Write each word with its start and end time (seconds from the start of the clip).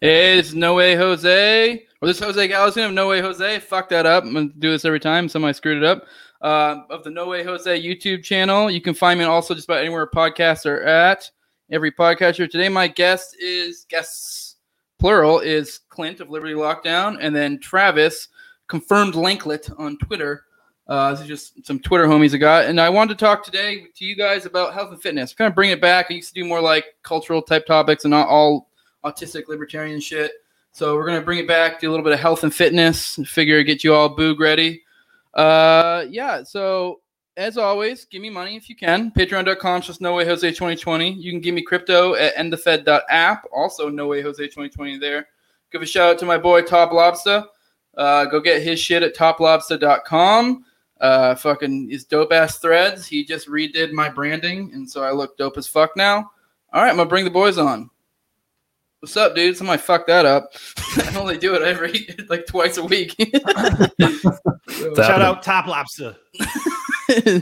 Hey, 0.00 0.38
it's 0.38 0.52
No 0.52 0.74
Way 0.74 0.96
Jose. 0.96 1.86
Or 2.02 2.08
this 2.08 2.18
Jose 2.18 2.48
Galison 2.48 2.86
of 2.86 2.92
No 2.92 3.08
Way 3.08 3.20
Jose. 3.20 3.60
Fuck 3.60 3.88
that 3.90 4.06
up. 4.06 4.24
I'm 4.24 4.32
going 4.32 4.50
to 4.50 4.58
do 4.58 4.70
this 4.70 4.84
every 4.84 4.98
time. 5.00 5.28
Somebody 5.28 5.54
screwed 5.54 5.78
it 5.78 5.84
up. 5.84 6.04
Uh, 6.42 6.82
of 6.90 7.04
the 7.04 7.10
No 7.10 7.28
Way 7.28 7.44
Jose 7.44 7.80
YouTube 7.80 8.22
channel. 8.24 8.70
You 8.70 8.80
can 8.80 8.92
find 8.92 9.18
me 9.18 9.24
also 9.24 9.54
just 9.54 9.68
about 9.68 9.80
anywhere 9.80 10.06
podcasts 10.06 10.66
are 10.66 10.82
at. 10.82 11.30
Every 11.70 11.92
podcaster. 11.92 12.50
Today, 12.50 12.68
my 12.68 12.88
guest 12.88 13.36
is, 13.40 13.86
guests, 13.88 14.56
plural, 14.98 15.38
is 15.38 15.80
Clint 15.88 16.20
of 16.20 16.28
Liberty 16.28 16.54
Lockdown. 16.54 17.16
And 17.20 17.34
then 17.34 17.60
Travis, 17.60 18.28
confirmed 18.66 19.14
Lanklet 19.14 19.72
on 19.78 19.96
Twitter. 19.98 20.44
Uh, 20.88 21.12
this 21.12 21.20
is 21.20 21.28
just 21.28 21.64
some 21.64 21.78
Twitter 21.78 22.06
homies 22.06 22.34
I 22.34 22.38
got. 22.38 22.66
And 22.66 22.80
I 22.80 22.90
wanted 22.90 23.16
to 23.16 23.24
talk 23.24 23.44
today 23.44 23.86
to 23.94 24.04
you 24.04 24.16
guys 24.16 24.44
about 24.44 24.74
health 24.74 24.90
and 24.90 25.00
fitness. 25.00 25.32
Kind 25.32 25.48
of 25.48 25.54
bring 25.54 25.70
it 25.70 25.80
back. 25.80 26.08
I 26.10 26.14
used 26.14 26.34
to 26.34 26.40
do 26.42 26.46
more 26.46 26.60
like 26.60 26.84
cultural 27.04 27.40
type 27.40 27.64
topics 27.64 28.04
and 28.04 28.10
not 28.10 28.28
all 28.28 28.68
autistic 29.04 29.48
libertarian 29.48 30.00
shit. 30.00 30.32
So 30.72 30.96
we're 30.96 31.06
gonna 31.06 31.22
bring 31.22 31.38
it 31.38 31.48
back, 31.48 31.80
do 31.80 31.88
a 31.88 31.92
little 31.92 32.04
bit 32.04 32.12
of 32.12 32.20
health 32.20 32.42
and 32.42 32.54
fitness, 32.54 33.18
figure 33.26 33.62
get 33.62 33.84
you 33.84 33.94
all 33.94 34.14
boog 34.14 34.38
ready. 34.38 34.82
Uh, 35.34 36.04
yeah. 36.08 36.42
So 36.42 37.00
as 37.36 37.58
always, 37.58 38.04
give 38.04 38.22
me 38.22 38.30
money 38.30 38.56
if 38.56 38.68
you 38.68 38.76
can. 38.76 39.10
Patreon.com 39.10 39.82
just 39.82 40.00
no 40.00 40.14
way 40.14 40.24
Jose 40.24 40.48
2020. 40.48 41.12
You 41.12 41.32
can 41.32 41.40
give 41.40 41.54
me 41.54 41.62
crypto 41.62 42.14
at 42.14 42.34
endthefed.app. 42.36 43.44
Also 43.52 43.88
no 43.88 44.06
way 44.06 44.22
Jose 44.22 44.42
2020 44.42 44.98
there. 44.98 45.26
Give 45.72 45.82
a 45.82 45.86
shout 45.86 46.10
out 46.10 46.18
to 46.20 46.26
my 46.26 46.38
boy 46.38 46.62
Top 46.62 46.92
Lobster. 46.92 47.44
Uh, 47.96 48.24
go 48.26 48.40
get 48.40 48.62
his 48.62 48.78
shit 48.78 49.02
at 49.02 49.16
toplobster.com. 49.16 50.64
Uh, 51.00 51.34
fucking 51.34 51.90
his 51.90 52.04
dope 52.04 52.32
ass 52.32 52.58
threads. 52.58 53.06
He 53.06 53.24
just 53.24 53.48
redid 53.48 53.92
my 53.92 54.08
branding, 54.08 54.70
and 54.72 54.88
so 54.88 55.02
I 55.02 55.10
look 55.10 55.36
dope 55.36 55.58
as 55.58 55.66
fuck 55.66 55.96
now. 55.96 56.30
All 56.72 56.82
right, 56.82 56.90
I'm 56.90 56.96
gonna 56.96 57.08
bring 57.08 57.24
the 57.24 57.30
boys 57.30 57.58
on. 57.58 57.90
What's 59.04 59.18
up, 59.18 59.34
dude? 59.34 59.54
Somebody 59.54 59.82
fucked 59.82 60.06
that 60.06 60.24
up. 60.24 60.54
I 60.96 61.14
only 61.18 61.36
do 61.36 61.54
it 61.54 61.60
every 61.60 62.08
like 62.30 62.46
twice 62.46 62.78
a 62.78 62.84
week. 62.84 63.14
So, 63.18 64.94
shout 64.96 65.20
out 65.20 65.42
Top 65.42 65.66
Lobster. 65.66 66.16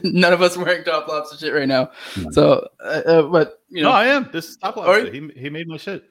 None 0.02 0.32
of 0.32 0.42
us 0.42 0.56
wearing 0.56 0.82
top 0.82 1.06
lobster 1.06 1.36
shit 1.36 1.54
right 1.54 1.68
now. 1.68 1.92
So, 2.32 2.66
uh, 2.80 3.02
uh, 3.06 3.22
but 3.22 3.60
you 3.68 3.80
know, 3.84 3.90
No, 3.90 3.94
I 3.94 4.06
am. 4.06 4.28
This 4.32 4.48
is 4.48 4.56
Top 4.56 4.76
Are 4.76 4.88
Lobster. 4.88 5.12
He, 5.12 5.30
he 5.36 5.50
made 5.50 5.68
my 5.68 5.76
shit. 5.76 6.02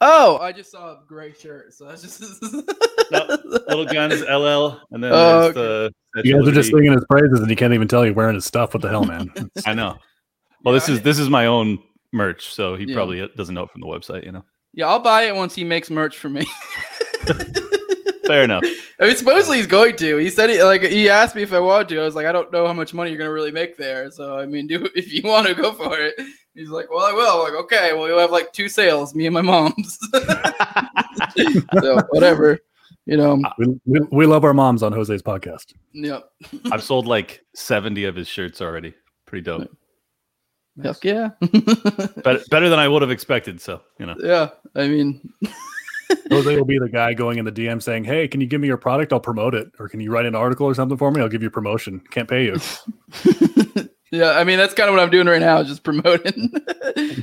oh, 0.00 0.38
I 0.38 0.52
just 0.52 0.70
saw 0.70 0.92
a 0.92 1.00
gray 1.06 1.34
shirt, 1.34 1.74
so 1.74 1.84
that's 1.84 2.00
just 2.00 2.42
No, 3.10 3.26
Little 3.68 3.84
Guns 3.84 4.22
LL, 4.22 4.80
and 4.90 5.04
then 5.04 5.12
Oh, 5.12 5.52
there's 5.52 5.54
the. 5.54 5.92
You 6.24 6.38
guys 6.38 6.48
are 6.48 6.52
just 6.52 6.70
singing 6.70 6.92
his 6.92 7.04
praises, 7.10 7.40
and 7.40 7.50
you 7.50 7.56
can't 7.56 7.74
even 7.74 7.88
tell 7.88 8.06
you're 8.06 8.14
wearing 8.14 8.36
his 8.36 8.46
stuff. 8.46 8.72
What 8.72 8.80
the 8.80 8.88
hell, 8.88 9.04
man? 9.04 9.28
I 9.66 9.74
know. 9.74 9.98
Well, 10.64 10.72
this 10.72 10.88
Yeah, 10.88 10.94
is 10.94 11.02
this 11.02 11.18
is 11.18 11.28
my 11.28 11.44
own 11.44 11.78
merch, 12.10 12.54
so 12.54 12.74
he 12.74 12.86
Yeah. 12.86 12.94
probably 12.94 13.28
doesn't 13.36 13.54
know 13.54 13.64
it 13.64 13.70
from 13.70 13.82
the 13.82 13.86
website. 13.86 14.24
You 14.24 14.32
know, 14.32 14.44
yeah. 14.72 14.88
I'll 14.88 15.00
buy 15.00 15.24
it 15.24 15.34
once 15.34 15.54
he 15.54 15.64
makes 15.64 15.90
merch 15.90 16.18
for 16.18 16.28
me. 16.28 16.46
fair 18.26 18.44
enough. 18.44 18.64
I 18.98 19.06
mean, 19.06 19.16
supposedly 19.16 19.58
he's 19.58 19.66
going 19.66 19.96
to. 19.96 20.16
He 20.16 20.30
said 20.30 20.50
he 20.50 20.62
like 20.62 20.82
he 20.82 21.08
asked 21.08 21.34
me 21.34 21.42
if 21.42 21.52
I 21.52 21.60
wanted 21.60 21.88
to. 21.88 22.00
I 22.00 22.04
was 22.04 22.14
like, 22.14 22.26
I 22.26 22.32
don't 22.32 22.52
know 22.52 22.66
how 22.66 22.72
much 22.72 22.94
money 22.94 23.10
you're 23.10 23.18
gonna 23.18 23.32
really 23.32 23.52
make 23.52 23.76
there. 23.76 24.10
So 24.10 24.38
I 24.38 24.46
mean, 24.46 24.66
do 24.68 24.88
if 24.94 25.12
you 25.12 25.22
want 25.24 25.46
to 25.48 25.54
go 25.54 25.72
for 25.72 25.98
it. 25.98 26.14
He's 26.54 26.68
like, 26.68 26.90
well, 26.90 27.04
I 27.06 27.12
will. 27.12 27.42
I'm 27.42 27.52
like, 27.52 27.64
okay, 27.64 27.94
well, 27.94 28.06
you'll 28.08 28.18
have 28.18 28.30
like 28.30 28.52
two 28.52 28.68
sales, 28.68 29.14
me 29.14 29.24
and 29.24 29.32
my 29.32 29.40
mom's. 29.40 29.98
so 31.80 31.98
whatever, 32.10 32.58
you 33.06 33.16
know. 33.16 33.40
we, 33.56 33.80
we, 33.86 34.00
we 34.12 34.26
love 34.26 34.44
our 34.44 34.52
moms 34.52 34.82
on 34.82 34.92
Jose's 34.92 35.22
podcast. 35.22 35.72
Yep. 35.94 36.30
I've 36.70 36.82
sold 36.82 37.06
like 37.06 37.42
seventy 37.54 38.04
of 38.04 38.14
his 38.14 38.28
shirts 38.28 38.60
already. 38.60 38.94
Pretty 39.24 39.44
dope. 39.44 39.70
Heck 40.80 41.04
yeah. 41.04 41.30
Better, 42.24 42.40
better 42.50 42.68
than 42.70 42.78
I 42.78 42.88
would 42.88 43.02
have 43.02 43.10
expected. 43.10 43.60
So 43.60 43.82
you 43.98 44.06
know, 44.06 44.16
yeah. 44.18 44.50
I 44.74 44.88
mean, 44.88 45.20
Jose 46.30 46.56
will 46.56 46.64
be 46.64 46.78
the 46.78 46.88
guy 46.88 47.12
going 47.12 47.38
in 47.38 47.44
the 47.44 47.52
DM 47.52 47.82
saying, 47.82 48.04
"Hey, 48.04 48.26
can 48.26 48.40
you 48.40 48.46
give 48.46 48.60
me 48.60 48.68
your 48.68 48.78
product? 48.78 49.12
I'll 49.12 49.20
promote 49.20 49.54
it, 49.54 49.70
or 49.78 49.88
can 49.88 50.00
you 50.00 50.10
write 50.10 50.24
an 50.24 50.34
article 50.34 50.66
or 50.66 50.74
something 50.74 50.96
for 50.96 51.10
me? 51.10 51.20
I'll 51.20 51.28
give 51.28 51.42
you 51.42 51.50
promotion. 51.50 52.00
Can't 52.10 52.28
pay 52.28 52.44
you." 52.44 52.58
yeah. 54.10 54.30
I 54.30 54.44
mean, 54.44 54.56
that's 54.56 54.72
kind 54.72 54.88
of 54.88 54.94
what 54.94 55.02
I'm 55.02 55.10
doing 55.10 55.26
right 55.26 55.40
now, 55.40 55.62
just 55.62 55.82
promoting. 55.82 56.50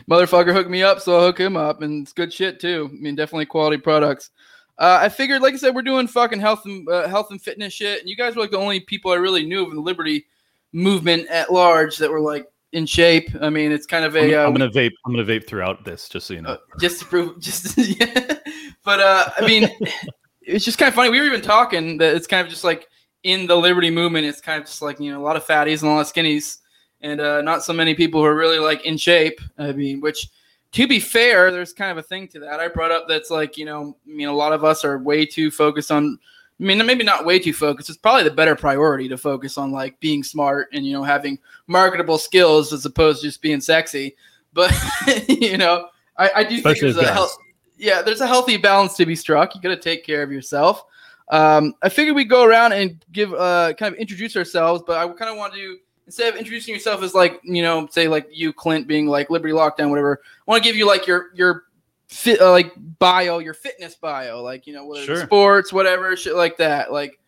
Motherfucker 0.10 0.54
hooked 0.54 0.70
me 0.70 0.84
up, 0.84 1.00
so 1.00 1.18
I'll 1.18 1.26
hook 1.26 1.40
him 1.40 1.58
up, 1.58 1.82
and 1.82 2.04
it's 2.04 2.14
good 2.14 2.32
shit 2.32 2.60
too. 2.60 2.90
I 2.92 2.96
mean, 2.96 3.16
definitely 3.16 3.48
quality 3.48 3.78
products. 3.78 4.30
Uh, 4.78 5.00
I 5.02 5.10
figured, 5.10 5.42
like 5.42 5.56
I 5.56 5.58
said, 5.58 5.76
we're 5.76 5.82
doing 5.82 6.08
fucking 6.08 6.40
health 6.40 6.66
and 6.66 6.88
uh, 6.88 7.08
health 7.08 7.32
and 7.32 7.42
fitness 7.42 7.74
shit, 7.74 8.00
and 8.00 8.10
you 8.10 8.16
guys 8.16 8.36
were 8.36 8.44
like 8.44 8.52
the 8.52 8.58
only 8.58 8.80
people 8.80 9.12
I 9.12 9.16
really 9.16 9.46
knew 9.46 9.64
of 9.64 9.70
in 9.70 9.76
the 9.76 9.82
liberty 9.82 10.28
movement 10.72 11.28
at 11.30 11.52
large 11.52 11.98
that 11.98 12.12
were 12.12 12.22
like 12.22 12.46
in 12.72 12.86
shape. 12.86 13.30
I 13.42 13.50
mean, 13.50 13.72
it's 13.72 13.86
kind 13.86 14.06
of 14.06 14.16
I'm, 14.16 14.30
a 14.30 14.36
uh, 14.36 14.46
I'm 14.46 14.54
gonna 14.54 14.70
vape. 14.70 14.92
I'm 15.06 15.14
gonna 15.14 15.26
vape 15.26 15.48
throughout 15.48 15.86
this, 15.86 16.08
just 16.10 16.28
so 16.28 16.34
you 16.34 16.42
know. 16.42 16.52
uh, 16.52 16.58
just 16.80 17.00
to 17.00 17.06
prove 17.06 17.40
just 17.42 17.78
yeah. 17.78 18.38
but 18.84 19.00
uh 19.00 19.30
i 19.38 19.46
mean 19.46 19.70
it's 20.42 20.66
just 20.66 20.78
kind 20.78 20.90
of 20.90 20.96
funny 20.96 21.10
we 21.10 21.20
were 21.20 21.26
even 21.26 21.42
talking 21.42 21.98
that 21.98 22.16
it's 22.16 22.28
kind 22.28 22.46
of 22.46 22.50
just 22.50 22.64
like 22.64 22.88
in 23.24 23.46
the 23.48 23.56
liberty 23.56 23.92
movement 23.92 24.26
it's 24.26 24.42
kind 24.42 24.60
of 24.60 24.66
just 24.66 24.82
like 24.82 25.00
you 25.00 25.12
know 25.12 25.22
a 25.22 25.24
lot 25.24 25.36
of 25.36 25.46
fatties 25.46 25.82
and 25.82 25.92
a 25.92 25.94
lot 25.94 26.02
of 26.02 26.12
skinnies 26.12 26.58
and 27.02 27.20
uh 27.20 27.42
not 27.42 27.64
so 27.64 27.74
many 27.74 27.94
people 27.94 28.22
who 28.22 28.26
are 28.26 28.36
really 28.36 28.60
like 28.60 28.86
in 28.86 28.98
shape 28.98 29.40
i 29.58 29.72
mean 29.72 30.00
which 30.00 30.28
to 30.72 30.88
be 30.88 31.00
fair 31.00 31.52
there's 31.52 31.74
kind 31.74 31.92
of 31.92 31.98
a 31.98 32.04
thing 32.04 32.28
to 32.28 32.40
that 32.40 32.60
i 32.60 32.68
brought 32.68 32.92
up 32.92 33.06
that's 33.08 33.30
like 33.30 33.58
you 33.58 33.66
know 33.66 33.96
i 34.08 34.12
mean 34.12 34.28
a 34.28 34.34
lot 34.34 34.54
of 34.54 34.64
us 34.64 34.86
are 34.86 34.98
way 34.98 35.26
too 35.26 35.52
focused 35.52 35.92
on 35.92 36.18
I 36.60 36.64
mean, 36.64 36.86
maybe 36.86 37.06
not 37.06 37.26
way 37.26 37.40
too 37.40 37.54
focused. 37.54 37.90
It's 37.90 37.98
probably 37.98 38.24
the 38.24 38.32
better 38.32 38.56
priority 38.56 39.08
to 39.08 39.18
focus 39.18 39.58
on 39.58 39.72
like 39.72 39.98
being 40.02 40.24
smart 40.24 40.68
and 40.74 40.86
you 40.86 40.92
know 40.92 41.04
having 41.04 41.40
marketable 41.68 42.18
skills 42.18 42.74
as 42.74 42.86
opposed 42.86 43.22
to 43.22 43.28
just 43.28 43.42
being 43.42 43.62
sexy. 43.62 44.16
But 44.52 44.74
you 45.28 45.58
know, 45.58 45.88
I, 46.18 46.32
I 46.36 46.44
do 46.44 46.56
Especially 46.56 46.92
think 46.92 46.96
there's 46.96 47.10
a 47.10 47.14
health, 47.14 47.38
yeah, 47.78 48.02
there's 48.02 48.22
a 48.22 48.28
healthy 48.28 48.58
balance 48.58 48.96
to 48.98 49.06
be 49.06 49.16
struck. 49.16 49.56
You 49.56 49.62
got 49.62 49.70
to 49.70 49.78
take 49.78 50.06
care 50.06 50.22
of 50.22 50.32
yourself. 50.32 50.84
Um, 51.30 51.76
I 51.82 51.90
figured 51.90 52.16
we'd 52.16 52.30
go 52.30 52.44
around 52.44 52.74
and 52.74 53.04
give 53.12 53.34
uh, 53.34 53.74
kind 53.74 53.94
of 53.94 54.00
introduce 54.00 54.36
ourselves, 54.36 54.84
but 54.86 54.98
I 54.98 55.08
kind 55.14 55.32
of 55.32 55.38
want 55.38 55.54
to 55.54 55.78
instead 56.08 56.34
of 56.34 56.40
introducing 56.40 56.74
yourself 56.74 57.04
as 57.04 57.14
like 57.14 57.40
you 57.44 57.62
know, 57.62 57.88
say 57.88 58.08
like 58.08 58.28
you 58.32 58.52
Clint 58.52 58.88
being 58.88 59.08
like 59.08 59.30
Liberty 59.30 59.54
Lockdown, 59.54 59.90
whatever. 59.90 60.20
I 60.24 60.52
want 60.52 60.62
to 60.62 60.68
give 60.68 60.76
you 60.76 60.86
like 60.86 61.08
your 61.08 61.28
your 61.36 61.66
fit 62.10 62.42
uh, 62.42 62.52
like 62.52 62.74
bio, 63.00 63.40
your 63.40 63.54
fitness 63.54 63.96
bio, 63.96 64.42
like 64.44 64.68
you 64.68 64.74
know, 64.74 64.86
whether 64.86 65.06
Sure. 65.06 65.26
sports, 65.26 65.72
whatever, 65.72 66.16
shit 66.18 66.36
like 66.36 66.58
that, 66.58 66.92
like 66.92 67.20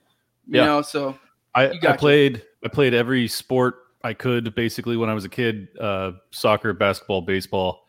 you 0.48 0.58
Yeah. 0.58 0.66
know. 0.66 0.82
So 0.82 1.18
I, 1.56 1.72
I 1.88 1.96
played 1.98 2.44
I 2.64 2.68
played 2.68 2.94
every 2.94 3.28
sport 3.28 3.76
I 4.04 4.14
could 4.14 4.54
basically 4.56 4.98
when 4.98 5.10
I 5.10 5.14
was 5.14 5.26
a 5.26 5.30
kid. 5.30 5.70
Uh, 5.80 6.14
soccer, 6.32 6.74
basketball, 6.74 7.22
baseball. 7.22 7.86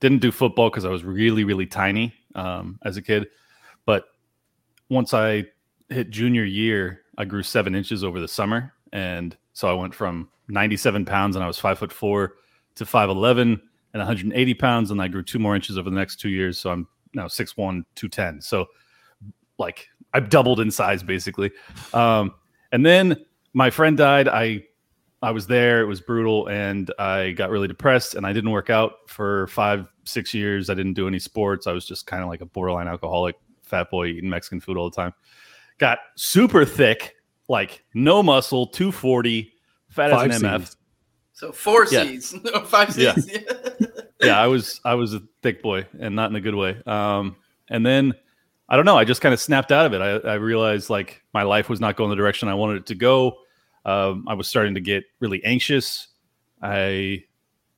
Didn't 0.00 0.18
do 0.18 0.32
football 0.32 0.68
because 0.70 0.84
I 0.84 0.90
was 0.90 1.04
really 1.04 1.44
really 1.44 1.66
tiny 1.66 2.12
um, 2.34 2.78
as 2.84 2.96
a 2.96 3.02
kid. 3.02 3.28
But 3.86 4.04
once 4.88 5.14
I 5.14 5.44
hit 5.88 6.10
junior 6.10 6.44
year, 6.44 7.02
I 7.16 7.24
grew 7.24 7.42
seven 7.42 7.74
inches 7.74 8.02
over 8.02 8.20
the 8.20 8.28
summer, 8.28 8.72
and 8.92 9.36
so 9.52 9.68
I 9.68 9.72
went 9.72 9.94
from 9.94 10.28
97 10.48 11.04
pounds 11.04 11.36
and 11.36 11.44
I 11.44 11.46
was 11.46 11.58
five 11.58 11.78
foot 11.78 11.92
four 11.92 12.34
to 12.74 12.84
5'11 12.84 13.60
and 13.94 14.00
180 14.00 14.54
pounds, 14.54 14.90
and 14.90 15.00
I 15.00 15.08
grew 15.08 15.22
two 15.22 15.38
more 15.38 15.54
inches 15.54 15.78
over 15.78 15.88
the 15.88 15.96
next 15.96 16.16
two 16.16 16.28
years. 16.28 16.58
So 16.58 16.70
I'm 16.70 16.86
now 17.14 17.26
6'1", 17.26 17.84
210. 17.94 18.42
So 18.42 18.66
like 19.58 19.88
I've 20.12 20.28
doubled 20.28 20.60
in 20.60 20.70
size 20.70 21.02
basically. 21.02 21.52
Um, 21.94 22.34
and 22.72 22.84
then 22.84 23.24
my 23.52 23.70
friend 23.70 23.96
died. 23.96 24.28
I 24.28 24.64
I 25.22 25.30
was 25.30 25.46
there. 25.46 25.80
It 25.80 25.86
was 25.86 26.02
brutal, 26.02 26.48
and 26.48 26.92
I 26.98 27.30
got 27.30 27.48
really 27.48 27.68
depressed. 27.68 28.14
And 28.14 28.26
I 28.26 28.32
didn't 28.34 28.50
work 28.50 28.68
out 28.68 29.08
for 29.08 29.46
five, 29.46 29.86
six 30.04 30.34
years. 30.34 30.68
I 30.68 30.74
didn't 30.74 30.92
do 30.92 31.08
any 31.08 31.18
sports. 31.18 31.66
I 31.66 31.72
was 31.72 31.86
just 31.86 32.06
kind 32.06 32.22
of 32.22 32.28
like 32.28 32.42
a 32.42 32.46
borderline 32.46 32.88
alcoholic, 32.88 33.36
fat 33.62 33.90
boy 33.90 34.08
eating 34.08 34.28
Mexican 34.28 34.60
food 34.60 34.76
all 34.76 34.90
the 34.90 34.96
time. 34.96 35.14
Got 35.78 35.98
super 36.16 36.64
thick, 36.66 37.14
like 37.48 37.84
no 37.94 38.22
muscle, 38.22 38.66
two 38.66 38.92
forty, 38.92 39.54
fat 39.88 40.10
Five 40.10 40.30
as 40.30 40.42
an 40.42 40.48
MF. 40.48 40.76
So 41.34 41.52
four 41.52 41.86
Yeah. 41.90 42.04
C's, 42.04 42.34
no, 42.44 42.60
five 42.60 42.96
Yeah. 42.96 43.14
Yeah, 44.22 44.40
I 44.40 44.46
was 44.46 44.80
I 44.84 44.94
was 44.94 45.12
a 45.12 45.22
thick 45.42 45.62
boy 45.62 45.86
and 46.00 46.16
not 46.16 46.30
in 46.30 46.36
a 46.36 46.40
good 46.40 46.54
way. 46.54 46.80
Um, 46.86 47.36
and 47.68 47.84
then 47.84 48.14
I 48.68 48.76
don't 48.76 48.86
know, 48.86 48.96
I 48.96 49.04
just 49.04 49.20
kind 49.20 49.34
of 49.34 49.40
snapped 49.40 49.70
out 49.70 49.84
of 49.84 49.92
it. 49.92 50.00
I, 50.00 50.30
I 50.30 50.34
realized 50.34 50.88
like 50.88 51.22
my 51.34 51.42
life 51.42 51.68
was 51.68 51.80
not 51.80 51.96
going 51.96 52.08
the 52.08 52.16
direction 52.16 52.48
I 52.48 52.54
wanted 52.54 52.78
it 52.78 52.86
to 52.86 52.94
go. 52.94 53.36
Um, 53.84 54.24
I 54.26 54.34
was 54.34 54.48
starting 54.48 54.74
to 54.74 54.80
get 54.80 55.04
really 55.20 55.44
anxious. 55.44 56.08
I 56.62 57.24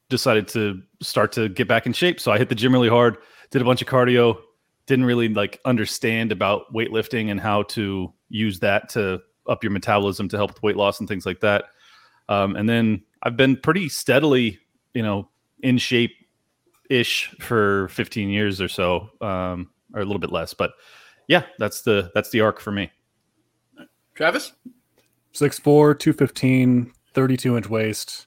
decided 0.08 0.47
to 0.49 0.81
start 1.03 1.32
to 1.32 1.49
get 1.49 1.67
back 1.67 1.87
in 1.87 1.93
shape, 1.93 2.20
so 2.20 2.31
I 2.31 2.38
hit 2.38 2.49
the 2.49 2.55
gym 2.55 2.73
really 2.73 2.88
hard. 2.88 3.17
Did 3.50 3.62
a 3.62 3.64
bunch 3.64 3.82
of 3.82 3.88
cardio. 3.88 4.38
Didn't 4.87 5.06
really 5.06 5.29
like 5.29 5.61
understand 5.64 6.31
about 6.31 6.73
weightlifting 6.73 7.32
and 7.32 7.41
how 7.41 7.64
to 7.64 8.12
use 8.29 8.61
that 8.61 8.88
to 8.91 9.20
up 9.49 9.64
your 9.64 9.73
metabolism 9.73 10.29
to 10.29 10.37
help 10.37 10.50
with 10.50 10.62
weight 10.62 10.76
loss 10.76 11.00
and 11.00 11.08
things 11.08 11.26
like 11.26 11.41
that. 11.41 11.64
Um, 12.28 12.56
and 12.56 12.69
then 12.69 13.02
I've 13.23 13.37
been 13.37 13.56
pretty 13.56 13.88
steadily, 13.88 14.58
you 14.94 15.02
know, 15.02 15.28
in 15.62 15.78
shape 15.78 16.12
ish 16.90 17.34
for 17.40 17.88
15 17.88 18.28
years 18.28 18.61
or 18.61 18.69
so, 18.69 19.11
um, 19.20 19.70
or 19.94 20.00
a 20.00 20.05
little 20.05 20.19
bit 20.19 20.32
less. 20.32 20.55
But 20.55 20.73
yeah, 21.28 21.44
that's 21.58 21.82
the 21.82 22.11
that's 22.14 22.31
the 22.31 22.40
arc 22.40 22.61
for 22.61 22.73
me. 22.73 22.90
Travis, 24.14 24.52
6'4", 25.34 25.99
215, 25.99 26.93
32 27.12 27.56
inch 27.56 27.69
waist. 27.69 28.26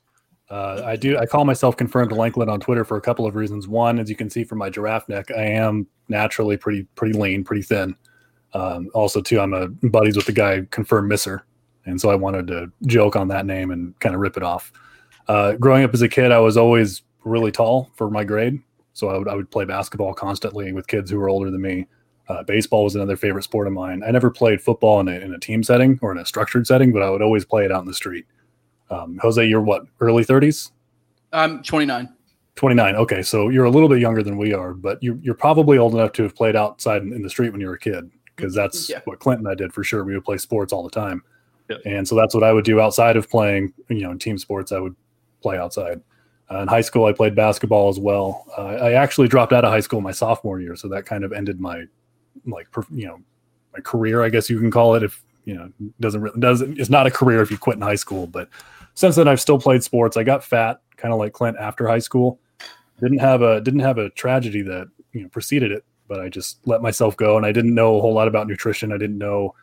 Uh, 0.50 0.82
I 0.84 0.96
do. 0.96 1.18
I 1.18 1.26
call 1.26 1.46
myself 1.46 1.78
confirmed 1.78 2.12
Lanklet 2.12 2.52
on 2.52 2.60
Twitter 2.60 2.84
for 2.84 2.98
a 2.98 3.02
couple 3.02 3.26
of 3.26 3.36
reasons. 3.36 3.68
One, 3.68 4.00
as 4.00 4.10
you 4.10 4.16
can 4.16 4.30
see 4.30 4.44
from 4.44 4.58
my 4.58 4.70
giraffe 4.70 5.08
neck, 5.08 5.30
I 5.32 5.44
am 5.44 5.88
naturally 6.08 6.58
pretty 6.58 6.84
pretty 6.96 7.18
lean, 7.18 7.44
pretty 7.44 7.62
thin. 7.62 7.96
Um, 8.54 8.90
also, 8.96 9.22
too, 9.22 9.40
I'm 9.40 9.54
a 9.54 9.68
buddies 9.68 10.16
with 10.16 10.26
the 10.26 10.32
guy 10.32 10.66
confirmed 10.72 11.08
misser, 11.08 11.46
and 11.90 12.00
so 12.00 12.10
I 12.10 12.16
wanted 12.16 12.48
to 12.48 12.72
joke 12.86 13.16
on 13.16 13.28
that 13.30 13.46
name 13.46 13.72
and 13.72 14.00
kind 14.00 14.16
of 14.16 14.22
rip 14.22 14.38
it 14.38 14.44
off. 14.44 14.72
Uh, 15.28 15.54
growing 15.54 15.84
up 15.84 15.94
as 15.94 16.02
a 16.02 16.10
kid, 16.10 16.32
I 16.32 16.40
was 16.40 16.58
always 16.58 17.02
really 17.24 17.52
tall 17.52 17.92
for 17.96 18.10
my 18.10 18.24
grade, 18.24 18.60
so 18.94 19.10
I 19.10 19.18
would 19.18 19.28
I 19.28 19.36
would 19.36 19.52
play 19.52 19.66
basketball 19.66 20.14
constantly 20.14 20.72
with 20.74 20.88
kids 20.88 21.12
who 21.12 21.18
were 21.20 21.30
older 21.30 21.52
than 21.52 21.62
me. 21.62 21.88
Uh, 22.28 22.44
baseball 22.44 22.84
was 22.84 22.96
another 22.96 23.16
favorite 23.18 23.44
sport 23.44 23.66
of 23.66 23.74
mine. 23.74 24.04
I 24.06 24.12
never 24.12 24.30
played 24.30 24.62
football 24.62 25.00
in 25.00 25.08
a, 25.08 25.14
in 25.14 25.34
a 25.34 25.40
team 25.40 25.64
setting 25.64 25.98
or 26.04 26.12
in 26.12 26.20
a 26.20 26.26
structured 26.26 26.68
setting, 26.68 26.94
but 26.94 27.02
I 27.02 27.10
would 27.10 27.24
always 27.24 27.44
play 27.44 27.66
it 27.66 27.72
out 27.72 27.82
in 27.82 27.88
the 27.88 27.94
street. 27.94 28.26
Um, 28.92 29.18
Jose, 29.22 29.44
you're 29.44 29.62
what, 29.62 29.84
early 30.00 30.24
30s? 30.24 30.70
I'm 31.34 31.64
29. 31.64 32.08
29. 32.56 32.96
Okay, 32.98 33.22
so 33.24 33.50
you're 33.50 33.66
a 33.66 33.70
little 33.72 33.90
bit 33.90 34.00
younger 34.00 34.22
than 34.22 34.38
we 34.38 34.54
are, 34.54 34.74
but 34.76 35.02
you, 35.02 35.20
you're 35.24 35.34
probably 35.34 35.80
old 35.80 35.94
enough 35.96 36.12
to 36.14 36.24
have 36.24 36.36
played 36.36 36.56
outside 36.56 37.02
in, 37.02 37.14
in 37.14 37.22
the 37.24 37.30
street 37.32 37.52
when 37.52 37.62
you 37.62 37.68
were 37.68 37.74
a 37.74 37.80
kid, 37.80 38.12
because 38.36 38.54
that's 38.54 38.90
Yeah. 38.90 39.00
what 39.06 39.18
Clint 39.20 39.40
and 39.40 39.48
I 39.48 39.56
did 39.56 39.74
for 39.74 39.84
sure. 39.84 40.04
We 40.04 40.14
would 40.14 40.26
play 40.26 40.38
sports 40.38 40.72
all 40.72 40.84
the 40.84 40.90
time, 40.92 41.24
And 41.86 42.08
so 42.08 42.16
that's 42.16 42.34
what 42.34 42.44
I 42.44 42.52
would 42.52 42.66
do 42.66 42.80
outside 42.80 43.16
of 43.18 43.30
playing. 43.30 43.74
You 43.90 44.02
know, 44.02 44.12
in 44.12 44.20
team 44.20 44.38
sports, 44.38 44.72
I 44.72 44.80
would 44.80 44.96
play 45.42 45.58
outside. 45.58 46.02
Uh, 46.52 46.62
in 46.62 46.68
high 46.68 46.82
school, 46.82 47.06
I 47.06 47.14
played 47.14 47.36
basketball 47.36 47.90
as 47.90 48.00
well. 48.00 48.46
Uh, 48.58 48.62
I 48.62 48.94
actually 48.94 49.28
dropped 49.28 49.54
out 49.54 49.64
of 49.64 49.72
high 49.72 49.82
school 49.82 50.02
my 50.02 50.12
sophomore 50.12 50.60
year, 50.60 50.76
so 50.76 50.88
that 50.90 51.06
kind 51.06 51.24
of 51.24 51.32
ended 51.32 51.60
my 51.60 51.84
like 52.46 52.72
per- 52.72 52.86
you 52.92 53.06
know 53.06 53.20
my 53.74 53.82
career, 53.82 54.24
I 54.24 54.30
guess 54.30 54.50
you 54.50 54.60
can 54.60 54.72
call 54.72 54.96
it. 54.96 55.04
If 55.04 55.24
you 55.46 55.56
know 55.56 55.72
doesn't 56.00 56.22
really 56.22 56.40
doesn't 56.40 56.80
it's 56.80 56.90
not 56.90 57.06
a 57.08 57.12
career 57.12 57.42
if 57.42 57.52
you 57.52 57.58
quit 57.58 57.76
in 57.76 57.82
high 57.82 57.96
school, 57.96 58.26
but 58.26 58.50
since 58.96 59.16
then 59.16 59.28
I've 59.28 59.42
still 59.42 59.60
played 59.60 59.84
sports. 59.84 60.18
I 60.18 60.24
got 60.24 60.44
fat, 60.44 60.82
kind 60.98 61.14
of 61.14 61.20
like 61.20 61.34
Clint 61.34 61.58
after 61.60 61.88
high 61.88 62.00
school. 62.00 62.40
Didn't 63.00 63.20
have 63.20 63.42
a 63.42 63.62
didn't 63.62 63.82
have 63.82 63.98
a 63.98 64.10
tragedy 64.12 64.62
that 64.64 64.88
you 65.14 65.22
know 65.22 65.30
preceded 65.30 65.72
it, 65.72 65.86
but 66.08 66.20
I 66.20 66.30
just 66.30 66.66
let 66.66 66.82
myself 66.82 67.16
go, 67.16 67.38
and 67.38 67.46
I 67.46 67.52
didn't 67.52 67.76
know 67.76 67.98
a 67.98 68.02
whole 68.02 68.14
lot 68.14 68.28
about 68.28 68.48
nutrition. 68.48 68.92
I 68.92 68.98
didn't 68.98 69.18
know. 69.18 69.56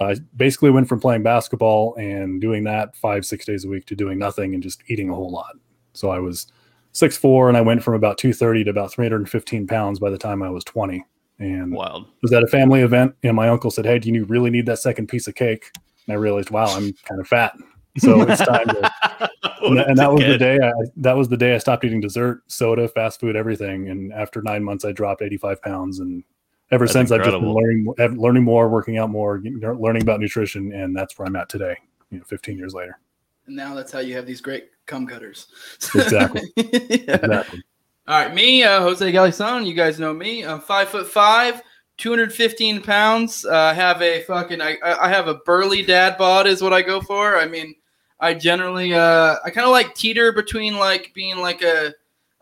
I 0.00 0.16
basically 0.36 0.70
went 0.70 0.88
from 0.88 1.00
playing 1.00 1.22
basketball 1.22 1.94
and 1.96 2.40
doing 2.40 2.64
that 2.64 2.94
five 2.96 3.24
six 3.26 3.44
days 3.44 3.64
a 3.64 3.68
week 3.68 3.86
to 3.86 3.96
doing 3.96 4.18
nothing 4.18 4.54
and 4.54 4.62
just 4.62 4.82
eating 4.88 5.10
a 5.10 5.14
whole 5.14 5.30
lot. 5.30 5.56
So 5.92 6.10
I 6.10 6.20
was 6.20 6.46
six 6.92 7.16
four, 7.16 7.48
and 7.48 7.56
I 7.56 7.60
went 7.60 7.82
from 7.82 7.94
about 7.94 8.18
two 8.18 8.32
thirty 8.32 8.64
to 8.64 8.70
about 8.70 8.92
three 8.92 9.04
hundred 9.04 9.18
and 9.18 9.30
fifteen 9.30 9.66
pounds 9.66 9.98
by 9.98 10.10
the 10.10 10.18
time 10.18 10.42
I 10.42 10.50
was 10.50 10.64
twenty. 10.64 11.04
And 11.38 11.72
Wild. 11.72 12.06
was 12.22 12.32
at 12.32 12.42
a 12.42 12.48
family 12.48 12.80
event 12.80 13.14
and 13.22 13.36
my 13.36 13.48
uncle 13.48 13.70
said, 13.70 13.86
Hey, 13.86 13.98
do 13.98 14.10
you 14.10 14.24
really 14.24 14.50
need 14.50 14.66
that 14.66 14.80
second 14.80 15.06
piece 15.06 15.28
of 15.28 15.34
cake? 15.34 15.70
And 16.06 16.14
I 16.14 16.16
realized, 16.16 16.50
wow, 16.50 16.66
I'm 16.66 16.92
kind 17.04 17.20
of 17.20 17.28
fat. 17.28 17.54
So 17.98 18.22
it's 18.22 18.44
time 18.44 18.66
to, 18.66 18.92
and, 19.62 19.78
that, 19.78 19.88
and 19.88 19.98
that 19.98 20.12
was 20.12 20.24
the 20.24 20.38
day 20.38 20.58
I, 20.62 20.72
that 20.96 21.16
was 21.16 21.28
the 21.28 21.36
day 21.36 21.54
I 21.54 21.58
stopped 21.58 21.84
eating 21.84 22.00
dessert, 22.00 22.42
soda, 22.46 22.88
fast 22.88 23.20
food, 23.20 23.36
everything. 23.36 23.88
And 23.88 24.12
after 24.12 24.42
nine 24.42 24.64
months, 24.64 24.84
I 24.84 24.92
dropped 24.92 25.22
85 25.22 25.62
pounds. 25.62 25.98
And 26.00 26.24
ever 26.70 26.84
That's 26.84 26.92
since 26.92 27.10
I've 27.10 27.24
just 27.24 27.38
been 27.38 27.52
learning, 27.52 27.94
learning 28.16 28.44
more, 28.44 28.68
working 28.68 28.98
out 28.98 29.10
more, 29.10 29.40
learning 29.40 30.02
about 30.02 30.20
nutrition. 30.20 30.72
And 30.72 30.94
that's 30.94 31.18
where 31.18 31.26
I'm 31.26 31.36
at 31.36 31.48
today, 31.48 31.76
you 32.10 32.18
know, 32.18 32.24
15 32.24 32.58
years 32.58 32.74
later. 32.74 32.98
And 33.46 33.56
now 33.56 33.74
that's 33.74 33.92
how 33.92 34.00
you 34.00 34.14
have 34.16 34.26
these 34.26 34.40
great 34.40 34.70
cum 34.86 35.06
cutters. 35.06 35.48
Exactly. 35.94 36.42
Yeah. 36.56 37.14
Exactly. 37.14 37.62
All 38.06 38.18
right, 38.18 38.34
me, 38.34 38.62
uh, 38.62 38.80
Jose 38.80 39.12
Galison. 39.12 39.66
You 39.66 39.74
guys 39.74 40.00
know 40.00 40.14
me. 40.14 40.42
I'm 40.42 40.60
five 40.60 40.88
foot 40.88 41.06
five, 41.06 41.60
215 41.98 42.80
pounds. 42.80 43.44
Uh, 43.44 43.54
I 43.54 43.74
have 43.74 44.00
a 44.00 44.22
fucking, 44.22 44.62
I, 44.62 44.78
I 44.82 45.06
I 45.06 45.08
have 45.10 45.28
a 45.28 45.34
burly 45.44 45.82
dad 45.82 46.16
bod, 46.16 46.46
is 46.46 46.62
what 46.62 46.72
I 46.72 46.80
go 46.80 47.02
for. 47.02 47.36
I 47.36 47.46
mean, 47.46 47.74
I 48.18 48.32
generally, 48.32 48.94
uh, 48.94 49.36
I 49.44 49.50
kind 49.50 49.66
of 49.66 49.72
like 49.72 49.94
teeter 49.94 50.32
between 50.32 50.78
like 50.78 51.12
being 51.14 51.36
like 51.36 51.60
a, 51.60 51.92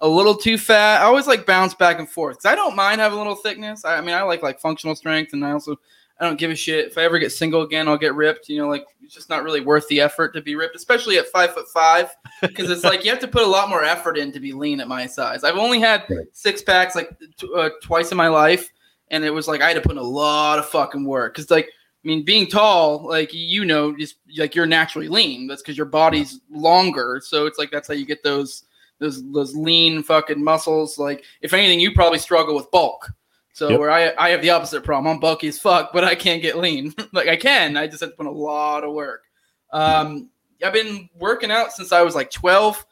a 0.01 0.09
little 0.09 0.35
too 0.35 0.59
fat. 0.59 1.01
I 1.01 1.05
always 1.05 1.27
like 1.27 1.47
bounce 1.47 1.75
back 1.75 1.99
and 1.99 2.09
forth. 2.09 2.37
'Cause 2.39 2.51
I 2.51 2.55
don't 2.55 2.77
mind 2.77 3.01
having 3.01 3.17
a 3.17 3.21
little 3.21 3.35
thickness. 3.37 3.85
I, 3.85 3.97
I 3.97 4.01
mean, 4.01 4.15
I 4.15 4.23
like 4.23 4.43
like 4.43 4.61
functional 4.61 4.95
strength, 4.95 5.33
and 5.33 5.45
I 5.45 5.53
also, 5.53 5.77
I 6.21 6.25
don't 6.27 6.39
give 6.39 6.51
a 6.51 6.55
shit 6.55 6.87
if 6.87 6.99
I 6.99 7.03
ever 7.05 7.19
get 7.19 7.33
single 7.33 7.63
again. 7.63 7.89
I'll 7.89 7.97
get 7.97 8.15
ripped. 8.15 8.49
You 8.49 8.59
know, 8.59 8.69
like 8.69 8.87
it's 9.03 9.15
just 9.15 9.31
not 9.31 9.43
really 9.43 9.61
worth 9.61 9.87
the 9.89 10.01
effort 10.01 10.35
to 10.35 10.43
be 10.43 10.55
ripped, 10.55 10.77
especially 10.77 11.17
at 11.19 11.27
five 11.29 11.55
foot 11.55 11.69
five 11.69 12.15
because 12.43 12.71
it's 12.71 12.85
like 12.85 13.05
you 13.05 13.11
have 13.11 13.21
to 13.21 13.29
put 13.29 13.43
a 13.43 13.47
lot 13.47 13.69
more 13.71 13.85
effort 13.85 14.19
in 14.19 14.33
to 14.33 14.41
be 14.41 14.53
lean 14.53 14.81
at 14.81 14.89
my 14.89 15.07
size. 15.07 15.45
I've 15.45 15.57
only 15.57 15.81
had 15.81 16.05
six 16.33 16.61
packs 16.63 16.95
like 16.95 17.11
t- 17.39 17.49
uh, 17.57 17.71
twice 17.83 18.11
in 18.11 18.17
my 18.19 18.29
life, 18.29 18.71
and 19.11 19.25
it 19.25 19.31
was 19.31 19.49
like 19.49 19.63
I 19.63 19.69
had 19.69 19.75
to 19.75 19.81
put 19.83 19.93
in 19.93 19.99
a 19.99 20.03
lot 20.03 20.59
of 20.59 20.67
fucking 20.67 21.05
work. 21.07 21.35
Because 21.35 21.51
like, 21.51 21.67
I 21.67 22.07
mean, 22.09 22.23
being 22.25 22.47
tall, 22.47 23.07
like 23.09 23.31
you 23.33 23.65
know, 23.65 23.97
just 23.97 24.17
like 24.37 24.55
you're 24.55 24.67
naturally 24.67 25.09
lean. 25.09 25.47
That's 25.47 25.63
because 25.63 25.77
your 25.79 25.87
body's 25.87 26.41
longer, 26.51 27.23
so 27.25 27.47
it's 27.47 27.59
like 27.59 27.71
that's 27.71 27.89
how 27.89 27.95
you 27.95 28.05
get 28.05 28.23
those 28.23 28.65
those 28.99 29.31
those 29.33 29.55
lean 29.55 30.03
fucking 30.03 30.43
muscles. 30.43 30.99
Like, 30.99 31.25
if 31.43 31.53
anything, 31.53 31.81
you 31.81 31.93
probably 31.93 32.19
struggle 32.19 32.55
with 32.55 32.71
bulk. 32.71 33.13
So 33.53 33.71
Yep. 33.71 33.81
where 33.81 33.91
I 33.91 34.13
I 34.19 34.31
have 34.31 34.43
the 34.43 34.51
opposite 34.51 34.85
problem. 34.85 35.13
I'm 35.13 35.21
bulky 35.21 35.49
as 35.49 35.59
fuck, 35.59 35.93
but 35.93 36.05
I 36.05 36.15
can't 36.15 36.43
get 36.43 36.59
lean. 36.59 36.95
like 37.13 37.29
I 37.29 37.37
can. 37.37 37.77
I 37.77 37.87
just 37.87 38.01
have 38.01 38.11
to 38.11 38.17
put 38.17 38.27
in 38.27 38.33
a 38.33 38.37
lot 38.37 38.85
of 38.85 38.93
work. 38.93 39.25
Um, 39.73 40.31
I've 40.65 40.73
been 40.73 41.09
working 41.15 41.51
out 41.51 41.73
since 41.73 41.93
I 41.93 42.03
was 42.03 42.15
like 42.15 42.31
12. 42.31 42.85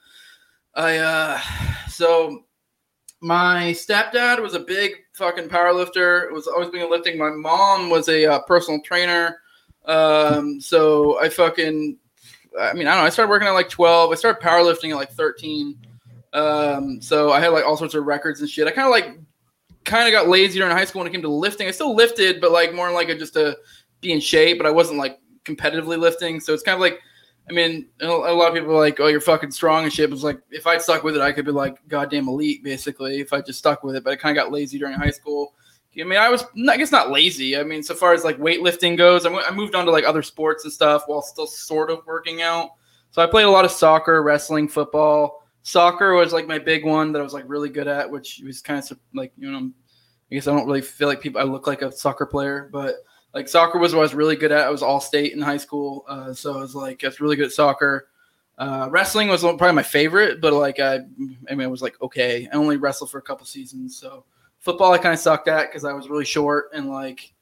I 0.74 0.98
uh 0.98 1.40
so 1.88 2.44
my 3.20 3.72
stepdad 3.72 4.42
was 4.42 4.54
a 4.54 4.60
big 4.60 4.92
fucking 5.14 5.48
power 5.48 5.72
lifter. 5.72 6.28
Was 6.32 6.46
always 6.46 6.68
been 6.70 6.90
lifting. 6.90 7.16
My 7.16 7.30
mom 7.30 7.88
was 7.88 8.08
a 8.08 8.26
uh, 8.26 8.40
personal 8.40 8.80
trainer. 8.82 9.38
Um, 9.86 10.60
so 10.60 11.18
I 11.20 11.28
fucking, 11.30 11.96
I 12.58 12.72
mean, 12.74 12.86
I 12.86 12.92
don't 12.92 13.00
know. 13.00 13.06
I 13.06 13.10
started 13.10 13.30
working 13.30 13.48
at 13.48 13.52
like 13.52 13.68
12. 13.70 14.12
I 14.12 14.14
started 14.14 14.42
powerlifting 14.42 14.90
at 14.90 14.96
like 14.96 15.12
13. 15.12 15.76
Um, 16.34 17.00
so 17.00 17.32
I 17.32 17.40
had 17.40 17.48
like 17.48 17.64
all 17.64 17.76
sorts 17.76 17.94
of 17.94 18.04
records 18.04 18.40
and 18.40 18.50
shit. 18.50 18.66
I 18.66 18.72
kind 18.72 18.86
of 18.86 18.90
like, 18.90 19.18
kind 19.84 20.08
of 20.08 20.12
got 20.12 20.28
lazy 20.28 20.58
during 20.58 20.76
high 20.76 20.84
school 20.84 21.00
when 21.00 21.08
it 21.08 21.12
came 21.12 21.22
to 21.22 21.28
lifting. 21.28 21.68
I 21.68 21.70
still 21.70 21.94
lifted, 21.94 22.40
but 22.40 22.50
like 22.50 22.74
more 22.74 22.90
like 22.90 23.08
a, 23.08 23.14
just 23.16 23.34
to 23.34 23.56
be 24.00 24.12
in 24.12 24.20
shape. 24.20 24.58
But 24.58 24.66
I 24.66 24.70
wasn't 24.70 24.98
like 24.98 25.20
competitively 25.44 25.98
lifting. 25.98 26.40
So 26.40 26.52
it's 26.52 26.62
kind 26.62 26.74
of 26.74 26.80
like, 26.80 27.00
I 27.48 27.52
mean, 27.52 27.88
a 28.00 28.06
lot 28.06 28.48
of 28.48 28.54
people 28.54 28.70
are 28.70 28.80
like, 28.80 28.98
"Oh, 29.00 29.08
you're 29.08 29.20
fucking 29.20 29.50
strong 29.50 29.84
and 29.84 29.92
shit." 29.92 30.10
It's 30.10 30.22
like, 30.22 30.40
if 30.50 30.66
I'd 30.66 30.80
stuck 30.80 31.02
with 31.02 31.14
it, 31.14 31.20
I 31.20 31.30
could 31.30 31.44
be 31.44 31.52
like 31.52 31.76
goddamn 31.88 32.26
elite, 32.26 32.64
basically. 32.64 33.20
If 33.20 33.34
I 33.34 33.42
just 33.42 33.58
stuck 33.58 33.84
with 33.84 33.96
it, 33.96 34.02
but 34.02 34.14
I 34.14 34.16
kind 34.16 34.36
of 34.36 34.42
got 34.42 34.50
lazy 34.50 34.78
during 34.78 34.94
high 34.94 35.10
school. 35.10 35.54
I 36.00 36.04
mean, 36.04 36.18
I 36.18 36.28
was, 36.28 36.44
I 36.68 36.76
guess, 36.76 36.90
not 36.90 37.10
lazy. 37.10 37.56
I 37.56 37.62
mean, 37.62 37.82
so 37.82 37.94
far 37.94 38.14
as 38.14 38.24
like 38.24 38.38
weightlifting 38.38 38.96
goes, 38.96 39.26
I 39.26 39.28
mo- 39.28 39.42
I 39.46 39.54
moved 39.54 39.74
on 39.74 39.84
to 39.84 39.90
like 39.90 40.04
other 40.04 40.22
sports 40.22 40.64
and 40.64 40.72
stuff 40.72 41.04
while 41.06 41.22
still 41.22 41.46
sort 41.46 41.90
of 41.90 42.00
working 42.06 42.42
out. 42.42 42.70
So 43.10 43.22
I 43.22 43.26
played 43.26 43.44
a 43.44 43.50
lot 43.50 43.64
of 43.64 43.70
soccer, 43.70 44.22
wrestling, 44.22 44.66
football. 44.66 45.43
Soccer 45.64 46.12
was 46.12 46.34
like 46.34 46.46
my 46.46 46.58
big 46.58 46.84
one 46.84 47.10
that 47.12 47.20
I 47.20 47.22
was 47.22 47.32
like 47.32 47.44
really 47.46 47.70
good 47.70 47.88
at, 47.88 48.08
which 48.08 48.42
was 48.44 48.60
kind 48.60 48.78
of 48.78 48.98
like 49.14 49.32
you 49.36 49.50
know, 49.50 49.70
I 50.30 50.34
guess 50.34 50.46
I 50.46 50.54
don't 50.54 50.66
really 50.66 50.82
feel 50.82 51.08
like 51.08 51.22
people. 51.22 51.40
I 51.40 51.44
look 51.44 51.66
like 51.66 51.80
a 51.80 51.90
soccer 51.90 52.26
player, 52.26 52.68
but 52.70 52.96
like 53.32 53.48
soccer 53.48 53.78
was 53.78 53.94
what 53.94 54.00
I 54.00 54.02
was 54.02 54.14
really 54.14 54.36
good 54.36 54.52
at. 54.52 54.66
I 54.66 54.70
was 54.70 54.82
all 54.82 55.00
state 55.00 55.32
in 55.32 55.40
high 55.40 55.56
school, 55.56 56.04
uh, 56.06 56.34
so 56.34 56.58
I 56.58 56.60
was 56.60 56.74
like 56.74 57.02
I 57.02 57.08
was 57.08 57.18
really 57.18 57.34
good 57.36 57.46
at 57.46 57.52
soccer. 57.52 58.08
Uh, 58.58 58.88
wrestling 58.90 59.28
was 59.28 59.40
probably 59.40 59.72
my 59.72 59.82
favorite, 59.82 60.42
but 60.42 60.52
like 60.52 60.80
I, 60.80 60.96
I 61.50 61.54
mean, 61.54 61.62
I 61.62 61.66
was 61.66 61.80
like 61.80 62.00
okay. 62.02 62.46
I 62.52 62.56
only 62.56 62.76
wrestled 62.76 63.10
for 63.10 63.18
a 63.18 63.22
couple 63.22 63.46
seasons, 63.46 63.98
so 63.98 64.26
football 64.58 64.92
I 64.92 64.98
kind 64.98 65.14
of 65.14 65.18
sucked 65.18 65.48
at 65.48 65.68
because 65.70 65.86
I 65.86 65.94
was 65.94 66.10
really 66.10 66.26
short 66.26 66.66
and 66.74 66.90
like, 66.90 67.32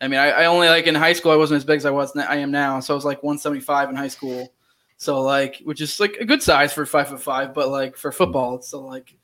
I 0.00 0.06
mean, 0.06 0.20
I, 0.20 0.30
I 0.30 0.44
only 0.46 0.68
like 0.68 0.86
in 0.86 0.94
high 0.94 1.14
school 1.14 1.32
I 1.32 1.36
wasn't 1.36 1.58
as 1.58 1.64
big 1.64 1.78
as 1.78 1.84
I 1.84 1.90
was 1.90 2.16
I 2.16 2.36
am 2.36 2.52
now, 2.52 2.78
so 2.78 2.94
I 2.94 2.96
was 2.96 3.04
like 3.04 3.24
175 3.24 3.90
in 3.90 3.96
high 3.96 4.06
school, 4.06 4.52
so 4.96 5.20
like 5.20 5.60
which 5.64 5.80
is 5.80 6.00
like 6.00 6.16
a 6.20 6.24
good 6.24 6.42
size 6.42 6.72
for 6.72 6.86
five 6.86 7.08
foot 7.08 7.22
five, 7.22 7.54
but 7.54 7.68
like 7.68 7.96
for 7.96 8.12
football 8.12 8.56
it's 8.56 8.68
still 8.68 8.86
like 8.86 9.16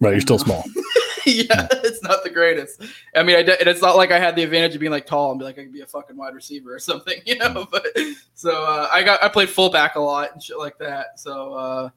Right. 0.00 0.12
You're 0.12 0.20
still 0.20 0.38
small. 0.38 0.64
yeah, 1.26 1.68
it's 1.70 2.02
not 2.02 2.24
the 2.24 2.30
greatest. 2.30 2.82
I 3.14 3.22
mean, 3.22 3.36
I 3.36 3.42
de- 3.42 3.60
and 3.60 3.68
it's 3.68 3.82
not 3.82 3.96
like 3.96 4.10
I 4.10 4.18
had 4.18 4.34
the 4.34 4.42
advantage 4.42 4.74
of 4.74 4.80
being 4.80 4.92
like 4.92 5.04
tall 5.04 5.30
and 5.30 5.38
be 5.38 5.44
like 5.44 5.58
I 5.58 5.64
could 5.64 5.72
be 5.72 5.82
a 5.82 5.86
fucking 5.86 6.16
wide 6.16 6.34
receiver 6.34 6.74
or 6.74 6.78
something, 6.78 7.20
you 7.26 7.36
know. 7.36 7.68
But 7.70 7.86
so 8.34 8.64
uh, 8.64 8.88
I 8.90 9.02
got 9.02 9.22
I 9.22 9.28
played 9.28 9.50
fullback 9.50 9.96
a 9.96 10.00
lot 10.00 10.32
and 10.32 10.42
shit 10.42 10.58
like 10.58 10.78
that. 10.78 11.20
So, 11.20 11.52
uh, 11.52 11.90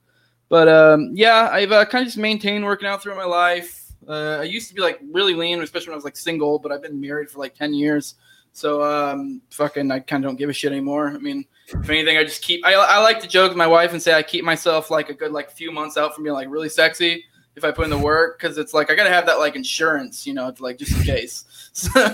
but 0.50 0.68
um, 0.68 1.12
yeah, 1.14 1.50
I've 1.52 1.72
uh, 1.72 1.86
kind 1.86 2.02
of 2.02 2.08
just 2.08 2.18
maintained 2.18 2.66
working 2.66 2.88
out 2.88 3.02
throughout 3.02 3.18
my 3.18 3.24
life. 3.24 3.80
Uh, 4.06 4.40
I 4.42 4.44
used 4.44 4.68
to 4.68 4.76
be 4.76 4.82
like 4.82 5.00
really 5.14 5.34
lean, 5.34 5.62
especially 5.62 5.88
when 5.88 5.94
I 5.94 5.98
was 5.98 6.04
like 6.04 6.18
single, 6.18 6.60
but 6.60 6.74
I've 6.74 6.82
been 6.82 7.00
married 7.00 7.32
for 7.32 7.40
like 7.40 7.56
ten 7.56 7.74
years. 7.74 8.16
So 8.52 8.84
um, 8.84 9.42
fucking, 9.50 9.90
I 9.92 10.00
kind 10.00 10.24
of 10.26 10.30
don't 10.30 10.36
give 10.36 10.50
a 10.50 10.54
shit 10.54 10.74
anymore. 10.74 11.08
I 11.08 11.18
mean, 11.18 11.46
if 11.82 11.90
anything, 11.90 12.18
I 12.18 12.24
just 12.24 12.42
keep. 12.42 12.66
I, 12.66 12.74
I 12.74 13.00
like 13.00 13.20
to 13.22 13.28
joke 13.28 13.50
with 13.50 13.58
my 13.58 13.68
wife 13.68 13.92
and 13.94 14.02
say 14.02 14.14
I 14.14 14.24
keep 14.24 14.44
myself 14.46 14.90
like 14.92 15.10
a 15.10 15.14
good 15.14 15.32
like 15.32 15.50
few 15.52 15.72
months 15.72 15.98
out 15.98 16.14
from 16.16 16.24
being 16.24 16.34
like 16.34 16.50
really 16.50 16.70
sexy 16.70 17.26
if 17.56 17.64
I 17.64 17.72
put 17.72 17.84
in 17.86 17.90
the 17.90 17.98
work 17.98 18.40
because 18.40 18.58
it's 18.58 18.74
like 18.74 18.90
I 18.90 18.96
gotta 18.96 19.10
have 19.10 19.26
that 19.28 19.40
like 19.40 19.56
insurance, 19.56 20.26
you 20.26 20.34
know, 20.34 20.54
like 20.60 20.78
just 20.78 20.96
in 20.98 21.04
case. 21.04 21.46
So, 21.76 21.90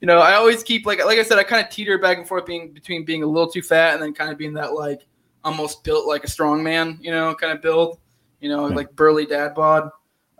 you 0.00 0.08
know, 0.08 0.18
I 0.18 0.34
always 0.34 0.64
keep 0.64 0.86
like 0.86 1.04
like 1.04 1.20
I 1.20 1.22
said, 1.22 1.38
I 1.38 1.44
kind 1.44 1.64
of 1.64 1.70
teeter 1.70 1.98
back 1.98 2.18
and 2.18 2.26
forth 2.26 2.46
being 2.46 2.72
between 2.72 3.04
being 3.04 3.22
a 3.22 3.26
little 3.26 3.48
too 3.48 3.62
fat 3.62 3.94
and 3.94 4.02
then 4.02 4.12
kind 4.12 4.32
of 4.32 4.36
being 4.36 4.54
that 4.54 4.74
like 4.74 5.06
almost 5.44 5.84
built 5.84 6.08
like 6.08 6.24
a 6.24 6.28
strong 6.28 6.64
man, 6.64 6.98
you 7.00 7.12
know, 7.12 7.32
kind 7.36 7.52
of 7.52 7.62
build, 7.62 7.98
you 8.40 8.48
know, 8.48 8.68
Yeah. 8.68 8.74
like 8.74 8.96
burly 8.96 9.24
dad 9.24 9.54
bod. 9.54 9.88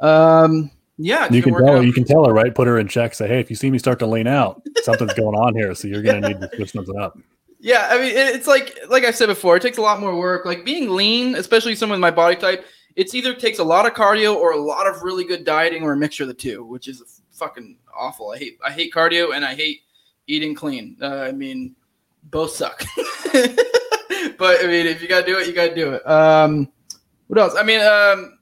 Um, 0.01 0.73
yeah, 0.99 1.29
You 1.33 1.43
can 1.43 1.55
tell. 1.55 1.83
You 1.85 1.93
can 1.93 2.05
tell 2.05 2.25
her, 2.27 2.33
right? 2.33 2.55
Put 2.55 2.67
her 2.67 2.79
in 2.79 2.89
check. 2.89 3.15
Say, 3.15 3.29
hey, 3.29 3.41
if 3.41 3.49
you 3.49 3.57
see 3.57 3.71
me 3.71 3.79
start 3.79 3.99
to 4.01 4.07
lean 4.07 4.27
out, 4.27 4.63
something's 4.83 5.15
going 5.15 5.37
on 5.37 5.55
here. 5.55 5.75
So 5.75 5.89
you're 5.89 6.03
going 6.03 6.21
to 6.23 6.29
need 6.29 6.41
to 6.41 6.51
switch 6.57 6.73
something 6.73 6.99
up. 6.99 7.19
Yeah, 7.65 7.87
I 7.91 7.99
mean, 7.99 8.13
it's 8.17 8.49
like 8.49 8.77
like 8.89 9.05
I 9.05 9.13
said 9.13 9.27
before, 9.27 9.57
it 9.57 9.63
takes 9.63 9.79
a 9.79 9.83
lot 9.83 10.01
more 10.01 10.19
work. 10.19 10.45
Like 10.45 10.65
being 10.65 10.91
lean, 10.91 11.37
especially 11.37 11.77
someone 11.77 11.99
with 11.99 12.03
my 12.03 12.11
body 12.11 12.35
type, 12.35 12.67
it's 12.97 13.15
either 13.15 13.35
takes 13.35 13.61
a 13.61 13.65
lot 13.65 13.87
of 13.87 13.93
cardio 13.95 14.35
or 14.35 14.51
a 14.51 14.57
lot 14.57 14.89
of 14.89 15.03
really 15.03 15.25
good 15.25 15.45
dieting 15.45 15.85
or 15.85 15.93
a 15.93 15.97
mixture 15.97 16.25
of 16.25 16.29
the 16.29 16.35
two, 16.35 16.65
which 16.65 16.89
is 16.89 17.23
fucking 17.31 17.79
awful. 17.97 18.33
I 18.33 18.39
hate 18.39 18.59
I 18.65 18.73
hate 18.73 18.93
cardio 18.93 19.37
and 19.37 19.45
I 19.45 19.55
hate 19.55 19.83
eating 20.27 20.57
clean. 20.57 20.97
Uh, 21.01 21.19
I 21.19 21.31
mean, 21.31 21.77
both 22.25 22.51
suck. 22.51 22.85
but 23.33 24.61
I 24.61 24.67
mean, 24.67 24.87
if 24.87 25.01
you 25.01 25.07
gotta 25.07 25.25
do 25.25 25.39
it, 25.39 25.47
you 25.47 25.53
gotta 25.53 25.73
do 25.73 25.93
it. 25.93 26.05
Um, 26.05 26.69
what 27.29 27.39
else? 27.39 27.55
I 27.57 27.63
mean, 27.63 27.81
um, 27.81 28.41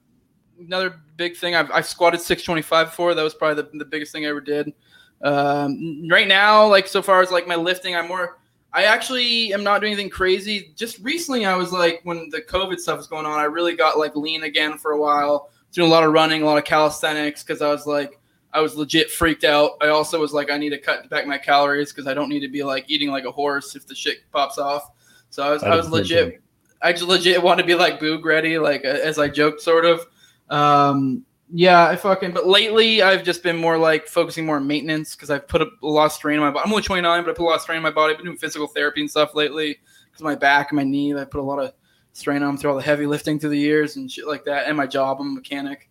another 0.59 0.99
big 1.19 1.37
thing. 1.37 1.55
I've, 1.55 1.71
I've 1.71 1.87
squatted 1.87 2.23
625 2.23 2.87
before. 2.87 3.15
That 3.15 3.23
was 3.23 3.35
probably 3.35 3.63
the, 3.63 3.79
the 3.79 3.85
biggest 3.85 4.13
thing 4.13 4.25
I 4.25 4.31
ever 4.31 4.41
did. 4.41 4.73
Um, 5.21 6.09
right 6.09 6.27
now, 6.27 6.67
like 6.67 6.89
so 6.89 7.03
far 7.03 7.21
as 7.21 7.31
like 7.31 7.47
my 7.47 7.57
lifting, 7.57 7.95
I'm 7.95 8.09
more. 8.09 8.40
I 8.73 8.85
actually 8.85 9.53
am 9.53 9.65
not 9.65 9.81
doing 9.81 9.93
anything 9.93 10.11
crazy. 10.11 10.73
Just 10.77 10.99
recently, 11.01 11.45
I 11.45 11.57
was 11.57 11.73
like, 11.73 12.01
when 12.05 12.29
the 12.31 12.41
COVID 12.41 12.79
stuff 12.79 12.99
was 12.99 13.07
going 13.07 13.27
on, 13.27 13.39
I 13.39 13.45
really 13.45 13.75
got 13.75 13.99
like 13.99 14.15
lean 14.15 14.45
again 14.45 14.79
for 14.79 14.93
a 14.93 15.01
while. 15.01 15.51
Doing 15.73 15.89
a 15.89 15.91
lot 15.91 16.05
of 16.05 16.13
running, 16.13 16.43
a 16.43 16.47
lot 16.47 16.59
of 16.59 16.65
calisthenics 16.65 17.43
because 17.43 17.63
I 17.63 17.69
was 17.69 17.87
like, 17.87 18.19
I 18.53 18.61
was 18.61 18.77
legit 18.77 19.11
freaked 19.11 19.45
out. 19.45 19.73
I 19.81 19.89
also 19.89 20.21
was 20.21 20.33
like, 20.33 20.51
I 20.51 20.57
need 20.57 20.71
to 20.71 20.79
cut 20.79 21.09
back 21.11 21.27
my 21.27 21.39
calories 21.39 21.93
because 21.93 22.07
I 22.07 22.15
don't 22.15 22.29
need 22.29 22.41
to 22.41 22.49
be 22.49 22.63
like 22.63 22.85
eating 22.89 23.11
like 23.11 23.25
a 23.25 23.31
horse 23.31 23.77
if 23.77 23.87
the 23.87 23.95
shit 23.95 24.19
pops 24.33 24.59
off. 24.59 24.91
So 25.31 25.45
I 25.45 25.51
was, 25.51 25.63
I, 25.63 25.77
was 25.77 25.87
did 25.87 25.93
the 25.93 25.97
same 25.97 26.03
legit. 26.03 26.31
thing. 26.31 26.41
I 26.83 26.93
just 26.93 27.05
legit 27.05 27.43
want 27.43 27.61
to 27.61 27.67
be 27.67 27.75
like 27.75 28.01
Boog 28.01 28.25
ready, 28.25 28.59
like 28.59 28.83
as 28.85 29.19
I 29.19 29.29
joked, 29.29 29.61
sort 29.61 29.85
of. 29.85 30.07
Um, 30.49 31.25
yeah, 31.53 31.89
I 31.89 31.97
fucking. 31.97 32.33
But 32.33 32.47
lately, 32.47 33.03
I've 33.03 33.25
just 33.25 33.43
been 33.43 33.57
more 33.57 33.77
like 33.77 34.07
focusing 34.07 34.47
more 34.47 34.57
on 34.57 34.67
maintenance 34.67 35.15
because 35.15 35.31
I've 35.31 35.49
put 35.49 35.63
a, 35.63 35.69
a 35.83 35.87
lot 35.87 36.07
of 36.07 36.13
strain 36.13 36.39
on 36.39 36.45
my 36.45 36.51
body. 36.51 36.65
I'm 36.65 36.73
only 36.73 36.83
29, 36.83 37.25
but 37.25 37.31
I 37.31 37.33
put 37.35 37.43
a 37.43 37.45
lot 37.45 37.57
of 37.57 37.63
strain 37.63 37.77
on 37.77 37.83
my 37.83 37.91
body. 37.91 38.13
I've 38.13 38.19
been 38.19 38.27
doing 38.27 38.39
physical 38.39 38.67
therapy 38.67 39.01
and 39.01 39.11
stuff 39.11 39.35
lately 39.35 39.81
because 40.11 40.23
my 40.23 40.35
back 40.35 40.71
and 40.71 40.77
my 40.77 40.85
knee. 40.85 41.15
I 41.15 41.25
put 41.25 41.41
a 41.41 41.43
lot 41.43 41.59
of 41.59 41.73
strain 42.13 42.43
on 42.43 42.49
them 42.49 42.57
through 42.57 42.71
all 42.71 42.77
the 42.77 42.83
heavy 42.83 43.07
lifting 43.07 43.39
through 43.39 43.51
the 43.51 43.59
years 43.59 43.97
and 43.97 44.11
shit 44.11 44.27
like 44.27 44.45
that. 44.45 44.67
And 44.67 44.77
my 44.77 44.87
job, 44.87 45.19
I'm 45.21 45.31
a 45.31 45.35
mechanic. 45.35 45.91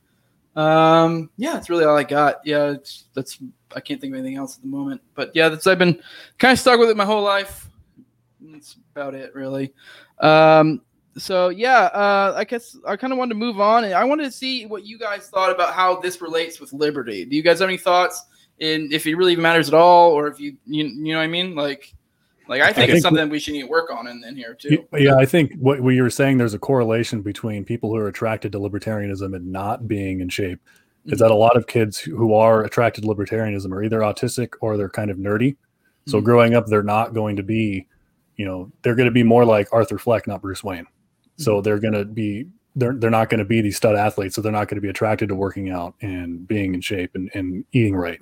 Um, 0.56 1.30
yeah, 1.38 1.54
that's 1.54 1.70
really 1.70 1.86
all 1.86 1.98
I 1.98 2.04
got. 2.04 2.38
Yeah, 2.46 2.76
that's 3.14 3.40
I 3.76 3.80
can't 3.82 4.02
think 4.02 4.14
of 4.14 4.20
anything 4.20 4.38
else 4.38 4.56
at 4.56 4.62
the 4.62 4.68
moment. 4.68 5.02
But 5.14 5.32
yeah, 5.34 5.50
that's 5.50 5.68
I've 5.68 5.80
been 5.80 6.02
kind 6.38 6.54
of 6.54 6.60
stuck 6.60 6.80
with 6.80 6.90
it 6.90 6.98
my 6.98 7.06
whole 7.06 7.24
life. 7.24 7.70
That's 8.42 8.78
about 8.96 9.14
it, 9.14 9.36
really. 9.36 9.74
Um, 10.20 10.82
so 11.22 11.50
yeah, 11.50 11.86
uh, 11.94 12.34
I 12.36 12.44
guess 12.44 12.78
I 12.88 12.96
kind 12.96 13.14
of 13.14 13.20
wanted 13.20 13.34
to 13.34 13.40
move 13.40 13.60
on, 13.60 13.84
and 13.84 13.94
I 13.94 14.04
wanted 14.04 14.24
to 14.24 14.32
see 14.32 14.66
what 14.66 14.86
you 14.86 14.98
guys 14.98 15.28
thought 15.28 15.52
about 15.52 15.74
how 15.74 16.00
this 16.00 16.22
relates 16.22 16.60
with 16.60 16.74
liberty. 16.74 17.26
Do 17.26 17.36
you 17.36 17.44
guys 17.44 17.60
have 17.60 17.70
any 17.70 17.78
thoughts? 17.78 18.24
In 18.60 18.90
if 18.92 19.08
it 19.08 19.16
really 19.16 19.38
matters 19.38 19.70
at 19.70 19.74
all, 19.74 20.12
or 20.12 20.28
if 20.28 20.40
you 20.40 20.58
you, 20.66 20.86
you 20.86 21.14
know 21.14 21.20
what 21.20 21.24
I 21.24 21.28
mean? 21.28 21.56
Like, 21.56 21.94
like 22.50 22.62
I 22.62 22.66
think 22.66 22.78
think 22.78 22.90
it's 22.90 23.02
something 23.04 23.30
we 23.30 23.40
should 23.40 23.54
need 23.54 23.62
to 23.62 23.68
work 23.68 23.90
on 23.90 24.08
in, 24.08 24.22
in 24.26 24.36
here 24.36 24.54
too. 24.54 24.86
Yeah, 24.98 25.16
I 25.16 25.26
think 25.26 25.54
what, 25.60 25.80
you 25.82 26.04
were 26.04 26.10
saying, 26.10 26.40
there's 26.40 26.54
a 26.54 26.60
correlation 26.60 27.22
between 27.22 27.64
people 27.64 27.90
who 27.90 27.96
are 27.96 28.10
attracted 28.10 28.52
to 28.52 28.60
libertarianism 28.60 29.34
and 29.34 29.50
not 29.50 29.88
being 29.88 30.20
in 30.20 30.28
shape. 30.28 30.60
Is 31.06 31.20
that 31.20 31.32
a 31.32 31.36
lot 31.36 31.56
of 31.56 31.68
kids 31.68 31.98
who 31.98 32.34
are 32.34 32.64
attracted 32.66 33.02
to 33.02 33.08
libertarianism 33.08 33.72
are 33.72 33.82
either 33.82 34.00
autistic 34.00 34.50
or 34.60 34.76
they're 34.76 34.90
kind 34.90 35.10
of 35.10 35.18
nerdy. 35.18 35.56
So 36.06 36.20
Mhm. 36.20 36.24
growing 36.26 36.54
up, 36.54 36.68
they're 36.68 36.84
not 36.84 37.14
going 37.14 37.38
to 37.38 37.44
be, 37.44 37.88
you 38.36 38.46
know, 38.46 38.72
they're 38.82 38.96
going 38.96 39.08
to 39.08 39.12
be 39.12 39.24
more 39.24 39.46
like 39.46 39.72
Arthur 39.72 39.98
Fleck, 39.98 40.28
not 40.28 40.42
Bruce 40.42 40.64
Wayne. 40.64 40.86
So 41.40 41.62
they're 41.62 41.80
going 41.80 41.94
to 41.94 42.06
be, 42.06 42.48
they're, 42.76 42.94
they're 42.94 43.10
not 43.10 43.30
going 43.30 43.40
to 43.40 43.46
be 43.46 43.62
these 43.62 43.78
stud 43.78 43.96
athletes. 43.96 44.36
So 44.36 44.42
they're 44.42 44.52
not 44.52 44.68
going 44.68 44.78
to 44.78 44.82
be 44.82 44.90
attracted 44.90 45.30
to 45.30 45.36
working 45.36 45.70
out 45.70 45.96
and 46.02 46.48
being 46.48 46.74
in 46.74 46.82
shape 46.82 47.16
and, 47.16 47.30
and 47.34 47.66
eating 47.72 47.96
right. 47.96 48.20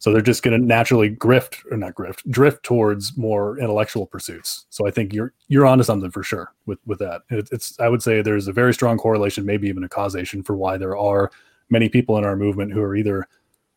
So 0.00 0.10
they're 0.12 0.22
just 0.22 0.42
going 0.42 0.58
to 0.58 0.66
naturally 0.66 1.10
grift 1.10 1.60
or 1.70 1.76
not 1.76 1.94
grift, 1.94 2.22
drift 2.30 2.62
towards 2.62 3.18
more 3.18 3.58
intellectual 3.58 4.06
pursuits. 4.06 4.64
So 4.70 4.86
I 4.86 4.90
think 4.90 5.12
you're 5.12 5.34
you're 5.48 5.66
onto 5.66 5.84
something 5.84 6.10
for 6.10 6.22
sure 6.22 6.54
with 6.64 6.78
with 6.86 6.98
that. 7.00 7.20
It, 7.28 7.50
it's 7.52 7.78
I 7.78 7.88
would 7.88 8.02
say 8.02 8.22
there's 8.22 8.48
a 8.48 8.52
very 8.52 8.72
strong 8.72 8.96
correlation, 8.96 9.44
maybe 9.44 9.68
even 9.68 9.84
a 9.84 9.90
causation 9.90 10.42
for 10.42 10.56
why 10.56 10.78
there 10.78 10.96
are 10.96 11.30
many 11.68 11.90
people 11.90 12.16
in 12.16 12.24
our 12.24 12.34
movement 12.34 12.72
who 12.72 12.80
are 12.80 12.96
either 12.96 13.28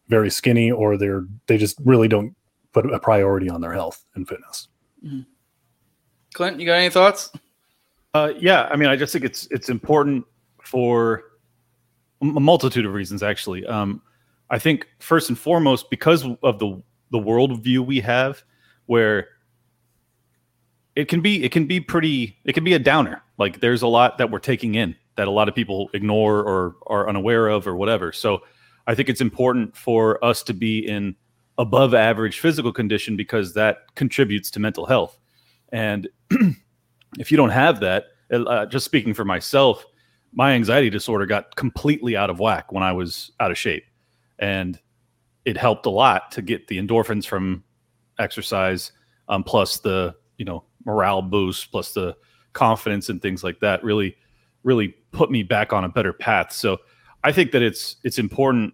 very 0.08 0.32
skinny 0.32 0.72
or 0.72 0.96
they're 0.98 1.26
they 1.48 1.58
just 1.58 1.78
really 1.84 2.08
don't 2.08 2.34
put 2.72 2.92
a 2.92 3.00
priority 3.00 3.50
on 3.50 3.60
their 3.60 3.74
health 3.74 4.06
and 4.16 4.26
fitness. 4.26 4.70
Mm-hmm. 5.06 5.22
Clint, 6.34 6.58
you 6.58 6.66
got 6.66 6.76
any 6.76 6.90
thoughts? 6.90 7.32
Uh, 8.14 8.34
yeah, 8.40 8.68
I 8.72 8.76
mean, 8.76 8.90
I 8.90 8.96
just 8.96 9.12
think 9.12 9.26
it's 9.26 9.48
it's 9.50 9.70
important 9.70 10.26
for 10.64 11.24
a 12.22 12.26
multitude 12.26 12.86
of 12.86 12.94
reasons. 12.94 13.24
Actually, 13.24 13.66
um, 13.66 14.02
I 14.50 14.60
think 14.60 14.88
first 15.00 15.30
and 15.30 15.38
foremost 15.38 15.90
because 15.90 16.26
of 16.44 16.60
the 16.60 16.82
the 17.12 17.18
worldview 17.18 17.86
we 17.86 18.00
have, 18.02 18.44
where 18.86 19.30
it 20.96 21.08
can 21.08 21.22
be 21.22 21.44
it 21.44 21.52
can 21.52 21.66
be 21.66 21.80
pretty 21.80 22.38
it 22.46 22.54
can 22.54 22.64
be 22.64 22.74
a 22.74 22.80
downer. 22.80 23.22
Like 23.38 23.62
there's 23.62 23.82
a 23.82 23.88
lot 23.88 24.20
that 24.20 24.30
we're 24.30 24.40
taking 24.40 24.76
in 24.76 24.96
that 25.16 25.28
a 25.28 25.32
lot 25.32 25.50
of 25.50 25.56
people 25.56 25.90
ignore 25.94 26.40
or 26.40 26.76
are 26.88 27.10
unaware 27.10 27.48
of 27.48 27.68
or 27.68 27.76
whatever. 27.76 28.12
So 28.12 28.42
I 28.86 28.96
think 28.96 29.10
it's 29.10 29.22
important 29.22 29.76
for 29.76 30.24
us 30.24 30.44
to 30.44 30.54
be 30.54 30.80
in 30.88 31.16
above 31.58 31.94
average 31.94 32.40
physical 32.40 32.72
condition 32.74 33.16
because 33.16 33.54
that 33.54 33.94
contributes 33.96 34.52
to 34.52 34.60
mental 34.60 34.86
health. 34.86 35.18
And 35.72 36.08
if 37.20 37.32
you 37.32 37.38
don't 37.38 37.50
have 37.50 37.80
that, 37.82 38.06
uh, 38.32 38.66
just 38.66 38.86
speaking 38.86 39.14
for 39.14 39.26
myself, 39.26 39.86
my 40.34 40.54
anxiety 40.54 40.90
disorder 40.90 41.26
got 41.26 41.56
completely 41.56 42.16
out 42.16 42.30
of 42.30 42.40
whack 42.40 42.72
when 42.72 42.84
I 42.84 42.92
was 42.92 43.32
out 43.40 43.52
of 43.52 43.58
shape. 43.58 43.84
And 44.40 44.80
it 45.46 45.58
helped 45.58 45.86
a 45.86 45.92
lot 45.92 46.32
to 46.32 46.42
get 46.42 46.68
the 46.68 46.78
endorphins 46.78 47.26
from 47.26 47.64
exercise, 48.20 48.92
um, 49.30 49.44
plus 49.44 49.80
the, 49.80 50.16
you 50.38 50.46
know, 50.46 50.64
morale 50.86 51.22
boost, 51.22 51.72
plus 51.72 51.94
the 51.94 52.16
confidence 52.54 53.10
and 53.10 53.22
things 53.22 53.44
like 53.44 53.60
that 53.60 53.84
really, 53.84 54.16
really 54.64 54.90
put 55.12 55.30
me 55.30 55.44
back 55.44 55.72
on 55.74 55.84
a 55.84 55.90
better 55.90 56.14
path. 56.14 56.52
So 56.52 56.78
I 57.24 57.32
think 57.32 57.52
that 57.52 57.62
it's, 57.62 57.98
it's 58.04 58.18
important 58.18 58.74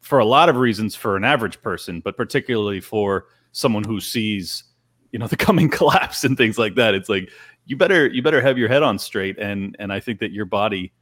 for 0.00 0.18
a 0.18 0.24
lot 0.24 0.48
of 0.48 0.56
reasons 0.56 0.94
for 0.94 1.16
an 1.16 1.24
average 1.24 1.60
person, 1.62 2.00
but 2.00 2.16
particularly 2.16 2.80
for 2.80 3.26
someone 3.52 3.84
who 3.84 4.00
sees, 4.00 4.64
you 5.16 5.20
know, 5.20 5.26
the 5.34 5.36
coming 5.36 5.70
collapse 5.70 6.24
and 6.24 6.36
things 6.36 6.58
like 6.58 6.74
that. 6.74 6.94
It's 6.94 7.08
like, 7.08 7.30
you 7.64 7.76
better 7.76 8.06
you 8.06 8.22
better 8.22 8.40
have 8.42 8.58
your 8.58 8.68
head 8.68 8.82
on 8.84 8.96
straight 8.96 9.36
and 9.38 9.74
and 9.80 9.92
i 9.92 9.98
think 9.98 10.20
that 10.20 10.30
your 10.30 10.44
body 10.44 10.92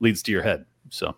leads 0.00 0.22
to 0.22 0.30
your 0.30 0.42
head 0.42 0.66
so 0.90 1.16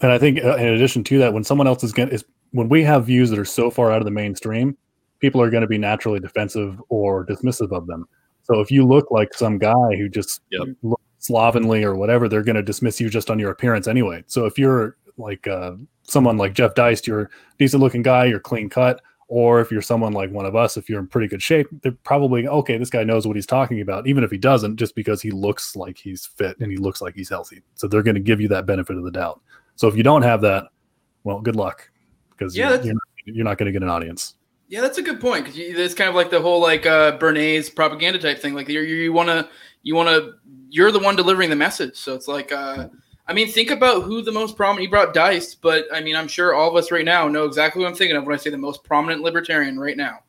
And 0.00 0.10
I 0.10 0.18
think 0.18 0.42
uh, 0.42 0.56
in 0.56 0.68
addition 0.68 1.04
to 1.04 1.18
that, 1.18 1.34
when 1.34 1.44
someone 1.44 1.66
else 1.66 1.84
is 1.84 1.92
going 1.92 2.08
is 2.08 2.24
when 2.52 2.70
we 2.70 2.82
have 2.84 3.04
views 3.04 3.28
that 3.30 3.38
are 3.38 3.44
so 3.44 3.70
far 3.70 3.92
out 3.92 3.98
of 3.98 4.06
the 4.06 4.10
mainstream, 4.10 4.76
people 5.18 5.42
are 5.42 5.50
going 5.50 5.60
to 5.60 5.66
be 5.66 5.76
naturally 5.76 6.20
defensive 6.20 6.80
or 6.88 7.26
dismissive 7.26 7.70
of 7.70 7.86
them. 7.86 8.06
So 8.44 8.60
if 8.60 8.70
you 8.70 8.86
look 8.86 9.10
like 9.10 9.34
some 9.34 9.58
guy 9.58 9.96
who 9.98 10.08
just 10.08 10.40
Yep. 10.50 10.68
looks 10.82 11.02
slovenly 11.18 11.84
or 11.84 11.94
whatever, 11.96 12.28
they're 12.30 12.42
going 12.42 12.56
to 12.56 12.62
dismiss 12.62 12.98
you 12.98 13.10
just 13.10 13.30
on 13.30 13.38
your 13.38 13.50
appearance 13.50 13.86
anyway. 13.86 14.24
So 14.26 14.46
if 14.46 14.58
you're 14.58 14.96
like 15.18 15.46
uh, 15.46 15.72
someone 16.04 16.38
like 16.38 16.54
Jeff 16.54 16.74
Deist, 16.74 17.06
you're 17.06 17.24
a 17.24 17.28
decent 17.58 17.82
looking 17.82 18.02
guy, 18.02 18.24
you're 18.24 18.40
clean 18.40 18.70
cut, 18.70 19.02
or 19.30 19.60
if 19.60 19.70
you're 19.70 19.80
someone 19.80 20.12
like 20.12 20.28
one 20.32 20.44
of 20.44 20.56
us, 20.56 20.76
if 20.76 20.88
you're 20.88 20.98
in 20.98 21.06
pretty 21.06 21.28
good 21.28 21.40
shape, 21.40 21.68
they're 21.82 21.92
probably 22.02 22.48
okay. 22.48 22.76
This 22.76 22.90
guy 22.90 23.04
knows 23.04 23.28
what 23.28 23.36
he's 23.36 23.46
talking 23.46 23.80
about, 23.80 24.08
even 24.08 24.24
if 24.24 24.30
he 24.30 24.36
doesn't, 24.36 24.76
just 24.76 24.96
because 24.96 25.22
he 25.22 25.30
looks 25.30 25.76
like 25.76 25.96
he's 25.96 26.26
fit 26.26 26.58
and 26.58 26.68
he 26.68 26.76
looks 26.76 27.00
like 27.00 27.14
he's 27.14 27.28
healthy. 27.28 27.62
So 27.76 27.86
they're 27.86 28.02
going 28.02 28.16
to 28.16 28.20
give 28.20 28.40
you 28.40 28.48
that 28.48 28.66
benefit 28.66 28.96
of 28.96 29.04
the 29.04 29.10
doubt. 29.12 29.40
So 29.76 29.86
if 29.86 29.96
you 29.96 30.02
don't 30.02 30.22
have 30.22 30.40
that, 30.40 30.64
well, 31.22 31.40
good 31.40 31.54
luck 31.54 31.88
because 32.30 32.56
Yeah, 32.56 32.70
you're, 32.70 32.94
you're 33.24 33.44
not, 33.44 33.50
not 33.52 33.58
going 33.58 33.66
to 33.66 33.72
get 33.72 33.84
an 33.84 33.88
audience. 33.88 34.34
Yeah, 34.66 34.80
that's 34.80 34.98
a 34.98 35.02
good 35.02 35.20
point 35.20 35.44
because 35.44 35.56
it's 35.56 35.94
kind 35.94 36.08
of 36.08 36.16
like 36.16 36.30
the 36.30 36.40
whole 36.40 36.60
like 36.60 36.84
uh, 36.84 37.16
Bernays 37.18 37.72
propaganda 37.72 38.18
type 38.18 38.40
thing. 38.40 38.54
Like 38.54 38.68
you 38.68 38.80
you 38.80 39.12
want 39.12 39.28
to 39.28 39.48
you 39.84 39.94
want 39.94 40.08
to 40.08 40.34
you're 40.70 40.90
the 40.90 40.98
one 40.98 41.14
delivering 41.14 41.50
the 41.50 41.56
message. 41.56 41.96
So 41.96 42.16
it's 42.16 42.26
like 42.26 42.50
uh, 42.50 42.88
I 43.30 43.32
mean, 43.32 43.46
think 43.46 43.70
about 43.70 44.02
who 44.02 44.22
the 44.22 44.32
most 44.32 44.56
prominent. 44.56 44.82
You 44.82 44.90
brought 44.90 45.14
Deist, 45.14 45.58
but 45.62 45.86
I 45.94 46.00
mean, 46.00 46.16
I'm 46.16 46.26
sure 46.26 46.52
all 46.52 46.68
of 46.68 46.74
us 46.74 46.90
right 46.90 47.04
now 47.04 47.28
know 47.28 47.44
exactly 47.44 47.80
what 47.80 47.88
I'm 47.88 47.94
thinking 47.94 48.16
of 48.16 48.24
when 48.24 48.34
I 48.34 48.38
say 48.38 48.50
the 48.50 48.58
most 48.58 48.82
prominent 48.82 49.22
libertarian 49.22 49.78
right 49.78 49.96
now. 49.96 50.24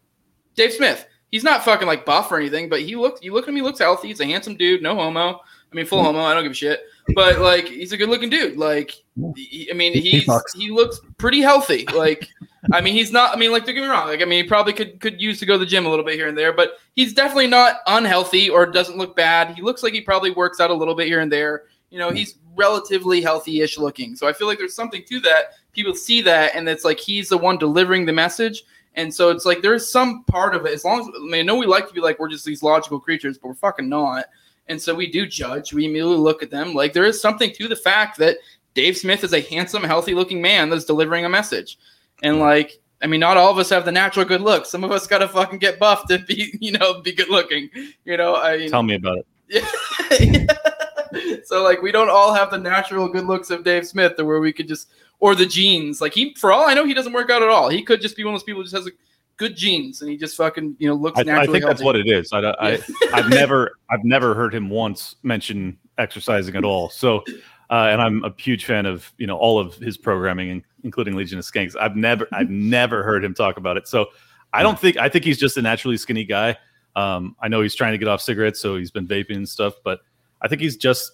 Dave 0.55 0.72
Smith. 0.72 1.08
He's 1.31 1.43
not 1.43 1.65
fucking 1.65 1.88
like 1.88 2.05
buff 2.05 2.31
or 2.31 2.38
anything, 2.38 2.70
but 2.70 2.81
he 2.81 2.96
looks. 2.96 3.24
You 3.24 3.34
look 3.34 3.46
at 3.46 3.50
him, 3.50 3.55
he 3.55 3.63
looks 3.63 3.79
healthy. 3.79 4.10
He's 4.10 4.20
a 4.20 4.25
handsome 4.25 4.55
dude, 4.55 4.84
no 4.84 4.93
homo. 4.93 5.39
I 5.72 5.75
mean, 5.75 5.88
full 5.88 5.98
mm-hmm. 6.00 6.08
homo. 6.08 6.20
I 6.20 6.36
don't 6.36 6.43
give 6.43 6.51
a 6.51 6.55
shit. 6.55 6.81
But 7.15 7.39
like, 7.39 7.65
he's 7.65 7.91
a 7.91 7.98
good 7.98 8.10
looking 8.10 8.29
dude. 8.29 8.58
Like, 8.58 8.91
he- 9.36 9.70
I 9.72 9.74
mean, 9.74 9.93
He- 9.93 10.01
he 10.01 10.20
he's 10.20 10.53
he 10.53 10.70
looks 10.70 11.00
pretty 11.17 11.39
healthy. 11.41 11.86
Like, 11.96 12.27
I 12.72 12.81
mean, 12.81 12.93
he's 12.93 13.12
not. 13.12 13.36
I 13.36 13.39
mean, 13.39 13.51
like, 13.51 13.65
don't 13.65 13.74
get 13.74 13.81
me 13.81 13.88
wrong. 13.88 14.10
Like, 14.10 14.22
I 14.22 14.25
mean, 14.25 14.43
he 14.43 14.48
probably 14.48 14.74
could 14.74 15.00
could 15.00 15.20
use 15.20 15.39
to 15.39 15.48
go 15.48 15.53
to 15.53 15.60
the 15.60 15.65
gym 15.65 15.88
a 15.88 15.89
little 15.89 16.05
bit 16.05 16.15
here 16.15 16.27
and 16.27 16.38
there, 16.38 16.53
but 16.53 16.74
he's 16.93 17.13
definitely 17.13 17.48
not 17.48 17.77
unhealthy 17.88 18.50
or 18.50 18.67
doesn't 18.67 18.98
look 18.98 19.15
bad. 19.15 19.55
He 19.55 19.63
looks 19.63 19.81
like 19.81 19.93
he 19.93 20.01
probably 20.01 20.31
works 20.31 20.60
out 20.60 20.70
a 20.70 20.75
little 20.75 20.93
bit 20.93 21.08
here 21.08 21.22
and 21.22 21.31
there. 21.31 21.63
You 21.91 22.00
know, 22.00 22.10
he's 22.10 22.36
relatively 22.55 23.21
healthy-ish 23.21 23.77
looking. 23.77 24.15
So 24.15 24.27
I 24.27 24.33
feel 24.33 24.48
like 24.48 24.57
there's 24.57 24.75
something 24.75 25.03
to 25.07 25.19
that. 25.21 25.53
People 25.74 25.93
see 25.93 26.21
that, 26.21 26.55
and 26.55 26.67
it's 26.67 26.83
like 26.83 27.00
he's 27.00 27.29
the 27.29 27.38
one 27.38 27.57
delivering 27.57 28.05
the 28.05 28.13
message. 28.13 28.63
And 28.95 29.13
so 29.13 29.29
it's 29.29 29.45
like 29.45 29.62
there's 29.62 29.91
some 29.91 30.24
part 30.25 30.55
of 30.55 30.65
it. 30.65 30.74
As 30.74 30.83
long 30.83 31.01
as 31.01 31.07
I 31.07 31.19
mean, 31.24 31.36
I 31.36 31.43
know 31.43 31.55
we 31.55 31.65
like 31.65 31.88
to 31.88 31.93
be 31.93 32.01
like 32.01 32.19
we're 32.19 32.29
just 32.29 32.45
these 32.45 32.63
logical 32.63 33.00
creatures, 33.00 33.38
but 33.38 33.50
we're 33.50 33.53
fucking 33.55 33.88
not. 33.88 34.25
And 34.67 34.81
so 34.81 34.93
we 34.95 35.10
do 35.10 35.25
judge. 35.25 35.74
We 35.74 35.86
immediately 35.86 36.17
look 36.17 36.43
at 36.43 36.50
them 36.50 36.74
like 36.74 36.93
there 36.93 37.05
is 37.05 37.21
something 37.21 37.53
to 37.53 37.67
the 37.67 37.75
fact 37.75 38.17
that 38.17 38.38
Dave 38.74 38.98
Smith 38.98 39.24
is 39.24 39.33
a 39.33 39.41
handsome, 39.41 39.83
healthy 39.83 40.13
looking 40.13 40.41
man 40.41 40.69
that's 40.69 40.86
delivering 40.86 41.25
a 41.25 41.29
message. 41.29 41.77
And 42.24 42.39
like, 42.39 42.79
I 43.01 43.07
mean, 43.07 43.19
not 43.19 43.38
all 43.38 43.51
of 43.51 43.57
us 43.57 43.69
have 43.69 43.86
the 43.86 43.91
natural 43.91 44.25
good 44.25 44.41
look. 44.41 44.65
Some 44.65 44.83
of 44.83 44.91
us 44.91 45.07
got 45.07 45.19
to 45.19 45.27
fucking 45.27 45.60
get 45.60 45.79
buffed 45.79 46.10
to 46.10 46.19
be, 46.19 46.57
you 46.62 46.71
know, 46.71 47.01
be 47.01 47.13
good 47.13 47.29
looking. 47.29 47.69
You 48.05 48.17
know, 48.17 48.36
I 48.36 48.57
mean, 48.57 48.69
Tell 48.69 48.83
me 48.83 48.95
about 48.95 49.19
it. 49.19 49.27
yeah. 50.48 50.71
so 51.44 51.63
like 51.63 51.82
we 51.82 51.91
don't 51.91 52.10
all 52.10 52.34
have 52.34 52.51
the 52.51 52.58
natural 52.58 53.08
good 53.08 53.25
looks 53.25 53.50
of 53.50 53.63
Dave 53.63 53.88
Smith 53.88 54.20
or 54.20 54.25
where 54.25 54.39
we 54.39 54.53
could 54.53 54.68
just 54.68 54.89
or 55.20 55.36
the 55.36 55.46
genes. 55.46 56.01
Like 56.01 56.13
he 56.13 56.34
for 56.36 56.51
all 56.51 56.68
I 56.68 56.74
know 56.74 56.86
he 56.86 56.94
doesn't 56.94 57.13
work 57.13 57.30
out 57.30 57.44
at 57.44 57.50
all. 57.50 57.70
He 57.70 57.84
could 57.84 58.01
just 58.01 58.15
be 58.15 58.24
one 58.24 58.34
of 58.34 58.39
those 58.39 58.44
people 58.44 58.62
who 58.62 58.65
just 58.65 58.75
has 58.75 58.86
like, 58.86 58.98
good 59.41 59.58
genes 59.58 60.01
and 60.01 60.12
he 60.12 60.18
just 60.18 60.38
fucking, 60.38 60.75
you 60.77 60.88
know, 60.88 60.94
looks 60.94 61.20
I, 61.20 61.24
naturally 61.24 61.48
I 61.48 61.51
think 61.51 61.65
that's 61.65 61.84
what 61.84 61.96
it 61.96 62.08
is. 62.08 62.32
I, 62.32 62.41
I, 62.60 62.80
I've 63.12 63.27
never, 63.30 63.72
I've 63.89 64.03
never 64.03 64.36
heard 64.36 64.53
him 64.53 64.70
once 64.70 65.15
mention 65.24 65.80
exercising 65.98 66.56
at 66.56 66.63
all. 66.63 66.89
So, 66.91 67.24
uh, 67.72 67.88
and 67.89 68.00
I'm 68.00 68.24
a 68.24 68.32
huge 68.38 68.65
fan 68.65 68.86
of 68.86 69.12
you 69.18 69.25
know 69.25 69.38
all 69.38 69.58
of 69.58 69.75
his 69.77 69.98
programming, 69.98 70.63
including 70.84 71.15
Legion 71.15 71.39
of 71.39 71.46
Skanks. 71.46 71.75
I've 71.75 71.96
never, 71.96 72.27
I've 72.32 72.50
never 72.51 73.01
heard 73.01 73.24
him 73.24 73.34
talk 73.34 73.58
about 73.58 73.77
it. 73.77 73.88
So, 73.88 74.08
I 74.53 74.62
don't 74.62 74.80
think, 74.80 74.98
I 74.98 75.10
think 75.10 75.25
he's 75.25 75.39
just 75.39 75.58
a 75.58 75.62
naturally 75.63 75.98
skinny 75.98 76.25
guy. 76.25 76.58
Um, 76.96 77.36
I 77.41 77.48
know 77.48 77.62
he's 77.62 77.74
trying 77.74 77.94
to 77.94 77.98
get 77.98 78.08
off 78.08 78.22
cigarettes, 78.22 78.60
so 78.60 78.75
he's 78.75 78.91
been 78.91 79.08
vaping 79.08 79.38
and 79.38 79.50
stuff, 79.50 79.74
but 79.84 80.01
I 80.41 80.48
think 80.48 80.62
he's 80.62 80.77
just, 80.77 81.12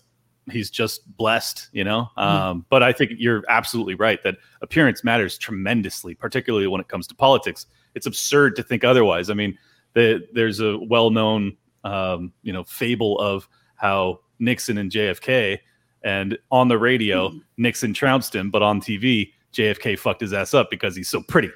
he's 0.52 0.70
just 0.70 1.16
blessed, 1.18 1.70
you 1.72 1.84
know. 1.84 2.10
Um, 2.18 2.66
but 2.70 2.84
I 2.84 2.92
think 2.94 3.12
you're 3.18 3.44
absolutely 3.50 3.96
right 3.96 4.22
that 4.24 4.38
appearance 4.62 5.04
matters 5.04 5.38
tremendously, 5.38 6.16
particularly 6.16 6.68
when 6.68 6.82
it 6.82 6.88
comes 6.88 7.08
to 7.08 7.16
politics. 7.16 7.66
It's 7.96 8.06
absurd 8.06 8.56
to 8.58 8.64
think 8.64 8.84
otherwise. 8.84 9.30
I 9.30 9.34
mean, 9.34 9.58
the, 9.94 10.28
there's 10.34 10.60
a 10.60 10.78
well-known, 10.78 11.58
um, 11.84 12.32
you 12.44 12.54
know, 12.54 12.64
fable 12.64 13.20
of 13.20 13.48
how 13.76 14.20
Nixon 14.40 14.78
and 14.78 14.92
JFK, 14.92 15.60
and 16.04 16.38
on 16.52 16.68
the 16.68 16.78
radio, 16.78 17.34
Nixon 17.58 17.94
trounced 17.94 18.34
him, 18.34 18.50
but 18.50 18.62
on 18.62 18.80
TV, 18.80 19.34
JFK 19.54 19.98
fucked 19.98 20.22
his 20.22 20.34
ass 20.34 20.54
up 20.54 20.70
because 20.70 20.96
he's 20.96 21.10
so 21.10 21.22
pretty. 21.22 21.50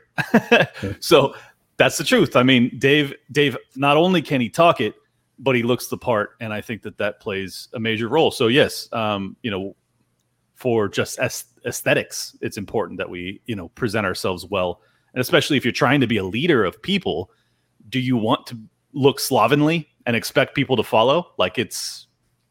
so 1.00 1.36
that's 1.78 1.98
the 1.98 2.04
truth. 2.04 2.36
I 2.36 2.44
mean, 2.44 2.76
Dave, 2.78 3.14
Dave, 3.32 3.58
not 3.76 3.98
only 3.98 4.22
can 4.22 4.42
he 4.42 4.50
talk 4.50 4.82
it, 4.82 4.96
but 5.42 5.56
he 5.56 5.64
looks 5.64 5.88
the 5.88 5.98
part, 5.98 6.32
and 6.40 6.54
I 6.54 6.62
think 6.62 6.84
that 6.84 6.98
that 7.00 7.20
plays 7.20 7.68
a 7.74 7.80
major 7.80 8.08
role. 8.08 8.32
So 8.32 8.48
yes, 8.48 8.88
um, 8.94 9.36
you 9.42 9.52
know, 9.52 9.76
for 10.56 10.88
just 10.88 11.20
aesthetics, 11.66 12.38
it's 12.42 12.58
important 12.58 13.00
that 13.00 13.10
we, 13.10 13.42
you 13.48 13.56
know, 13.56 13.70
present 13.70 14.06
ourselves 14.06 14.46
well, 14.46 14.82
and 15.14 15.22
especially 15.22 15.58
if 15.58 15.66
you're 15.66 15.72
trying 15.72 16.00
to 16.02 16.08
be 16.08 16.18
a 16.18 16.24
leader 16.24 16.64
of 16.64 16.82
people, 16.82 17.32
do 17.90 18.00
you 18.00 18.16
want 18.16 18.46
to 18.48 18.60
look 18.94 19.20
slovenly 19.20 19.90
and 20.06 20.16
expect 20.16 20.56
people 20.56 20.78
to 20.78 20.84
follow? 20.84 21.34
Like 21.38 21.58
it's 21.58 22.08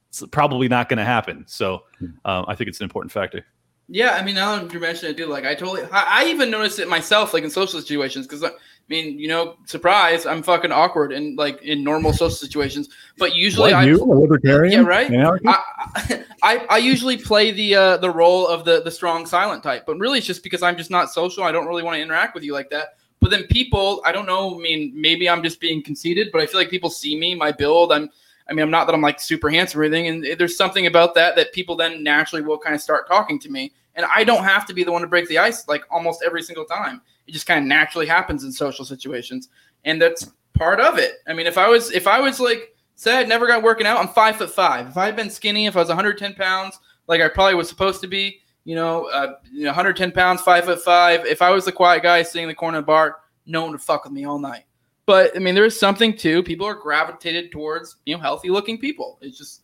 it's 0.09 0.25
probably 0.33 0.67
not 0.67 0.89
going 0.89 0.99
to 0.99 1.05
happen. 1.05 1.45
So 1.47 1.85
um, 2.25 2.45
I 2.49 2.57
think 2.57 2.69
it's 2.69 2.81
an 2.81 2.85
important 2.85 3.13
factor. 3.13 3.47
Yeah, 3.93 4.11
I 4.13 4.23
mean, 4.23 4.37
now 4.37 4.57
that 4.57 4.73
you 4.73 4.81
mention 4.81 5.11
it, 5.11 5.17
dude, 5.17 5.29
like 5.29 5.45
I 5.45 5.55
totally, 5.55 5.83
I, 5.91 6.23
I 6.23 6.25
even 6.27 6.51
noticed 6.51 6.79
it 6.79 6.89
myself, 6.89 7.35
like 7.35 7.43
in 7.43 7.51
social 7.51 7.81
situations, 7.81 8.27
because 8.27 8.43
I 8.45 8.51
mean, 8.91 9.19
you 9.19 9.29
know, 9.29 9.57
surprise, 9.67 10.27
I'm 10.27 10.43
fucking 10.43 10.73
awkward 10.73 11.13
in 11.13 11.37
like 11.37 11.63
in 11.63 11.85
normal 11.85 12.13
social 12.13 12.31
situations, 12.31 12.89
but 13.17 13.37
usually 13.37 13.73
What, 13.73 13.85
I, 13.85 13.87
you, 13.87 14.03
a 14.03 14.05
libertarian? 14.05 14.83
Yeah, 14.83 14.89
right? 14.89 15.41
I, 15.47 16.25
I, 16.43 16.67
I 16.69 16.79
usually 16.79 17.17
play 17.17 17.53
the 17.53 17.77
uh, 17.77 17.97
the 17.99 18.11
role 18.11 18.49
of 18.49 18.65
the 18.65 18.83
the 18.83 18.91
strong 18.91 19.27
silent 19.27 19.63
type, 19.63 19.87
but 19.87 19.97
really 19.99 20.19
it's 20.19 20.27
just 20.27 20.43
because 20.43 20.63
I'm 20.63 20.77
just 20.77 20.91
not 20.91 21.11
social. 21.11 21.45
I 21.45 21.53
don't 21.53 21.67
really 21.67 21.85
want 21.85 21.97
to 21.97 22.03
interact 22.03 22.35
with 22.35 22.43
you 22.43 22.53
like 22.53 22.69
that. 22.71 22.97
But 23.21 23.31
then 23.31 23.45
people, 23.45 24.03
I 24.05 24.13
don't 24.13 24.27
know. 24.27 24.57
I 24.57 24.61
mean, 24.61 24.93
maybe 24.95 25.29
I'm 25.29 25.43
just 25.43 25.61
being 25.61 25.83
conceited, 25.83 26.31
but 26.33 26.41
I 26.41 26.47
feel 26.47 26.59
like 26.59 26.71
people 26.71 26.91
see 26.91 27.17
me, 27.17 27.35
my 27.35 27.53
build. 27.53 27.93
I'm, 27.93 28.11
I 28.49 28.55
mean, 28.55 28.65
I'm 28.65 28.71
not 28.71 28.87
that 28.87 28.95
I'm 28.95 29.03
like 29.03 29.21
super 29.21 29.51
handsome 29.51 29.81
or 29.81 29.85
anything, 29.85 30.09
and 30.09 30.39
there's 30.39 30.57
something 30.57 30.87
about 30.87 31.15
that 31.15 31.37
that 31.37 31.53
people 31.53 31.77
then 31.77 32.03
naturally 32.03 32.43
will 32.43 32.59
kind 32.59 32.75
of 32.75 32.81
start 32.81 33.07
talking 33.07 33.39
to 33.41 33.51
me, 33.51 33.73
and 33.95 34.05
I 34.13 34.25
don't 34.25 34.43
have 34.43 34.67
to 34.67 34.75
be 34.75 34.83
the 34.83 34.91
one 34.91 35.03
to 35.03 35.07
break 35.07 35.29
the 35.29 35.39
ice 35.39 35.69
like 35.69 35.85
almost 35.93 36.25
every 36.27 36.43
single 36.43 36.65
time. 36.65 37.03
It 37.31 37.33
just 37.33 37.47
kind 37.47 37.61
of 37.65 37.69
naturally 37.69 38.07
happens 38.07 38.43
in 38.43 38.51
social 38.51 38.85
situations, 38.85 39.51
and 39.85 40.03
that's 40.03 40.33
part 40.53 40.81
of 40.81 40.99
it. 40.99 41.19
I 41.29 41.33
mean, 41.33 41.47
if 41.47 41.57
I 41.57 41.69
was 41.69 41.93
if 41.93 42.09
I 42.09 42.19
was 42.19 42.41
like 42.41 42.75
say 42.97 43.17
I 43.17 43.23
never 43.23 43.47
got 43.47 43.63
working 43.63 43.87
out, 43.87 43.99
I'm 43.99 44.09
five 44.09 44.35
foot 44.35 44.51
five. 44.51 44.89
If 44.89 44.97
I 44.97 45.07
had 45.07 45.15
been 45.15 45.31
skinny, 45.31 45.67
if 45.67 45.77
I 45.77 45.79
was 45.79 45.89
110 45.89 46.35
pounds, 46.35 46.81
like 47.07 47.21
I 47.21 47.29
probably 47.29 47.55
was 47.55 47.69
supposed 47.69 48.01
to 48.01 48.09
be, 48.09 48.41
you 48.65 48.75
know, 48.75 49.05
uh, 49.07 49.35
you 49.53 49.61
know 49.61 49.69
110 49.69 50.11
pounds, 50.11 50.43
five 50.43 50.65
foot 50.65 50.83
five. 50.83 51.25
If 51.25 51.41
I 51.41 51.51
was 51.51 51.65
the 51.65 51.71
quiet 51.71 52.03
guy 52.03 52.25
sitting 52.25 52.43
in 52.43 52.49
the 52.49 52.55
corner 52.57 52.79
of 52.79 52.83
the 52.83 52.89
bar, 52.89 53.19
no 53.47 53.63
one 53.63 53.71
would 53.71 53.81
fuck 53.81 54.03
with 54.03 54.13
me 54.13 54.25
all 54.25 54.41
night. 54.41 54.65
But 55.07 55.37
I 55.37 55.39
mean, 55.39 55.55
there 55.55 55.65
is 55.65 55.79
something 55.79 56.17
too. 56.17 56.43
People 56.43 56.67
are 56.67 56.75
gravitated 56.75 57.53
towards 57.53 57.99
you 58.07 58.17
know 58.17 58.21
healthy 58.21 58.51
looking 58.51 58.77
people. 58.77 59.19
It's 59.21 59.39
just 59.39 59.60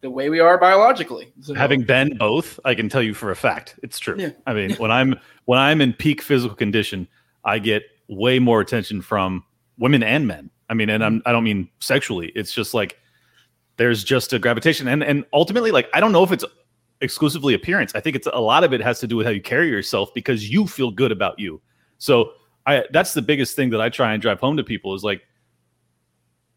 the 0.00 0.10
way 0.10 0.30
we 0.30 0.40
are 0.40 0.58
biologically. 0.58 1.32
So, 1.40 1.54
Having 1.54 1.82
been 1.82 2.16
both, 2.16 2.58
I 2.64 2.74
can 2.74 2.88
tell 2.88 3.02
you 3.02 3.14
for 3.14 3.30
a 3.30 3.36
fact 3.36 3.78
it's 3.82 3.98
true. 3.98 4.16
Yeah. 4.18 4.30
I 4.46 4.54
mean, 4.54 4.74
when 4.76 4.90
I'm 4.90 5.18
when 5.44 5.58
I'm 5.58 5.80
in 5.80 5.92
peak 5.92 6.22
physical 6.22 6.56
condition, 6.56 7.06
I 7.44 7.58
get 7.58 7.84
way 8.08 8.38
more 8.38 8.60
attention 8.60 9.02
from 9.02 9.44
women 9.78 10.02
and 10.02 10.26
men. 10.26 10.50
I 10.68 10.74
mean, 10.74 10.88
and 10.88 11.04
I'm 11.04 11.22
I 11.26 11.32
don't 11.32 11.44
mean 11.44 11.68
sexually. 11.80 12.32
It's 12.34 12.52
just 12.52 12.74
like 12.74 12.98
there's 13.76 14.04
just 14.04 14.32
a 14.32 14.38
gravitation, 14.38 14.88
and 14.88 15.02
and 15.02 15.24
ultimately, 15.32 15.70
like 15.70 15.88
I 15.92 16.00
don't 16.00 16.12
know 16.12 16.22
if 16.22 16.32
it's 16.32 16.44
exclusively 17.00 17.54
appearance. 17.54 17.94
I 17.94 18.00
think 18.00 18.16
it's 18.16 18.28
a 18.32 18.40
lot 18.40 18.64
of 18.64 18.72
it 18.72 18.80
has 18.80 19.00
to 19.00 19.06
do 19.06 19.16
with 19.16 19.26
how 19.26 19.32
you 19.32 19.40
carry 19.40 19.68
yourself 19.68 20.12
because 20.14 20.50
you 20.50 20.66
feel 20.66 20.90
good 20.90 21.12
about 21.12 21.38
you. 21.38 21.60
So 21.98 22.32
I 22.66 22.84
that's 22.92 23.14
the 23.14 23.22
biggest 23.22 23.56
thing 23.56 23.70
that 23.70 23.80
I 23.80 23.88
try 23.88 24.12
and 24.12 24.22
drive 24.22 24.40
home 24.40 24.56
to 24.56 24.64
people 24.64 24.94
is 24.94 25.02
like 25.02 25.22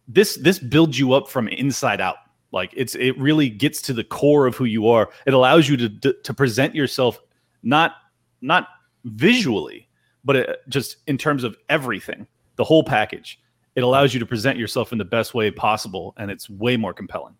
this 0.08 0.36
this 0.38 0.60
builds 0.60 0.99
you 0.99 1.13
up 1.13 1.27
from 1.27 1.47
inside 1.47 2.01
out 2.01 2.17
like 2.54 2.74
it's 2.76 2.96
it 2.96 3.18
really 3.18 3.50
gets 3.50 3.82
to 3.82 3.94
the 3.94 4.04
core 4.04 4.48
of 4.48 4.56
who 4.56 4.66
you 4.66 4.88
are 4.88 5.10
it 5.26 5.34
allows 5.34 5.68
you 5.68 5.76
to 5.76 5.89
to, 6.00 6.13
to 6.24 6.34
present 6.34 6.74
yourself 6.74 7.20
not 7.63 7.96
not 8.42 8.68
visually 9.04 9.89
but 10.24 10.38
it, 10.38 10.60
just 10.70 10.98
in 11.08 11.18
terms 11.18 11.44
of 11.44 11.58
everything 11.68 12.26
the 12.56 12.63
whole 12.63 12.84
package 12.84 13.42
it 13.76 13.84
allows 13.84 14.13
you 14.13 14.20
to 14.20 14.26
present 14.26 14.58
yourself 14.58 14.92
in 14.92 14.98
the 14.98 15.06
best 15.06 15.34
way 15.34 15.52
possible 15.52 16.13
and 16.18 16.32
it's 16.32 16.50
way 16.50 16.78
more 16.78 16.94
compelling 16.94 17.36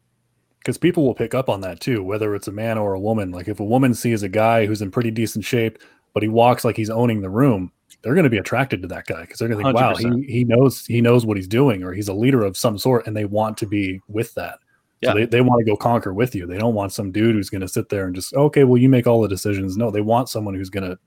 because 0.63 0.78
people 0.78 1.04
will 1.04 1.13
pick 1.13 1.34
up 1.34 1.49
on 1.49 1.60
that 1.62 1.82
too, 1.82 2.02
whether 2.02 2.34
it's 2.34 2.47
a 2.47 2.52
man 2.52 2.78
or 2.78 2.93
a 2.93 2.99
woman. 2.99 3.32
Like 3.32 3.49
if 3.49 3.60
a 3.60 3.65
woman 3.65 3.93
sees 3.93 4.23
a 4.23 4.30
guy 4.30 4.65
who's 4.65 4.82
in 4.82 4.91
pretty 4.91 5.12
decent 5.12 5.43
shape, 5.43 5.78
but 6.13 6.23
he 6.23 6.30
walks 6.30 6.63
like 6.63 6.78
he's 6.78 6.89
owning 6.89 7.21
the 7.21 7.30
room, 7.30 7.69
they're 8.02 8.13
going 8.13 8.23
to 8.23 8.30
be 8.30 8.38
attracted 8.38 8.82
to 8.82 8.88
that 8.88 9.06
guy 9.06 9.21
because 9.21 9.39
they're 9.39 9.49
going 9.49 9.60
to 9.60 9.71
think, 9.71 9.76
"Wow, 9.76 9.93
100%. 9.93 10.26
he, 10.26 10.32
he 10.32 10.43
knows 10.45 10.86
he 10.86 11.02
knows 11.02 11.26
what 11.26 11.38
he's 11.38 11.47
doing, 11.47 11.84
or 11.84 11.91
he's 11.91 12.08
a 12.08 12.13
leader 12.13 12.43
of 12.43 12.56
some 12.56 12.78
sort," 12.78 13.06
and 13.08 13.15
they 13.15 13.26
want 13.26 13.58
to 13.58 13.67
be 13.67 13.99
with 14.08 14.34
that. 14.36 14.60
Yeah. 15.03 15.11
So 15.11 15.19
they, 15.19 15.25
they 15.25 15.41
want 15.41 15.59
to 15.59 15.65
go 15.65 15.75
conquer 15.77 16.13
with 16.13 16.33
you. 16.33 16.45
They 16.47 16.57
don't 16.57 16.73
want 16.73 16.91
some 16.93 17.11
dude 17.11 17.35
who's 17.35 17.49
going 17.49 17.61
to 17.61 17.67
sit 17.67 17.89
there 17.89 18.05
and 18.05 18.15
just, 18.15 18.33
okay, 18.33 18.63
well, 18.63 18.77
you 18.81 18.89
make 18.89 19.05
all 19.07 19.21
the 19.21 19.27
decisions. 19.27 19.77
No, 19.77 19.91
they 19.91 20.01
want 20.01 20.29
someone 20.29 20.55
who's 20.55 20.69
going 20.69 20.89
to 20.89 20.97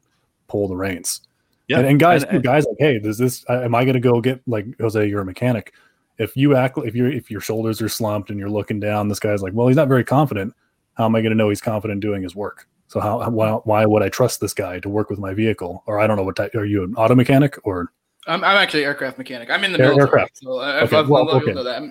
pull 0.48 0.68
the 0.68 0.76
reins. 0.76 1.20
yeah 1.68 1.78
And, 1.78 1.86
and 1.88 2.00
guys, 2.00 2.22
And- 2.22 2.36
and- 2.36 2.44
guys, 2.44 2.64
like, 2.66 2.76
hey, 2.78 2.98
does 2.98 3.18
this? 3.18 3.44
Am 3.48 3.74
I 3.74 3.84
going 3.84 3.94
to 3.94 4.00
go 4.00 4.20
get 4.20 4.40
like 4.46 4.66
Jose? 4.80 5.06
You're 5.08 5.22
a 5.22 5.24
mechanic. 5.24 5.72
If 6.18 6.36
you 6.36 6.56
act, 6.56 6.78
if 6.78 6.94
you 6.94 7.06
if 7.06 7.30
your 7.30 7.40
shoulders 7.42 7.82
are 7.82 7.88
slumped 7.90 8.30
and 8.30 8.38
you're 8.38 8.48
looking 8.48 8.80
down, 8.80 9.08
this 9.08 9.20
guy's 9.20 9.42
like, 9.42 9.52
well, 9.52 9.66
he's 9.66 9.76
not 9.76 9.88
very 9.88 10.04
confident. 10.04 10.54
How 10.94 11.04
am 11.04 11.14
I 11.14 11.20
going 11.20 11.32
to 11.32 11.36
know 11.36 11.50
he's 11.50 11.60
confident 11.60 12.00
doing 12.00 12.22
his 12.22 12.34
work? 12.34 12.66
So 12.88 13.00
how 13.00 13.28
why, 13.28 13.50
why 13.64 13.84
would 13.84 14.02
I 14.02 14.08
trust 14.08 14.40
this 14.40 14.54
guy 14.54 14.78
to 14.80 14.88
work 14.88 15.10
with 15.10 15.18
my 15.18 15.34
vehicle? 15.34 15.82
Or 15.86 16.00
I 16.00 16.06
don't 16.06 16.16
know 16.16 16.22
what 16.22 16.36
type. 16.36 16.54
Are 16.54 16.64
you 16.64 16.84
an 16.84 16.94
auto 16.94 17.14
mechanic 17.14 17.58
or 17.64 17.92
I'm, 18.26 18.42
I'm 18.42 18.56
actually 18.56 18.82
an 18.82 18.88
aircraft 18.88 19.18
mechanic. 19.18 19.50
I'm 19.50 19.62
in 19.64 19.72
the 19.72 19.78
Air- 19.80 19.86
military, 19.94 20.06
aircraft. 20.20 20.38
so 20.38 20.58
uh, 20.60 20.62
I, 20.64 20.80
Okay, 20.82 20.96
I've, 20.98 21.08
well, 21.08 21.28
okay. 21.30 21.52
know 21.52 21.62
that. 21.62 21.82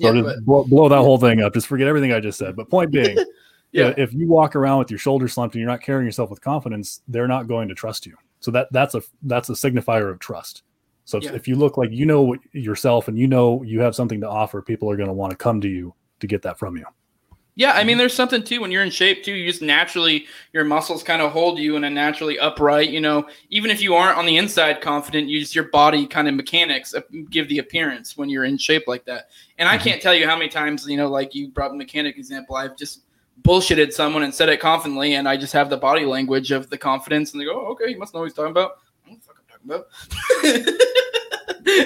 Yeah, 0.00 0.10
or 0.10 0.22
but, 0.22 0.44
blow, 0.44 0.64
blow 0.64 0.88
that 0.88 0.96
whole 0.98 1.18
thing 1.18 1.40
up? 1.42 1.52
Just 1.54 1.66
forget 1.66 1.86
everything 1.88 2.12
I 2.12 2.20
just 2.20 2.38
said. 2.38 2.56
But 2.56 2.70
point 2.70 2.90
being, 2.90 3.16
yeah. 3.72 3.92
if 3.96 4.12
you 4.14 4.28
walk 4.28 4.56
around 4.56 4.78
with 4.78 4.90
your 4.90 4.98
shoulders 4.98 5.34
slumped 5.34 5.54
and 5.54 5.60
you're 5.60 5.70
not 5.70 5.82
carrying 5.82 6.06
yourself 6.06 6.30
with 6.30 6.40
confidence, 6.40 7.02
they're 7.08 7.28
not 7.28 7.46
going 7.48 7.68
to 7.68 7.74
trust 7.74 8.06
you. 8.06 8.16
So 8.40 8.50
that 8.52 8.68
that's 8.72 8.94
a 8.94 9.02
that's 9.22 9.48
a 9.48 9.52
signifier 9.52 10.10
of 10.10 10.18
trust. 10.18 10.62
So 11.06 11.18
if, 11.18 11.24
Yeah. 11.24 11.32
if 11.34 11.46
you 11.48 11.56
look 11.56 11.76
like 11.76 11.90
you 11.90 12.06
know 12.06 12.34
yourself 12.52 13.08
and 13.08 13.18
you 13.18 13.26
know 13.26 13.62
you 13.62 13.80
have 13.80 13.94
something 13.94 14.20
to 14.22 14.28
offer, 14.28 14.62
people 14.62 14.90
are 14.90 14.96
going 14.96 15.08
to 15.08 15.12
want 15.14 15.30
to 15.32 15.36
come 15.36 15.60
to 15.60 15.68
you 15.68 15.94
to 16.20 16.26
get 16.26 16.42
that 16.42 16.58
from 16.58 16.76
you. 16.76 16.84
Yeah, 17.56 17.72
I 17.72 17.84
mean, 17.84 17.98
there's 17.98 18.12
something 18.14 18.42
too 18.42 18.60
when 18.60 18.72
you're 18.72 18.82
in 18.82 18.90
shape 18.90 19.22
too. 19.22 19.32
You 19.32 19.48
just 19.48 19.62
naturally, 19.62 20.26
your 20.52 20.64
muscles 20.64 21.04
kind 21.04 21.22
of 21.22 21.30
hold 21.30 21.58
you 21.60 21.76
in 21.76 21.84
a 21.84 21.90
naturally 21.90 22.36
upright. 22.36 22.90
You 22.90 23.00
know, 23.00 23.28
even 23.50 23.70
if 23.70 23.80
you 23.80 23.94
aren't 23.94 24.18
on 24.18 24.26
the 24.26 24.36
inside 24.38 24.80
confident, 24.80 25.28
you 25.28 25.38
just 25.38 25.54
your 25.54 25.68
body 25.68 26.04
kind 26.04 26.26
of 26.26 26.34
mechanics 26.34 26.94
give 27.30 27.48
the 27.48 27.58
appearance 27.58 28.16
when 28.16 28.28
you're 28.28 28.44
in 28.44 28.58
shape 28.58 28.88
like 28.88 29.04
that. 29.04 29.28
And 29.58 29.68
I 29.68 29.78
Mhm. 29.78 29.82
can't 29.82 30.02
tell 30.02 30.14
you 30.14 30.26
how 30.26 30.36
many 30.36 30.48
times, 30.48 30.84
you 30.88 30.96
know, 30.96 31.08
like 31.08 31.32
you 31.32 31.46
brought 31.46 31.70
the 31.70 31.76
mechanic 31.76 32.16
example, 32.16 32.56
I've 32.56 32.76
just 32.76 33.02
bullshitted 33.42 33.92
someone 33.92 34.24
and 34.24 34.34
said 34.34 34.48
it 34.48 34.58
confidently, 34.58 35.14
and 35.14 35.28
I 35.28 35.36
just 35.36 35.52
have 35.52 35.70
the 35.70 35.76
body 35.76 36.04
language 36.04 36.50
of 36.50 36.70
the 36.70 36.78
confidence, 36.78 37.32
and 37.32 37.40
they 37.40 37.44
go, 37.44 37.52
oh, 37.66 37.70
"Okay, 37.72 37.88
you 37.88 37.98
must 37.98 38.14
know 38.14 38.20
what 38.20 38.26
he's 38.26 38.34
talking 38.34 38.50
about." 38.50 38.78
I 39.06 39.10
don't 39.10 39.20
what 39.20 39.20
the 39.20 39.26
fuck 39.26 39.36
I'm 39.38 39.68
talking 40.42 40.64
about. 40.64 40.74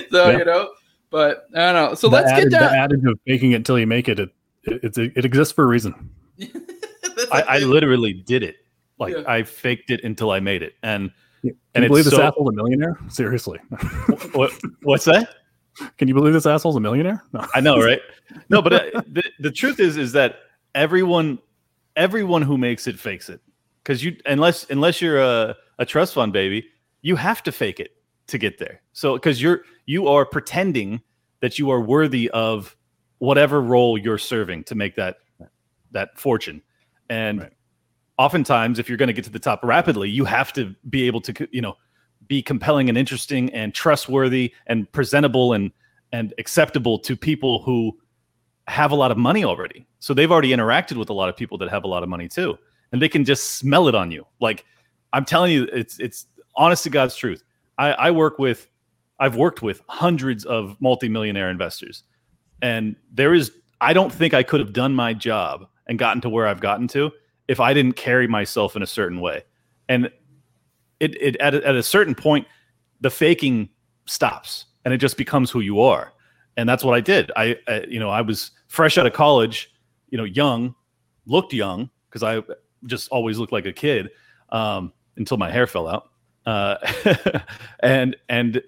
so 0.11 0.31
Yeah. 0.31 0.39
you 0.39 0.45
know, 0.47 0.71
but 1.11 1.47
I 1.55 1.73
don't 1.73 1.75
know. 1.75 1.95
So 1.95 2.09
the 2.09 2.17
let's 2.17 2.33
adage, 2.33 2.53
get 2.53 2.59
down. 2.61 2.73
the 2.73 2.79
adage 2.79 3.05
of 3.05 3.19
making 3.27 3.53
it 3.53 3.57
until 3.57 3.79
you 3.79 3.87
make 3.87 4.09
it. 4.09 4.19
It 4.19 4.31
it, 4.73 4.97
it, 4.99 5.13
it 5.17 5.25
exists 5.25 5.53
for 5.53 5.65
a 5.65 5.67
reason. 5.67 6.11
I, 7.33 7.43
I 7.43 7.59
literally 7.59 8.13
did 8.13 8.43
it 8.43 8.57
like 8.99 9.15
Yeah. 9.15 9.23
i 9.27 9.43
faked 9.43 9.91
it 9.91 10.03
until 10.05 10.31
i 10.31 10.39
made 10.41 10.63
it 10.63 10.75
and 10.83 11.11
Can 11.43 11.51
And 11.75 11.83
you 11.83 11.87
it's 11.87 11.89
believe 11.91 12.05
this 12.05 12.15
so- 12.15 12.23
asshole's 12.23 12.49
a 12.51 12.53
millionaire? 12.53 12.97
Seriously, 13.09 13.59
what, 14.33 14.53
what's 14.83 15.05
that 15.07 15.31
can 15.97 16.09
you 16.09 16.15
believe 16.15 16.33
this 16.33 16.47
asshole's 16.47 16.75
a 16.75 16.81
millionaire? 16.81 17.23
No. 17.33 17.47
I 17.55 17.61
know, 17.61 17.79
right? 17.81 18.01
No, 18.51 18.61
but 18.61 18.73
uh, 18.73 19.03
the, 19.07 19.23
the 19.39 19.51
truth 19.51 19.79
is, 19.81 19.97
is 19.97 20.11
that 20.13 20.41
everyone, 20.75 21.39
everyone 21.97 22.43
who 22.43 22.59
makes 22.59 22.87
it 22.89 22.99
fakes 22.99 23.29
it, 23.31 23.41
because 23.83 24.03
you 24.05 24.17
unless 24.27 24.69
unless 24.71 25.01
you're 25.01 25.19
a, 25.19 25.57
a 25.79 25.87
trust 25.87 26.15
fund 26.15 26.33
baby, 26.33 26.67
you 27.03 27.15
have 27.17 27.43
to 27.45 27.53
fake 27.53 27.79
it. 27.81 27.93
to 28.27 28.37
get 28.39 28.59
there. 28.59 28.83
So 28.93 29.15
because 29.15 29.41
you're 29.41 29.63
you 29.87 30.09
are 30.09 30.27
pretending 30.27 31.01
that 31.41 31.59
you 31.59 31.71
are 31.71 31.81
worthy 31.81 32.29
of 32.31 32.77
whatever 33.19 33.61
role 33.61 33.99
you're 33.99 34.19
serving 34.19 34.65
to 34.65 34.75
make 34.75 34.97
that 34.97 35.17
that 35.93 36.19
fortune. 36.19 36.63
And 37.09 37.41
right. 37.41 37.53
oftentimes 38.19 38.79
if 38.79 38.89
you're 38.89 38.99
going 38.99 39.09
to 39.09 39.13
get 39.13 39.25
to 39.25 39.31
the 39.31 39.39
top 39.39 39.61
rapidly, 39.63 40.11
you 40.11 40.25
have 40.25 40.53
to 40.55 40.75
be 40.89 41.07
able 41.07 41.21
to 41.23 41.49
you 41.51 41.61
know 41.61 41.75
be 42.27 42.43
compelling 42.43 42.89
and 42.89 42.99
interesting 42.99 43.51
and 43.51 43.75
trustworthy 43.75 44.53
and 44.67 44.91
presentable 44.93 45.53
and 45.53 45.73
and 46.13 46.33
acceptable 46.39 46.99
to 46.99 47.17
people 47.17 47.63
who 47.63 47.97
have 48.67 48.91
a 48.91 48.95
lot 48.95 49.11
of 49.11 49.17
money 49.17 49.45
already. 49.45 49.87
So 49.99 50.15
they've 50.15 50.31
already 50.31 50.51
interacted 50.51 50.97
with 50.97 51.11
a 51.11 51.13
lot 51.13 51.29
of 51.29 51.37
people 51.37 51.59
that 51.59 51.71
have 51.71 51.85
a 51.85 51.89
lot 51.89 52.03
of 52.03 52.09
money 52.09 52.29
too. 52.29 52.59
And 52.93 53.03
they 53.03 53.09
can 53.09 53.25
just 53.25 53.59
smell 53.59 53.89
it 53.89 53.95
on 53.95 54.11
you. 54.11 54.27
Like 54.41 54.65
I'm 55.13 55.25
telling 55.25 55.53
you, 55.53 55.65
it's 55.73 55.99
it's 55.99 56.27
honest 56.55 56.85
to 56.85 56.91
God's 56.91 57.17
truth. 57.17 57.43
I, 57.79 57.93
I 57.93 58.11
work 58.11 58.39
with 58.39 58.69
I've 59.21 59.37
worked 59.37 59.63
with 59.63 59.83
hundreds 59.89 60.45
of 60.45 60.77
multimillionaire 60.81 61.51
investors. 61.51 62.05
And 62.63 62.97
there 63.13 63.35
is 63.35 63.53
I 63.81 63.93
don't 63.93 64.13
think 64.13 64.35
I 64.35 64.43
could 64.43 64.61
have 64.61 64.73
done 64.73 64.95
my 64.95 65.15
job 65.15 65.67
and 65.87 65.99
gotten 65.99 66.21
to 66.23 66.29
where 66.29 66.47
I've 66.47 66.61
gotten 66.61 66.89
to 66.89 67.13
if 67.47 67.61
I 67.61 67.73
didn't 67.73 67.95
carry 67.95 68.27
myself 68.27 68.77
in 68.77 68.83
a 68.83 68.87
certain 68.87 69.21
way. 69.21 69.45
And 69.89 70.11
it, 71.01 71.21
it 71.21 71.37
at, 71.37 71.55
a, 71.55 71.67
at 71.67 71.75
a 71.77 71.83
certain 71.83 72.15
point, 72.15 72.47
the 73.01 73.11
faking 73.11 73.69
stops 74.07 74.67
and 74.85 74.93
it 74.93 74.99
just 74.99 75.17
becomes 75.17 75.51
who 75.51 75.61
you 75.61 75.81
are. 75.81 76.13
And 76.57 76.69
that's 76.69 76.83
what 76.83 76.95
I 76.95 77.01
did. 77.01 77.31
I, 77.37 77.57
I 77.69 77.85
you 77.89 78.01
know, 78.01 78.11
I 78.11 78.21
was 78.21 78.51
fresh 78.67 78.99
out 78.99 79.07
of 79.07 79.13
college, 79.13 79.73
you 80.11 80.19
know, 80.19 80.25
young, 80.25 80.75
looked 81.27 81.53
young 81.53 81.89
because 82.11 82.23
I 82.23 82.43
just 82.87 83.09
always 83.11 83.39
looked 83.39 83.53
like 83.53 83.67
a 83.67 83.73
kid 83.73 84.11
um, 84.51 84.93
until 85.17 85.37
my 85.37 85.51
hair 85.51 85.67
fell 85.67 85.87
out. 85.87 86.11
Uh, 86.47 86.77
and 87.81 88.17
and 88.29 88.63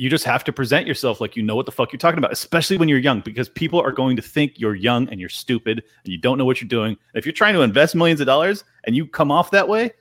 you 0.00 0.08
just 0.08 0.24
have 0.24 0.42
to 0.42 0.50
present 0.50 0.86
yourself 0.86 1.20
like 1.20 1.36
you 1.36 1.42
know 1.42 1.54
what 1.54 1.66
the 1.66 1.72
fuck 1.72 1.92
you're 1.92 1.98
talking 1.98 2.16
about, 2.16 2.32
especially 2.32 2.78
when 2.78 2.88
you're 2.88 2.98
young, 2.98 3.20
because 3.20 3.50
people 3.50 3.78
are 3.78 3.92
going 3.92 4.16
to 4.16 4.22
think 4.22 4.58
you're 4.58 4.74
young 4.74 5.06
and 5.10 5.20
you're 5.20 5.28
stupid 5.28 5.84
and 6.04 6.10
you 6.10 6.16
don't 6.16 6.38
know 6.38 6.46
what 6.46 6.58
you're 6.58 6.68
doing. 6.68 6.96
if 7.14 7.26
you're 7.26 7.34
trying 7.34 7.52
to 7.52 7.60
invest 7.60 7.94
millions 7.94 8.18
of 8.18 8.26
dollars 8.26 8.64
and 8.84 8.96
you 8.96 9.06
come 9.06 9.30
off 9.30 9.50
that 9.50 9.68
way 9.68 9.92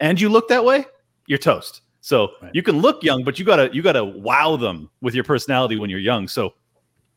and 0.00 0.20
you 0.20 0.28
look 0.28 0.48
that 0.48 0.62
way, 0.62 0.84
you're 1.28 1.38
toast. 1.38 1.80
So 2.02 2.32
right. 2.42 2.54
you 2.54 2.62
can 2.62 2.80
look 2.80 3.02
young, 3.02 3.24
but 3.24 3.38
you 3.38 3.46
gotta 3.46 3.70
you 3.72 3.80
gotta 3.80 4.04
wow 4.04 4.56
them 4.56 4.90
with 5.00 5.14
your 5.14 5.24
personality 5.24 5.76
when 5.76 5.88
you're 5.88 5.98
young. 5.98 6.28
So 6.28 6.52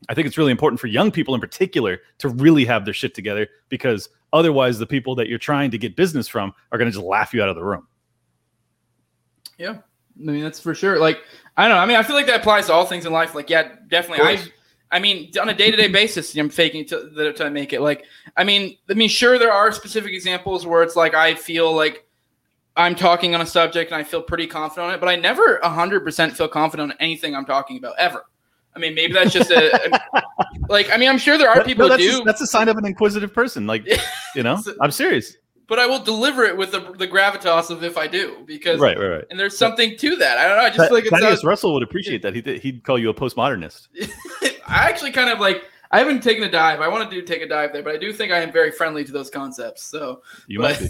I 0.07 0.13
think 0.13 0.25
it's 0.25 0.37
really 0.37 0.51
important 0.51 0.79
for 0.79 0.87
young 0.87 1.11
people 1.11 1.35
in 1.35 1.41
particular 1.41 1.99
to 2.19 2.29
really 2.29 2.63
have 2.63 2.85
their 2.85 2.93
shit 2.93 3.13
together 3.13 3.45
because 3.67 4.07
otherwise 4.31 4.79
the 4.79 4.87
people 4.87 5.15
that 5.15 5.27
you're 5.27 5.37
trying 5.37 5.69
to 5.71 5.77
get 5.77 5.97
business 5.97 6.29
from 6.29 6.53
are 6.71 6.77
going 6.77 6.89
to 6.89 6.95
just 6.95 7.05
laugh 7.05 7.33
you 7.33 7.43
out 7.43 7.49
of 7.49 7.57
the 7.57 7.63
room. 7.65 7.89
Yeah. 9.57 9.79
I 10.17 10.31
mean, 10.31 10.43
that's 10.43 10.59
for 10.59 10.73
sure. 10.73 10.99
Like, 10.99 11.19
I 11.57 11.67
don't 11.67 11.75
know. 11.75 11.81
I 11.81 11.85
mean, 11.85 11.97
I 11.97 12.03
feel 12.03 12.15
like 12.15 12.27
that 12.27 12.41
applies 12.41 12.67
to 12.67 12.73
all 12.73 12.85
things 12.85 13.05
in 13.05 13.13
life. 13.13 13.35
Like, 13.35 13.49
yeah, 13.49 13.75
definitely. 13.87 14.25
I, 14.25 14.43
I 14.91 14.99
mean, 14.99 15.31
on 15.39 15.49
a 15.49 15.53
day 15.53 15.71
to 15.71 15.77
day 15.77 15.87
basis, 15.87 16.35
I'm 16.35 16.49
faking 16.49 16.85
to, 16.87 17.33
to 17.33 17.49
make 17.49 17.73
it. 17.73 17.81
Like, 17.81 18.05
I 18.37 18.43
mean, 18.43 18.77
I 18.89 18.93
mean, 18.93 19.09
sure, 19.09 19.37
there 19.39 19.51
are 19.51 19.71
specific 19.71 20.13
examples 20.13 20.65
where 20.65 20.83
it's 20.83 20.95
like 20.95 21.13
I 21.13 21.35
feel 21.35 21.73
like 21.73 22.05
I'm 22.77 22.95
talking 22.95 23.35
on 23.35 23.41
a 23.41 23.45
subject 23.45 23.91
and 23.91 23.99
I 23.99 24.03
feel 24.03 24.21
pretty 24.21 24.47
confident 24.47 24.89
on 24.89 24.93
it, 24.93 24.99
but 24.99 25.09
I 25.09 25.15
never 25.15 25.59
100% 25.63 26.31
feel 26.33 26.47
confident 26.47 26.91
on 26.91 26.97
anything 26.99 27.35
I'm 27.35 27.45
talking 27.45 27.77
about 27.77 27.95
ever. 27.97 28.25
I 28.75 28.79
mean, 28.79 28.93
maybe 28.93 29.13
that's 29.13 29.31
just 29.31 29.51
a, 29.51 30.01
like. 30.69 30.91
I 30.91 30.97
mean, 30.97 31.07
I'm 31.07 31.17
sure 31.17 31.37
there 31.37 31.49
are 31.49 31.63
people 31.63 31.85
no, 31.85 31.89
that's 31.89 32.03
do. 32.03 32.21
A, 32.21 32.25
that's 32.25 32.41
a 32.41 32.47
sign 32.47 32.67
of 32.67 32.77
an 32.77 32.85
inquisitive 32.85 33.33
person. 33.33 33.65
Like, 33.65 33.87
you 34.35 34.43
know, 34.43 34.61
I'm 34.81 34.91
serious. 34.91 35.37
But 35.67 35.79
I 35.79 35.87
will 35.87 35.99
deliver 35.99 36.43
it 36.43 36.55
with 36.55 36.71
the, 36.71 36.79
the 36.93 37.07
gravitas 37.07 37.71
of 37.71 37.83
if 37.83 37.97
I 37.97 38.07
do, 38.07 38.43
because 38.45 38.79
right, 38.79 38.97
right, 38.97 39.07
right. 39.07 39.23
And 39.29 39.39
there's 39.39 39.57
something 39.57 39.97
to 39.97 40.15
that. 40.17 40.37
I 40.37 40.47
don't 40.47 40.57
know. 40.57 40.63
I 40.63 40.69
just 40.69 40.89
feel 40.89 40.93
like 40.93 41.05
it's 41.05 41.11
Thaddeus 41.11 41.43
Russell 41.43 41.73
would 41.73 41.83
appreciate 41.83 42.21
that. 42.21 42.35
He'd 42.35 42.47
he'd 42.47 42.83
call 42.83 42.99
you 42.99 43.09
a 43.09 43.13
postmodernist. 43.13 43.87
I 44.67 44.89
actually 44.89 45.11
kind 45.11 45.29
of 45.29 45.39
like. 45.39 45.63
I 45.91 45.99
haven't 45.99 46.23
taken 46.23 46.43
a 46.43 46.51
dive. 46.51 46.81
I 46.81 46.87
want 46.87 47.09
to 47.09 47.15
do 47.15 47.25
take 47.25 47.43
a 47.43 47.47
dive 47.47 47.71
there, 47.71 47.83
but 47.83 47.93
I 47.93 47.97
do 47.97 48.11
think 48.11 48.33
I 48.33 48.39
am 48.39 48.51
very 48.51 48.71
friendly 48.71 49.05
to 49.05 49.11
those 49.11 49.29
concepts. 49.29 49.83
So 49.83 50.23
you 50.47 50.59
but, 50.59 50.81
might 50.81 50.89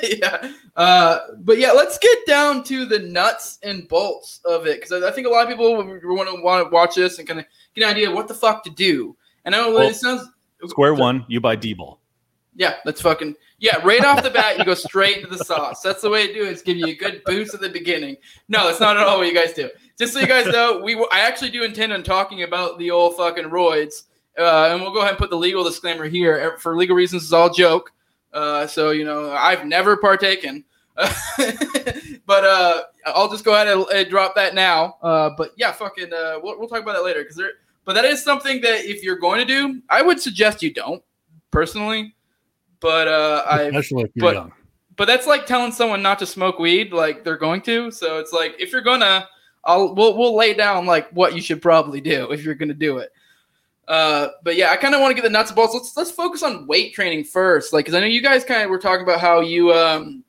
be. 0.00 0.18
yeah. 0.20 0.50
Uh, 0.74 1.18
but 1.38 1.58
yeah, 1.58 1.70
let's 1.70 1.98
get 1.98 2.26
down 2.26 2.64
to 2.64 2.86
the 2.86 2.98
nuts 2.98 3.58
and 3.62 3.86
bolts 3.88 4.40
of 4.44 4.66
it 4.66 4.80
because 4.80 5.02
I, 5.04 5.12
think 5.12 5.26
a 5.26 5.30
lot 5.30 5.44
of 5.44 5.48
people 5.50 5.76
want 5.76 6.00
to 6.00 6.42
want 6.42 6.66
to 6.66 6.70
watch 6.74 6.94
this 6.94 7.18
and 7.18 7.28
kind 7.28 7.40
of 7.40 7.46
get 7.74 7.84
an 7.84 7.90
idea 7.90 8.08
of 8.08 8.16
what 8.16 8.26
the 8.26 8.34
fuck 8.34 8.64
to 8.64 8.70
do. 8.70 9.14
And 9.44 9.54
I 9.54 9.58
know 9.58 9.74
well, 9.74 9.88
it 9.88 9.94
sounds 9.94 10.28
square 10.66 10.94
one. 10.94 11.24
You 11.28 11.40
buy 11.40 11.54
D-bol. 11.54 12.00
Yeah, 12.54 12.76
let's 12.84 13.00
fucking 13.00 13.34
yeah. 13.58 13.78
Right 13.82 14.04
off 14.04 14.22
the 14.22 14.30
bat, 14.30 14.58
you 14.58 14.64
go 14.64 14.74
straight 14.74 15.18
into 15.18 15.28
the 15.28 15.44
sauce. 15.44 15.80
That's 15.80 16.02
the 16.02 16.10
way 16.10 16.26
to 16.26 16.34
do 16.34 16.44
it. 16.44 16.48
It's 16.48 16.62
give 16.62 16.76
you 16.76 16.88
a 16.88 16.94
good 16.94 17.22
boost 17.24 17.54
at 17.54 17.60
the 17.60 17.68
beginning. 17.68 18.16
No, 18.48 18.68
it's 18.68 18.80
not 18.80 18.96
at 18.96 19.06
all 19.06 19.18
what 19.18 19.26
you 19.26 19.34
guys 19.34 19.54
do. 19.54 19.70
Just 19.98 20.12
so 20.12 20.20
you 20.20 20.26
guys 20.26 20.46
know, 20.46 20.80
we 20.82 20.96
I 21.12 21.20
actually 21.20 21.50
do 21.50 21.62
intend 21.62 21.92
on 21.92 22.02
talking 22.02 22.42
about 22.42 22.78
the 22.78 22.90
old 22.90 23.16
fucking 23.16 23.44
roids, 23.44 24.04
uh, 24.38 24.70
and 24.70 24.82
we'll 24.82 24.92
go 24.92 24.98
ahead 24.98 25.10
and 25.10 25.18
put 25.18 25.30
the 25.30 25.36
legal 25.36 25.64
disclaimer 25.64 26.06
here. 26.06 26.58
For 26.58 26.76
legal 26.76 26.96
reasons, 26.96 27.24
it's 27.24 27.32
all 27.32 27.50
joke. 27.50 27.92
Uh, 28.32 28.66
so 28.66 28.90
you 28.90 29.04
know, 29.04 29.30
I've 29.32 29.64
never 29.64 29.96
partaken, 29.96 30.64
but 30.96 32.44
uh, 32.44 32.82
I'll 33.06 33.30
just 33.30 33.44
go 33.44 33.54
ahead 33.54 33.68
and, 33.68 33.86
and 33.94 34.10
drop 34.10 34.34
that 34.34 34.54
now. 34.54 34.96
Uh, 35.02 35.30
but 35.36 35.52
yeah, 35.56 35.72
fucking, 35.72 36.12
uh, 36.12 36.38
we'll, 36.42 36.58
we'll 36.58 36.68
talk 36.68 36.82
about 36.82 36.94
that 36.94 37.04
later 37.04 37.20
because 37.22 37.36
there. 37.36 37.52
But 37.84 37.94
that 37.94 38.04
is 38.04 38.22
something 38.22 38.60
that 38.60 38.84
if 38.84 39.02
you're 39.02 39.18
going 39.18 39.40
to 39.40 39.44
do, 39.44 39.82
I 39.88 40.02
would 40.02 40.20
suggest 40.20 40.62
you 40.62 40.72
don't 40.72 41.02
personally. 41.50 42.14
But 42.82 43.08
uh, 43.08 43.44
I 43.48 43.62
especially 43.62 44.02
if 44.02 44.10
you're 44.14 44.26
but, 44.26 44.34
young. 44.34 44.52
But 44.96 45.06
that's 45.06 45.26
like 45.26 45.46
telling 45.46 45.72
someone 45.72 46.02
not 46.02 46.18
to 46.18 46.26
smoke 46.26 46.58
weed, 46.58 46.92
like 46.92 47.24
they're 47.24 47.36
going 47.36 47.62
to. 47.62 47.90
So 47.90 48.18
it's 48.18 48.32
like 48.32 48.56
if 48.58 48.72
you're 48.72 48.82
gonna, 48.82 49.28
I'll 49.64 49.94
we'll 49.94 50.18
we'll 50.18 50.36
lay 50.36 50.52
down 50.52 50.84
like 50.84 51.08
what 51.10 51.34
you 51.34 51.40
should 51.40 51.62
probably 51.62 52.00
do 52.00 52.30
if 52.32 52.44
you're 52.44 52.56
gonna 52.56 52.74
do 52.74 52.98
it. 52.98 53.10
Uh, 53.88 54.28
but 54.42 54.56
yeah, 54.56 54.70
I 54.70 54.76
kind 54.76 54.94
of 54.94 55.00
want 55.00 55.12
to 55.12 55.14
get 55.14 55.24
the 55.24 55.30
nuts 55.30 55.50
and 55.50 55.56
bolts. 55.56 55.74
Let's 55.74 55.96
let's 55.96 56.10
focus 56.10 56.42
on 56.42 56.66
weight 56.66 56.92
training 56.92 57.24
first, 57.24 57.72
like 57.72 57.84
because 57.84 57.94
I 57.94 58.00
know 58.00 58.06
you 58.06 58.22
guys 58.22 58.44
kind 58.44 58.62
of 58.62 58.70
were 58.70 58.78
talking 58.78 59.04
about 59.04 59.20
how 59.20 59.40
you 59.40 59.72
um 59.72 60.24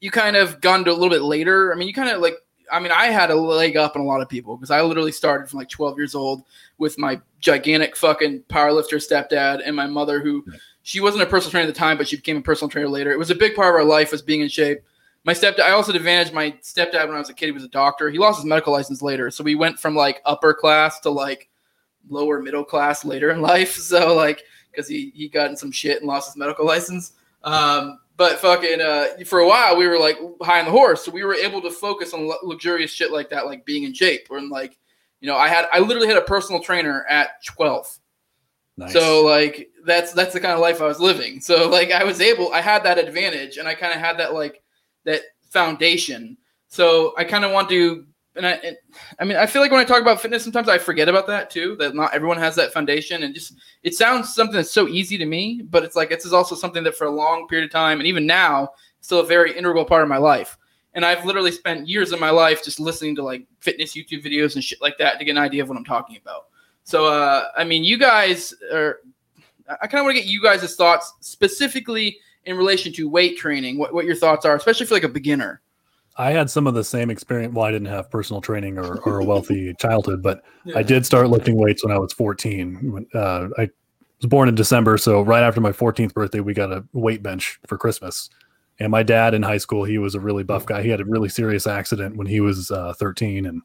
you 0.00 0.10
kind 0.10 0.36
of 0.36 0.60
gone 0.60 0.84
to 0.84 0.90
a 0.90 0.94
little 0.94 1.10
bit 1.10 1.22
later. 1.22 1.72
I 1.72 1.76
mean, 1.76 1.88
you 1.88 1.94
kind 1.94 2.08
of 2.08 2.20
like 2.20 2.36
I 2.70 2.80
mean, 2.80 2.92
I 2.92 3.06
had 3.06 3.30
a 3.30 3.34
leg 3.34 3.76
up 3.76 3.96
on 3.96 4.02
a 4.02 4.04
lot 4.04 4.20
of 4.20 4.28
people 4.28 4.56
because 4.56 4.70
I 4.70 4.82
literally 4.82 5.12
started 5.12 5.48
from 5.48 5.58
like 5.58 5.68
12 5.68 5.98
years 5.98 6.14
old 6.14 6.44
with 6.78 6.98
my 6.98 7.20
gigantic 7.40 7.96
fucking 7.96 8.42
powerlifter 8.48 8.98
stepdad 8.98 9.62
and 9.64 9.74
my 9.74 9.86
mother, 9.86 10.20
who 10.20 10.44
she 10.88 11.00
wasn't 11.00 11.22
a 11.22 11.26
personal 11.26 11.50
trainer 11.50 11.68
at 11.68 11.74
the 11.74 11.78
time, 11.78 11.98
but 11.98 12.08
she 12.08 12.16
became 12.16 12.38
a 12.38 12.40
personal 12.40 12.70
trainer 12.70 12.88
later. 12.88 13.12
It 13.12 13.18
was 13.18 13.28
a 13.30 13.34
big 13.34 13.54
part 13.54 13.74
of 13.74 13.74
our 13.74 13.84
life 13.84 14.10
was 14.10 14.22
being 14.22 14.40
in 14.40 14.48
shape. 14.48 14.78
My 15.22 15.34
stepdad, 15.34 15.60
I 15.60 15.72
also 15.72 15.92
advantage 15.92 16.32
my 16.32 16.52
stepdad 16.62 17.06
when 17.06 17.14
I 17.14 17.18
was 17.18 17.28
a 17.28 17.34
kid. 17.34 17.44
He 17.44 17.52
was 17.52 17.62
a 17.62 17.68
doctor. 17.68 18.08
He 18.08 18.16
lost 18.16 18.38
his 18.38 18.46
medical 18.46 18.72
license 18.72 19.02
later, 19.02 19.30
so 19.30 19.44
we 19.44 19.54
went 19.54 19.78
from 19.78 19.94
like 19.94 20.22
upper 20.24 20.54
class 20.54 20.98
to 21.00 21.10
like 21.10 21.50
lower 22.08 22.40
middle 22.40 22.64
class 22.64 23.04
later 23.04 23.30
in 23.32 23.42
life. 23.42 23.74
So 23.74 24.14
like 24.14 24.44
because 24.70 24.88
he 24.88 25.12
he 25.14 25.28
got 25.28 25.50
in 25.50 25.58
some 25.58 25.70
shit 25.70 25.98
and 25.98 26.06
lost 26.06 26.30
his 26.30 26.38
medical 26.38 26.64
license. 26.64 27.12
Um, 27.44 27.98
but 28.16 28.38
fucking 28.38 28.80
uh, 28.80 29.08
for 29.26 29.40
a 29.40 29.46
while 29.46 29.76
we 29.76 29.86
were 29.86 29.98
like 29.98 30.16
high 30.40 30.58
on 30.58 30.64
the 30.64 30.70
horse, 30.70 31.04
so 31.04 31.12
we 31.12 31.22
were 31.22 31.34
able 31.34 31.60
to 31.60 31.70
focus 31.70 32.14
on 32.14 32.32
luxurious 32.42 32.90
shit 32.90 33.12
like 33.12 33.28
that, 33.28 33.44
like 33.44 33.66
being 33.66 33.84
in 33.84 33.92
shape. 33.92 34.28
Or 34.30 34.40
like, 34.40 34.78
you 35.20 35.28
know, 35.28 35.36
I 35.36 35.48
had 35.48 35.66
I 35.70 35.80
literally 35.80 36.08
had 36.08 36.16
a 36.16 36.22
personal 36.22 36.62
trainer 36.62 37.04
at 37.10 37.44
twelve. 37.44 37.97
Nice. 38.78 38.92
So 38.92 39.24
like 39.24 39.70
that's 39.84 40.12
that's 40.12 40.32
the 40.32 40.40
kind 40.40 40.52
of 40.52 40.60
life 40.60 40.80
I 40.80 40.86
was 40.86 41.00
living. 41.00 41.40
So 41.40 41.68
like 41.68 41.90
I 41.90 42.04
was 42.04 42.20
able, 42.20 42.52
I 42.52 42.60
had 42.60 42.84
that 42.84 42.96
advantage, 42.96 43.56
and 43.56 43.66
I 43.66 43.74
kind 43.74 43.92
of 43.92 43.98
had 43.98 44.16
that 44.18 44.34
like 44.34 44.62
that 45.04 45.22
foundation. 45.50 46.38
So 46.68 47.12
I 47.18 47.24
kind 47.24 47.44
of 47.44 47.50
want 47.50 47.68
to 47.70 48.06
and 48.36 48.46
I, 48.46 48.52
and, 48.52 48.76
I 49.18 49.24
mean, 49.24 49.36
I 49.36 49.46
feel 49.46 49.60
like 49.60 49.72
when 49.72 49.80
I 49.80 49.84
talk 49.84 50.00
about 50.00 50.20
fitness, 50.20 50.44
sometimes 50.44 50.68
I 50.68 50.78
forget 50.78 51.08
about 51.08 51.26
that 51.26 51.50
too. 51.50 51.74
That 51.80 51.96
not 51.96 52.14
everyone 52.14 52.38
has 52.38 52.54
that 52.54 52.72
foundation, 52.72 53.24
and 53.24 53.34
just 53.34 53.54
it 53.82 53.96
sounds 53.96 54.32
something 54.32 54.54
that's 54.54 54.70
so 54.70 54.86
easy 54.86 55.18
to 55.18 55.26
me, 55.26 55.62
but 55.68 55.82
it's 55.82 55.96
like 55.96 56.08
this 56.10 56.24
is 56.24 56.32
also 56.32 56.54
something 56.54 56.84
that 56.84 56.96
for 56.96 57.08
a 57.08 57.10
long 57.10 57.48
period 57.48 57.64
of 57.66 57.72
time, 57.72 57.98
and 57.98 58.06
even 58.06 58.26
now, 58.26 58.70
still 59.00 59.20
a 59.20 59.26
very 59.26 59.58
integral 59.58 59.84
part 59.84 60.04
of 60.04 60.08
my 60.08 60.18
life. 60.18 60.56
And 60.94 61.04
I've 61.04 61.24
literally 61.24 61.50
spent 61.50 61.88
years 61.88 62.12
of 62.12 62.20
my 62.20 62.30
life 62.30 62.64
just 62.64 62.78
listening 62.78 63.16
to 63.16 63.24
like 63.24 63.44
fitness 63.58 63.96
YouTube 63.96 64.24
videos 64.24 64.54
and 64.54 64.62
shit 64.62 64.80
like 64.80 64.98
that 64.98 65.18
to 65.18 65.24
get 65.24 65.32
an 65.32 65.38
idea 65.38 65.64
of 65.64 65.68
what 65.68 65.76
I'm 65.76 65.84
talking 65.84 66.16
about. 66.16 66.44
So, 66.88 67.04
uh, 67.04 67.48
I 67.54 67.64
mean, 67.64 67.84
you 67.84 67.98
guys 67.98 68.54
are. 68.72 69.00
I 69.68 69.86
kind 69.86 70.00
of 70.00 70.06
want 70.06 70.16
to 70.16 70.22
get 70.22 70.26
you 70.26 70.42
guys' 70.42 70.74
thoughts 70.74 71.12
specifically 71.20 72.16
in 72.46 72.56
relation 72.56 72.94
to 72.94 73.10
weight 73.10 73.36
training. 73.36 73.76
What, 73.76 73.92
what 73.92 74.06
your 74.06 74.14
thoughts 74.14 74.46
are, 74.46 74.56
especially 74.56 74.86
for 74.86 74.94
like 74.94 75.02
a 75.02 75.08
beginner. 75.10 75.60
I 76.16 76.30
had 76.30 76.48
some 76.48 76.66
of 76.66 76.72
the 76.72 76.82
same 76.82 77.10
experience. 77.10 77.54
Well, 77.54 77.66
I 77.66 77.72
didn't 77.72 77.88
have 77.88 78.10
personal 78.10 78.40
training 78.40 78.78
or, 78.78 79.00
or 79.00 79.20
a 79.20 79.24
wealthy 79.24 79.74
childhood, 79.78 80.22
but 80.22 80.42
yeah. 80.64 80.78
I 80.78 80.82
did 80.82 81.04
start 81.04 81.28
lifting 81.28 81.56
weights 81.56 81.84
when 81.84 81.94
I 81.94 81.98
was 81.98 82.14
14. 82.14 83.06
Uh, 83.12 83.48
I 83.58 83.68
was 84.22 84.26
born 84.26 84.48
in 84.48 84.54
December, 84.54 84.96
so 84.96 85.20
right 85.20 85.42
after 85.42 85.60
my 85.60 85.72
14th 85.72 86.14
birthday, 86.14 86.40
we 86.40 86.54
got 86.54 86.72
a 86.72 86.86
weight 86.94 87.22
bench 87.22 87.60
for 87.66 87.76
Christmas. 87.76 88.30
And 88.80 88.90
my 88.90 89.02
dad 89.02 89.34
in 89.34 89.42
high 89.42 89.58
school, 89.58 89.84
he 89.84 89.98
was 89.98 90.14
a 90.14 90.20
really 90.20 90.42
buff 90.42 90.64
guy. 90.64 90.82
He 90.82 90.88
had 90.88 91.02
a 91.02 91.04
really 91.04 91.28
serious 91.28 91.66
accident 91.66 92.16
when 92.16 92.26
he 92.26 92.40
was 92.40 92.70
uh, 92.70 92.94
13 92.94 93.44
and 93.44 93.60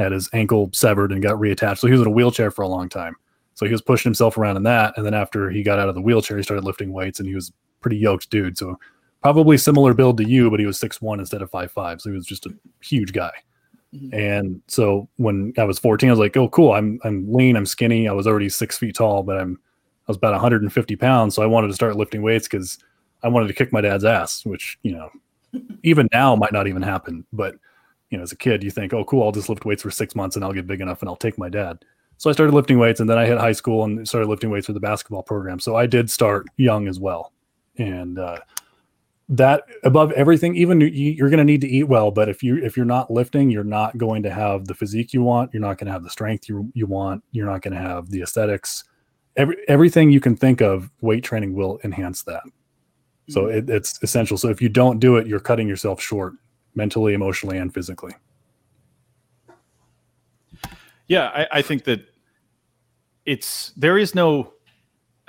had 0.00 0.12
his 0.12 0.28
ankle 0.32 0.70
severed 0.72 1.12
and 1.12 1.22
got 1.22 1.36
reattached. 1.36 1.78
So 1.78 1.86
he 1.86 1.92
was 1.92 2.00
in 2.00 2.06
a 2.06 2.10
wheelchair 2.10 2.50
for 2.50 2.62
a 2.62 2.68
long 2.68 2.88
time. 2.88 3.14
So 3.54 3.66
he 3.66 3.72
was 3.72 3.82
pushing 3.82 4.08
himself 4.08 4.38
around 4.38 4.56
in 4.56 4.62
that. 4.62 4.94
And 4.96 5.04
then 5.04 5.14
after 5.14 5.50
he 5.50 5.62
got 5.62 5.78
out 5.78 5.88
of 5.88 5.94
the 5.94 6.00
wheelchair, 6.00 6.36
he 6.36 6.42
started 6.42 6.64
lifting 6.64 6.92
weights 6.92 7.20
and 7.20 7.28
he 7.28 7.34
was 7.34 7.52
pretty 7.80 7.98
yoked 7.98 8.30
dude. 8.30 8.56
So 8.56 8.78
probably 9.22 9.58
similar 9.58 9.92
build 9.92 10.16
to 10.16 10.28
you, 10.28 10.50
but 10.50 10.60
he 10.60 10.66
was 10.66 10.78
six 10.78 11.02
one 11.02 11.20
instead 11.20 11.42
of 11.42 11.50
five 11.50 11.70
five, 11.70 12.00
so 12.00 12.08
he 12.08 12.16
was 12.16 12.26
just 12.26 12.46
a 12.46 12.54
huge 12.80 13.12
guy. 13.12 13.32
Mm-hmm. 13.94 14.14
And 14.14 14.62
so 14.68 15.08
when 15.16 15.52
I 15.58 15.64
was 15.64 15.78
14, 15.78 16.08
I 16.08 16.12
was 16.12 16.18
like, 16.18 16.36
oh, 16.36 16.48
cool. 16.48 16.72
I'm, 16.72 17.00
I'm 17.04 17.30
lean. 17.30 17.56
I'm 17.56 17.66
skinny. 17.66 18.08
I 18.08 18.12
was 18.12 18.26
already 18.26 18.48
six 18.48 18.78
feet 18.78 18.94
tall, 18.94 19.22
but 19.22 19.36
I'm, 19.36 19.58
I 20.06 20.10
was 20.10 20.16
about 20.16 20.32
150 20.32 20.96
pounds. 20.96 21.34
So 21.34 21.42
I 21.42 21.46
wanted 21.46 21.68
to 21.68 21.74
start 21.74 21.96
lifting 21.96 22.22
weights 22.22 22.46
because 22.46 22.78
I 23.22 23.28
wanted 23.28 23.48
to 23.48 23.54
kick 23.54 23.72
my 23.72 23.80
dad's 23.80 24.04
ass, 24.04 24.46
which, 24.46 24.78
you 24.82 24.92
know, 24.92 25.10
even 25.82 26.08
now 26.12 26.36
might 26.36 26.52
not 26.52 26.68
even 26.68 26.82
happen. 26.82 27.26
But, 27.32 27.56
you 28.10 28.18
know, 28.18 28.22
as 28.22 28.32
a 28.32 28.36
kid, 28.36 28.62
you 28.62 28.70
think, 28.70 28.92
oh, 28.92 29.04
cool. 29.04 29.22
I'll 29.22 29.32
just 29.32 29.48
lift 29.48 29.64
weights 29.64 29.82
for 29.82 29.90
six 29.90 30.14
months 30.14 30.36
and 30.36 30.44
I'll 30.44 30.52
get 30.52 30.66
big 30.66 30.80
enough 30.80 31.00
and 31.00 31.08
I'll 31.08 31.16
take 31.16 31.38
my 31.38 31.48
dad. 31.48 31.84
So 32.16 32.28
I 32.28 32.32
started 32.32 32.54
lifting 32.54 32.78
weights 32.78 33.00
and 33.00 33.08
then 33.08 33.18
I 33.18 33.24
hit 33.24 33.38
high 33.38 33.52
school 33.52 33.84
and 33.84 34.06
started 34.06 34.28
lifting 34.28 34.50
weights 34.50 34.66
for 34.66 34.72
the 34.72 34.80
basketball 34.80 35.22
program. 35.22 35.58
So 35.58 35.76
I 35.76 35.86
did 35.86 36.10
start 36.10 36.46
young 36.56 36.86
as 36.86 37.00
well. 37.00 37.32
And, 37.78 38.18
uh, 38.18 38.40
that 39.30 39.62
above 39.84 40.10
everything 40.12 40.56
even 40.56 40.80
you're 40.80 41.30
going 41.30 41.38
to 41.38 41.44
need 41.44 41.60
to 41.60 41.68
eat 41.68 41.84
well 41.84 42.10
but 42.10 42.28
if 42.28 42.42
you 42.42 42.56
if 42.64 42.76
you're 42.76 42.84
not 42.84 43.12
lifting 43.12 43.48
you're 43.48 43.62
not 43.62 43.96
going 43.96 44.24
to 44.24 44.30
have 44.30 44.66
the 44.66 44.74
physique 44.74 45.14
you 45.14 45.22
want 45.22 45.48
you're 45.54 45.60
not 45.60 45.78
going 45.78 45.86
to 45.86 45.92
have 45.92 46.02
the 46.02 46.10
strength 46.10 46.48
you, 46.48 46.68
you 46.74 46.84
want 46.84 47.22
you're 47.30 47.46
not 47.46 47.62
going 47.62 47.72
to 47.72 47.80
have 47.80 48.10
the 48.10 48.20
aesthetics 48.22 48.82
every, 49.36 49.56
everything 49.68 50.10
you 50.10 50.20
can 50.20 50.36
think 50.36 50.60
of 50.60 50.90
weight 51.00 51.22
training 51.22 51.54
will 51.54 51.78
enhance 51.84 52.24
that 52.24 52.42
so 53.28 53.42
mm-hmm. 53.42 53.58
it, 53.58 53.70
it's 53.70 54.02
essential 54.02 54.36
so 54.36 54.48
if 54.48 54.60
you 54.60 54.68
don't 54.68 54.98
do 54.98 55.16
it 55.16 55.28
you're 55.28 55.38
cutting 55.38 55.68
yourself 55.68 56.00
short 56.00 56.32
mentally 56.80 57.14
emotionally 57.14 57.58
and 57.58 57.72
physically 57.74 58.14
yeah 61.08 61.28
I, 61.28 61.46
I 61.58 61.62
think 61.62 61.84
that 61.84 62.00
it's 63.26 63.72
there 63.76 63.98
is 63.98 64.14
no 64.14 64.52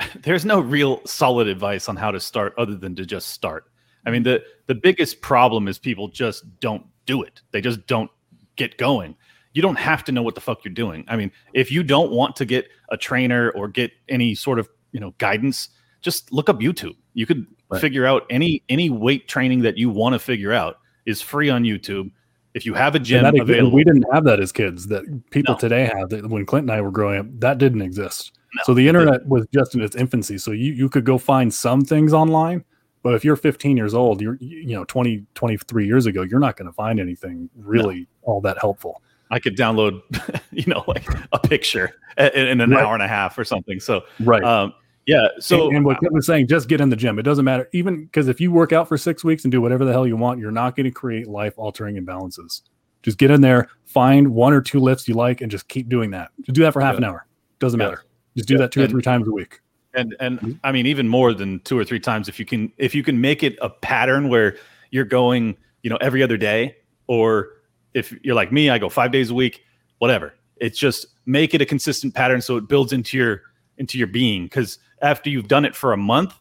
there's 0.23 0.45
no 0.45 0.59
real 0.59 1.01
solid 1.05 1.47
advice 1.47 1.89
on 1.89 1.95
how 1.95 2.11
to 2.11 2.19
start 2.19 2.53
other 2.57 2.75
than 2.75 2.95
to 2.95 3.05
just 3.05 3.29
start 3.29 3.71
I 4.05 4.11
mean, 4.11 4.23
the 4.23 4.43
the 4.67 4.75
biggest 4.75 5.21
problem 5.21 5.67
is 5.67 5.77
people 5.77 6.07
just 6.07 6.59
don't 6.59 6.85
do 7.05 7.21
it. 7.21 7.41
They 7.51 7.61
just 7.61 7.85
don't 7.87 8.09
get 8.55 8.77
going. 8.77 9.15
You 9.53 9.61
don't 9.61 9.77
have 9.77 10.03
to 10.05 10.11
know 10.11 10.23
what 10.23 10.35
the 10.35 10.41
fuck 10.41 10.63
you're 10.63 10.73
doing. 10.73 11.03
I 11.07 11.17
mean, 11.17 11.31
if 11.53 11.71
you 11.71 11.83
don't 11.83 12.11
want 12.11 12.35
to 12.37 12.45
get 12.45 12.67
a 12.89 12.97
trainer 12.97 13.51
or 13.51 13.67
get 13.67 13.91
any 14.09 14.35
sort 14.35 14.59
of 14.59 14.69
you 14.91 14.99
know 14.99 15.13
guidance, 15.17 15.69
just 16.01 16.31
look 16.31 16.49
up 16.49 16.59
YouTube. 16.59 16.95
You 17.13 17.25
could 17.25 17.45
right. 17.69 17.81
figure 17.81 18.05
out 18.05 18.23
any 18.29 18.63
any 18.69 18.89
weight 18.89 19.27
training 19.27 19.61
that 19.61 19.77
you 19.77 19.89
want 19.89 20.13
to 20.13 20.19
figure 20.19 20.53
out 20.53 20.77
is 21.05 21.21
free 21.21 21.49
on 21.49 21.63
YouTube. 21.63 22.11
If 22.53 22.65
you 22.65 22.73
have 22.73 22.95
a 22.95 22.99
gym 22.99 23.23
that, 23.23 23.39
available, 23.39 23.71
we 23.71 23.83
didn't 23.83 24.05
have 24.11 24.25
that 24.25 24.39
as 24.39 24.51
kids. 24.51 24.87
That 24.87 25.03
people 25.31 25.55
no. 25.55 25.59
today 25.59 25.85
have. 25.85 26.09
That 26.09 26.27
when 26.27 26.45
Clint 26.45 26.65
and 26.65 26.71
I 26.71 26.81
were 26.81 26.91
growing 26.91 27.19
up, 27.19 27.25
that 27.39 27.57
didn't 27.57 27.81
exist. 27.81 28.33
No, 28.53 28.63
so 28.65 28.73
the 28.73 28.87
internet 28.87 29.25
was 29.27 29.47
just 29.53 29.73
in 29.75 29.81
its 29.81 29.95
infancy. 29.95 30.37
So 30.37 30.51
you 30.51 30.73
you 30.73 30.89
could 30.89 31.05
go 31.05 31.17
find 31.17 31.53
some 31.53 31.85
things 31.85 32.11
online, 32.11 32.65
but 33.03 33.15
if 33.15 33.25
you're 33.25 33.35
15 33.35 33.77
years 33.77 33.93
old, 33.93 34.21
you're, 34.21 34.37
you 34.39 34.75
know, 34.75 34.83
20, 34.85 35.25
23 35.33 35.85
years 35.85 36.05
ago, 36.05 36.21
you're 36.21 36.39
not 36.39 36.55
going 36.55 36.67
to 36.67 36.73
find 36.73 36.99
anything 36.99 37.49
really 37.55 38.01
no. 38.01 38.33
all 38.33 38.41
that 38.41 38.57
helpful. 38.59 39.01
I 39.31 39.39
could 39.39 39.57
download, 39.57 40.01
you 40.51 40.65
know, 40.67 40.83
like 40.87 41.07
a 41.31 41.39
picture 41.39 41.95
in, 42.17 42.61
an 42.61 42.69
right. 42.69 42.83
hour 42.83 42.93
and 42.93 43.01
a 43.01 43.07
half 43.07 43.37
or 43.37 43.43
something. 43.43 43.79
So, 43.79 44.03
right. 44.19 44.43
Um, 44.43 44.73
yeah. 45.05 45.27
So, 45.39 45.67
and, 45.67 45.77
and 45.77 45.85
what 45.85 45.99
Kevin 45.99 46.13
was 46.13 46.25
saying, 46.25 46.47
just 46.47 46.67
get 46.67 46.81
in 46.81 46.89
the 46.89 46.95
gym. 46.95 47.19
It 47.19 47.23
doesn't 47.23 47.45
matter. 47.45 47.69
Even 47.73 48.05
because 48.05 48.27
if 48.27 48.39
you 48.39 48.51
work 48.51 48.71
out 48.71 48.87
for 48.87 48.97
six 48.97 49.23
weeks 49.23 49.43
and 49.43 49.51
do 49.51 49.61
whatever 49.61 49.85
the 49.85 49.91
hell 49.91 50.07
you 50.07 50.17
want, 50.17 50.39
you're 50.39 50.51
not 50.51 50.75
going 50.75 50.85
to 50.85 50.91
create 50.91 51.27
life 51.27 51.53
altering 51.57 51.95
imbalances. 51.95 52.61
Just 53.03 53.17
get 53.17 53.31
in 53.31 53.41
there, 53.41 53.69
find 53.85 54.33
one 54.33 54.53
or 54.53 54.61
two 54.61 54.79
lifts 54.79 55.07
you 55.07 55.15
like, 55.15 55.41
and 55.41 55.49
just 55.49 55.67
keep 55.67 55.89
doing 55.89 56.11
that. 56.11 56.29
Just 56.41 56.53
do 56.53 56.61
that 56.61 56.73
for 56.73 56.81
half 56.81 56.93
yeah. 56.93 56.97
an 56.97 57.03
hour. 57.05 57.25
Doesn't 57.59 57.79
yeah. 57.79 57.87
matter. 57.87 58.03
Just 58.35 58.47
do 58.47 58.55
yeah. 58.55 58.59
that 58.59 58.71
two 58.71 58.81
and, 58.81 58.89
or 58.89 58.91
three 58.91 59.01
times 59.01 59.27
a 59.27 59.31
week 59.31 59.59
and 59.93 60.15
and 60.19 60.39
mm-hmm. 60.39 60.51
i 60.63 60.71
mean 60.71 60.85
even 60.85 61.07
more 61.07 61.33
than 61.33 61.59
two 61.61 61.77
or 61.77 61.83
three 61.83 61.99
times 61.99 62.29
if 62.29 62.39
you 62.39 62.45
can 62.45 62.71
if 62.77 62.95
you 62.95 63.03
can 63.03 63.19
make 63.19 63.43
it 63.43 63.57
a 63.61 63.69
pattern 63.69 64.29
where 64.29 64.57
you're 64.89 65.05
going 65.05 65.55
you 65.83 65.89
know 65.89 65.97
every 65.97 66.23
other 66.23 66.37
day 66.37 66.75
or 67.07 67.49
if 67.93 68.13
you're 68.23 68.35
like 68.35 68.51
me 68.51 68.69
i 68.69 68.77
go 68.77 68.89
five 68.89 69.11
days 69.11 69.29
a 69.29 69.33
week 69.33 69.63
whatever 69.99 70.33
it's 70.57 70.77
just 70.77 71.07
make 71.25 71.53
it 71.53 71.61
a 71.61 71.65
consistent 71.65 72.13
pattern 72.13 72.41
so 72.41 72.57
it 72.57 72.67
builds 72.67 72.93
into 72.93 73.17
your 73.17 73.41
into 73.81 73.97
your 73.97 74.07
being 74.07 74.45
because 74.45 74.79
after 75.01 75.29
you've 75.29 75.49
done 75.49 75.65
it 75.65 75.75
for 75.75 75.91
a 75.91 75.97
month 75.97 76.33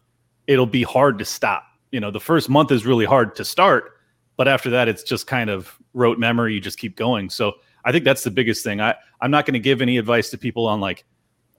it'll 0.47 0.65
be 0.65 0.83
hard 0.83 1.19
to 1.19 1.25
stop 1.25 1.63
you 1.91 1.99
know 1.99 2.11
the 2.11 2.19
first 2.19 2.47
month 2.47 2.71
is 2.71 2.85
really 2.85 3.05
hard 3.05 3.35
to 3.35 3.43
start 3.43 3.91
but 4.37 4.47
after 4.47 4.69
that 4.69 4.87
it's 4.87 5.03
just 5.03 5.27
kind 5.27 5.49
of 5.49 5.77
rote 5.93 6.17
memory 6.17 6.53
you 6.53 6.61
just 6.61 6.77
keep 6.77 6.95
going 6.95 7.29
so 7.29 7.53
i 7.83 7.91
think 7.91 8.05
that's 8.05 8.23
the 8.23 8.31
biggest 8.31 8.63
thing 8.63 8.79
i 8.79 8.95
i'm 9.19 9.31
not 9.31 9.45
going 9.45 9.53
to 9.53 9.59
give 9.59 9.81
any 9.81 9.97
advice 9.97 10.29
to 10.29 10.37
people 10.37 10.65
on 10.65 10.79
like 10.79 11.03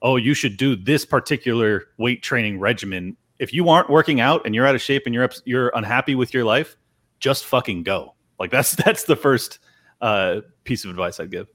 oh, 0.03 0.17
you 0.17 0.33
should 0.33 0.57
do 0.57 0.75
this 0.75 1.05
particular 1.05 1.85
weight 1.97 2.21
training 2.21 2.59
regimen. 2.59 3.15
If 3.39 3.53
you 3.53 3.69
aren't 3.69 3.89
working 3.89 4.19
out 4.19 4.45
and 4.45 4.53
you're 4.53 4.67
out 4.67 4.75
of 4.75 4.81
shape 4.81 5.03
and 5.05 5.15
you're 5.15 5.23
up, 5.23 5.33
you're 5.45 5.71
unhappy 5.73 6.13
with 6.13 6.33
your 6.33 6.43
life, 6.43 6.75
just 7.19 7.45
fucking 7.45 7.83
go. 7.83 8.13
Like 8.37 8.51
that's 8.51 8.71
that's 8.85 9.05
the 9.05 9.15
first 9.15 9.59
uh, 10.01 10.41
piece 10.65 10.83
of 10.83 10.91
advice 10.91 11.19
I'd 11.19 11.31
give. 11.31 11.47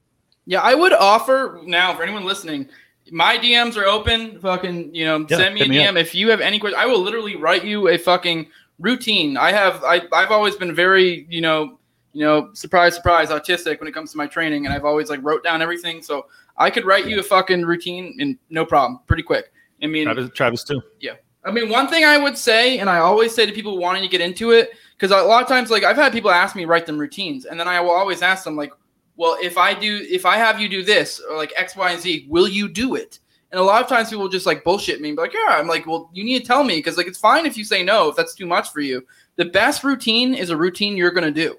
Yeah, 0.45 0.61
I 0.61 0.73
would 0.73 0.93
offer 0.93 1.61
now 1.63 1.95
for 1.95 2.01
anyone 2.01 2.25
listening. 2.25 2.67
My 3.11 3.37
DMs 3.37 3.77
are 3.77 3.85
open. 3.85 4.39
Fucking, 4.39 4.93
you 4.93 5.05
know, 5.05 5.25
yeah, 5.29 5.37
send 5.37 5.55
me 5.55 5.61
a 5.61 5.65
DM 5.65 5.95
me 5.95 6.01
if 6.01 6.13
you 6.13 6.29
have 6.29 6.41
any 6.41 6.59
questions. 6.59 6.81
I 6.81 6.85
will 6.85 6.99
literally 6.99 7.35
write 7.35 7.65
you 7.65 7.87
a 7.89 7.97
fucking 7.97 8.47
routine. 8.79 9.37
I 9.37 9.51
have 9.51 9.83
I 9.83 10.01
I've 10.13 10.31
always 10.31 10.55
been 10.55 10.73
very, 10.73 11.25
you 11.29 11.41
know, 11.41 11.79
you 12.13 12.25
know, 12.25 12.49
surprise, 12.53 12.95
surprise, 12.95 13.29
autistic 13.29 13.79
when 13.79 13.87
it 13.87 13.93
comes 13.93 14.11
to 14.11 14.17
my 14.17 14.27
training, 14.27 14.65
and 14.65 14.73
I've 14.73 14.85
always 14.85 15.09
like 15.09 15.19
wrote 15.23 15.43
down 15.43 15.61
everything. 15.61 16.01
So 16.01 16.25
I 16.57 16.69
could 16.69 16.85
write 16.85 17.07
you 17.07 17.19
a 17.19 17.23
fucking 17.23 17.65
routine 17.65 18.17
and 18.19 18.37
no 18.49 18.65
problem, 18.65 18.99
pretty 19.07 19.23
quick. 19.23 19.51
I 19.81 19.87
mean, 19.87 20.05
Travis, 20.05 20.29
Travis 20.33 20.63
too. 20.63 20.81
Yeah. 20.99 21.13
I 21.45 21.51
mean, 21.51 21.69
one 21.69 21.87
thing 21.87 22.03
I 22.03 22.17
would 22.17 22.37
say, 22.37 22.79
and 22.79 22.89
I 22.89 22.97
always 22.99 23.33
say 23.33 23.45
to 23.45 23.51
people 23.53 23.77
wanting 23.77 24.01
to 24.03 24.09
get 24.09 24.19
into 24.19 24.51
it, 24.51 24.71
because 24.97 25.11
a 25.11 25.23
lot 25.23 25.41
of 25.41 25.47
times, 25.47 25.71
like 25.71 25.83
I've 25.83 25.95
had 25.95 26.11
people 26.11 26.29
ask 26.29 26.55
me 26.55 26.65
write 26.65 26.85
them 26.85 26.97
routines, 26.97 27.45
and 27.45 27.57
then 27.57 27.67
I 27.67 27.79
will 27.79 27.91
always 27.91 28.21
ask 28.21 28.43
them, 28.43 28.57
like, 28.57 28.73
well, 29.19 29.35
if 29.41 29.57
I 29.57 29.73
do, 29.73 30.07
if 30.09 30.25
I 30.25 30.37
have 30.37 30.61
you 30.61 30.69
do 30.69 30.81
this 30.81 31.19
or 31.29 31.35
like 31.35 31.51
X, 31.57 31.75
Y, 31.75 31.91
and 31.91 32.01
Z, 32.01 32.25
will 32.29 32.47
you 32.47 32.69
do 32.69 32.95
it? 32.95 33.19
And 33.51 33.59
a 33.59 33.63
lot 33.63 33.83
of 33.83 33.89
times 33.89 34.09
people 34.09 34.29
just 34.29 34.45
like 34.45 34.63
bullshit 34.63 35.01
me 35.01 35.09
and 35.09 35.17
be 35.17 35.21
like, 35.21 35.33
yeah, 35.33 35.57
I'm 35.57 35.67
like, 35.67 35.85
well, 35.85 36.09
you 36.13 36.23
need 36.23 36.39
to 36.39 36.45
tell 36.45 36.63
me 36.63 36.77
because 36.77 36.95
like 36.95 37.05
it's 37.05 37.17
fine 37.17 37.45
if 37.45 37.57
you 37.57 37.65
say 37.65 37.83
no 37.83 38.07
if 38.07 38.15
that's 38.15 38.33
too 38.33 38.45
much 38.45 38.71
for 38.71 38.79
you. 38.79 39.05
The 39.35 39.43
best 39.43 39.83
routine 39.83 40.33
is 40.33 40.51
a 40.51 40.55
routine 40.55 40.95
you're 40.95 41.11
gonna 41.11 41.31
do. 41.31 41.57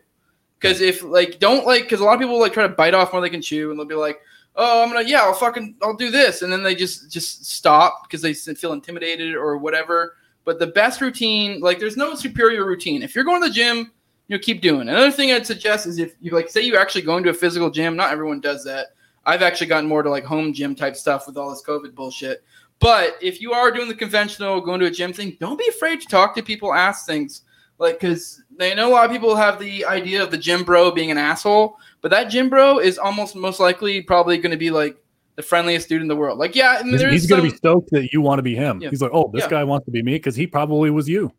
Because 0.59 0.81
if 0.81 1.03
like 1.03 1.39
don't 1.39 1.67
like 1.67 1.83
because 1.83 2.01
a 2.01 2.05
lot 2.05 2.15
of 2.15 2.21
people 2.21 2.41
like 2.41 2.55
try 2.55 2.63
to 2.63 2.75
bite 2.75 2.95
off 2.95 3.13
more 3.13 3.21
they 3.21 3.29
can 3.29 3.43
chew 3.43 3.71
and 3.71 3.79
they'll 3.79 3.85
be 3.85 3.95
like, 3.95 4.21
oh, 4.57 4.83
I'm 4.83 4.89
gonna 4.89 5.07
yeah, 5.07 5.21
I'll 5.21 5.35
fucking 5.35 5.77
I'll 5.83 5.95
do 5.95 6.11
this, 6.11 6.41
and 6.41 6.51
then 6.51 6.63
they 6.63 6.75
just 6.75 7.11
just 7.11 7.45
stop 7.45 8.05
because 8.05 8.23
they 8.23 8.33
feel 8.33 8.73
intimidated 8.73 9.35
or 9.35 9.59
whatever. 9.59 10.17
But 10.47 10.61
the 10.61 10.69
best 10.69 11.03
routine, 11.03 11.61
like 11.61 11.79
there's 11.79 11.99
no 11.99 12.15
superior 12.15 12.65
routine. 12.65 13.03
If 13.03 13.15
you're 13.15 13.25
going 13.25 13.43
to 13.43 13.49
the 13.49 13.55
gym, 13.55 13.93
you 14.31 14.37
know, 14.37 14.41
keep 14.41 14.61
doing. 14.61 14.83
Another 14.83 15.11
thing 15.11 15.33
I'd 15.33 15.45
suggest 15.45 15.89
is 15.89 15.99
if 15.99 16.15
you 16.21 16.31
like 16.31 16.49
say 16.49 16.61
you 16.61 16.77
actually 16.77 17.03
go 17.03 17.17
into 17.17 17.31
a 17.31 17.35
physical 17.35 17.69
gym, 17.69 17.97
not 17.97 18.13
everyone 18.13 18.41
does 18.41 18.63
that. 18.63 18.95
I've 19.27 19.43
actually 19.43 19.67
gotten 19.67 19.89
more 19.89 20.05
to 20.05 20.09
like 20.09 20.23
home 20.23 20.53
gym 20.53 20.77
type 20.77 20.95
stuff 20.95 21.27
with 21.27 21.37
all 21.37 21.51
this 21.51 21.65
COVID 21.67 21.97
bullshit. 21.97 22.45
But 22.79 23.17
if 23.21 23.41
you 23.41 23.53
are 23.53 23.73
doing 23.73 23.89
the 23.89 23.95
conventional, 23.95 24.61
going 24.61 24.79
to 24.81 24.87
a 24.87 24.91
gym 24.91 25.13
thing, 25.13 25.37
don't 25.41 25.59
be 25.59 25.67
afraid 25.69 26.01
to 26.03 26.07
talk 26.07 26.37
to 26.37 26.45
people, 26.45 26.73
ask 26.73 27.07
things. 27.07 27.43
Like, 27.79 27.99
because 27.99 28.41
they 28.57 28.73
know 28.73 28.91
a 28.91 28.93
lot 28.93 29.07
of 29.07 29.11
people 29.11 29.35
have 29.35 29.59
the 29.59 29.85
idea 29.85 30.23
of 30.23 30.31
the 30.31 30.39
gym 30.39 30.63
bro 30.63 30.93
being 30.93 31.11
an 31.11 31.19
asshole, 31.19 31.77
but 32.01 32.13
that 32.13 32.25
gym 32.25 32.49
bro 32.49 32.79
is 32.79 32.99
almost 32.99 33.35
most 33.35 33.59
likely 33.59 34.01
probably 34.01 34.39
going 34.39 34.53
to 34.53 34.57
be 34.57 34.71
like 34.71 34.97
the 35.35 35.43
friendliest 35.43 35.89
dude 35.89 36.03
in 36.03 36.09
the 36.09 36.15
world. 36.15 36.39
Like, 36.39 36.55
yeah, 36.55 36.85
he's, 36.85 37.27
going 37.27 37.43
to 37.43 37.51
be 37.51 37.57
stoked 37.57 37.91
that 37.91 38.13
you 38.13 38.21
want 38.21 38.39
to 38.39 38.43
be 38.45 38.55
him. 38.55 38.81
Yeah. 38.81 38.91
He's 38.91 39.03
like, 39.03 39.11
oh, 39.13 39.29
this 39.35 39.43
yeah. 39.45 39.51
guy 39.51 39.65
wants 39.65 39.87
to 39.87 39.91
be 39.91 40.03
me 40.03 40.13
because 40.13 40.37
he 40.37 40.47
probably 40.47 40.91
was 40.91 41.09
you. 41.09 41.33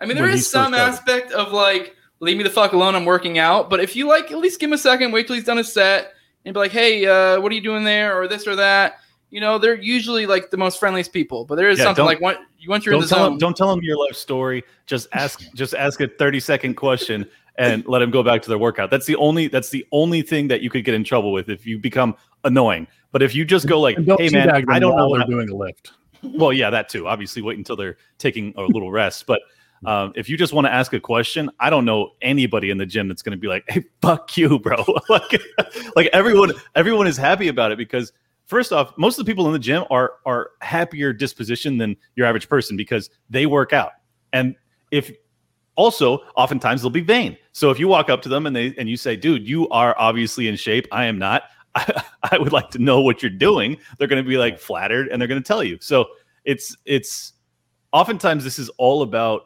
I 0.00 0.06
mean, 0.06 0.16
there 0.16 0.28
is 0.28 0.48
some 0.48 0.72
aspect 0.72 1.32
of 1.32 1.52
like, 1.52 1.96
leave 2.20 2.36
me 2.36 2.44
the 2.44 2.50
fuck 2.50 2.72
alone. 2.72 2.94
I'm 2.94 3.04
working 3.04 3.38
out. 3.38 3.68
But 3.68 3.80
if 3.80 3.96
you 3.96 4.06
like, 4.06 4.30
at 4.30 4.38
least 4.38 4.60
give 4.60 4.68
him 4.68 4.74
a 4.74 4.78
second, 4.78 5.12
wait 5.12 5.26
till 5.26 5.36
he's 5.36 5.44
done 5.44 5.56
his 5.56 5.72
set, 5.72 6.12
and 6.44 6.54
be 6.54 6.60
like, 6.60 6.72
hey, 6.72 7.04
uh, 7.06 7.40
what 7.40 7.50
are 7.52 7.54
you 7.54 7.60
doing 7.60 7.84
there, 7.84 8.20
or 8.20 8.28
this 8.28 8.46
or 8.46 8.56
that 8.56 9.00
you 9.30 9.40
know, 9.40 9.58
they're 9.58 9.80
usually 9.80 10.26
like 10.26 10.50
the 10.50 10.56
most 10.56 10.78
friendliest 10.78 11.12
people. 11.12 11.44
But 11.44 11.54
there 11.54 11.68
is 11.68 11.78
yeah, 11.78 11.84
something 11.84 12.04
like 12.04 12.20
once 12.20 12.38
once 12.66 12.84
you're 12.84 12.94
in 12.94 13.00
the 13.00 13.06
zone, 13.06 13.32
them, 13.32 13.38
don't 13.38 13.56
tell 13.56 13.70
them 13.70 13.82
your 13.82 13.96
life 13.96 14.16
story. 14.16 14.64
Just 14.86 15.08
ask 15.12 15.42
just 15.54 15.74
ask 15.74 16.00
a 16.00 16.08
30 16.08 16.40
second 16.40 16.74
question 16.74 17.26
and 17.56 17.86
let 17.86 18.00
them 18.00 18.10
go 18.10 18.22
back 18.22 18.42
to 18.42 18.48
their 18.48 18.58
workout. 18.58 18.90
That's 18.90 19.06
the 19.06 19.16
only 19.16 19.48
that's 19.48 19.70
the 19.70 19.86
only 19.92 20.22
thing 20.22 20.48
that 20.48 20.62
you 20.62 20.70
could 20.70 20.84
get 20.84 20.94
in 20.94 21.04
trouble 21.04 21.32
with 21.32 21.48
if 21.48 21.66
you 21.66 21.78
become 21.78 22.16
annoying. 22.44 22.86
But 23.12 23.22
if 23.22 23.34
you 23.34 23.44
just 23.44 23.66
go 23.66 23.80
like, 23.80 23.96
"Hey 24.18 24.28
man, 24.30 24.50
I 24.50 24.78
don't 24.78 24.96
know," 24.96 25.16
they're 25.16 25.26
doing 25.26 25.48
a 25.48 25.54
lift. 25.54 25.92
Well, 26.22 26.52
yeah, 26.52 26.70
that 26.70 26.88
too. 26.88 27.08
Obviously, 27.08 27.40
wait 27.40 27.56
until 27.56 27.76
they're 27.76 27.96
taking 28.18 28.52
a 28.56 28.62
little 28.62 28.90
rest. 28.90 29.26
But 29.26 29.40
um, 29.86 30.12
if 30.14 30.28
you 30.28 30.36
just 30.36 30.52
want 30.52 30.66
to 30.66 30.72
ask 30.72 30.92
a 30.92 31.00
question, 31.00 31.50
I 31.58 31.70
don't 31.70 31.84
know 31.84 32.10
anybody 32.20 32.70
in 32.70 32.78
the 32.78 32.86
gym 32.86 33.08
that's 33.08 33.22
going 33.22 33.32
to 33.32 33.40
be 33.40 33.48
like, 33.48 33.64
"Hey, 33.68 33.84
fuck 34.02 34.36
you, 34.36 34.58
bro." 34.58 34.84
like, 35.08 35.40
like 35.96 36.06
everyone, 36.12 36.52
everyone 36.74 37.06
is 37.06 37.16
happy 37.16 37.48
about 37.48 37.72
it 37.72 37.78
because 37.78 38.12
first 38.46 38.72
off, 38.72 38.92
most 38.98 39.18
of 39.18 39.24
the 39.24 39.30
people 39.30 39.46
in 39.46 39.52
the 39.52 39.58
gym 39.58 39.84
are 39.90 40.14
are 40.26 40.50
happier 40.60 41.12
disposition 41.12 41.78
than 41.78 41.96
your 42.14 42.26
average 42.26 42.48
person 42.48 42.76
because 42.76 43.08
they 43.30 43.46
work 43.46 43.72
out. 43.72 43.92
And 44.32 44.54
if 44.90 45.10
also 45.76 46.18
oftentimes 46.36 46.82
they'll 46.82 46.90
be 46.90 47.00
vain. 47.00 47.38
So 47.52 47.70
if 47.70 47.78
you 47.78 47.88
walk 47.88 48.10
up 48.10 48.20
to 48.22 48.28
them 48.28 48.46
and 48.46 48.54
they 48.54 48.74
and 48.76 48.88
you 48.88 48.98
say, 48.98 49.16
"Dude, 49.16 49.48
you 49.48 49.66
are 49.70 49.94
obviously 49.98 50.46
in 50.46 50.56
shape. 50.56 50.86
I 50.92 51.06
am 51.06 51.18
not. 51.18 51.44
I, 51.74 52.02
I 52.22 52.38
would 52.38 52.52
like 52.52 52.68
to 52.70 52.78
know 52.78 53.00
what 53.00 53.22
you're 53.22 53.30
doing." 53.30 53.78
They're 53.98 54.08
going 54.08 54.22
to 54.22 54.28
be 54.28 54.36
like 54.36 54.58
flattered 54.58 55.08
and 55.08 55.20
they're 55.20 55.28
going 55.28 55.42
to 55.42 55.46
tell 55.46 55.64
you. 55.64 55.78
So 55.80 56.06
it's 56.44 56.76
it's 56.84 57.32
oftentimes 57.92 58.44
this 58.44 58.58
is 58.58 58.68
all 58.76 59.02
about 59.02 59.42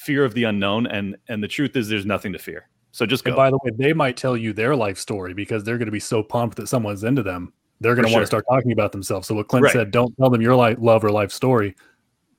fear 0.00 0.24
of 0.24 0.32
the 0.34 0.44
unknown 0.44 0.86
and 0.86 1.16
and 1.28 1.42
the 1.42 1.48
truth 1.48 1.76
is 1.76 1.88
there's 1.88 2.06
nothing 2.06 2.32
to 2.32 2.38
fear. 2.38 2.68
So 2.92 3.06
just 3.06 3.22
go. 3.24 3.30
And 3.30 3.36
by 3.36 3.50
the 3.50 3.58
way, 3.62 3.70
they 3.76 3.92
might 3.92 4.16
tell 4.16 4.36
you 4.36 4.52
their 4.52 4.74
life 4.74 4.98
story 4.98 5.34
because 5.34 5.62
they're 5.62 5.78
going 5.78 5.86
to 5.86 5.92
be 5.92 6.00
so 6.00 6.22
pumped 6.22 6.56
that 6.56 6.68
someone's 6.68 7.04
into 7.04 7.22
them. 7.22 7.52
They're 7.80 7.94
going 7.94 8.06
to 8.06 8.12
want 8.12 8.20
sure. 8.20 8.22
to 8.22 8.26
start 8.26 8.44
talking 8.50 8.72
about 8.72 8.92
themselves. 8.92 9.28
So 9.28 9.34
what 9.34 9.48
Clint 9.48 9.64
Right. 9.64 9.72
said, 9.72 9.90
don't 9.90 10.14
tell 10.16 10.28
them 10.28 10.42
your 10.42 10.56
life, 10.56 10.76
love 10.80 11.04
or 11.04 11.10
life 11.10 11.30
story. 11.30 11.76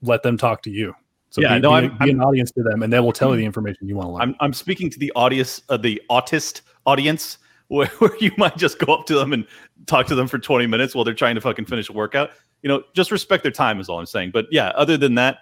Let 0.02 0.24
them 0.24 0.38
talk 0.38 0.62
to 0.64 0.70
you. 0.70 0.94
So 1.30 1.42
Yeah, 1.42 1.56
be, 1.56 1.62
no, 1.62 1.70
be, 1.70 1.76
I'm- 1.76 1.98
be 2.00 2.12
an 2.12 2.22
audience 2.22 2.52
to 2.52 2.64
them, 2.64 2.84
and 2.84 2.92
they 2.92 3.00
will 3.00 3.14
tell 3.14 3.32
you 3.32 3.38
the 3.38 3.46
information 3.46 3.88
you 3.88 3.96
want 3.96 4.08
to 4.08 4.12
learn. 4.14 4.22
I'm 4.22 4.36
I'm 4.40 4.54
speaking 4.54 4.90
to 4.90 5.00
the 5.00 5.12
audience, 5.16 5.62
uh, 5.70 5.78
the 5.78 6.02
autist 6.10 6.62
audience, 6.86 7.38
where, 7.70 7.88
where 8.00 8.18
you 8.20 8.32
might 8.38 8.58
just 8.58 8.80
go 8.80 8.94
up 8.94 9.06
to 9.06 9.16
them 9.16 9.32
and 9.32 9.48
talk 9.86 10.06
to 10.08 10.16
them 10.16 10.28
for 10.28 10.38
20 10.38 10.68
minutes 10.68 10.94
while 10.94 11.06
they're 11.06 11.14
trying 11.14 11.36
to 11.36 11.42
fucking 11.42 11.66
finish 11.66 11.88
a 11.90 11.94
workout. 11.94 12.32
You 12.64 12.68
know, 12.68 12.84
just 12.94 13.12
respect 13.12 13.44
their 13.44 13.52
time 13.54 13.80
is 13.80 13.88
all 13.88 14.00
I'm 14.00 14.06
saying. 14.06 14.32
But 14.32 14.48
yeah, 14.52 14.70
other 14.76 14.98
than 14.98 15.16
that, 15.16 15.38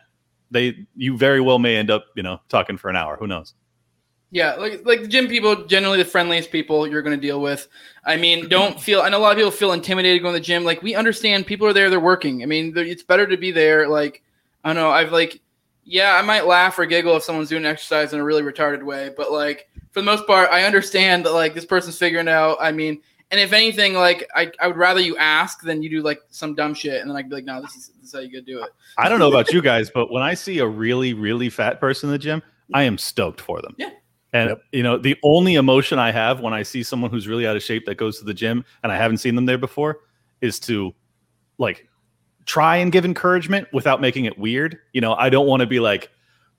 they 0.52 0.86
you 0.96 1.18
very 1.18 1.42
well 1.42 1.60
may 1.60 1.76
end 1.76 1.92
up 1.92 2.06
you 2.16 2.24
know 2.24 2.40
talking 2.50 2.78
for 2.78 2.90
an 2.90 2.96
hour. 2.96 3.18
Who 3.18 3.28
knows? 3.28 3.54
Yeah, 4.32 4.56
like 4.56 4.86
like 4.86 5.02
the 5.02 5.08
gym 5.08 5.28
people, 5.28 5.66
generally 5.66 5.98
the 5.98 6.06
friendliest 6.06 6.52
people 6.52 6.88
you're 6.88 7.02
going 7.02 7.20
to 7.20 7.22
deal 7.22 7.42
with. 7.42 7.68
I 8.06 8.18
mean, 8.18 8.48
don't 8.48 8.80
feel. 8.82 9.02
I 9.02 9.10
know 9.10 9.18
a 9.18 9.22
lot 9.22 9.32
of 9.32 9.38
people 9.38 9.52
feel 9.52 9.74
intimidated 9.74 10.22
going 10.22 10.34
to 10.34 10.40
the 10.40 10.46
gym. 10.46 10.64
Like 10.64 10.84
we 10.84 10.96
understand, 10.96 11.48
people 11.48 11.68
are 11.68 11.74
there, 11.74 11.90
they're 11.90 12.00
working. 12.00 12.44
I 12.44 12.46
mean, 12.46 12.74
it's 12.76 13.04
better 13.04 13.26
to 13.26 13.38
be 13.38 13.52
there. 13.52 13.88
Like 13.88 14.22
I 14.64 14.70
don't 14.70 14.76
know, 14.76 14.92
I've 14.92 15.12
like, 15.12 15.42
yeah, 15.84 16.16
I 16.16 16.22
might 16.22 16.46
laugh 16.46 16.78
or 16.78 16.86
giggle 16.86 17.18
if 17.18 17.24
someone's 17.24 17.50
doing 17.50 17.66
exercise 17.66 18.14
in 18.14 18.20
a 18.20 18.24
really 18.24 18.44
retarded 18.44 18.84
way, 18.84 19.12
but 19.16 19.32
like 19.32 19.68
for 19.92 20.02
the 20.02 20.06
most 20.06 20.28
part, 20.28 20.50
I 20.52 20.64
understand 20.64 21.26
that 21.26 21.34
like 21.34 21.54
this 21.56 21.66
person's 21.66 21.98
figuring 21.98 22.28
out. 22.28 22.58
I 22.62 22.72
mean, 22.72 23.02
and 23.32 23.40
if 23.40 23.54
anything, 23.54 23.94
like 23.94 24.28
I, 24.36 24.52
I 24.60 24.68
would 24.68 24.78
rather 24.78 25.00
you 25.00 25.16
ask 25.18 25.62
than 25.62 25.84
you 25.84 25.90
do 25.90 26.02
like 26.02 26.20
some 26.30 26.56
dumb 26.56 26.74
shit, 26.74 27.02
and 27.02 27.10
then 27.10 27.18
I'd 27.18 27.30
be 27.30 27.36
like, 27.36 27.46
no, 27.46 27.62
this 27.62 27.76
is 27.76 27.92
this 28.00 28.10
is 28.10 28.14
how 28.14 28.20
you 28.20 28.32
gotta 28.32 28.42
do 28.42 28.64
it. 28.64 28.72
I 28.98 29.08
don't 29.10 29.20
know 29.20 29.30
about 29.30 29.52
you 29.54 29.62
guys, 29.62 29.90
but 29.90 30.12
when 30.12 30.24
I 30.24 30.34
see 30.34 30.60
a 30.60 30.68
really 30.68 31.14
really 31.14 31.50
fat 31.50 31.80
person 31.80 32.10
in 32.10 32.12
the 32.14 32.20
gym, 32.20 32.42
I 32.74 32.84
am 32.84 32.98
stoked 32.98 33.42
for 33.42 33.62
them. 33.62 33.76
Yeah. 33.78 33.92
And 34.34 34.50
Yep. 34.50 34.62
you 34.72 34.84
know, 34.84 34.98
the 34.98 35.18
only 35.24 35.56
emotion 35.56 35.98
I 35.98 36.12
have 36.12 36.40
when 36.40 36.54
I 36.54 36.64
see 36.64 36.84
someone 36.84 37.10
who's 37.10 37.28
really 37.28 37.48
out 37.48 37.56
of 37.56 37.64
shape 37.64 37.86
that 37.86 37.96
goes 37.96 38.20
to 38.20 38.26
the 38.26 38.34
gym 38.34 38.64
and 38.84 38.92
I 38.92 38.96
haven't 38.98 39.18
seen 39.18 39.36
them 39.36 39.46
there 39.46 39.58
before 39.58 40.02
is 40.42 40.60
to 40.62 40.94
like 41.58 41.88
try 42.46 42.78
and 42.78 42.92
give 42.92 43.06
encouragement 43.06 43.68
without 43.74 44.02
making 44.02 44.26
it 44.26 44.38
weird. 44.38 44.78
You 44.94 45.02
know, 45.02 45.14
I 45.16 45.30
don't 45.30 45.48
want 45.48 45.62
to 45.62 45.68
be 45.68 45.80
like, 45.80 46.10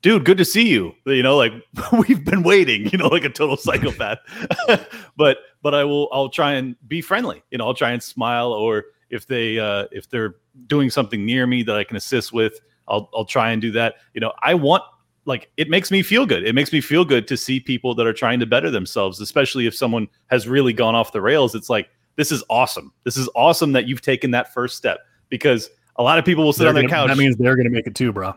dude, 0.03 0.25
good 0.25 0.39
to 0.39 0.45
see 0.45 0.69
you. 0.69 0.95
You 1.07 1.23
know, 1.23 1.37
like 1.37 1.53
we've 2.09 2.25
been 2.25 2.43
waiting, 2.43 2.87
you 2.91 2.99
know, 2.99 3.09
like 3.09 3.25
a 3.25 3.29
total 3.31 3.57
psychopath. 3.57 4.19
but 5.17 5.39
but 5.62 5.75
I 5.75 5.85
will 5.85 6.09
I'll 6.12 6.29
try 6.29 6.53
and 6.55 6.77
be 6.88 7.01
friendly. 7.01 7.42
You 7.51 7.59
know, 7.59 7.66
I'll 7.66 7.75
try 7.75 7.90
and 7.90 8.03
smile 8.03 8.53
or 8.53 8.85
if 9.11 9.27
they 9.27 9.59
uh 9.59 9.87
if 9.92 10.09
they're 10.09 10.37
doing 10.66 10.90
something 10.90 11.25
near 11.25 11.46
me 11.46 11.62
that 11.64 11.77
I 11.77 11.85
can 11.85 11.96
assist 11.96 12.33
with, 12.33 12.61
I'll 12.88 13.11
I'll 13.14 13.25
try 13.25 13.51
and 13.51 13.61
do 13.61 13.70
that. 13.73 13.96
You 14.14 14.20
know, 14.20 14.33
I 14.42 14.55
want 14.55 14.83
like 15.27 15.51
it 15.57 15.68
makes 15.68 15.90
me 15.90 16.03
feel 16.03 16.27
good. 16.27 16.44
It 16.46 16.55
makes 16.55 16.73
me 16.73 16.81
feel 16.81 17.05
good 17.05 17.29
to 17.29 17.37
see 17.37 17.61
people 17.61 17.94
that 17.96 18.07
are 18.07 18.12
trying 18.12 18.40
to 18.40 18.46
better 18.46 18.70
themselves, 18.70 19.20
especially 19.20 19.66
if 19.66 19.75
someone 19.75 20.09
has 20.29 20.49
really 20.49 20.73
gone 20.73 20.94
off 20.94 21.12
the 21.12 21.20
rails. 21.20 21.55
It's 21.55 21.68
like 21.70 21.88
this 22.16 22.33
is 22.33 22.42
awesome. 22.51 22.92
This 23.05 23.16
is 23.16 23.29
awesome 23.35 23.73
that 23.73 23.87
you've 23.87 24.03
taken 24.03 24.31
that 24.33 24.53
first 24.53 24.77
step 24.77 24.99
because 25.29 25.70
a 25.96 26.03
lot 26.03 26.18
of 26.18 26.25
people 26.25 26.44
will 26.44 26.53
sit 26.53 26.61
They're 26.61 26.68
on 26.70 26.75
their 26.75 26.83
gonna- 26.85 26.92
couch. 26.94 27.09
That 27.09 27.18
means 27.18 27.37
they're 27.37 27.57
going 27.57 27.66
to 27.66 27.70
make 27.73 27.87
it 27.87 27.94
too, 27.94 28.12
bro. 28.12 28.35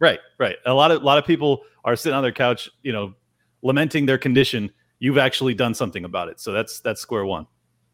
Right, 0.00 0.18
right. 0.38 0.56
A 0.66 0.74
lot 0.74 0.90
of 0.90 1.02
a 1.02 1.04
lot 1.04 1.18
of 1.18 1.24
people 1.24 1.62
are 1.84 1.94
sitting 1.96 2.16
on 2.16 2.22
their 2.22 2.32
couch, 2.32 2.68
you 2.82 2.92
know, 2.92 3.14
lamenting 3.62 4.06
their 4.06 4.18
condition. 4.18 4.70
You've 5.02 5.18
actually 5.18 5.52
done 5.54 5.74
something 5.74 6.04
about 6.04 6.28
it, 6.28 6.38
so 6.38 6.52
that's 6.52 6.78
that's 6.78 7.00
square 7.00 7.24
one. 7.26 7.48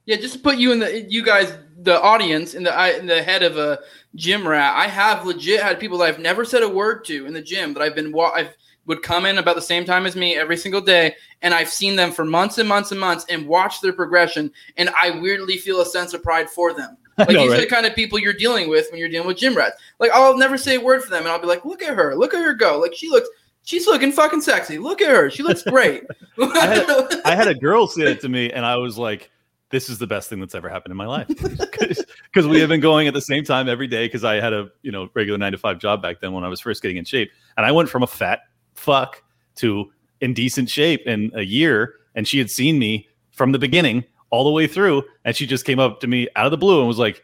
Yeah, 0.04 0.16
just 0.16 0.34
to 0.34 0.40
put 0.40 0.58
you 0.58 0.72
in 0.72 0.78
the 0.78 1.06
you 1.08 1.24
guys, 1.24 1.56
the 1.80 1.98
audience, 2.02 2.52
in 2.52 2.64
the 2.64 2.74
I- 2.74 2.98
in 2.98 3.06
the 3.06 3.22
head 3.22 3.42
of 3.42 3.56
a 3.56 3.78
gym 4.14 4.46
rat. 4.46 4.76
I 4.76 4.88
have 4.88 5.24
legit 5.24 5.62
had 5.62 5.80
people 5.80 5.96
that 5.98 6.04
I've 6.04 6.18
never 6.18 6.44
said 6.44 6.62
a 6.62 6.68
word 6.68 7.06
to 7.06 7.24
in 7.24 7.32
the 7.32 7.40
gym 7.40 7.72
that 7.72 7.82
I've 7.82 7.94
been 7.94 8.12
wa- 8.12 8.32
I've 8.34 8.54
would 8.84 9.02
come 9.02 9.24
in 9.24 9.38
about 9.38 9.54
the 9.54 9.62
same 9.62 9.86
time 9.86 10.04
as 10.04 10.16
me 10.16 10.36
every 10.36 10.58
single 10.58 10.82
day, 10.82 11.14
and 11.40 11.54
I've 11.54 11.70
seen 11.70 11.96
them 11.96 12.12
for 12.12 12.26
months 12.26 12.58
and 12.58 12.68
months 12.68 12.90
and 12.90 13.00
months 13.00 13.24
and 13.30 13.48
watched 13.48 13.80
their 13.80 13.94
progression, 13.94 14.52
and 14.76 14.90
I 15.00 15.10
weirdly 15.18 15.56
feel 15.56 15.80
a 15.80 15.86
sense 15.86 16.12
of 16.12 16.22
pride 16.22 16.50
for 16.50 16.74
them. 16.74 16.98
Like 17.18 17.30
know, 17.30 17.48
these 17.48 17.54
are 17.54 17.60
the 17.62 17.66
kind 17.66 17.84
of 17.84 17.96
people 17.96 18.18
you're 18.20 18.32
dealing 18.32 18.68
with 18.68 18.86
when 18.90 19.00
you're 19.00 19.08
dealing 19.08 19.26
with 19.26 19.38
gym 19.38 19.56
rats. 19.56 19.76
Like 19.98 20.10
I'll 20.12 20.36
never 20.36 20.56
say 20.56 20.76
a 20.76 20.80
word 20.80 21.02
for 21.02 21.08
them, 21.10 21.22
and 21.22 21.28
I'll 21.32 21.40
be 21.40 21.48
like, 21.48 21.64
"Look 21.64 21.82
at 21.82 21.94
her, 21.94 22.14
look 22.14 22.32
at 22.32 22.44
her 22.44 22.54
go! 22.54 22.78
Like 22.78 22.94
she 22.94 23.08
looks, 23.08 23.28
she's 23.68 23.86
looking 23.86 24.10
fucking 24.12 24.40
sexy. 24.40 24.78
Look 24.78 25.02
at 25.02 25.10
her, 25.10 25.30
she 25.30 25.42
looks 25.42 25.62
great." 25.62 26.04
I 26.40 27.34
had 27.36 27.48
a 27.48 27.54
girl 27.60 27.86
say 27.86 28.12
it 28.12 28.20
to 28.22 28.28
me, 28.28 28.50
and 28.50 28.64
I 28.64 28.76
was 28.76 28.98
like, 28.98 29.30
"This 29.70 29.90
is 29.90 29.98
the 29.98 30.06
best 30.06 30.28
thing 30.28 30.40
that's 30.40 30.54
ever 30.54 30.68
happened 30.68 30.92
in 30.92 30.96
my 30.96 31.06
life," 31.06 31.28
because 31.28 32.46
we 32.46 32.58
have 32.60 32.68
been 32.68 32.80
going 32.80 33.06
at 33.06 33.14
the 33.14 33.20
same 33.20 33.44
time 33.44 33.68
every 33.68 33.86
day. 33.86 34.06
Because 34.06 34.24
I 34.24 34.36
had 34.36 34.52
a 34.52 34.70
you 34.82 34.90
know 34.90 35.10
regular 35.14 35.38
nine 35.38 35.52
to 35.52 35.58
five 35.58 35.78
job 35.78 36.02
back 36.02 36.20
then 36.20 36.32
when 36.32 36.44
I 36.44 36.48
was 36.48 36.60
first 36.60 36.82
getting 36.82 36.96
in 36.96 37.04
shape, 37.04 37.30
and 37.56 37.66
I 37.66 37.72
went 37.72 37.88
from 37.88 38.02
a 38.02 38.06
fat 38.06 38.40
fuck 38.74 39.22
to 39.56 39.92
in 40.20 40.34
decent 40.34 40.70
shape 40.70 41.06
in 41.06 41.30
a 41.34 41.42
year, 41.42 41.94
and 42.14 42.26
she 42.26 42.38
had 42.38 42.50
seen 42.50 42.78
me 42.78 43.06
from 43.30 43.52
the 43.52 43.58
beginning 43.58 44.04
all 44.30 44.44
the 44.44 44.50
way 44.50 44.66
through, 44.66 45.04
and 45.24 45.36
she 45.36 45.46
just 45.46 45.64
came 45.64 45.78
up 45.78 46.00
to 46.00 46.06
me 46.06 46.28
out 46.36 46.46
of 46.46 46.50
the 46.50 46.58
blue 46.58 46.78
and 46.78 46.88
was 46.88 46.98
like, 46.98 47.22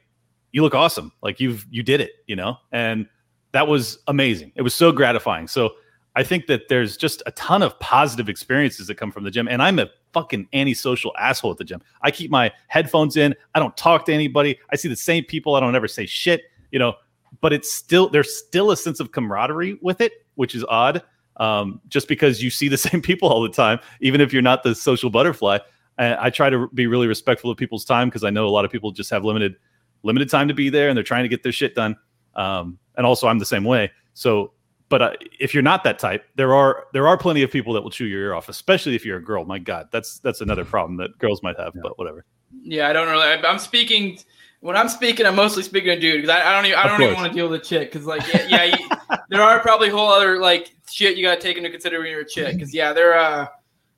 "You 0.52 0.62
look 0.62 0.74
awesome! 0.74 1.10
Like 1.22 1.40
you've 1.40 1.66
you 1.70 1.82
did 1.82 2.02
it," 2.02 2.12
you 2.26 2.36
know, 2.36 2.58
and 2.70 3.08
that 3.52 3.66
was 3.66 3.98
amazing. 4.08 4.52
It 4.56 4.62
was 4.62 4.74
so 4.74 4.90
gratifying. 4.92 5.46
So 5.46 5.74
I 6.16 6.22
think 6.22 6.46
that 6.46 6.68
there's 6.68 6.96
just 6.96 7.22
a 7.26 7.32
ton 7.32 7.62
of 7.62 7.78
positive 7.80 8.28
experiences 8.28 8.86
that 8.86 8.96
come 8.96 9.10
from 9.10 9.24
the 9.24 9.30
gym. 9.30 9.48
And 9.48 9.62
I'm 9.62 9.78
a 9.78 9.88
fucking 10.12 10.48
antisocial 10.52 11.12
asshole 11.18 11.50
at 11.50 11.58
the 11.58 11.64
gym. 11.64 11.82
I 12.02 12.10
keep 12.10 12.30
my 12.30 12.52
headphones 12.68 13.16
in. 13.16 13.34
I 13.54 13.58
don't 13.58 13.76
talk 13.76 14.06
to 14.06 14.12
anybody. 14.12 14.58
I 14.70 14.76
see 14.76 14.88
the 14.88 14.96
same 14.96 15.24
people. 15.24 15.56
I 15.56 15.60
don't 15.60 15.74
ever 15.74 15.88
say 15.88 16.06
shit, 16.06 16.42
you 16.70 16.78
know, 16.78 16.94
but 17.40 17.52
it's 17.52 17.72
still, 17.72 18.08
there's 18.08 18.34
still 18.34 18.70
a 18.70 18.76
sense 18.76 19.00
of 19.00 19.10
camaraderie 19.10 19.78
with 19.82 20.00
it, 20.00 20.12
which 20.36 20.54
is 20.54 20.64
odd. 20.68 21.02
Um, 21.38 21.80
just 21.88 22.06
because 22.06 22.40
you 22.40 22.48
see 22.48 22.68
the 22.68 22.78
same 22.78 23.02
people 23.02 23.28
all 23.28 23.42
the 23.42 23.48
time, 23.48 23.80
even 24.00 24.20
if 24.20 24.32
you're 24.32 24.42
not 24.42 24.62
the 24.62 24.74
social 24.74 25.10
butterfly. 25.10 25.58
I, 25.98 26.26
I 26.26 26.30
try 26.30 26.48
to 26.48 26.68
be 26.68 26.86
really 26.86 27.08
respectful 27.08 27.50
of 27.50 27.56
people's 27.56 27.84
time 27.84 28.08
because 28.08 28.24
I 28.24 28.30
know 28.30 28.46
a 28.46 28.50
lot 28.50 28.64
of 28.64 28.70
people 28.70 28.92
just 28.92 29.10
have 29.10 29.24
limited, 29.24 29.56
limited 30.04 30.30
time 30.30 30.46
to 30.46 30.54
be 30.54 30.68
there 30.68 30.88
and 30.88 30.96
they're 30.96 31.02
trying 31.02 31.24
to 31.24 31.28
get 31.28 31.42
their 31.42 31.52
shit 31.52 31.74
done. 31.74 31.96
Um, 32.36 32.78
and 32.96 33.04
also 33.04 33.26
I'm 33.26 33.38
the 33.38 33.44
same 33.44 33.64
way. 33.64 33.90
So 34.14 34.52
but 34.94 35.02
uh, 35.02 35.10
if 35.40 35.52
you're 35.52 35.62
not 35.64 35.82
that 35.82 35.98
type, 35.98 36.24
there 36.36 36.54
are 36.54 36.84
there 36.92 37.08
are 37.08 37.18
plenty 37.18 37.42
of 37.42 37.50
people 37.50 37.72
that 37.72 37.82
will 37.82 37.90
chew 37.90 38.04
your 38.04 38.20
ear 38.20 38.32
off, 38.32 38.48
especially 38.48 38.94
if 38.94 39.04
you're 39.04 39.16
a 39.16 39.24
girl. 39.24 39.44
My 39.44 39.58
God, 39.58 39.88
that's 39.90 40.20
that's 40.20 40.40
another 40.40 40.64
problem 40.64 40.96
that 40.98 41.18
girls 41.18 41.42
might 41.42 41.58
have. 41.58 41.72
Yeah. 41.74 41.80
But 41.82 41.98
whatever. 41.98 42.24
Yeah, 42.62 42.88
I 42.88 42.92
don't 42.92 43.08
know. 43.08 43.18
I- 43.18 43.42
I'm 43.44 43.58
speaking 43.58 44.20
when 44.60 44.76
I'm 44.76 44.88
speaking. 44.88 45.26
I'm 45.26 45.34
mostly 45.34 45.64
speaking 45.64 45.88
to 45.90 45.98
dude 45.98 46.22
because 46.22 46.30
I, 46.30 46.48
I 46.48 46.54
don't 46.54 46.66
even 46.66 46.78
I 46.78 46.86
don't 46.86 47.02
even 47.02 47.14
want 47.16 47.26
to 47.26 47.34
deal 47.36 47.48
with 47.48 47.60
a 47.60 47.64
chick 47.64 47.90
because 47.90 48.06
like 48.06 48.22
yeah, 48.32 48.46
yeah 48.46 48.64
you, 48.66 48.88
there 49.30 49.42
are 49.42 49.58
probably 49.58 49.88
whole 49.88 50.08
other 50.12 50.38
like 50.38 50.72
shit 50.88 51.16
you 51.16 51.24
got 51.24 51.34
to 51.34 51.40
take 51.40 51.56
into 51.56 51.70
consideration 51.70 52.04
when 52.04 52.12
you're 52.12 52.20
a 52.20 52.28
chick 52.28 52.54
because 52.54 52.72
yeah 52.72 52.92
they're 52.92 53.18
uh 53.18 53.48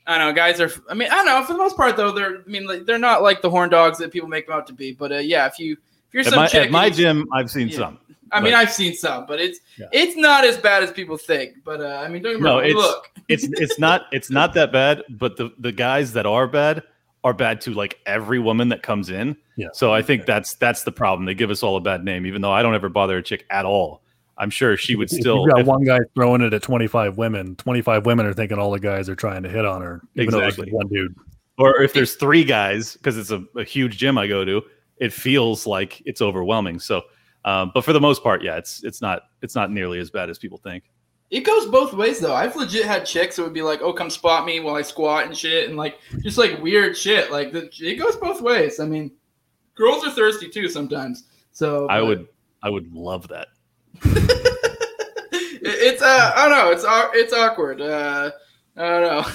I 0.06 0.16
don't 0.16 0.28
know 0.28 0.32
guys 0.32 0.62
are 0.62 0.70
I 0.88 0.94
mean 0.94 1.08
I 1.12 1.16
don't 1.16 1.26
know 1.26 1.44
for 1.44 1.52
the 1.52 1.58
most 1.58 1.76
part 1.76 1.98
though 1.98 2.10
they're 2.10 2.38
I 2.38 2.46
mean 2.46 2.66
like, 2.66 2.86
they're 2.86 2.96
not 2.96 3.22
like 3.22 3.42
the 3.42 3.50
horn 3.50 3.68
dogs 3.68 3.98
that 3.98 4.12
people 4.12 4.30
make 4.30 4.46
them 4.46 4.56
out 4.56 4.66
to 4.68 4.72
be 4.72 4.92
but 4.92 5.12
uh, 5.12 5.16
yeah 5.16 5.44
if 5.44 5.58
you 5.58 5.72
if 5.72 6.14
you're 6.14 6.20
At 6.22 6.26
some 6.28 6.36
my, 6.36 6.46
chick 6.46 6.64
at 6.64 6.70
my 6.70 6.86
you- 6.86 6.94
gym, 6.94 7.26
I've 7.34 7.50
seen 7.50 7.68
Yeah. 7.68 7.76
some. 7.76 7.98
I 8.32 8.40
mean 8.40 8.54
I've 8.54 8.72
seen 8.72 8.94
some 8.94 9.26
but 9.26 9.40
it's 9.40 9.60
Yeah. 9.78 9.86
it's 9.92 10.16
not 10.16 10.44
as 10.44 10.56
bad 10.56 10.82
as 10.82 10.90
people 10.90 11.16
think 11.16 11.56
but 11.64 11.80
uh, 11.80 12.02
I 12.04 12.08
mean 12.08 12.22
don't 12.22 12.32
get 12.34 12.40
me 12.42 12.48
No, 12.48 12.58
it's- 12.58 12.74
look 12.74 13.10
It's 13.28 13.44
it's 13.44 13.78
not 13.78 14.02
it's 14.12 14.30
not 14.30 14.54
that 14.54 14.70
bad, 14.72 15.02
but 15.10 15.36
the 15.36 15.50
the 15.58 15.72
guys 15.72 16.12
that 16.12 16.26
are 16.26 16.46
bad 16.46 16.82
are 17.24 17.32
bad 17.34 17.60
to 17.62 17.72
like 17.74 17.98
every 18.06 18.38
woman 18.38 18.68
that 18.68 18.84
comes 18.84 19.10
in. 19.10 19.36
Yeah. 19.56 19.66
So 19.72 19.92
I 19.92 20.00
think 20.02 20.26
that's 20.26 20.54
that's 20.54 20.84
the 20.84 20.92
problem. 20.92 21.26
They 21.26 21.34
give 21.34 21.50
us 21.50 21.64
all 21.64 21.76
a 21.76 21.80
bad 21.80 22.04
name, 22.04 22.24
even 22.26 22.40
though 22.40 22.52
I 22.52 22.62
don't 22.62 22.76
ever 22.76 22.88
bother 22.88 23.16
a 23.16 23.22
chick 23.24 23.44
at 23.50 23.64
all. 23.64 24.00
I'm 24.38 24.50
sure 24.50 24.76
she 24.76 24.94
would 24.94 25.10
If 25.12 25.18
still. 25.18 25.40
you've 25.40 25.50
got 25.50 25.60
if- 25.62 25.66
one 25.66 25.82
guy 25.82 25.98
throwing 26.14 26.40
it 26.42 26.52
at 26.54 26.62
25 26.62 27.16
women, 27.18 27.56
25 27.56 28.06
women 28.06 28.26
are 28.26 28.32
thinking 28.32 28.58
all 28.60 28.70
the 28.70 28.78
guys 28.78 29.08
are 29.08 29.16
trying 29.16 29.42
to 29.42 29.48
hit 29.48 29.64
on 29.64 29.82
her, 29.82 30.02
even 30.14 30.30
though 30.30 30.38
Exactly. 30.40 30.66
it's 30.68 30.72
one 30.74 30.86
dude. 30.86 31.16
or 31.58 31.82
if 31.82 31.94
there's 31.94 32.14
three 32.14 32.44
guys 32.44 32.92
because 32.94 33.18
it's 33.18 33.32
a, 33.32 33.42
a 33.56 33.64
huge 33.64 33.96
gym 33.98 34.18
I 34.18 34.28
go 34.28 34.44
to, 34.44 34.62
it 34.98 35.12
feels 35.12 35.66
like 35.66 36.00
it's 36.06 36.22
overwhelming. 36.22 36.78
So, 36.78 37.02
um, 37.46 37.70
but 37.72 37.84
for 37.84 37.92
the 37.94 38.00
most 38.00 38.22
part, 38.22 38.42
yeah, 38.42 38.56
it's 38.56 38.84
it's 38.84 39.00
not 39.00 39.22
it's 39.40 39.54
not 39.54 39.70
nearly 39.70 39.98
as 39.98 40.10
bad 40.10 40.28
as 40.28 40.38
people 40.38 40.58
think. 40.58 40.84
It 41.30 41.40
goes 41.40 41.66
both 41.66 41.92
ways 41.94 42.20
though. 42.20 42.34
I've 42.34 42.54
legit 42.54 42.84
had 42.84 43.04
chicks 43.06 43.36
that 43.36 43.42
would 43.42 43.54
be 43.54 43.62
like, 43.62 43.80
"Oh, 43.82 43.92
come 43.92 44.10
spot 44.10 44.44
me 44.44 44.60
while 44.60 44.74
I 44.76 44.82
squat 44.82 45.24
and 45.26 45.36
shit," 45.36 45.68
and 45.68 45.76
like 45.78 45.98
just 46.22 46.38
like 46.38 46.60
weird 46.62 46.96
shit. 46.96 47.32
Like 47.32 47.52
the, 47.52 47.70
it 47.80 47.96
goes 47.96 48.16
both 48.16 48.40
ways. 48.42 48.78
I 48.80 48.84
mean, 48.86 49.10
girls 49.74 50.04
are 50.06 50.10
thirsty 50.10 50.48
too 50.48 50.68
sometimes. 50.68 51.24
So 51.52 51.86
I 51.88 52.00
but 52.00 52.06
would 52.06 52.28
I 52.62 52.68
would 52.70 52.92
love 52.92 53.26
that. 53.28 53.48
it- 54.02 55.62
it's 55.62 56.02
uh, 56.02 56.32
I 56.36 56.48
don't 56.48 56.58
know. 56.58 56.70
It's 56.70 56.84
it's 57.16 57.32
awkward. 57.32 57.80
Uh, 57.80 58.30
don't 58.82 59.02
know. 59.02 59.26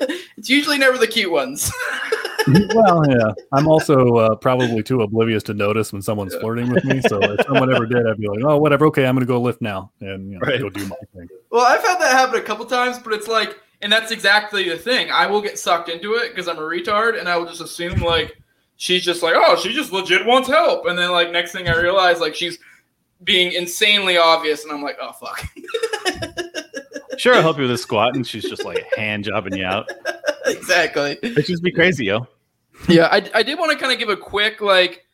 it's 0.36 0.48
usually 0.48 0.78
never 0.78 0.98
the 0.98 1.06
cute 1.06 1.30
ones. 1.30 1.72
well, 2.74 3.02
yeah. 3.08 3.32
I'm 3.52 3.66
also 3.68 4.16
uh, 4.16 4.34
probably 4.36 4.82
too 4.82 5.02
oblivious 5.02 5.42
to 5.44 5.54
notice 5.54 5.92
when 5.92 6.02
someone's 6.02 6.34
flirting 6.36 6.70
with 6.72 6.84
me. 6.84 7.00
So 7.02 7.18
if 7.20 7.46
someone 7.46 7.74
ever 7.74 7.86
did, 7.86 8.06
I'd 8.06 8.18
be 8.18 8.28
like, 8.28 8.40
oh, 8.44 8.58
whatever. 8.58 8.86
Okay, 8.86 9.06
I'm 9.06 9.14
going 9.14 9.26
to 9.26 9.32
go 9.32 9.40
lift 9.40 9.60
now 9.60 9.90
and 10.00 10.30
you 10.30 10.38
know, 10.38 10.46
Right. 10.46 10.60
go 10.60 10.70
do 10.70 10.86
my 10.86 10.96
thing. 11.14 11.28
well, 11.50 11.64
I've 11.66 11.82
had 11.82 11.98
that 11.98 12.12
happen 12.12 12.36
a 12.40 12.42
couple 12.42 12.64
times, 12.66 12.98
but 12.98 13.12
it's 13.12 13.28
like, 13.28 13.58
and 13.82 13.92
that's 13.92 14.10
exactly 14.12 14.68
the 14.68 14.76
thing. 14.76 15.10
I 15.10 15.26
will 15.26 15.40
get 15.40 15.58
sucked 15.58 15.88
into 15.88 16.14
it 16.14 16.30
because 16.30 16.48
I'm 16.48 16.58
a 16.58 16.62
retard, 16.62 17.18
and 17.18 17.28
I 17.28 17.36
will 17.36 17.46
just 17.46 17.62
assume 17.62 18.00
like 18.00 18.38
she's 18.76 19.02
just 19.02 19.22
like, 19.22 19.34
oh, 19.36 19.56
she 19.56 19.72
just 19.72 19.90
legit 19.92 20.26
wants 20.26 20.48
help, 20.48 20.86
and 20.86 20.98
then 20.98 21.10
like 21.10 21.30
next 21.30 21.52
thing 21.52 21.66
I 21.68 21.80
realize 21.80 22.20
like 22.20 22.34
she's 22.34 22.58
being 23.24 23.52
insanely 23.52 24.18
obvious, 24.18 24.64
and 24.64 24.72
I'm 24.72 24.82
like, 24.82 24.98
oh 25.00 25.12
fuck. 25.12 25.46
Sure, 27.20 27.34
I'll 27.34 27.42
help 27.42 27.58
you 27.58 27.64
with 27.64 27.72
a 27.72 27.76
squat, 27.78 28.16
and 28.16 28.26
she's 28.26 28.44
just 28.44 28.64
like 28.64 28.82
hand 28.96 29.24
jobbing 29.24 29.54
you 29.54 29.66
out. 29.66 29.90
exactly. 30.46 31.18
It 31.22 31.44
just 31.44 31.62
be 31.62 31.70
crazy, 31.70 32.06
yo. 32.06 32.26
Yeah, 32.88 33.08
I, 33.12 33.30
I 33.34 33.42
did 33.42 33.58
want 33.58 33.72
to 33.72 33.78
kind 33.78 33.92
of 33.92 33.98
give 33.98 34.08
a 34.08 34.16
quick 34.16 34.62
like, 34.62 35.04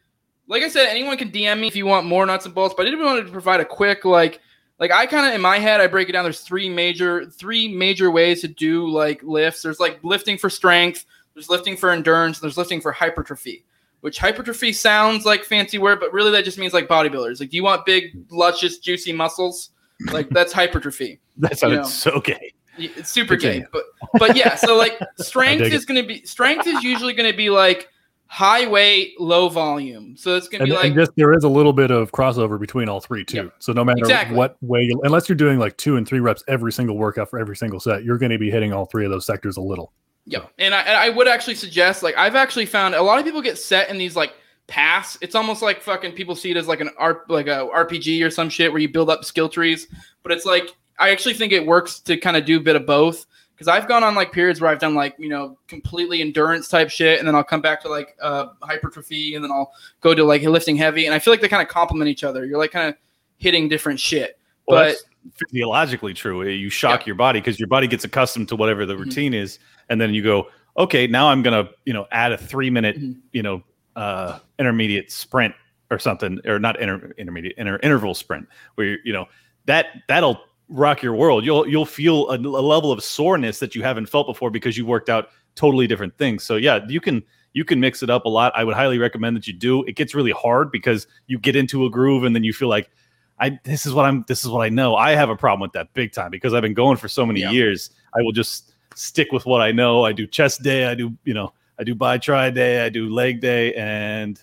like 0.47 0.63
I 0.63 0.69
said, 0.69 0.87
anyone 0.87 1.17
can 1.17 1.33
DM 1.33 1.59
me 1.59 1.67
if 1.67 1.75
you 1.75 1.85
want 1.85 2.07
more 2.07 2.25
nuts 2.25 2.47
and 2.47 2.55
bolts. 2.55 2.75
But 2.77 2.87
I 2.87 2.91
did 2.91 3.01
want 3.01 3.27
to 3.27 3.33
provide 3.33 3.59
a 3.59 3.65
quick 3.65 4.05
like, 4.05 4.41
like 4.79 4.93
I 4.93 5.07
kind 5.07 5.27
of 5.27 5.35
in 5.35 5.41
my 5.41 5.59
head 5.59 5.81
I 5.81 5.89
break 5.89 6.09
it 6.09 6.13
down. 6.13 6.23
There's 6.23 6.43
three 6.43 6.69
major 6.69 7.27
three 7.27 7.67
major 7.67 8.13
ways 8.13 8.41
to 8.43 8.49
do 8.49 8.89
like 8.89 9.21
lifts. 9.25 9.63
There's 9.63 9.81
like 9.81 9.99
lifting 10.05 10.39
for 10.39 10.49
strength. 10.49 11.07
There's 11.35 11.49
lifting 11.49 11.77
for 11.77 11.91
endurance. 11.91 12.39
And 12.39 12.45
there's 12.45 12.57
lifting 12.57 12.81
for 12.81 12.93
hypertrophy. 12.93 13.65
Which 14.03 14.19
hypertrophy 14.19 14.73
sounds 14.73 15.25
like 15.25 15.43
fancy 15.43 15.79
word, 15.79 15.99
but 15.99 16.13
really 16.13 16.31
that 16.31 16.45
just 16.45 16.59
means 16.59 16.73
like 16.73 16.87
bodybuilders. 16.87 17.41
Like, 17.41 17.51
do 17.51 17.57
you 17.57 17.65
want 17.65 17.85
big, 17.85 18.17
luscious, 18.31 18.79
juicy 18.79 19.13
muscles? 19.13 19.71
Like 20.13 20.29
that's 20.31 20.53
hypertrophy. 20.53 21.21
That 21.39 21.61
know. 21.63 21.83
so 21.83 22.19
gay. 22.21 22.55
It's 22.79 23.11
super 23.11 23.37
gay, 23.37 23.63
but 23.73 23.85
but 24.19 24.37
yeah. 24.37 24.55
So 24.55 24.75
like 24.75 24.99
strength 25.19 25.65
is 25.65 25.85
going 25.85 26.01
to 26.01 26.07
be 26.09 26.25
strength 26.25 26.67
is 26.67 26.83
usually 26.83 27.13
going 27.13 27.31
to 27.31 27.37
be 27.37 27.51
like 27.51 27.91
high 28.27 28.67
weight, 28.67 29.21
low 29.21 29.49
volume. 29.49 30.17
So 30.17 30.37
it's 30.37 30.49
going 30.49 30.61
to 30.61 30.67
be 30.67 30.73
like 30.73 30.87
and 30.87 30.95
just 30.95 31.13
there 31.17 31.33
is 31.33 31.45
a 31.45 31.49
little 31.49 31.73
bit 31.73 31.91
of 31.91 32.13
crossover 32.13 32.59
between 32.59 32.89
all 32.89 33.01
three 33.01 33.25
too. 33.25 33.37
Yep. 33.37 33.55
So 33.59 33.73
no 33.73 33.85
matter 33.85 33.99
Exactly. 33.99 34.37
what 34.37 34.57
way, 34.63 34.81
you, 34.81 35.01
unless 35.05 35.29
you're 35.29 35.37
doing 35.37 35.59
like 35.59 35.77
two 35.77 35.97
and 35.97 36.07
three 36.07 36.21
reps 36.21 36.43
every 36.49 36.73
single 36.73 36.97
workout 36.97 37.31
for 37.31 37.39
every 37.39 37.57
single 37.57 37.81
set, 37.81 38.05
you're 38.05 38.19
going 38.19 38.33
to 38.33 38.39
be 38.39 38.51
hitting 38.51 38.73
all 38.73 38.87
three 38.87 39.05
of 39.05 39.11
those 39.11 39.27
sectors 39.27 39.57
a 39.57 39.63
little. 39.63 39.93
Yeah, 40.25 40.47
and 40.59 40.75
I, 40.75 40.81
and 40.81 40.97
I 40.97 41.09
would 41.11 41.29
actually 41.29 41.55
suggest 41.55 42.03
like 42.03 42.17
I've 42.17 42.35
actually 42.35 42.67
found 42.67 42.95
a 42.95 43.03
lot 43.03 43.19
of 43.19 43.25
people 43.25 43.43
get 43.43 43.59
set 43.59 43.91
in 43.91 43.99
these 43.99 44.17
like 44.17 44.35
paths. 44.67 45.17
It's 45.21 45.35
almost 45.35 45.63
like 45.63 45.81
fucking 45.83 46.13
people 46.13 46.35
see 46.35 46.51
it 46.51 46.57
as 46.57 46.67
like 46.69 46.81
an 46.81 46.91
art 46.99 47.29
like 47.31 47.47
a 47.47 47.69
RPG 47.73 48.25
or 48.25 48.31
some 48.31 48.49
shit 48.49 48.73
where 48.73 48.81
you 48.81 48.89
build 48.89 49.11
up 49.11 49.25
skill 49.25 49.49
trees. 49.49 49.87
But 50.23 50.33
it's 50.33 50.45
like 50.45 50.75
I 50.99 51.11
actually 51.11 51.35
think 51.35 51.53
it 51.53 51.65
works 51.65 52.01
to 52.01 52.17
kind 52.17 52.37
of 52.37 52.45
do 52.45 52.57
a 52.59 52.61
bit 52.61 52.77
of 52.77 52.87
both 52.87 53.27
because 53.55 53.69
I've 53.69 53.89
gone 53.89 54.05
on 54.05 54.15
like 54.15 54.33
periods 54.33 54.61
where 54.61 54.71
I've 54.71 54.79
done 54.79 54.95
like 54.95 55.15
you 55.19 55.29
know 55.29 55.59
completely 55.69 56.21
endurance 56.21 56.69
type 56.69 56.91
shit, 56.91 57.19
and 57.19 57.27
then 57.27 57.35
I'll 57.35 57.45
come 57.45 57.61
back 57.61 57.81
to 57.83 57.89
like 57.89 58.17
uh, 58.21 58.49
hypertrophy, 58.63 59.35
and 59.35 59.45
then 59.45 59.51
I'll 59.51 59.73
go 60.01 60.15
to 60.15 60.25
like 60.25 60.43
lifting 60.43 60.77
heavy, 60.77 61.07
and 61.07 61.15
I 61.15 61.19
feel 61.19 61.33
like 61.33 61.41
they 61.41 61.49
kind 61.49 61.63
of 61.63 61.69
complement 61.69 62.09
each 62.09 62.25
other. 62.25 62.45
You're 62.45 62.59
like 62.59 62.73
kind 62.73 62.89
of 62.89 62.97
hitting 63.39 63.69
different 63.69 64.01
shit. 64.01 64.39
Well, 64.67 64.81
but 64.81 64.89
that's 64.89 65.05
physiologically 65.51 66.13
true. 66.15 66.47
You 66.49 66.71
shock 66.71 67.07
your 67.07 67.17
body 67.17 67.41
because 67.41 67.59
your 67.59 67.69
body 67.69 67.87
gets 67.87 68.05
accustomed 68.05 68.49
to 68.49 68.57
whatever 68.57 68.85
the 68.85 68.95
Mhm. 68.95 68.99
routine 69.01 69.35
is, 69.35 69.59
and 69.89 70.01
then 70.01 70.13
you 70.13 70.23
go, 70.23 70.49
okay, 70.77 71.07
now 71.07 71.29
I'm 71.29 71.43
gonna, 71.43 71.69
you 71.85 71.93
know, 71.93 72.07
add 72.11 72.33
a 72.33 72.39
three 72.39 72.69
minute, 72.71 72.99
Mhm. 73.01 73.17
you 73.33 73.43
know, 73.43 73.63
uh, 73.97 74.39
intermediate 74.59 75.11
sprint 75.11 75.55
or 75.91 75.99
something, 75.99 76.41
or 76.47 76.59
not 76.59 76.81
inter- 76.81 77.13
intermediate, 77.19 77.57
inter- 77.59 77.81
interval 77.83 78.15
sprint, 78.15 78.47
where 78.77 78.99
you, 79.05 79.13
know 79.13 79.27
that 79.67 79.87
that'll 80.09 80.41
rock 80.69 81.03
your 81.03 81.15
world. 81.15 81.45
You'll 81.45 81.67
you'll 81.69 81.87
feel 81.87 82.29
a, 82.31 82.37
a 82.37 82.39
level 82.39 82.93
of 82.93 83.03
soreness 83.03 83.59
that 83.59 83.75
you 83.75 83.83
haven't 83.83 84.07
felt 84.07 84.27
before 84.27 84.51
because 84.51 84.77
you 84.77 84.87
worked 84.87 85.09
out 85.09 85.29
totally 85.55 85.87
different 85.87 86.17
things. 86.19 86.45
So 86.45 86.57
yeah, 86.57 86.81
you 86.89 87.01
can 87.01 87.23
you 87.53 87.65
can 87.65 87.81
mix 87.81 88.03
it 88.03 88.11
up 88.11 88.27
a 88.27 88.29
lot. 88.29 88.53
I 88.55 88.65
would 88.65 88.75
highly 88.75 88.99
recommend 88.99 89.37
that 89.37 89.47
you 89.47 89.53
do. 89.53 89.83
It 89.85 89.97
gets 89.97 90.15
really 90.15 90.33
hard 90.33 90.71
because 90.71 91.07
you 91.27 91.39
get 91.39 91.57
into 91.57 91.87
a 91.87 91.91
groove 91.91 92.25
and 92.25 92.35
then 92.37 92.45
you 92.45 92.53
feel 92.53 92.69
like 92.69 92.91
I 93.39 93.59
this 93.65 93.87
is 93.87 93.93
what 93.93 94.05
I'm 94.05 94.25
this 94.29 94.45
is 94.45 94.51
what 94.51 94.61
I 94.65 94.69
know. 94.69 94.97
I 94.97 95.13
have 95.13 95.31
a 95.31 95.37
problem 95.37 95.61
with 95.61 95.73
that 95.73 95.93
big 95.95 96.13
time 96.13 96.31
because 96.31 96.53
I've 96.55 96.63
been 96.63 96.75
going 96.75 96.97
for 96.97 97.09
so 97.09 97.25
many 97.25 97.41
Yeah. 97.41 97.51
years. 97.51 97.91
I 98.15 98.23
will 98.23 98.33
just 98.33 98.75
stick 98.95 99.33
with 99.33 99.47
what 99.47 99.61
I 99.61 99.73
know. 99.73 100.05
I 100.05 100.13
do 100.13 100.27
chest 100.27 100.63
day, 100.63 100.87
I 100.87 100.95
do, 100.95 101.13
you 101.25 101.35
know, 101.35 101.53
I 101.79 101.85
do 101.85 101.95
bi 101.95 102.19
tri 102.19 102.51
day, 102.51 102.85
I 102.85 102.89
do 102.89 103.09
leg 103.09 103.41
day 103.41 103.75
and 103.75 104.43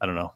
I 0.00 0.06
don't 0.06 0.14
know. 0.14 0.32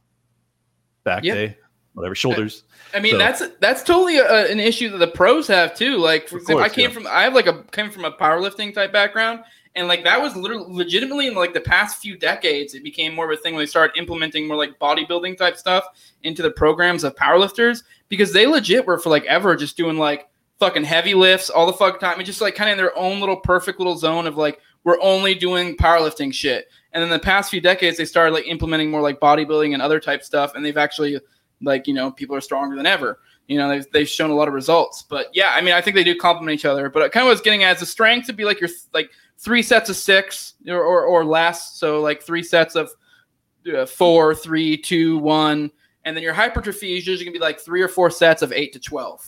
Back 1.04 1.24
Yeah. 1.24 1.34
day, 1.34 1.58
whatever, 1.94 2.14
shoulders. 2.14 2.64
I 2.94 3.00
mean, 3.00 3.12
So- 3.12 3.18
that's 3.18 3.42
that's 3.60 3.82
totally 3.82 4.18
a, 4.18 4.50
an 4.50 4.60
issue 4.60 4.90
that 4.90 4.98
the 4.98 5.08
pros 5.08 5.46
have 5.48 5.74
too. 5.74 5.96
Like, 5.96 6.28
for 6.28 6.40
I 6.60 6.68
came 6.68 6.90
yeah. 6.90 6.94
from 6.94 7.06
I 7.06 7.22
have 7.22 7.34
like 7.34 7.46
a 7.46 7.62
came 7.72 7.90
from 7.90 8.04
a 8.04 8.12
powerlifting 8.12 8.74
type 8.74 8.92
background, 8.92 9.40
and 9.74 9.86
like 9.86 10.04
that 10.04 10.20
was 10.20 10.34
literally 10.36 10.64
legitimately 10.68 11.26
in 11.28 11.34
like 11.34 11.54
the 11.54 11.60
past 11.60 12.00
few 12.00 12.16
decades, 12.18 12.74
it 12.74 12.82
became 12.82 13.14
more 13.14 13.30
of 13.30 13.38
a 13.38 13.40
thing 13.40 13.54
when 13.54 13.62
they 13.62 13.66
started 13.66 13.98
implementing 13.98 14.46
more 14.48 14.56
like 14.56 14.78
bodybuilding 14.78 15.38
type 15.38 15.56
stuff 15.56 15.84
into 16.22 16.42
the 16.42 16.50
programs 16.50 17.04
of 17.04 17.14
powerlifters 17.16 17.82
because 18.08 18.32
they 18.32 18.46
legit 18.46 18.86
were 18.86 18.98
for 18.98 19.10
like 19.10 19.24
ever 19.24 19.54
just 19.56 19.76
doing 19.76 19.96
like 19.96 20.28
fucking 20.58 20.84
heavy 20.84 21.14
lifts 21.14 21.48
all 21.48 21.66
the 21.66 21.72
fucking 21.72 22.00
time 22.00 22.18
and 22.18 22.26
just 22.26 22.42
like 22.42 22.54
kind 22.54 22.68
of 22.68 22.72
in 22.72 22.76
their 22.78 22.96
own 22.98 23.18
little 23.20 23.36
perfect 23.36 23.78
little 23.78 23.96
zone 23.96 24.26
of 24.26 24.36
like 24.36 24.60
we're 24.84 25.00
only 25.00 25.34
doing 25.34 25.76
powerlifting 25.76 26.32
shit. 26.32 26.68
And 26.92 27.04
in 27.04 27.10
the 27.10 27.18
past 27.18 27.50
few 27.50 27.60
decades, 27.60 27.96
they 27.96 28.04
started 28.04 28.34
like 28.34 28.46
implementing 28.46 28.90
more 28.90 29.00
like 29.00 29.20
bodybuilding 29.20 29.74
and 29.74 29.82
other 29.82 30.00
type 30.00 30.24
stuff, 30.24 30.54
and 30.54 30.64
they've 30.64 30.76
actually 30.76 31.20
like 31.62 31.86
you 31.86 31.94
know 31.94 32.10
people 32.10 32.34
are 32.34 32.40
stronger 32.40 32.76
than 32.76 32.86
ever. 32.86 33.20
You 33.46 33.58
know 33.58 33.68
they've 33.68 33.86
they've 33.92 34.08
shown 34.08 34.30
a 34.30 34.34
lot 34.34 34.48
of 34.48 34.54
results. 34.54 35.02
But 35.02 35.26
yeah, 35.32 35.52
I 35.54 35.60
mean 35.60 35.74
I 35.74 35.80
think 35.80 35.96
they 35.96 36.04
do 36.04 36.16
complement 36.16 36.54
each 36.54 36.64
other. 36.64 36.88
But 36.88 37.02
I 37.02 37.08
kind 37.08 37.26
of 37.26 37.30
was 37.30 37.40
getting 37.40 37.62
at 37.62 37.74
is 37.74 37.80
the 37.80 37.86
strength 37.86 38.26
to 38.26 38.32
be 38.32 38.44
like 38.44 38.60
your 38.60 38.70
like 38.92 39.10
three 39.38 39.62
sets 39.62 39.88
of 39.88 39.96
six 39.96 40.54
or 40.66 40.82
or, 40.82 41.04
or 41.04 41.24
less. 41.24 41.78
So 41.78 42.00
like 42.00 42.22
three 42.22 42.42
sets 42.42 42.74
of 42.74 42.90
uh, 43.72 43.86
four, 43.86 44.34
three, 44.34 44.76
two, 44.76 45.18
one, 45.18 45.70
and 46.04 46.16
then 46.16 46.22
your 46.22 46.34
hypertrophy 46.34 46.96
is 46.96 47.06
usually 47.06 47.24
gonna 47.24 47.38
be 47.38 47.38
like 47.38 47.60
three 47.60 47.82
or 47.82 47.88
four 47.88 48.10
sets 48.10 48.42
of 48.42 48.52
eight 48.52 48.72
to 48.72 48.80
twelve 48.80 49.24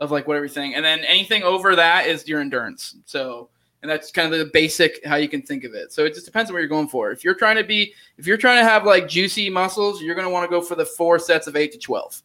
of 0.00 0.10
like 0.10 0.28
what 0.28 0.36
everything, 0.36 0.74
and 0.74 0.84
then 0.84 1.00
anything 1.00 1.42
over 1.42 1.74
that 1.76 2.06
is 2.06 2.28
your 2.28 2.40
endurance. 2.40 2.96
So 3.06 3.48
and 3.82 3.90
that's 3.90 4.10
kind 4.10 4.32
of 4.32 4.38
the 4.38 4.46
basic 4.46 5.04
how 5.04 5.16
you 5.16 5.28
can 5.28 5.42
think 5.42 5.64
of 5.64 5.74
it. 5.74 5.92
So 5.92 6.04
it 6.04 6.14
just 6.14 6.26
depends 6.26 6.50
on 6.50 6.54
what 6.54 6.60
you're 6.60 6.68
going 6.68 6.88
for. 6.88 7.10
If 7.10 7.22
you're 7.24 7.34
trying 7.34 7.56
to 7.56 7.64
be, 7.64 7.92
if 8.18 8.26
you're 8.26 8.36
trying 8.36 8.58
to 8.62 8.68
have 8.68 8.84
like 8.84 9.08
juicy 9.08 9.48
muscles, 9.50 10.02
you're 10.02 10.14
going 10.14 10.26
to 10.26 10.30
want 10.32 10.44
to 10.44 10.50
go 10.50 10.60
for 10.62 10.74
the 10.74 10.86
four 10.86 11.18
sets 11.18 11.46
of 11.46 11.56
eight 11.56 11.72
to 11.72 11.78
twelve. 11.78 12.20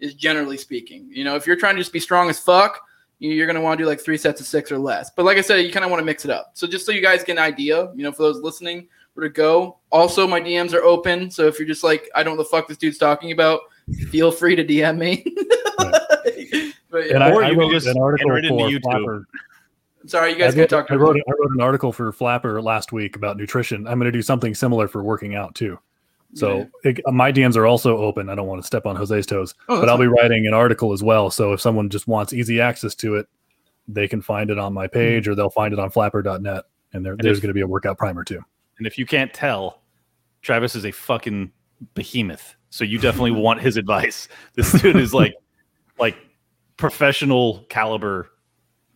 Is 0.00 0.14
generally 0.14 0.56
speaking, 0.56 1.06
you 1.12 1.22
know, 1.22 1.36
if 1.36 1.46
you're 1.46 1.54
trying 1.56 1.76
to 1.76 1.80
just 1.80 1.92
be 1.92 2.00
strong 2.00 2.28
as 2.28 2.38
fuck, 2.40 2.80
you- 3.20 3.30
you're 3.30 3.46
going 3.46 3.54
to 3.54 3.60
want 3.62 3.78
to 3.78 3.84
do 3.84 3.88
like 3.88 4.00
three 4.00 4.16
sets 4.16 4.40
of 4.40 4.46
six 4.48 4.72
or 4.72 4.78
less. 4.78 5.10
But 5.10 5.24
like 5.24 5.38
I 5.38 5.42
said, 5.42 5.58
you 5.58 5.70
kind 5.70 5.84
of 5.84 5.92
want 5.92 6.00
to 6.00 6.04
mix 6.04 6.24
it 6.24 6.30
up. 6.32 6.50
So 6.54 6.66
just 6.66 6.84
so 6.84 6.90
you 6.90 7.00
guys 7.00 7.22
get 7.22 7.32
an 7.36 7.38
idea, 7.44 7.92
you 7.94 8.02
know, 8.02 8.10
for 8.10 8.24
those 8.24 8.40
listening, 8.40 8.88
where 9.14 9.28
to 9.28 9.32
go. 9.32 9.78
Also, 9.92 10.26
my 10.26 10.40
DMs 10.40 10.72
are 10.74 10.82
open. 10.82 11.30
So 11.30 11.46
if 11.46 11.56
you're 11.58 11.68
just 11.68 11.84
like, 11.84 12.08
I 12.16 12.24
don't 12.24 12.36
know 12.36 12.42
the 12.42 12.48
fuck 12.48 12.66
this 12.66 12.78
dude's 12.78 12.98
talking 12.98 13.30
about, 13.30 13.60
feel 14.10 14.32
free 14.32 14.56
to 14.56 14.64
DM 14.64 14.98
me. 14.98 15.22
but 16.90 17.06
yeah, 17.06 17.14
And 17.14 17.22
I, 17.24 17.30
Or 17.32 17.44
I 17.44 17.48
you 17.50 17.54
can 17.54 17.58
wrote 17.60 17.72
just 17.72 17.86
an 17.86 17.98
article 18.00 18.30
enter 18.32 18.38
into 18.38 18.48
for 18.48 18.68
YouTube. 18.70 18.82
Flapper. 18.82 19.26
I'm 20.02 20.08
sorry, 20.08 20.32
you 20.32 20.38
guys 20.38 20.52
can 20.52 20.60
wrote, 20.60 20.70
talk 20.70 20.86
to 20.88 20.94
I 20.94 20.96
me. 20.96 21.02
wrote, 21.02 21.16
I 21.16 21.30
wrote 21.30 21.52
an 21.54 21.60
article 21.60 21.92
for 21.92 22.12
Flapper 22.12 22.60
last 22.60 22.92
week 22.92 23.16
about 23.16 23.36
nutrition. 23.36 23.86
I'm 23.86 23.98
going 23.98 24.10
to 24.10 24.12
do 24.12 24.22
something 24.22 24.54
similar 24.54 24.88
for 24.88 25.02
working 25.02 25.34
out 25.34 25.54
too. 25.54 25.78
So 26.34 26.66
it, 26.82 27.00
my 27.12 27.30
DMs 27.30 27.56
are 27.56 27.66
also 27.66 27.98
open. 27.98 28.30
I 28.30 28.34
don't 28.34 28.46
want 28.46 28.62
to 28.62 28.66
step 28.66 28.86
on 28.86 28.96
Jose's 28.96 29.26
toes, 29.26 29.54
Oh, 29.68 29.80
but 29.80 29.88
I'll 29.88 29.98
be 29.98 30.06
writing 30.06 30.46
an 30.46 30.54
article 30.54 30.92
as 30.92 31.02
well. 31.02 31.30
So 31.30 31.52
if 31.52 31.60
someone 31.60 31.90
just 31.90 32.08
wants 32.08 32.32
easy 32.32 32.60
access 32.60 32.94
to 32.96 33.16
it, 33.16 33.28
they 33.86 34.08
can 34.08 34.22
find 34.22 34.50
it 34.50 34.58
on 34.58 34.72
my 34.72 34.86
mm-hmm. 34.86 34.98
page 34.98 35.28
or 35.28 35.34
they'll 35.34 35.50
find 35.50 35.72
it 35.72 35.78
on 35.78 35.90
flapper.net. 35.90 36.64
And 36.94 37.04
there, 37.04 37.16
there's 37.18 37.40
going 37.40 37.48
to 37.48 37.54
be 37.54 37.60
a 37.60 37.66
workout 37.66 37.98
primer 37.98 38.24
too. 38.24 38.40
And 38.78 38.86
if 38.86 38.98
you 38.98 39.06
can't 39.06 39.32
tell, 39.32 39.82
Travis 40.40 40.74
is 40.74 40.86
a 40.86 40.90
fucking 40.90 41.52
behemoth. 41.94 42.54
So 42.70 42.84
you 42.84 42.98
definitely 42.98 43.32
want 43.32 43.60
his 43.60 43.76
advice. 43.76 44.28
This 44.54 44.72
dude 44.72 44.96
is 44.96 45.12
like 45.12 45.34
like 45.98 46.16
professional 46.76 47.64
caliber 47.68 48.30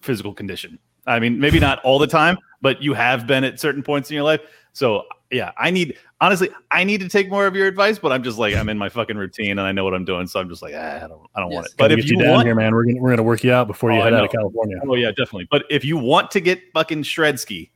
physical 0.00 0.32
condition. 0.32 0.78
I 1.06 1.18
mean, 1.20 1.38
maybe 1.40 1.60
not 1.60 1.78
all 1.84 1.98
the 1.98 2.06
time, 2.06 2.38
but 2.62 2.82
you 2.82 2.94
have 2.94 3.26
been 3.26 3.44
at 3.44 3.60
certain 3.60 3.82
points 3.82 4.10
in 4.10 4.14
your 4.14 4.24
life. 4.24 4.40
So 4.72 5.04
yeah, 5.30 5.52
I 5.56 5.70
need 5.70 5.96
honestly, 6.20 6.50
I 6.70 6.84
need 6.84 7.00
to 7.00 7.08
take 7.08 7.28
more 7.30 7.46
of 7.46 7.56
your 7.56 7.66
advice, 7.66 7.98
but 7.98 8.12
I'm 8.12 8.22
just 8.22 8.38
like 8.38 8.54
I'm 8.54 8.68
in 8.68 8.78
my 8.78 8.88
fucking 8.88 9.16
routine 9.16 9.52
and 9.52 9.60
I 9.60 9.72
know 9.72 9.84
what 9.84 9.94
I'm 9.94 10.04
doing, 10.04 10.26
so 10.26 10.38
I'm 10.40 10.48
just 10.48 10.62
like 10.62 10.74
ah, 10.76 10.96
I 11.04 11.08
don't 11.08 11.26
I 11.34 11.40
don't 11.40 11.50
want 11.50 11.64
Yes. 11.64 11.72
it. 11.72 11.76
But 11.78 11.92
if 11.92 11.98
get 12.00 12.06
you 12.06 12.18
down 12.18 12.30
want 12.30 12.46
here, 12.46 12.54
man, 12.54 12.74
we're 12.74 12.84
gonna, 12.84 13.00
we're 13.00 13.08
going 13.08 13.16
to 13.16 13.22
work 13.22 13.42
you 13.42 13.52
out 13.52 13.66
before 13.66 13.90
you 13.92 13.98
Oh, 14.00 14.02
head 14.02 14.14
out 14.14 14.24
of. 14.24 14.30
California. 14.30 14.76
Oh 14.86 14.94
yeah, 14.94 15.08
definitely. 15.10 15.48
But 15.50 15.64
if 15.70 15.84
you 15.84 15.96
want 15.96 16.30
to 16.32 16.40
get 16.40 16.60
fucking 16.74 17.02
shredsky, 17.04 17.70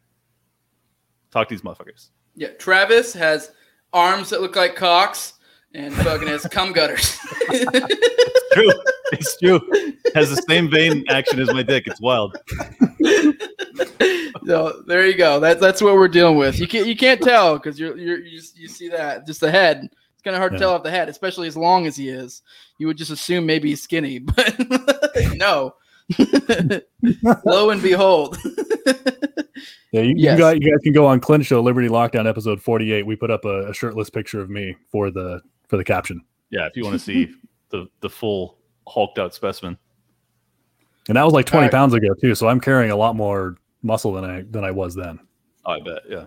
talk 1.30 1.48
to 1.48 1.54
these 1.54 1.62
motherfuckers. 1.62 2.10
Yeah, 2.36 2.48
Travis 2.58 3.12
has 3.14 3.52
arms 3.92 4.30
that 4.30 4.40
look 4.40 4.54
like 4.56 4.76
cocks 4.76 5.34
and 5.74 5.94
fucking 5.94 6.28
has 6.28 6.46
cum 6.50 6.72
gutters. 6.72 7.18
It's 7.50 8.54
true. 8.54 8.72
It's 9.12 9.38
true. 9.38 9.60
Has 10.14 10.30
the 10.30 10.42
same 10.48 10.70
vein 10.70 11.04
action 11.08 11.38
as 11.40 11.52
my 11.52 11.62
dick. 11.62 11.84
It's 11.86 12.00
wild. 12.00 12.36
so 14.46 14.82
there 14.86 15.06
you 15.06 15.16
go. 15.16 15.40
That's 15.40 15.60
that's 15.60 15.82
what 15.82 15.94
we're 15.94 16.08
dealing 16.08 16.36
with. 16.36 16.58
You 16.58 16.66
can't 16.68 16.86
you 16.86 16.96
can't 16.96 17.20
tell 17.20 17.54
because 17.56 17.78
you're, 17.78 17.96
you're 17.96 18.18
you 18.20 18.38
just- 18.38 18.58
you 18.58 18.68
see 18.68 18.88
that 18.88 19.26
just 19.26 19.40
the 19.40 19.50
head. 19.50 19.88
It's 20.12 20.22
kind 20.22 20.34
of 20.36 20.40
hard 20.40 20.52
to 20.52 20.58
tell 20.58 20.72
off 20.74 20.82
the 20.82 20.90
head, 20.90 21.08
especially 21.08 21.48
as 21.48 21.56
long 21.56 21.86
as 21.86 21.96
he 21.96 22.10
is. 22.10 22.42
You 22.78 22.86
would 22.88 22.98
just 22.98 23.10
assume 23.10 23.46
maybe 23.46 23.70
he's 23.70 23.82
skinny, 23.82 24.18
but 24.18 24.54
no. 25.34 25.74
Lo 27.44 27.70
and 27.70 27.82
behold. 27.82 28.36
Yeah, 29.92 30.02
you, 30.02 30.14
Yes. 30.16 30.32
you, 30.34 30.38
got, 30.38 30.62
you 30.62 30.70
guys 30.70 30.78
can 30.84 30.92
go 30.92 31.04
on 31.04 31.18
Clint 31.18 31.44
Show 31.44 31.60
Liberty 31.60 31.88
Lockdown 31.88 32.24
episode 32.28 32.62
48. 32.62 33.04
We 33.04 33.16
put 33.16 33.32
up 33.32 33.44
a, 33.44 33.70
a 33.70 33.74
shirtless 33.74 34.08
picture 34.08 34.40
of 34.40 34.48
me 34.48 34.76
for 34.92 35.10
the 35.10 35.40
for 35.70 35.76
the 35.76 35.84
caption. 35.84 36.22
Yeah, 36.50 36.66
if 36.66 36.76
you 36.76 36.84
want 36.84 36.94
to 36.94 36.98
see 36.98 37.32
the 37.70 37.86
the 38.00 38.10
full 38.10 38.58
hulked 38.86 39.18
out 39.18 39.32
specimen. 39.34 39.78
And 41.08 41.16
that 41.16 41.24
was 41.24 41.32
like 41.32 41.46
20 41.46 41.58
All 41.58 41.62
right. 41.62 41.72
pounds 41.72 41.94
ago 41.94 42.12
too. 42.20 42.34
So 42.34 42.48
I'm 42.48 42.60
carrying 42.60 42.90
a 42.90 42.96
lot 42.96 43.16
more 43.16 43.56
muscle 43.82 44.12
than 44.12 44.24
I 44.24 44.42
than 44.42 44.64
I 44.64 44.72
was 44.72 44.94
then. 44.94 45.18
Oh, 45.64 45.72
I 45.72 45.80
bet. 45.80 46.02
Yeah. 46.08 46.26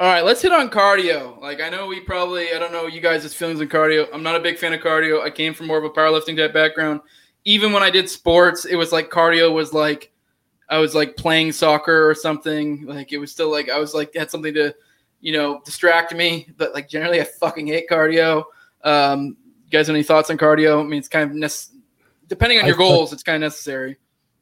All 0.00 0.08
right, 0.08 0.24
let's 0.24 0.42
hit 0.42 0.52
on 0.52 0.68
cardio. 0.68 1.40
Like 1.40 1.60
I 1.60 1.70
know 1.70 1.86
we 1.86 2.00
probably 2.00 2.52
I 2.52 2.58
don't 2.58 2.72
know 2.72 2.86
you 2.86 3.00
guys' 3.00 3.32
feelings 3.34 3.60
on 3.60 3.68
cardio. 3.68 4.06
I'm 4.12 4.22
not 4.22 4.36
a 4.36 4.40
big 4.40 4.58
fan 4.58 4.72
of 4.72 4.80
cardio. 4.80 5.22
I 5.22 5.30
came 5.30 5.54
from 5.54 5.66
more 5.66 5.78
of 5.78 5.84
a 5.84 5.90
powerlifting 5.90 6.36
type 6.36 6.52
background. 6.52 7.00
Even 7.46 7.72
when 7.72 7.82
I 7.82 7.90
did 7.90 8.08
sports, 8.08 8.64
it 8.64 8.76
was 8.76 8.92
like 8.92 9.10
cardio 9.10 9.52
was 9.52 9.72
like 9.72 10.12
I 10.68 10.78
was 10.78 10.94
like 10.94 11.16
playing 11.16 11.52
soccer 11.52 12.08
or 12.08 12.14
something. 12.14 12.86
Like 12.86 13.12
it 13.12 13.18
was 13.18 13.30
still 13.30 13.50
like 13.50 13.70
I 13.70 13.78
was 13.78 13.94
like 13.94 14.14
had 14.14 14.30
something 14.30 14.54
to, 14.54 14.74
you 15.24 15.32
know, 15.32 15.62
distract 15.64 16.14
me. 16.14 16.46
But 16.58 16.74
like 16.74 16.86
generally, 16.88 17.20
I 17.20 17.24
fucking 17.24 17.66
hate 17.66 17.88
cardio. 17.90 18.44
Um, 18.84 19.36
you 19.64 19.70
guys 19.70 19.86
have 19.86 19.96
any 19.96 20.04
thoughts 20.04 20.28
on 20.28 20.36
cardio? 20.36 20.80
I 20.80 20.84
mean, 20.84 20.98
it's 20.98 21.08
kind 21.08 21.30
of 21.30 21.34
nec- 21.34 21.72
depending 22.28 22.58
on 22.58 22.66
your 22.66 22.76
I- 22.76 22.78
goals, 22.78 23.12
it's 23.12 23.22
kind 23.22 23.36
of 23.36 23.48
necessary. 23.48 23.96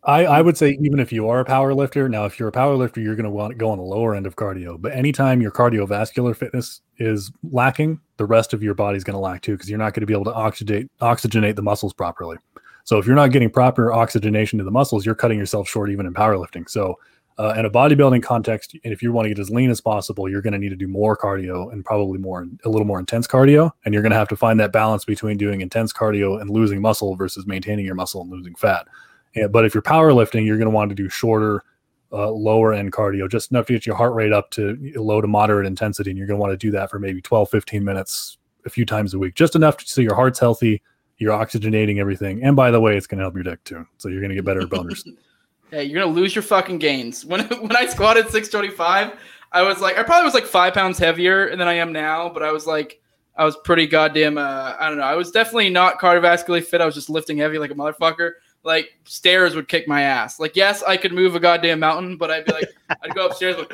I, 0.05 0.25
I 0.25 0.43
would 0.43 0.57
say 0.57 0.77
even 0.81 0.99
if 0.99 1.13
you 1.13 1.29
are 1.29 1.39
a 1.39 1.45
power 1.45 1.73
lifter, 1.73 2.09
now 2.09 2.25
if 2.25 2.37
you're 2.37 2.49
a 2.49 2.53
power 2.53 2.75
lifter, 2.75 3.01
you're 3.01 3.15
going 3.15 3.23
to 3.23 3.31
want 3.31 3.53
to 3.53 3.57
go 3.57 3.71
on 3.71 3.79
the 3.79 3.85
lower 3.85 4.17
end 4.17 4.27
of 4.27 4.35
cardio. 4.35 4.77
But 4.77 4.91
anytime 4.95 5.41
your 5.41 5.53
cardiovascular 5.53 6.35
fitness 6.35 6.81
is 6.99 7.31
lacking, 7.53 8.01
the 8.17 8.27
rest 8.27 8.53
of 8.53 8.65
your 8.65 8.75
body's 8.75 9.05
going 9.05 9.15
to 9.15 9.21
lack 9.21 9.43
too, 9.43 9.53
because 9.53 9.71
you're 9.71 9.79
not 9.79 9.95
going 9.95 10.01
to 10.01 10.07
be 10.07 10.13
able 10.13 10.25
to 10.25 10.33
oxygenate 10.33 10.89
oxygenate 11.01 11.55
the 11.55 11.63
muscles 11.63 11.93
properly. 11.93 12.37
So 12.83 12.99
if 12.99 13.07
you're 13.07 13.15
not 13.15 13.31
getting 13.31 13.49
proper 13.49 13.93
oxygenation 13.93 14.59
to 14.59 14.65
the 14.65 14.73
muscles, 14.73 15.07
you're 15.07 15.15
cutting 15.15 15.39
yourself 15.39 15.69
short 15.69 15.89
even 15.89 16.05
in 16.05 16.15
powerlifting. 16.15 16.69
So 16.69 16.99
uh, 17.39 17.55
in 17.57 17.65
a 17.65 17.71
bodybuilding 17.71 18.23
context, 18.23 18.77
and 18.85 18.93
if 18.93 19.03
you 19.03 19.13
want 19.13 19.25
to 19.25 19.31
get 19.31 19.39
as 19.39 19.51
lean 19.51 19.71
as 19.71 19.81
possible, 19.81 20.29
you're 20.29 20.43
going 20.43 20.53
to 20.53 20.59
need 20.59 20.69
to 20.69 20.77
do 20.77 20.89
more 20.89 21.17
cardio 21.17 21.73
and 21.73 21.85
probably 21.85 22.19
more 22.19 22.47
a 22.65 22.69
little 22.69 22.87
more 22.87 22.99
intense 22.99 23.27
cardio. 23.27 23.71
And 23.85 23.95
you're 23.95 24.03
going 24.03 24.13
to 24.13 24.19
have 24.19 24.29
to 24.29 24.37
find 24.37 24.61
that 24.61 24.73
balance 24.73 25.05
between 25.05 25.39
doing 25.39 25.61
intense 25.61 25.93
cardio 25.93 26.41
and 26.41 26.51
losing 26.51 26.81
muscle 26.81 27.17
versus 27.17 27.47
maintaining 27.47 27.87
your 27.87 27.95
muscle 27.95 28.21
and 28.21 28.31
losing 28.31 28.55
fat. 28.55 28.87
Yeah, 29.35 29.47
but 29.47 29.65
if 29.65 29.75
you're 29.75 29.83
powerlifting, 29.83 30.45
you're 30.45 30.59
going 30.59 30.67
to 30.67 30.75
want 30.75 30.91
to 30.91 30.95
do 30.95 31.09
shorter, 31.09 31.65
uh, 32.13 32.31
lower 32.31 32.75
end 32.75 32.93
cardio, 32.93 33.31
just 33.31 33.51
enough 33.51 33.67
to 33.67 33.73
get 33.73 33.87
your 33.87 33.97
heart 33.97 34.15
rate 34.15 34.33
up 34.33 34.51
to 34.51 34.77
low 34.97 35.21
to 35.21 35.27
moderate 35.27 35.67
intensity. 35.67 36.11
And 36.11 36.19
you're 36.19 36.27
going 36.27 36.39
to 36.39 36.43
want 36.43 36.53
to 36.53 36.59
do 36.59 36.71
that 36.73 36.91
for 36.91 36.99
maybe 36.99 37.23
12, 37.23 37.49
15 37.49 37.83
minutes 37.83 38.37
a 38.67 38.71
few 38.71 38.85
times 38.85 39.15
a 39.15 39.19
week, 39.19 39.35
just 39.35 39.57
enough 39.57 39.79
to, 39.79 39.89
so 39.89 40.01
your 40.01 40.15
heart's 40.15 40.39
healthy, 40.39 40.83
you're 41.19 41.37
oxygenating 41.37 41.99
everything. 41.99 42.43
And 42.43 42.55
by 42.55 42.71
the 42.71 42.81
way, 42.81 42.97
it's 42.97 43.07
going 43.07 43.19
to 43.19 43.25
help 43.25 43.35
your 43.35 43.45
dick 43.45 43.65
too. 43.65 43.87
So 43.97 44.09
you're 44.09 44.21
going 44.21 44.31
to 44.31 44.37
get 44.37 44.45
better 44.45 44.63
boners. 44.63 45.09
Hey, 45.73 45.85
you're 45.85 46.03
gonna 46.03 46.13
lose 46.13 46.35
your 46.35 46.43
fucking 46.43 46.79
gains. 46.79 47.25
When 47.33 47.41
when 47.47 47.75
I 47.75 47.87
squatted 47.87 48.29
625, 48.29 49.19
I 49.53 49.63
was 49.63 49.81
like, 49.81 49.97
I 49.97 50.03
probably 50.03 50.25
was 50.27 50.35
like 50.35 50.45
five 50.45 50.75
pounds 50.75 50.99
heavier 50.99 51.57
than 51.57 51.67
I 51.67 51.75
am 51.75 51.93
now, 51.93 52.29
but 52.29 52.43
I 52.43 52.53
was 52.53 52.67
like, 52.67 53.01
I 53.37 53.47
was 53.47 53.57
pretty 53.65 53.87
goddamn. 53.87 54.37
Uh, 54.37 54.77
I 54.79 54.89
don't 54.89 54.99
know. 54.99 55.05
I 55.05 55.15
was 55.15 55.31
definitely 55.31 55.71
not 55.71 55.99
cardiovascularly 55.99 56.63
fit. 56.63 56.83
I 56.83 56.87
was 56.87 56.95
just 56.95 57.09
lifting 57.09 57.39
heavy 57.39 57.59
like 57.59 57.71
a 57.71 57.75
motherfucker. 57.75 58.33
Like 58.65 58.91
stairs 59.05 59.57
would 59.57 59.67
kick 59.67 59.89
my 59.89 60.03
ass. 60.03 60.39
Like 60.39 60.57
yes, 60.57 60.83
I 60.83 60.99
could 60.99 61.15
move 61.15 61.35
a 61.35 61.41
goddamn 61.41 61.81
mountain, 61.81 62.19
but 62.19 62.31
I'd 62.31 62.45
be 62.45 62.53
like, 62.53 62.69
I'd 63.03 63.15
go 63.15 63.27
upstairs 63.27 63.57
like. 63.57 63.73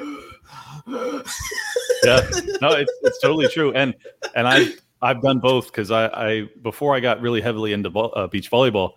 yeah 2.05 2.23
no 2.63 2.73
it's, 2.73 2.93
it's 3.03 3.19
totally 3.21 3.47
true 3.49 3.75
and 3.75 3.95
and 4.35 4.49
i 4.49 4.69
i've 5.03 5.21
done 5.21 5.39
both 5.39 5.67
because 5.67 5.91
I, 5.91 6.07
I 6.07 6.49
before 6.63 6.95
i 6.95 7.01
got 7.01 7.21
really 7.21 7.43
heavily 7.43 7.75
into 7.75 7.91
vo- 7.91 8.09
uh, 8.09 8.27
beach 8.27 8.51
volleyball 8.51 8.93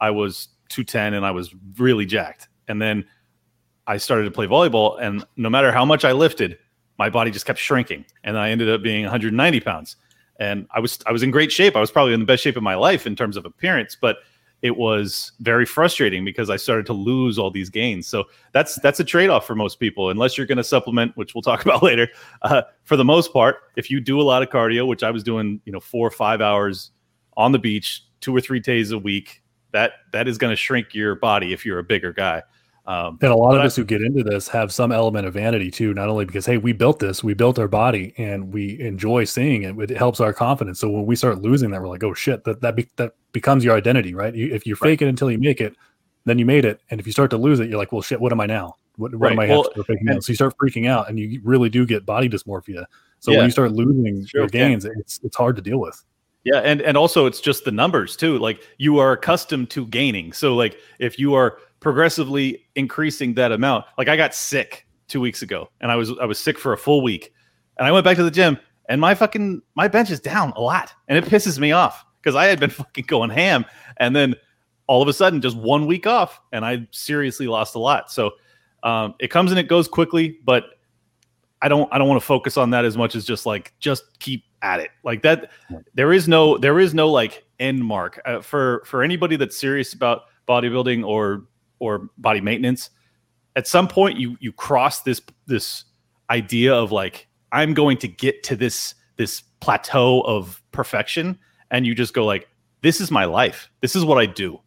i 0.00 0.10
was 0.10 0.48
210 0.68 1.14
and 1.14 1.24
i 1.26 1.30
was 1.30 1.54
really 1.78 2.06
jacked 2.06 2.48
and 2.68 2.80
then 2.80 3.04
i 3.86 3.96
started 3.96 4.24
to 4.24 4.30
play 4.30 4.46
volleyball 4.46 5.00
and 5.00 5.24
no 5.36 5.50
matter 5.50 5.72
how 5.72 5.84
much 5.84 6.04
i 6.04 6.12
lifted 6.12 6.58
my 6.98 7.10
body 7.10 7.30
just 7.30 7.46
kept 7.46 7.58
shrinking 7.58 8.04
and 8.22 8.38
i 8.38 8.50
ended 8.50 8.68
up 8.68 8.82
being 8.82 9.02
190 9.02 9.60
pounds 9.60 9.96
and 10.38 10.66
i 10.70 10.80
was 10.80 10.98
i 11.06 11.12
was 11.12 11.22
in 11.22 11.30
great 11.30 11.52
shape 11.52 11.76
i 11.76 11.80
was 11.80 11.90
probably 11.90 12.12
in 12.12 12.20
the 12.20 12.26
best 12.26 12.42
shape 12.42 12.56
of 12.56 12.62
my 12.62 12.74
life 12.74 13.06
in 13.06 13.14
terms 13.16 13.36
of 13.36 13.44
appearance 13.44 13.96
but 14.00 14.18
it 14.64 14.78
was 14.78 15.32
very 15.40 15.66
frustrating 15.66 16.24
because 16.24 16.48
I 16.48 16.56
started 16.56 16.86
to 16.86 16.94
lose 16.94 17.38
all 17.38 17.50
these 17.50 17.68
gains. 17.68 18.06
So 18.06 18.24
that's 18.52 18.76
that's 18.76 18.98
a 18.98 19.04
trade 19.04 19.28
off 19.28 19.46
for 19.46 19.54
most 19.54 19.78
people, 19.78 20.08
unless 20.08 20.38
you're 20.38 20.46
going 20.46 20.56
to 20.56 20.64
supplement, 20.64 21.14
which 21.18 21.34
we'll 21.34 21.42
talk 21.42 21.62
about 21.66 21.82
later. 21.82 22.08
Uh, 22.40 22.62
for 22.84 22.96
the 22.96 23.04
most 23.04 23.30
part, 23.30 23.56
if 23.76 23.90
you 23.90 24.00
do 24.00 24.18
a 24.18 24.24
lot 24.24 24.42
of 24.42 24.48
cardio, 24.48 24.86
which 24.86 25.02
I 25.02 25.10
was 25.10 25.22
doing, 25.22 25.60
you 25.66 25.72
know, 25.72 25.80
four 25.80 26.08
or 26.08 26.10
five 26.10 26.40
hours 26.40 26.92
on 27.36 27.52
the 27.52 27.58
beach, 27.58 28.06
two 28.22 28.34
or 28.34 28.40
three 28.40 28.58
days 28.58 28.90
a 28.90 28.98
week, 28.98 29.42
that 29.74 29.92
that 30.12 30.26
is 30.26 30.38
going 30.38 30.50
to 30.52 30.56
shrink 30.56 30.94
your 30.94 31.14
body 31.16 31.52
if 31.52 31.66
you're 31.66 31.78
a 31.80 31.84
bigger 31.84 32.12
guy. 32.14 32.42
Um, 32.86 33.18
And 33.22 33.30
a 33.32 33.36
lot 33.36 33.54
of 33.56 33.62
I- 33.62 33.64
us 33.66 33.76
who 33.76 33.84
get 33.84 34.02
into 34.02 34.22
this 34.22 34.46
have 34.48 34.72
some 34.72 34.92
element 34.92 35.26
of 35.26 35.34
vanity 35.34 35.70
too, 35.70 35.94
not 35.94 36.08
only 36.08 36.24
because, 36.26 36.44
hey, 36.46 36.58
we 36.58 36.72
built 36.72 36.98
this, 36.98 37.24
we 37.24 37.32
built 37.34 37.58
our 37.58 37.66
body 37.68 38.12
and 38.18 38.52
we 38.52 38.78
enjoy 38.80 39.24
seeing 39.24 39.62
it. 39.62 39.90
It 39.90 39.96
helps 39.96 40.20
our 40.20 40.32
confidence. 40.34 40.80
So 40.80 40.90
when 40.90 41.06
we 41.06 41.16
start 41.16 41.40
losing 41.42 41.70
that, 41.70 41.80
we're 41.80 41.88
like, 41.88 42.04
oh 42.04 42.12
shit, 42.14 42.44
that 42.44 42.60
that, 42.60 42.76
be, 42.76 42.88
that 42.96 43.14
becomes 43.32 43.64
your 43.64 43.74
identity, 43.76 44.14
right? 44.14 44.34
You, 44.34 44.54
if 44.54 44.66
you 44.66 44.76
fake 44.76 45.00
it 45.02 45.08
until 45.08 45.30
you 45.30 45.38
make 45.38 45.60
it, 45.62 45.74
then 46.26 46.38
you 46.38 46.44
made 46.46 46.64
it. 46.64 46.80
And 46.90 47.00
if 47.00 47.06
you 47.06 47.12
start 47.12 47.30
to 47.30 47.36
lose 47.38 47.58
it, 47.60 47.68
you're 47.68 47.78
like, 47.78 47.90
well, 47.92 48.02
shit, 48.02 48.20
what 48.20 48.32
am 48.32 48.40
I 48.40 48.46
now? 48.46 48.74
What, 48.96 49.14
what 49.14 49.32
am 49.32 49.38
I 49.40 49.48
Right. 49.48 49.50
Well, 49.50 49.64
faking 49.86 50.06
and- 50.08 50.16
out? 50.18 50.24
So 50.24 50.30
you 50.32 50.36
start 50.36 50.54
freaking 50.62 50.86
out 50.86 51.08
and 51.08 51.18
you 51.18 51.40
really 51.42 51.68
do 51.70 51.84
get 51.86 52.04
body 52.06 52.28
dysmorphia. 52.28 52.84
So 53.18 53.32
Yeah. 53.32 53.38
when 53.38 53.46
you 53.46 53.50
start 53.50 53.72
losing 53.72 54.26
Sure 54.26 54.42
your 54.42 54.48
gains, 54.48 54.84
it's 54.84 55.20
it's 55.24 55.36
hard 55.36 55.56
to 55.56 55.62
deal 55.62 55.78
with. 55.80 56.00
Yeah, 56.44 56.58
and 56.58 56.82
and 56.82 56.96
also 56.96 57.26
it's 57.26 57.40
just 57.40 57.64
the 57.64 57.72
numbers 57.72 58.16
too. 58.16 58.38
Like 58.38 58.62
you 58.78 58.98
are 58.98 59.12
accustomed 59.12 59.70
to 59.70 59.86
gaining. 59.86 60.32
So 60.32 60.54
like 60.54 60.78
if 60.98 61.18
you 61.18 61.34
are 61.34 61.58
progressively 61.80 62.66
increasing 62.74 63.34
that 63.34 63.50
amount, 63.50 63.86
like 63.96 64.08
I 64.08 64.16
got 64.16 64.34
sick 64.34 64.86
2 65.08 65.20
weeks 65.20 65.42
ago 65.42 65.68
and 65.80 65.90
I 65.90 65.96
was 65.96 66.12
I 66.20 66.26
was 66.26 66.38
sick 66.38 66.58
for 66.58 66.72
a 66.72 66.78
full 66.78 67.02
week. 67.02 67.32
And 67.78 67.86
I 67.86 67.92
went 67.92 68.04
back 68.04 68.16
to 68.18 68.22
the 68.22 68.30
gym 68.30 68.58
and 68.88 69.00
my 69.00 69.14
fucking 69.14 69.62
my 69.74 69.88
bench 69.88 70.10
is 70.10 70.20
down 70.20 70.52
a 70.56 70.60
lot 70.60 70.92
and 71.08 71.16
it 71.16 71.24
pisses 71.24 71.58
me 71.58 71.72
off 71.72 72.04
because 72.22 72.36
I 72.36 72.44
had 72.44 72.60
been 72.60 72.70
fucking 72.80 73.06
going 73.06 73.30
ham 73.30 73.64
and 73.96 74.14
then 74.14 74.34
all 74.86 75.00
of 75.00 75.08
a 75.08 75.12
sudden 75.14 75.40
just 75.40 75.56
one 75.56 75.86
week 75.86 76.06
off 76.06 76.40
and 76.52 76.64
I 76.64 76.86
seriously 76.90 77.46
lost 77.46 77.74
a 77.74 77.78
lot. 77.78 78.12
So 78.12 78.32
um, 78.82 79.14
it 79.18 79.28
comes 79.28 79.50
and 79.50 79.58
it 79.58 79.66
goes 79.66 79.88
quickly, 79.88 80.38
but 80.44 80.64
I 81.62 81.68
don't 81.68 81.90
I 81.90 81.96
don't 81.96 82.08
want 82.08 82.20
to 82.20 82.26
focus 82.26 82.58
on 82.58 82.70
that 82.70 82.84
as 82.84 82.96
much 82.98 83.16
as 83.16 83.24
just 83.24 83.46
like 83.46 83.72
just 83.80 84.18
keep 84.18 84.44
at 84.64 84.80
it. 84.80 84.90
Like 85.04 85.22
that 85.22 85.50
there 85.94 86.12
is 86.12 86.26
no 86.26 86.58
there 86.58 86.80
is 86.80 86.94
no 86.94 87.10
like 87.10 87.44
end 87.60 87.84
mark 87.84 88.20
uh, 88.24 88.40
for 88.40 88.82
for 88.86 89.02
anybody 89.04 89.36
that's 89.36 89.56
serious 89.56 89.92
about 89.92 90.22
bodybuilding 90.48 91.06
or 91.06 91.44
or 91.78 92.08
body 92.18 92.40
maintenance. 92.40 92.90
At 93.54 93.68
some 93.68 93.86
point 93.86 94.18
you 94.18 94.36
you 94.40 94.52
cross 94.52 95.02
this 95.02 95.20
this 95.46 95.84
idea 96.30 96.74
of 96.74 96.90
like 96.90 97.28
I'm 97.52 97.74
going 97.74 97.98
to 97.98 98.08
get 98.08 98.42
to 98.44 98.56
this 98.56 98.94
this 99.16 99.42
plateau 99.60 100.22
of 100.22 100.60
perfection 100.72 101.38
and 101.70 101.86
you 101.86 101.94
just 101.94 102.14
go 102.14 102.24
like 102.24 102.48
this 102.80 103.00
is 103.00 103.10
my 103.10 103.26
life. 103.26 103.70
This 103.80 103.94
is 103.94 104.04
what 104.04 104.18
I 104.18 104.26
do. 104.26 104.60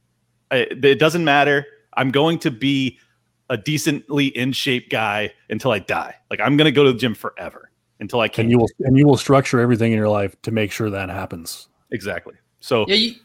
I, 0.52 0.68
it 0.70 1.00
doesn't 1.00 1.26
matter. 1.26 1.66
I'm 1.96 2.12
going 2.12 2.40
to 2.40 2.52
be 2.52 3.00
a 3.50 3.58
decently 3.58 4.28
in 4.28 4.52
shape 4.52 4.90
guy 4.90 5.34
until 5.50 5.72
I 5.72 5.80
die. 5.80 6.16
Like 6.30 6.40
I'm 6.40 6.56
going 6.56 6.66
to 6.66 6.72
go 6.72 6.84
to 6.84 6.94
the 6.94 6.98
gym 7.00 7.16
forever 7.16 7.72
until 8.00 8.20
I 8.20 8.28
can. 8.28 8.44
And 8.44 8.52
you 8.52 8.60
will 8.60 8.70
and 8.80 8.98
you 8.98 9.06
will 9.06 9.18
structure 9.18 9.60
everything 9.60 9.92
in 9.92 9.98
your 9.98 10.10
life 10.10 10.40
to 10.44 10.52
make 10.52 10.72
sure 10.72 10.90
that 10.90 11.10
happens. 11.10 11.70
exactly. 11.92 12.36
So 12.60 12.86
Yeah, 12.88 12.96
you. 12.96 13.16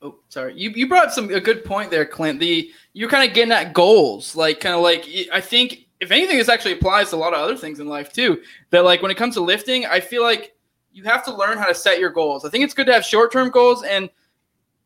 Oh, 0.00 0.16
sorry. 0.28 0.54
You 0.56 0.70
you 0.70 0.88
brought 0.88 1.06
up 1.06 1.12
some 1.12 1.30
a 1.30 1.40
good 1.40 1.64
point 1.64 1.90
there, 1.90 2.04
Clint. 2.04 2.40
The 2.40 2.70
you're 2.92 3.08
kind 3.08 3.28
of 3.28 3.34
getting 3.34 3.52
at 3.52 3.72
goals, 3.72 4.34
like 4.34 4.60
kind 4.60 4.74
of 4.74 4.82
like 4.82 5.08
I 5.32 5.40
think 5.40 5.86
if 6.00 6.10
anything, 6.10 6.36
this 6.36 6.48
actually 6.48 6.72
applies 6.72 7.10
to 7.10 7.16
a 7.16 7.18
lot 7.18 7.32
of 7.32 7.38
other 7.38 7.56
things 7.56 7.78
in 7.78 7.86
life 7.86 8.12
too. 8.12 8.42
That 8.70 8.84
like 8.84 9.02
when 9.02 9.12
it 9.12 9.16
comes 9.16 9.34
to 9.34 9.40
lifting, 9.40 9.86
I 9.86 10.00
feel 10.00 10.22
like 10.22 10.56
you 10.92 11.04
have 11.04 11.24
to 11.24 11.34
learn 11.34 11.58
how 11.58 11.66
to 11.66 11.74
set 11.74 12.00
your 12.00 12.10
goals. 12.10 12.44
I 12.44 12.50
think 12.50 12.64
it's 12.64 12.74
good 12.74 12.86
to 12.86 12.92
have 12.92 13.04
short 13.04 13.32
term 13.32 13.50
goals, 13.50 13.84
and 13.84 14.10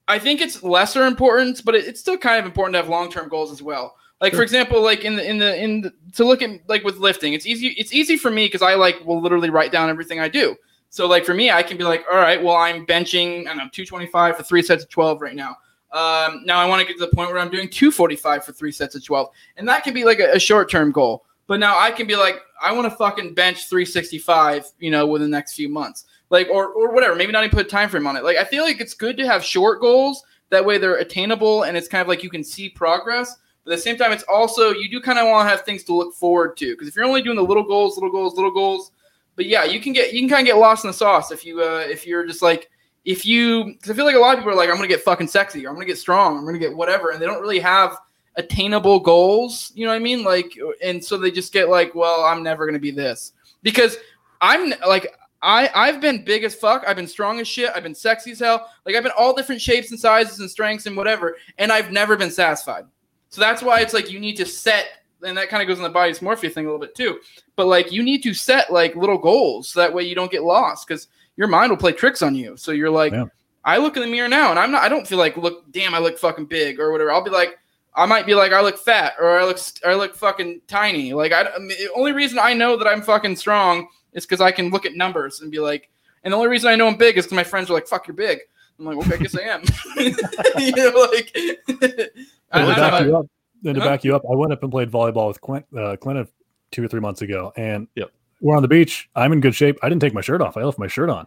I 0.08 0.18
think 0.18 0.40
it's 0.40 0.62
lesser 0.62 1.06
importance, 1.06 1.60
but 1.62 1.74
it's 1.74 2.00
still 2.00 2.18
kind 2.18 2.38
of 2.38 2.44
important 2.44 2.74
to 2.74 2.78
have 2.78 2.88
long 2.88 3.10
term 3.10 3.28
goals 3.28 3.50
as 3.50 3.62
well. 3.62 3.96
Like 4.20 4.34
for 4.34 4.42
example, 4.42 4.82
like 4.82 5.04
in 5.04 5.16
the 5.16 5.28
in 5.28 5.38
the 5.38 5.62
in 5.62 5.80
the, 5.82 5.92
to 6.14 6.24
look 6.24 6.40
at 6.40 6.50
like 6.68 6.84
with 6.84 6.96
lifting, 6.96 7.34
it's 7.34 7.46
easy. 7.46 7.68
It's 7.78 7.92
easy 7.92 8.16
for 8.16 8.30
me 8.30 8.46
because 8.46 8.62
I 8.62 8.74
like 8.74 9.04
will 9.04 9.20
literally 9.20 9.50
write 9.50 9.72
down 9.72 9.90
everything 9.90 10.20
I 10.20 10.28
do. 10.28 10.56
So 10.88 11.06
like 11.06 11.26
for 11.26 11.34
me, 11.34 11.50
I 11.50 11.62
can 11.62 11.76
be 11.76 11.84
like, 11.84 12.04
all 12.10 12.16
right, 12.16 12.42
well 12.42 12.56
I'm 12.56 12.86
benching 12.86 13.40
I 13.40 13.48
don't 13.48 13.58
know 13.58 13.68
225 13.70 14.36
for 14.36 14.42
three 14.42 14.62
sets 14.62 14.84
of 14.84 14.88
12 14.88 15.20
right 15.20 15.34
now. 15.34 15.56
Um, 15.92 16.42
now 16.44 16.58
I 16.58 16.66
want 16.66 16.80
to 16.80 16.86
get 16.86 16.98
to 16.98 17.06
the 17.06 17.14
point 17.14 17.30
where 17.30 17.38
I'm 17.38 17.50
doing 17.50 17.68
245 17.68 18.44
for 18.44 18.52
three 18.52 18.72
sets 18.72 18.94
of 18.94 19.04
12, 19.04 19.28
and 19.56 19.68
that 19.68 19.84
can 19.84 19.94
be 19.94 20.04
like 20.04 20.18
a, 20.18 20.32
a 20.32 20.38
short 20.38 20.70
term 20.70 20.92
goal. 20.92 21.24
But 21.46 21.60
now 21.60 21.78
I 21.78 21.90
can 21.90 22.06
be 22.06 22.16
like, 22.16 22.40
I 22.60 22.72
want 22.72 22.90
to 22.90 22.96
fucking 22.96 23.34
bench 23.34 23.68
365, 23.68 24.72
you 24.78 24.90
know, 24.90 25.06
within 25.06 25.30
the 25.30 25.36
next 25.36 25.54
few 25.54 25.68
months, 25.68 26.06
like 26.30 26.48
or 26.48 26.68
or 26.68 26.92
whatever. 26.92 27.14
Maybe 27.14 27.32
not 27.32 27.44
even 27.44 27.54
put 27.54 27.66
a 27.66 27.68
time 27.68 27.88
frame 27.88 28.06
on 28.06 28.16
it. 28.16 28.24
Like 28.24 28.36
I 28.36 28.44
feel 28.44 28.64
like 28.64 28.80
it's 28.80 28.94
good 28.94 29.16
to 29.18 29.26
have 29.26 29.44
short 29.44 29.80
goals. 29.80 30.22
That 30.50 30.64
way 30.64 30.78
they're 30.78 30.96
attainable, 30.96 31.64
and 31.64 31.76
it's 31.76 31.88
kind 31.88 32.02
of 32.02 32.08
like 32.08 32.22
you 32.22 32.30
can 32.30 32.42
see 32.42 32.68
progress. 32.68 33.36
But 33.66 33.72
at 33.72 33.78
the 33.78 33.82
same 33.82 33.98
time, 33.98 34.12
it's 34.12 34.22
also 34.24 34.70
you 34.70 34.88
do 34.88 35.00
kind 35.00 35.18
of 35.18 35.26
want 35.26 35.44
to 35.44 35.50
have 35.50 35.62
things 35.62 35.82
to 35.84 35.92
look 35.92 36.14
forward 36.14 36.56
to 36.58 36.72
because 36.72 36.86
if 36.86 36.94
you're 36.94 37.04
only 37.04 37.20
doing 37.20 37.34
the 37.34 37.42
little 37.42 37.64
goals, 37.64 37.96
little 37.96 38.12
goals, 38.12 38.36
little 38.36 38.52
goals, 38.52 38.92
but 39.34 39.46
yeah, 39.46 39.64
you 39.64 39.80
can 39.80 39.92
get 39.92 40.12
you 40.12 40.20
can 40.20 40.28
kind 40.28 40.46
of 40.46 40.46
get 40.46 40.58
lost 40.58 40.84
in 40.84 40.88
the 40.88 40.94
sauce 40.94 41.32
if 41.32 41.44
you 41.44 41.60
uh, 41.60 41.84
if 41.88 42.06
you're 42.06 42.24
just 42.24 42.42
like 42.42 42.70
if 43.04 43.26
you 43.26 43.64
because 43.64 43.90
I 43.90 43.94
feel 43.94 44.04
like 44.04 44.14
a 44.14 44.20
lot 44.20 44.34
of 44.34 44.38
people 44.38 44.52
are 44.52 44.56
like 44.56 44.70
I'm 44.70 44.76
gonna 44.76 44.86
get 44.86 45.02
fucking 45.02 45.26
sexy 45.26 45.66
or 45.66 45.70
I'm 45.70 45.74
gonna 45.74 45.84
get 45.84 45.98
strong 45.98 46.38
I'm 46.38 46.46
gonna 46.46 46.60
get 46.60 46.76
whatever 46.76 47.10
and 47.10 47.20
they 47.20 47.26
don't 47.26 47.40
really 47.40 47.58
have 47.58 47.98
attainable 48.36 49.00
goals 49.00 49.72
you 49.74 49.84
know 49.84 49.90
what 49.90 49.96
I 49.96 50.00
mean? 50.00 50.22
Like 50.22 50.56
and 50.80 51.04
so 51.04 51.18
they 51.18 51.32
just 51.32 51.52
get 51.52 51.68
like 51.68 51.92
well 51.96 52.22
I'm 52.22 52.44
never 52.44 52.66
gonna 52.66 52.78
be 52.78 52.92
this 52.92 53.32
because 53.64 53.96
I'm 54.40 54.74
like 54.86 55.12
I 55.42 55.70
I've 55.74 56.00
been 56.00 56.24
big 56.24 56.44
as 56.44 56.54
fuck 56.54 56.84
I've 56.86 56.96
been 56.96 57.08
strong 57.08 57.40
as 57.40 57.48
shit 57.48 57.72
I've 57.74 57.82
been 57.82 57.94
sexy 57.96 58.30
as 58.30 58.38
hell 58.38 58.70
like 58.84 58.94
I've 58.94 59.02
been 59.02 59.12
all 59.18 59.34
different 59.34 59.60
shapes 59.60 59.90
and 59.90 59.98
sizes 59.98 60.38
and 60.40 60.48
strengths 60.48 60.86
and 60.86 60.96
whatever 60.96 61.36
and 61.58 61.72
I've 61.72 61.90
never 61.90 62.16
been 62.16 62.30
satisfied 62.30 62.84
so 63.28 63.40
that's 63.40 63.62
why 63.62 63.80
it's 63.80 63.94
like 63.94 64.10
you 64.10 64.20
need 64.20 64.36
to 64.36 64.46
set 64.46 64.86
and 65.22 65.36
that 65.36 65.48
kind 65.48 65.62
of 65.62 65.68
goes 65.68 65.78
in 65.78 65.82
the 65.82 65.88
body 65.88 66.12
dysmorphia 66.12 66.52
thing 66.52 66.66
a 66.66 66.68
little 66.68 66.80
bit 66.80 66.94
too 66.94 67.18
but 67.56 67.66
like 67.66 67.90
you 67.90 68.02
need 68.02 68.22
to 68.22 68.34
set 68.34 68.72
like 68.72 68.94
little 68.96 69.18
goals 69.18 69.68
so 69.68 69.80
that 69.80 69.92
way 69.92 70.02
you 70.02 70.14
don't 70.14 70.30
get 70.30 70.42
lost 70.42 70.86
because 70.86 71.08
your 71.36 71.48
mind 71.48 71.70
will 71.70 71.76
play 71.76 71.92
tricks 71.92 72.22
on 72.22 72.34
you 72.34 72.56
so 72.56 72.72
you're 72.72 72.90
like 72.90 73.12
Yeah. 73.12 73.24
i 73.64 73.78
look 73.78 73.96
in 73.96 74.02
the 74.02 74.08
mirror 74.08 74.28
now 74.28 74.50
and 74.50 74.58
i'm 74.58 74.70
not 74.70 74.82
i 74.82 74.88
don't 74.88 75.06
feel 75.06 75.18
like 75.18 75.36
look 75.36 75.70
damn 75.72 75.94
i 75.94 75.98
look 75.98 76.18
fucking 76.18 76.46
big 76.46 76.78
or 76.78 76.92
whatever 76.92 77.12
i'll 77.12 77.24
be 77.24 77.30
like 77.30 77.58
I 77.98 78.04
might 78.04 78.26
be 78.26 78.34
like, 78.34 78.52
I 78.52 78.60
look 78.60 78.76
fat 78.76 79.14
or 79.18 79.38
I 79.40 79.44
look 79.44 79.58
I 79.82 79.94
look 79.94 80.14
fucking 80.14 80.60
tiny. 80.68 81.14
Like 81.14 81.32
I, 81.32 81.44
the 81.44 81.88
only 81.96 82.12
reason 82.12 82.38
I 82.38 82.52
know 82.52 82.76
that 82.76 82.86
I'm 82.86 83.00
fucking 83.00 83.36
strong 83.36 83.88
is 84.12 84.26
because 84.26 84.42
I 84.42 84.50
can 84.52 84.68
look 84.68 84.84
at 84.84 84.94
numbers 84.96 85.40
and 85.40 85.50
be 85.50 85.60
like, 85.60 85.88
and 86.22 86.30
the 86.30 86.36
only 86.36 86.50
reason 86.50 86.68
I 86.68 86.76
know 86.76 86.88
I'm 86.88 86.98
big 86.98 87.16
is 87.16 87.24
because 87.24 87.36
my 87.36 87.42
friends 87.42 87.70
are 87.70 87.72
like, 87.72 87.88
"Fuck, 87.88 88.06
you're 88.06 88.14
big." 88.14 88.40
I'm 88.78 88.84
like, 88.84 88.96
okay, 88.98 89.14
I 89.14 89.16
guess 89.18 89.36
I 89.36 89.42
am. 89.42 89.62
you 90.58 90.72
know, 90.72 91.08
like. 91.10 91.32
I, 92.52 92.60
And 92.60 92.68
to 92.68 92.74
back 92.76 92.92
don't 92.92 93.06
you 93.08 93.16
up, 93.16 93.26
and 93.64 93.74
to 93.74 93.80
Huh? 93.80 93.86
back 93.86 94.04
you 94.04 94.14
up, 94.16 94.22
I 94.30 94.34
went 94.34 94.52
up 94.52 94.62
and 94.62 94.70
played 94.70 94.90
volleyball 94.90 95.28
with 95.28 95.40
Clint, 95.40 95.66
uh, 95.76 95.96
Clint 95.96 96.28
two 96.70 96.84
or 96.84 96.88
three 96.88 97.00
months 97.00 97.22
ago, 97.22 97.52
and 97.56 97.88
Yep. 97.96 98.10
we're 98.40 98.56
on 98.56 98.62
the 98.62 98.68
beach. 98.68 99.08
I'm 99.16 99.32
in 99.32 99.40
good 99.40 99.54
shape. 99.54 99.78
I 99.82 99.88
didn't 99.88 100.02
take 100.02 100.14
my 100.14 100.20
shirt 100.20 100.40
off. 100.40 100.56
I 100.56 100.62
left 100.62 100.78
my 100.78 100.86
shirt 100.86 101.10
on, 101.10 101.26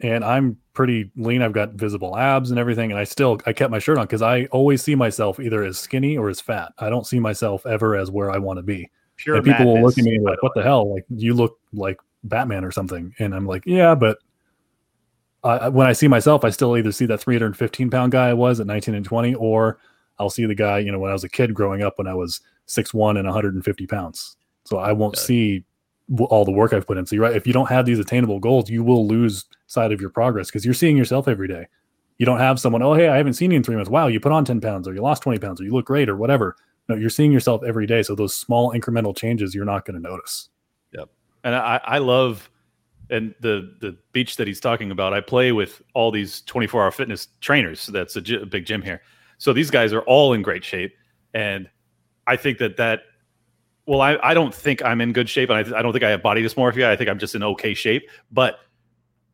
and 0.00 0.24
I'm 0.24 0.56
pretty 0.74 1.10
lean. 1.16 1.42
I've 1.42 1.52
got 1.52 1.72
visible 1.72 2.16
abs 2.16 2.50
and 2.50 2.58
everything, 2.58 2.90
and 2.90 2.98
I 2.98 3.04
still 3.04 3.38
I 3.46 3.52
kept 3.52 3.70
my 3.70 3.78
shirt 3.80 3.98
on 3.98 4.04
because 4.04 4.22
I 4.22 4.44
always 4.46 4.80
see 4.82 4.94
myself 4.94 5.40
either 5.40 5.64
as 5.64 5.76
skinny 5.78 6.16
or 6.16 6.28
as 6.28 6.40
fat. 6.40 6.72
I 6.78 6.88
don't 6.88 7.06
see 7.06 7.18
myself 7.18 7.66
ever 7.66 7.96
as 7.96 8.10
where 8.10 8.30
I 8.30 8.38
want 8.38 8.58
to 8.58 8.62
be. 8.62 8.90
Pure 9.16 9.36
and 9.36 9.44
people 9.44 9.66
will 9.66 9.82
look 9.82 9.98
at 9.98 10.04
me 10.04 10.14
and 10.14 10.20
be 10.20 10.24
by 10.24 10.30
like, 10.32 10.42
"What 10.42 10.52
the 10.54 10.62
hell? 10.62 10.92
Like 10.94 11.04
you 11.10 11.34
look 11.34 11.58
like 11.72 11.98
Batman 12.24 12.64
or 12.64 12.70
something?" 12.70 13.12
And 13.18 13.34
I'm 13.34 13.46
like, 13.46 13.64
"Yeah, 13.66 13.94
but." 13.94 14.18
I- 15.44 15.68
when 15.68 15.86
I 15.86 15.92
see 15.92 16.08
myself, 16.08 16.44
I 16.44 16.50
still 16.50 16.76
either 16.76 16.92
see 16.92 17.06
that 17.06 17.18
315 17.18 17.90
pound 17.90 18.12
guy 18.12 18.28
I 18.28 18.34
was 18.34 18.60
at 18.60 18.66
19 18.66 18.94
and 18.94 19.04
20, 19.04 19.34
or 19.34 19.78
I'll 20.18 20.30
see 20.30 20.46
the 20.46 20.54
guy, 20.54 20.78
you 20.80 20.90
know, 20.90 20.98
when 20.98 21.10
I 21.10 21.14
was 21.14 21.24
a 21.24 21.28
kid 21.28 21.54
growing 21.54 21.82
up 21.82 21.96
when 21.96 22.06
I 22.08 22.14
was 22.14 22.40
6'1 22.66 23.16
and 23.16 23.26
150 23.26 23.86
pounds. 23.86 24.36
So 24.64 24.78
I 24.78 24.92
won't 24.92 25.16
Yeah. 25.16 25.22
see 25.22 25.64
all 26.20 26.44
the 26.44 26.50
work 26.52 26.72
I've 26.72 26.86
put 26.86 26.96
in. 26.98 27.06
So 27.06 27.14
you're 27.14 27.24
right. 27.24 27.36
If 27.36 27.46
you 27.46 27.52
don't 27.52 27.68
have 27.68 27.86
these 27.86 27.98
attainable 27.98 28.40
goals, 28.40 28.68
you 28.70 28.82
will 28.82 29.06
lose 29.06 29.44
sight 29.66 29.92
of 29.92 30.00
your 30.00 30.10
progress 30.10 30.48
because 30.48 30.64
you're 30.64 30.74
seeing 30.74 30.96
yourself 30.96 31.28
every 31.28 31.46
day. 31.48 31.66
You 32.16 32.26
don't 32.26 32.38
have 32.38 32.58
someone, 32.58 32.82
oh, 32.82 32.94
hey, 32.94 33.08
I 33.08 33.16
haven't 33.16 33.34
seen 33.34 33.50
you 33.52 33.58
in 33.58 33.62
three 33.62 33.76
months. 33.76 33.90
Wow, 33.90 34.08
you 34.08 34.18
put 34.18 34.32
on 34.32 34.44
10 34.44 34.60
pounds 34.60 34.88
or 34.88 34.94
you 34.94 35.00
lost 35.02 35.22
20 35.22 35.38
pounds 35.38 35.60
or 35.60 35.64
you 35.64 35.72
look 35.72 35.84
great 35.86 36.08
or 36.08 36.16
whatever. 36.16 36.56
No, 36.88 36.96
you're 36.96 37.10
seeing 37.10 37.30
yourself 37.30 37.62
every 37.64 37.86
day. 37.86 38.02
So 38.02 38.14
those 38.14 38.34
small 38.34 38.72
incremental 38.72 39.14
changes, 39.16 39.54
you're 39.54 39.66
not 39.66 39.84
going 39.84 40.02
to 40.02 40.08
notice. 40.08 40.48
Yep. 40.94 41.10
And 41.44 41.54
I, 41.54 41.80
I 41.84 41.98
love 41.98 42.50
and 43.10 43.34
the 43.40 43.74
the 43.80 43.96
beach 44.12 44.36
that 44.36 44.46
he's 44.46 44.60
talking 44.60 44.90
about 44.90 45.12
i 45.12 45.20
play 45.20 45.52
with 45.52 45.82
all 45.94 46.10
these 46.10 46.42
24 46.42 46.82
hour 46.82 46.90
fitness 46.90 47.28
trainers. 47.40 47.80
So 47.80 47.92
that's 47.92 48.16
a, 48.16 48.20
gy- 48.20 48.42
a 48.42 48.46
big 48.46 48.66
gym 48.66 48.82
here. 48.82 49.02
So 49.38 49.52
these 49.52 49.70
guys 49.70 49.92
are 49.92 50.02
all 50.02 50.32
in 50.32 50.42
great 50.42 50.64
shape. 50.64 50.94
And 51.34 51.68
i 52.26 52.36
think 52.36 52.58
that 52.58 52.76
that 52.76 53.02
well 53.86 54.00
i, 54.00 54.18
I 54.22 54.34
don't 54.34 54.54
think 54.54 54.82
i'm 54.84 55.00
in 55.00 55.12
good 55.12 55.28
shape. 55.28 55.50
And 55.50 55.58
I, 55.58 55.78
I 55.78 55.82
don't 55.82 55.92
think 55.92 56.04
i 56.04 56.10
have 56.10 56.22
body 56.22 56.42
dysmorphia. 56.42 56.86
I 56.86 56.96
think 56.96 57.08
i'm 57.10 57.18
just 57.18 57.34
in 57.34 57.42
okay 57.42 57.74
shape. 57.74 58.08
But 58.30 58.58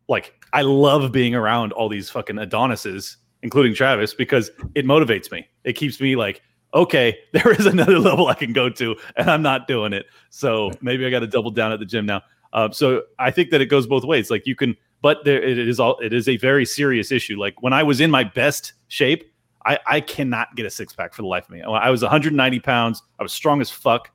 like 0.09 0.35
i 0.53 0.63
love 0.63 1.13
being 1.13 1.35
around 1.35 1.73
all 1.73 1.89
these 1.89 2.11
fucking 2.11 2.39
adonises 2.39 3.17
including 3.43 3.75
travis 3.75 4.15
because 4.15 4.51
it 4.75 4.87
motivates 4.87 5.31
me. 5.31 5.47
It 5.65 5.75
keeps 5.75 6.01
me 6.01 6.17
like 6.17 6.43
okay 6.73 7.17
there 7.33 7.53
is 7.53 7.67
another 7.67 8.01
level 8.01 8.27
i 8.27 8.35
can 8.35 8.53
go 8.53 8.69
to 8.69 8.97
and 9.17 9.31
i'm 9.31 9.43
not 9.43 9.69
doing 9.69 9.93
it. 9.93 10.07
So 10.31 10.71
maybe 10.81 11.07
i 11.07 11.11
got 11.11 11.21
to 11.21 11.27
double 11.27 11.51
down 11.51 11.73
at 11.73 11.79
the 11.79 11.87
gym 11.87 12.07
now 12.07 12.23
um, 12.55 12.73
so 12.73 13.03
I 13.19 13.31
think 13.31 13.51
that 13.51 13.61
it 13.61 13.67
goes 13.67 13.87
both 13.87 14.05
ways. 14.05 14.31
Like 14.31 14.47
you 14.47 14.55
can, 14.55 14.77
but 15.03 15.25
there 15.25 15.43
it 15.43 15.59
is 15.59 15.79
all. 15.79 15.99
It 15.99 16.13
is 16.13 16.29
a 16.29 16.37
very 16.39 16.65
serious 16.65 17.13
issue. 17.13 17.39
Like 17.39 17.61
when 17.63 17.73
I 17.73 17.83
was 17.83 18.01
in 18.01 18.11
my 18.11 18.25
best 18.25 18.73
shape, 18.89 19.31
I 19.67 19.79
I 19.87 20.01
cannot 20.01 20.55
get 20.55 20.65
a 20.65 20.71
six 20.71 20.95
pack 20.95 21.13
for 21.13 21.23
the 21.23 21.29
life 21.29 21.45
of 21.45 21.51
me. 21.51 21.63
I 21.63 21.91
was 21.91 22.03
190 22.03 22.61
pounds. 22.61 23.03
I 23.19 23.23
was 23.25 23.33
strong 23.33 23.61
as 23.61 23.71
fuck. 23.71 24.11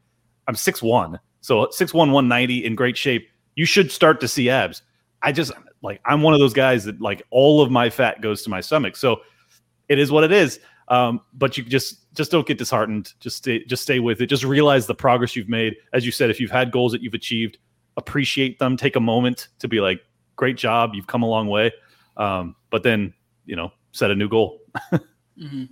I'm 0.47 0.55
6'1", 0.55 1.19
so 1.41 1.67
6'1", 1.67 1.93
190 1.93 2.65
in 2.65 2.73
great 2.73 2.97
shape. 2.97 3.29
You 3.55 3.65
should 3.65 3.91
start 3.91 4.19
to 4.21 4.27
see 4.27 4.49
abs. 4.49 4.81
I 5.21 5.31
just 5.31 5.51
like 5.83 5.99
I'm 6.05 6.21
one 6.23 6.33
of 6.33 6.39
those 6.39 6.53
guys 6.53 6.85
that 6.85 6.99
like 7.01 7.21
all 7.29 7.61
of 7.61 7.69
my 7.69 7.89
fat 7.89 8.21
goes 8.21 8.41
to 8.43 8.49
my 8.49 8.61
stomach. 8.61 8.95
So 8.95 9.21
it 9.89 9.99
is 9.99 10.11
what 10.11 10.23
it 10.23 10.31
is. 10.31 10.59
Um, 10.87 11.21
but 11.33 11.57
you 11.57 11.63
just 11.63 12.13
just 12.15 12.31
don't 12.31 12.47
get 12.47 12.57
disheartened. 12.57 13.13
Just 13.19 13.37
stay 13.37 13.65
just 13.65 13.83
stay 13.83 13.99
with 13.99 14.21
it. 14.21 14.27
Just 14.27 14.45
realize 14.45 14.87
the 14.87 14.95
progress 14.95 15.35
you've 15.35 15.49
made. 15.49 15.75
As 15.93 16.05
you 16.05 16.11
said, 16.11 16.29
if 16.29 16.39
you've 16.39 16.49
had 16.49 16.71
goals 16.71 16.93
that 16.93 17.01
you've 17.01 17.13
achieved, 17.13 17.57
appreciate 17.99 18.57
them. 18.59 18.77
Take 18.77 18.95
a 18.95 18.99
moment 18.99 19.49
to 19.59 19.67
be 19.67 19.79
like, 19.79 20.01
great 20.35 20.57
job, 20.57 20.91
you've 20.93 21.07
come 21.07 21.21
a 21.21 21.27
long 21.27 21.47
way. 21.47 21.71
Um, 22.17 22.55
but 22.71 22.83
then 22.83 23.13
you 23.45 23.55
know, 23.55 23.71
set 23.91 24.11
a 24.11 24.15
new 24.15 24.29
goal. 24.29 24.61
hmm 25.37 25.65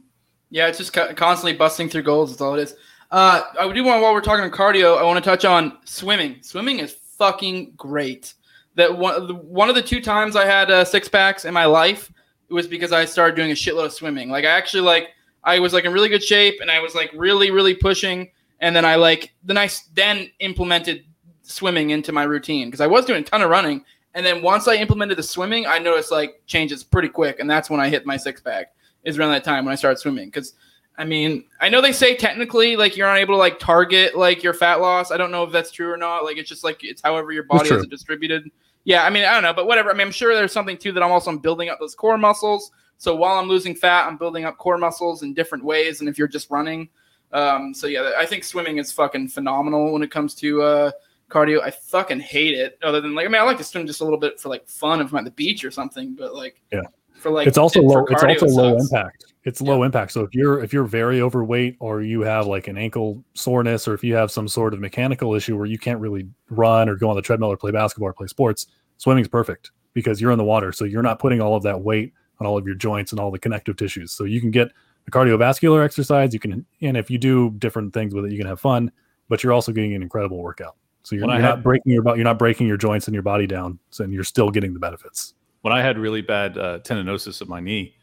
Yeah, 0.50 0.68
it's 0.68 0.78
just 0.78 0.94
co- 0.94 1.14
constantly 1.14 1.54
busting 1.58 1.90
through 1.90 2.04
goals. 2.04 2.32
That's 2.32 2.42
all 2.42 2.56
it 2.56 2.62
is. 2.62 2.76
Uh, 3.12 3.42
I 3.60 3.72
do 3.72 3.84
want 3.84 4.02
while 4.02 4.14
we're 4.14 4.22
talking 4.22 4.50
cardio, 4.52 4.98
I 4.98 5.04
want 5.04 5.24
to 5.24 5.28
touch 5.28 5.46
on 5.46 5.78
swimming. 5.86 6.38
Swimming 6.42 6.80
is 6.80 6.94
fucking 6.94 7.74
great. 7.78 8.34
That 8.76 8.96
one, 8.96 9.30
one 9.48 9.70
of 9.70 9.76
the 9.76 9.82
two 9.82 10.02
times 10.02 10.36
I 10.36 10.46
had 10.46 10.70
uh, 10.70 10.86
six 10.86 11.08
packs 11.08 11.46
in 11.46 11.54
my 11.54 11.66
life 11.66 12.12
it 12.50 12.54
was 12.54 12.68
because 12.68 12.92
I 12.92 13.06
started 13.06 13.36
doing 13.36 13.52
a 13.52 13.56
shitload 13.56 13.86
of 13.86 13.94
swimming. 13.94 14.30
Like 14.30 14.46
I 14.46 14.50
actually 14.50 14.82
like 14.82 15.10
I 15.44 15.60
was 15.60 15.74
like 15.74 15.86
in 15.86 15.94
really 15.94 16.10
good 16.10 16.24
shape 16.24 16.60
and 16.62 16.72
I 16.72 16.80
was 16.80 16.96
like 16.96 17.12
really 17.14 17.52
really 17.52 17.74
pushing. 17.74 18.32
And 18.60 18.76
then 18.76 18.86
I 18.86 18.96
like 18.96 19.34
then 19.44 19.58
I 19.58 19.70
then 19.94 20.32
implemented 20.40 21.06
swimming 21.48 21.90
into 21.92 22.12
my 22.12 22.24
routine 22.24 22.68
because 22.68 22.82
I 22.82 22.88
was 22.88 23.06
doing 23.06 23.22
a 23.22 23.26
ton 23.26 23.42
of 23.42 23.50
running. 23.50 23.84
And 24.14 24.26
then 24.26 24.42
once 24.42 24.68
I 24.68 24.76
implemented 24.76 25.18
the 25.18 25.24
swimming, 25.24 25.66
I 25.68 25.80
noticed 25.80 26.12
like 26.12 26.42
changes 26.46 26.84
pretty 26.84 27.10
quick, 27.10 27.40
and 27.40 27.50
that's 27.50 27.70
when 27.70 27.80
I 27.80 27.90
hit 27.90 28.06
my 28.06 28.18
six 28.18 28.42
pack. 28.42 28.74
Is 29.04 29.18
around 29.18 29.32
that 29.32 29.46
time 29.46 29.64
when 29.64 29.72
I 29.72 29.76
started 29.76 30.00
swimming 30.00 30.28
because 30.28 30.54
I 30.98 31.06
mean, 31.06 31.46
I 31.62 31.70
know 31.70 31.82
they 31.82 31.92
say 31.94 32.16
technically 32.16 32.76
like 32.76 32.98
you're 32.98 33.10
unable 33.10 33.36
to 33.36 33.38
like 33.38 33.60
target 33.60 34.18
like 34.18 34.44
your 34.44 34.54
fat 34.54 34.82
loss. 34.82 35.12
I 35.12 35.18
don't 35.18 35.32
know 35.32 35.44
if 35.44 35.52
that's 35.52 35.72
true 35.72 35.92
or 35.92 35.98
not. 35.98 36.24
Like 36.24 36.38
it's 36.38 36.50
just 36.50 36.64
like 36.64 36.84
it's 36.84 37.02
however 37.02 37.32
your 37.32 37.44
body 37.44 37.70
is 37.70 37.86
distributed. 37.88 38.50
Yeah, 38.84 39.06
I 39.06 39.10
mean, 39.10 39.24
I 39.24 39.34
don't 39.34 39.44
know, 39.44 39.54
but 39.54 39.68
whatever. 39.68 39.92
I 39.92 39.94
mean, 39.94 40.08
I'm 40.08 40.12
sure 40.12 40.34
there's 40.34 40.52
something 40.52 40.78
too 40.78 40.92
that 40.94 41.04
I'm 41.04 41.12
also 41.12 41.38
building 41.38 41.70
up 41.70 41.80
those 41.80 41.94
core 41.94 42.18
muscles. 42.18 42.72
So 42.98 43.16
while 43.16 43.38
I'm 43.38 43.48
losing 43.48 43.76
fat, 43.76 44.08
I'm 44.08 44.18
building 44.18 44.46
up 44.46 44.58
core 44.58 44.78
muscles 44.78 45.22
in 45.22 45.34
different 45.34 45.64
ways. 45.64 46.00
And 46.00 46.10
if 46.10 46.18
you're 46.18 46.28
just 46.28 46.50
running, 46.50 46.90
um, 47.32 47.74
so 47.74 47.86
yeah, 47.86 48.14
I 48.18 48.26
think 48.26 48.44
swimming 48.44 48.78
is 48.78 48.92
fucking 48.92 49.28
phenomenal 49.28 49.94
when 49.94 50.02
it 50.02 50.10
comes 50.10 50.34
to 50.36 50.62
uh, 50.64 50.92
cardio. 51.30 51.62
I 51.62 51.72
fucking 51.72 52.20
hate 52.20 52.54
it. 52.56 52.78
Other 52.84 53.02
than 53.02 53.16
like, 53.16 53.26
I 53.26 53.30
mean, 53.30 53.42
I 53.42 53.44
like 53.44 53.58
to 53.58 53.64
swim 53.64 53.88
just 53.88 54.02
a 54.02 54.04
little 54.04 54.20
bit 54.20 54.40
for 54.40 54.50
like 54.50 54.68
fun 54.68 55.02
if 55.02 55.12
I'm 55.12 55.20
at 55.20 55.26
the 55.26 55.32
beach 55.32 55.64
or 55.66 55.72
something. 55.72 56.16
But 56.16 56.34
like, 56.36 56.62
Yeah. 56.72 56.82
for 57.16 57.32
like 57.32 57.48
it's 57.48 57.58
also 57.58 57.82
low. 57.82 58.06
It's 58.10 58.24
also 58.24 58.46
low 58.48 58.78
sucks. 58.78 58.92
impact. 58.92 59.26
It's 59.44 59.62
low 59.62 59.84
impact. 59.84 60.12
So 60.12 60.22
if 60.22 60.36
you're 60.36 60.62
if 60.64 60.74
you're 60.74 60.84
very 60.84 61.22
overweight 61.22 61.78
or 61.80 62.02
you 62.02 62.22
have 62.22 62.48
like 62.48 62.68
an 62.68 62.78
ankle 62.78 63.24
soreness 63.34 63.88
or 63.88 63.94
if 63.94 64.04
you 64.04 64.14
have 64.14 64.30
some 64.30 64.48
sort 64.48 64.74
of 64.74 64.80
mechanical 64.82 65.34
issue 65.36 65.56
where 65.56 65.66
you 65.66 65.78
can't 65.80 66.00
really 66.02 66.28
run 66.50 66.90
or 66.90 66.96
go 66.96 67.10
on 67.10 67.16
the 67.16 67.22
treadmill 67.22 67.50
or 67.52 67.58
play 67.58 67.72
basketball 67.72 68.10
or 68.10 68.14
play 68.14 68.28
sports, 68.28 68.68
swimming's 68.98 69.28
perfect 69.30 69.72
because 69.94 70.20
you're 70.20 70.32
in 70.32 70.38
the 70.38 70.44
water. 70.44 70.72
So 70.74 70.84
you're 70.86 71.02
not 71.02 71.20
putting 71.20 71.40
all 71.42 71.56
of 71.56 71.64
that 71.64 71.80
weight 71.82 72.14
on 72.40 72.46
all 72.46 72.58
of 72.58 72.66
your 72.66 72.76
joints 72.76 73.12
and 73.14 73.20
all 73.22 73.32
the 73.32 73.40
connective 73.40 73.78
tissues. 73.78 74.12
So 74.12 74.26
you 74.26 74.42
can 74.42 74.52
get 74.52 74.70
the 75.06 75.12
cardiovascular 75.12 75.84
exercise. 75.84 76.34
You 76.34 76.40
can 76.42 76.66
and 76.82 76.98
if 76.98 77.10
you 77.10 77.18
do 77.18 77.52
different 77.58 77.94
things 77.94 78.14
with 78.14 78.26
it, 78.26 78.32
you 78.34 78.38
can 78.38 78.48
have 78.48 78.60
fun. 78.60 78.92
But 79.30 79.44
you're 79.44 79.54
also 79.54 79.72
getting 79.72 79.94
an 79.96 80.02
incredible 80.04 80.38
workout. 80.44 80.76
So 81.08 81.16
you're, 81.16 81.24
you're 81.24 81.36
had- 81.36 81.42
not 81.42 81.64
breaking 81.64 81.94
your 81.94 82.04
you're 82.06 82.26
not 82.26 82.38
breaking 82.38 82.68
your 82.68 82.76
joints 82.76 83.08
and 83.08 83.14
your 83.14 83.24
body 83.24 83.48
down, 83.48 83.80
so 83.92 84.04
and 84.04 84.12
you're 84.12 84.26
still 84.26 84.50
getting 84.50 84.74
the 84.74 84.80
benefits. 84.80 85.36
when 85.62 85.72
I 85.72 85.82
had 85.82 85.98
really 85.98 86.22
bad 86.22 86.58
uh, 86.58 86.80
tendinosis 86.80 87.40
of 87.40 87.48
my 87.48 87.62
knee, 87.62 87.96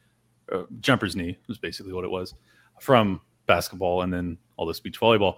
uh, 0.51 0.63
jumper's 0.81 1.15
knee 1.15 1.37
was 1.47 1.59
basically 1.59 1.93
what 1.93 2.05
it 2.05 2.11
was 2.11 2.33
from 2.81 3.21
basketball 3.45 4.01
and 4.01 4.11
then 4.11 4.39
all 4.57 4.65
this 4.65 4.81
beach 4.81 4.99
volleyball. 4.99 5.35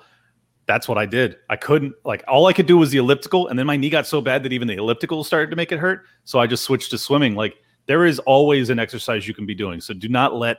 That's 0.67 0.87
what 0.87 0.97
I 0.97 1.07
did. 1.07 1.39
I 1.51 1.57
couldn't 1.57 1.93
like 2.05 2.23
all 2.29 2.47
I 2.47 2.53
could 2.53 2.67
do 2.67 2.77
was 2.77 2.91
the 2.93 2.99
elliptical, 2.99 3.49
and 3.49 3.59
then 3.59 3.67
my 3.67 3.77
knee 3.77 3.91
got 3.91 4.07
so 4.07 4.21
bad 4.21 4.45
that 4.45 4.53
even 4.53 4.69
the 4.69 4.77
elliptical 4.77 5.25
started 5.25 5.51
to 5.51 5.57
make 5.57 5.73
it 5.73 5.81
hurt. 5.81 6.05
So 6.23 6.39
I 6.39 6.47
just 6.47 6.63
switched 6.63 6.93
to 6.93 6.99
swimming. 6.99 7.35
Like 7.35 7.57
there 7.87 8.05
is 8.07 8.21
always 8.21 8.71
an 8.71 8.79
exercise 8.79 9.27
you 9.27 9.35
can 9.35 9.45
be 9.45 9.57
doing. 9.57 9.81
So 9.81 9.93
do 9.93 10.09
not 10.09 10.37
let. 10.37 10.59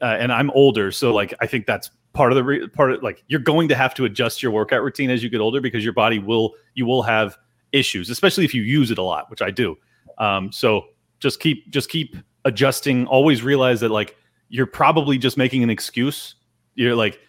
Uh, 0.00 0.16
and 0.20 0.30
I'm 0.30 0.50
older, 0.50 0.92
so 0.92 1.12
like 1.12 1.34
I 1.40 1.48
think 1.48 1.66
that's 1.66 1.90
part 2.16 2.32
of 2.32 2.36
the 2.36 2.42
re- 2.42 2.66
part 2.68 2.90
of 2.90 3.02
like 3.02 3.22
you're 3.28 3.38
going 3.38 3.68
to 3.68 3.74
have 3.74 3.94
to 3.94 4.06
adjust 4.06 4.42
your 4.42 4.50
workout 4.50 4.82
routine 4.82 5.10
as 5.10 5.22
you 5.22 5.28
get 5.28 5.40
older 5.40 5.60
because 5.60 5.84
your 5.84 5.92
body 5.92 6.18
will 6.18 6.54
you 6.74 6.86
will 6.86 7.02
have 7.02 7.36
issues, 7.72 8.08
especially 8.08 8.44
if 8.44 8.54
you 8.54 8.62
use 8.62 8.90
it 8.90 8.98
a 8.98 9.02
lot, 9.02 9.30
which 9.30 9.42
I 9.42 9.50
do. 9.50 9.76
Um, 10.18 10.50
so 10.50 10.86
just 11.20 11.40
keep 11.40 11.70
just 11.70 11.90
keep 11.90 12.16
adjusting. 12.46 13.06
Always 13.06 13.42
realize 13.42 13.80
that 13.80 13.90
like 13.90 14.16
you're 14.48 14.66
probably 14.66 15.18
just 15.18 15.36
making 15.36 15.62
an 15.62 15.68
excuse. 15.68 16.36
You're 16.74 16.96
like, 16.96 17.20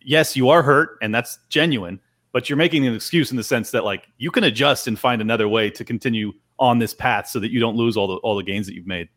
yes, 0.00 0.36
you 0.36 0.48
are 0.48 0.62
hurt, 0.62 0.96
and 1.02 1.12
that's 1.12 1.38
genuine, 1.48 2.00
but 2.32 2.48
you're 2.48 2.56
making 2.56 2.86
an 2.86 2.94
excuse 2.94 3.32
in 3.32 3.36
the 3.36 3.44
sense 3.44 3.72
that 3.72 3.84
like 3.84 4.06
you 4.16 4.30
can 4.30 4.44
adjust 4.44 4.86
and 4.86 4.96
find 4.96 5.20
another 5.20 5.48
way 5.48 5.70
to 5.70 5.84
continue 5.84 6.32
on 6.58 6.78
this 6.78 6.94
path 6.94 7.26
so 7.26 7.40
that 7.40 7.50
you 7.50 7.58
don't 7.58 7.76
lose 7.76 7.96
all 7.96 8.06
the 8.06 8.14
all 8.16 8.36
the 8.36 8.44
gains 8.44 8.66
that 8.68 8.74
you've 8.74 8.86
made. 8.86 9.08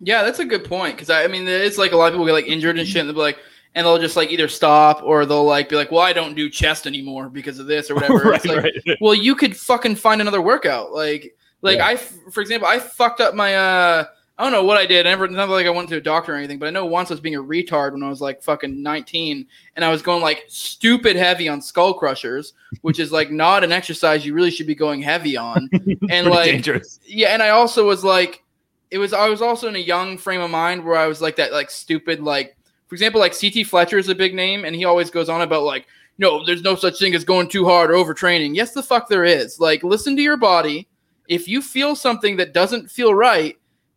Yeah, 0.00 0.22
that's 0.22 0.38
a 0.38 0.44
good 0.44 0.64
point 0.64 0.96
because 0.96 1.08
I, 1.08 1.24
I 1.24 1.28
mean, 1.28 1.48
it's 1.48 1.78
like 1.78 1.92
a 1.92 1.96
lot 1.96 2.08
of 2.08 2.12
people 2.12 2.26
get 2.26 2.32
like 2.32 2.46
injured 2.46 2.78
and 2.78 2.86
shit, 2.86 3.00
and 3.00 3.08
they'll 3.08 3.14
be 3.14 3.20
like, 3.20 3.38
and 3.74 3.86
they'll 3.86 3.98
just 3.98 4.16
like 4.16 4.30
either 4.30 4.48
stop 4.48 5.02
or 5.02 5.24
they'll 5.24 5.44
like 5.44 5.68
be 5.68 5.76
like, 5.76 5.90
well, 5.90 6.00
I 6.00 6.12
don't 6.12 6.34
do 6.34 6.50
chest 6.50 6.86
anymore 6.86 7.28
because 7.28 7.58
of 7.58 7.66
this 7.66 7.90
or 7.90 7.94
whatever. 7.94 8.34
It's 8.34 8.44
like, 8.44 8.64
right. 8.64 8.98
well, 9.00 9.14
you 9.14 9.34
could 9.34 9.56
fucking 9.56 9.96
find 9.96 10.20
another 10.20 10.42
workout. 10.42 10.92
Like, 10.92 11.36
like 11.62 11.78
Yeah. 11.78 11.86
I, 11.86 11.96
for 11.96 12.40
example, 12.40 12.68
I 12.68 12.78
fucked 12.78 13.20
up 13.20 13.34
my, 13.34 13.54
uh, 13.54 14.04
I 14.38 14.42
don't 14.42 14.52
know 14.52 14.64
what 14.64 14.78
I 14.78 14.86
did. 14.86 15.06
I 15.06 15.10
never, 15.10 15.28
not 15.28 15.50
like 15.50 15.66
I 15.66 15.70
went 15.70 15.88
to 15.90 15.98
a 15.98 16.00
doctor 16.00 16.32
or 16.32 16.36
anything, 16.36 16.58
but 16.58 16.66
I 16.66 16.70
know 16.70 16.86
once 16.86 17.10
I 17.10 17.14
was 17.14 17.20
being 17.20 17.36
a 17.36 17.42
retard 17.42 17.92
when 17.92 18.02
I 18.02 18.08
was 18.08 18.22
like 18.22 18.42
fucking 18.42 18.82
19 18.82 19.46
and 19.76 19.84
I 19.84 19.90
was 19.90 20.00
going 20.02 20.22
like 20.22 20.44
stupid 20.48 21.14
heavy 21.14 21.48
on 21.48 21.60
skull 21.60 21.94
crushers, 21.94 22.54
which 22.80 22.98
is 22.98 23.12
like 23.12 23.30
not 23.30 23.62
an 23.62 23.70
exercise 23.70 24.24
you 24.24 24.32
really 24.34 24.50
should 24.50 24.66
be 24.66 24.74
going 24.74 25.02
heavy 25.02 25.36
on. 25.36 25.68
and 26.10 26.26
like, 26.28 26.50
dangerous. 26.50 27.00
yeah, 27.04 27.28
and 27.28 27.42
I 27.42 27.50
also 27.50 27.86
was 27.86 28.02
like, 28.02 28.42
it 28.90 28.98
was 28.98 29.12
I 29.12 29.28
was 29.28 29.40
also 29.40 29.68
in 29.68 29.76
a 29.76 29.80
young 29.80 30.18
frame 30.18 30.40
of 30.40 30.50
mind 30.50 30.84
where 30.84 30.96
I 30.96 31.06
was 31.06 31.20
like 31.20 31.36
that 31.36 31.52
like 31.52 31.70
stupid 31.70 32.20
like 32.20 32.56
For 32.90 32.96
example, 32.96 33.20
like 33.20 33.40
CT 33.40 33.68
Fletcher 33.68 33.98
is 33.98 34.08
a 34.08 34.16
big 34.16 34.34
name, 34.34 34.64
and 34.64 34.74
he 34.74 34.84
always 34.84 35.10
goes 35.10 35.28
on 35.28 35.42
about 35.42 35.62
like, 35.62 35.86
no, 36.18 36.44
there's 36.44 36.62
no 36.62 36.74
such 36.74 36.98
thing 36.98 37.14
as 37.14 37.22
going 37.22 37.46
too 37.46 37.64
hard 37.64 37.88
or 37.88 37.94
overtraining. 37.94 38.56
Yes, 38.56 38.72
the 38.72 38.82
fuck 38.82 39.08
there 39.08 39.24
is. 39.24 39.60
Like, 39.60 39.84
listen 39.84 40.16
to 40.16 40.22
your 40.22 40.36
body. 40.36 40.88
If 41.28 41.46
you 41.46 41.62
feel 41.62 41.94
something 41.94 42.36
that 42.38 42.52
doesn't 42.52 42.90
feel 42.90 43.14
right, 43.14 43.56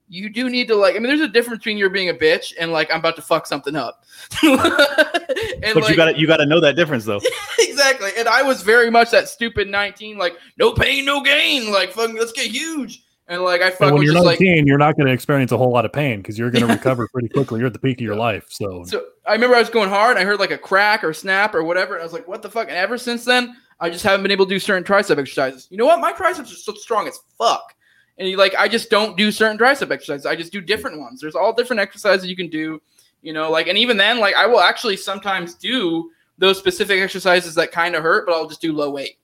you 0.10 0.30
do 0.30 0.48
need 0.48 0.68
to 0.68 0.76
like. 0.76 0.96
I 0.96 1.00
mean, 1.00 1.08
there's 1.08 1.22
a 1.22 1.28
difference 1.28 1.62
between 1.62 1.80
you're 1.80 1.90
being 1.90 2.10
a 2.10 2.14
bitch 2.14 2.54
and 2.60 2.72
like 2.72 2.92
I'm 2.92 3.00
about 3.00 3.16
to 3.16 3.24
fuck 3.24 3.48
something 3.48 3.76
up. 3.76 4.04
and 4.44 4.60
But 4.60 5.76
like, 5.76 5.90
you 5.90 5.96
got 5.96 6.12
to 6.12 6.20
you 6.20 6.28
got 6.28 6.38
to 6.38 6.46
know 6.46 6.60
that 6.60 6.76
difference 6.76 7.04
though. 7.04 7.20
exactly. 7.60 8.12
And 8.16 8.28
I 8.28 8.44
was 8.44 8.62
very 8.62 8.92
much 8.92 9.10
that 9.10 9.28
stupid 9.28 9.70
19, 9.70 10.20
like 10.20 10.38
no 10.60 10.72
pain, 10.72 11.04
no 11.04 11.24
gain. 11.24 11.72
Like 11.72 11.94
fucking, 11.94 12.16
let's 12.16 12.32
get 12.32 12.52
huge. 12.52 13.04
And 13.28 13.42
like 13.42 13.62
I 13.62 13.70
And 13.70 13.94
when 13.94 14.04
you're 14.04 14.14
just 14.14 14.26
like. 14.26 14.40
19, 14.40 14.68
you're 14.68 14.78
not 14.78 14.98
going 14.98 15.08
to 15.08 15.14
experience 15.14 15.52
a 15.52 15.58
whole 15.58 15.72
lot 15.72 15.86
of 15.86 15.94
pain 15.94 16.20
because 16.20 16.38
you're 16.38 16.52
going 16.52 16.68
to 16.68 16.74
recover 16.74 17.08
pretty 17.08 17.30
quickly. 17.30 17.60
You're 17.60 17.68
at 17.68 17.74
the 17.74 17.80
peak 17.80 17.98
of 17.98 18.02
your 18.02 18.16
life. 18.16 18.46
So, 18.50 18.84
So 18.86 19.06
I 19.26 19.34
remember 19.34 19.56
I 19.56 19.60
was 19.60 19.70
going 19.70 19.90
hard. 19.90 20.18
I 20.18 20.24
heard 20.24 20.40
like 20.40 20.52
a 20.52 20.58
crack 20.58 21.04
or 21.04 21.14
snap 21.14 21.56
or 21.56 21.64
whatever, 21.64 21.94
and 21.94 22.02
I 22.02 22.04
was 22.04 22.14
like, 22.14 22.28
"What 22.28 22.42
the 22.42 22.50
fuck?" 22.50 22.68
And 22.68 22.78
ever 22.78 22.98
since 22.98 23.24
then, 23.24 23.56
I 23.80 23.90
just 23.90 24.04
haven't 24.04 24.24
been 24.24 24.32
able 24.32 24.46
to 24.46 24.50
do 24.50 24.60
certain 24.60 24.84
tricep 24.84 25.18
exercises. 25.18 25.68
You 25.70 25.78
know 25.78 25.86
what? 25.86 26.00
My 26.00 26.12
triceps 26.12 26.52
are 26.52 26.56
so 26.56 26.74
strong 26.74 27.08
as 27.08 27.20
fuck, 27.38 27.76
and 28.18 28.28
you 28.28 28.36
like 28.36 28.56
I 28.56 28.68
just 28.68 28.90
don't 28.90 29.16
do 29.16 29.32
certain 29.32 29.58
tricep 29.58 29.92
exercises. 29.92 30.26
I 30.26 30.36
just 30.36 30.52
do 30.52 30.60
different 30.60 31.00
ones. 31.00 31.22
There's 31.22 31.36
all 31.36 31.54
different 31.54 31.80
exercises 31.80 32.28
you 32.28 32.36
can 32.36 32.50
do. 32.50 32.82
You 33.22 33.32
know, 33.32 33.50
like 33.50 33.68
and 33.68 33.78
even 33.78 33.96
then, 33.96 34.20
like 34.20 34.36
I 34.36 34.46
will 34.46 34.60
actually 34.60 34.98
sometimes 34.98 35.56
do 35.56 36.12
those 36.38 36.58
specific 36.58 37.00
exercises 37.00 37.56
that 37.56 37.72
kind 37.72 37.96
of 37.96 38.04
hurt, 38.04 38.26
but 38.26 38.34
I'll 38.34 38.48
just 38.48 38.62
do 38.62 38.74
low 38.74 38.90
weight. 38.90 39.18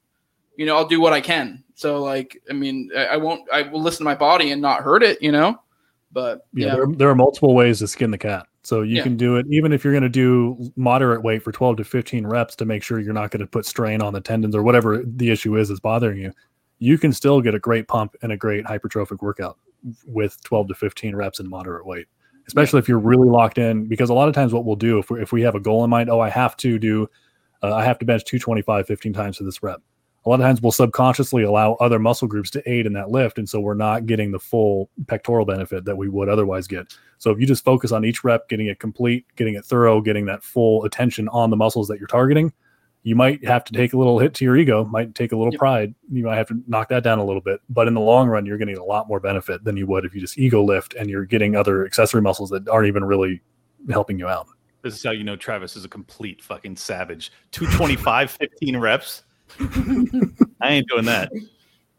You 0.56 0.66
know, 0.66 0.78
I'll 0.78 0.88
do 0.88 1.02
what 1.02 1.14
I 1.14 1.22
can. 1.22 1.64
So 1.80 2.04
like, 2.04 2.42
I 2.50 2.54
mean, 2.54 2.90
I, 2.94 3.06
I 3.06 3.18
won't. 3.18 3.50
I 3.54 3.62
will 3.62 3.82
listen 3.82 4.00
to 4.00 4.04
my 4.04 4.16
body 4.16 4.52
and 4.52 4.62
not 4.62 4.82
hurt 4.82 5.02
it. 5.02 5.22
You 5.22 5.32
know, 5.32 5.62
but 6.12 6.42
yeah, 6.54 6.68
yeah, 6.68 6.76
There, 6.76 6.86
there 6.98 7.10
are 7.10 7.16
multiple 7.16 7.56
ways 7.56 7.80
to 7.80 7.88
skin 7.88 8.12
the 8.12 8.18
cat. 8.18 8.48
So 8.64 8.82
you 8.82 8.98
Yeah. 8.98 9.04
can 9.04 9.16
do 9.16 9.38
it 9.38 9.46
even 9.50 9.72
if 9.72 9.86
you're 9.86 9.94
going 9.94 10.04
to 10.04 10.10
do 10.10 10.72
moderate 10.76 11.24
weight 11.24 11.42
for 11.42 11.54
12 11.54 11.78
to 11.78 11.84
15 11.86 12.28
reps 12.28 12.58
to 12.58 12.66
make 12.66 12.84
sure 12.84 13.00
you're 13.00 13.14
not 13.14 13.32
going 13.32 13.40
to 13.40 13.48
put 13.48 13.66
strain 13.66 14.02
on 14.02 14.12
the 14.12 14.20
tendons 14.20 14.58
or 14.58 14.62
whatever 14.62 15.02
the 15.06 15.32
issue 15.32 15.56
is 15.56 15.70
that's 15.70 15.80
bothering 15.80 16.18
you. 16.20 16.34
You 16.80 16.98
can 16.98 17.14
still 17.14 17.40
get 17.40 17.56
a 17.56 17.60
great 17.60 17.88
pump 17.88 18.18
and 18.22 18.34
a 18.34 18.38
great 18.38 18.66
hypertrophic 18.66 19.22
workout 19.22 19.58
with 20.06 20.44
12 20.44 20.68
to 20.68 20.74
15 20.74 21.16
reps 21.16 21.40
in 21.40 21.50
moderate 21.50 21.86
weight, 21.86 22.08
especially 22.46 22.80
if 22.80 22.90
you're 22.90 23.00
really 23.00 23.30
locked 23.30 23.58
in. 23.58 23.88
Because 23.88 24.10
a 24.10 24.14
lot 24.14 24.28
of 24.28 24.36
times, 24.36 24.54
what 24.54 24.66
we'll 24.66 24.76
do 24.76 25.00
if 25.00 25.10
we, 25.10 25.22
if 25.22 25.32
we 25.32 25.42
have 25.44 25.56
a 25.56 25.62
goal 25.62 25.86
in 25.86 25.90
mind, 25.90 26.10
oh, 26.10 26.20
I 26.20 26.30
have 26.30 26.58
to 26.58 26.78
do, 26.78 27.10
uh, 27.64 27.74
I 27.74 27.86
have 27.86 28.00
to 28.00 28.06
bench 28.06 28.26
225 28.26 28.86
15 28.86 29.14
times 29.14 29.38
for 29.38 29.46
this 29.46 29.64
rep. 29.64 29.82
A 30.26 30.30
lot 30.30 30.40
of 30.40 30.46
times 30.46 30.62
we'll 30.62 30.72
subconsciously 30.72 31.44
allow 31.44 31.74
other 31.76 31.98
muscle 31.98 32.28
groups 32.28 32.50
to 32.52 32.70
aid 32.70 32.86
in 32.86 32.94
that 32.94 33.10
lift. 33.10 33.38
And 33.38 33.48
so 33.48 33.60
we're 33.60 33.74
not 33.74 34.06
getting 34.06 34.32
the 34.32 34.40
full 34.40 34.90
pectoral 35.08 35.46
benefit 35.46 35.86
that 35.86 35.96
we 35.96 36.10
would 36.10 36.28
otherwise 36.30 36.68
get. 36.68 36.94
So 37.18 37.32
if 37.32 37.40
you 37.40 37.46
just 37.48 37.64
focus 37.64 37.92
on 37.92 38.04
each 38.04 38.24
rep, 38.24 38.50
getting 38.50 38.68
it 38.68 38.80
complete, 38.80 39.26
getting 39.38 39.56
it 39.56 39.64
thorough, 39.66 40.02
getting 40.02 40.26
that 40.26 40.44
full 40.44 40.84
attention 40.84 41.30
on 41.30 41.50
the 41.50 41.56
muscles 41.58 41.88
that 41.88 42.00
you're 42.00 42.08
targeting, 42.08 42.52
you 43.04 43.16
might 43.16 43.44
have 43.46 43.64
to 43.64 43.74
take 43.74 43.94
a 43.94 43.98
little 43.98 44.20
hit 44.20 44.34
to 44.36 44.44
your 44.44 44.58
ego, 44.58 44.84
might 44.84 45.16
take 45.16 45.32
a 45.32 45.38
little 45.38 45.54
Yep. 45.54 45.60
pride. 45.60 45.96
You 46.12 46.26
might 46.26 46.36
have 46.36 46.50
to 46.50 46.62
knock 46.68 46.90
that 46.90 47.02
down 47.02 47.18
a 47.18 47.24
little 47.26 47.42
bit. 47.42 47.62
But 47.70 47.88
in 47.88 47.94
the 47.94 48.02
long 48.02 48.28
run, 48.28 48.46
you're 48.46 48.58
getting 48.58 48.78
a 48.78 48.84
lot 48.84 49.08
more 49.08 49.22
benefit 49.22 49.64
than 49.64 49.78
you 49.78 49.88
would 49.88 50.04
if 50.04 50.14
you 50.14 50.20
just 50.20 50.38
ego 50.38 50.62
lift 50.62 50.96
and 50.96 51.10
you're 51.10 51.26
getting 51.26 51.56
other 51.56 51.86
accessory 51.86 52.22
muscles 52.22 52.50
that 52.50 52.68
aren't 52.68 52.88
even 52.88 53.06
really 53.06 53.42
helping 53.90 54.20
you 54.20 54.28
out. 54.28 54.48
This 54.82 54.96
is 54.98 55.04
how 55.04 55.12
you 55.12 55.24
know 55.24 55.38
Travis 55.38 55.78
is 55.78 55.86
a 55.86 55.90
complete 55.90 56.42
fucking 56.42 56.76
savage. 56.76 57.32
225, 57.52 58.32
15 58.32 58.78
reps. 58.78 59.24
I 60.62 60.70
ain't 60.70 60.88
doing 60.88 61.06
that. 61.06 61.32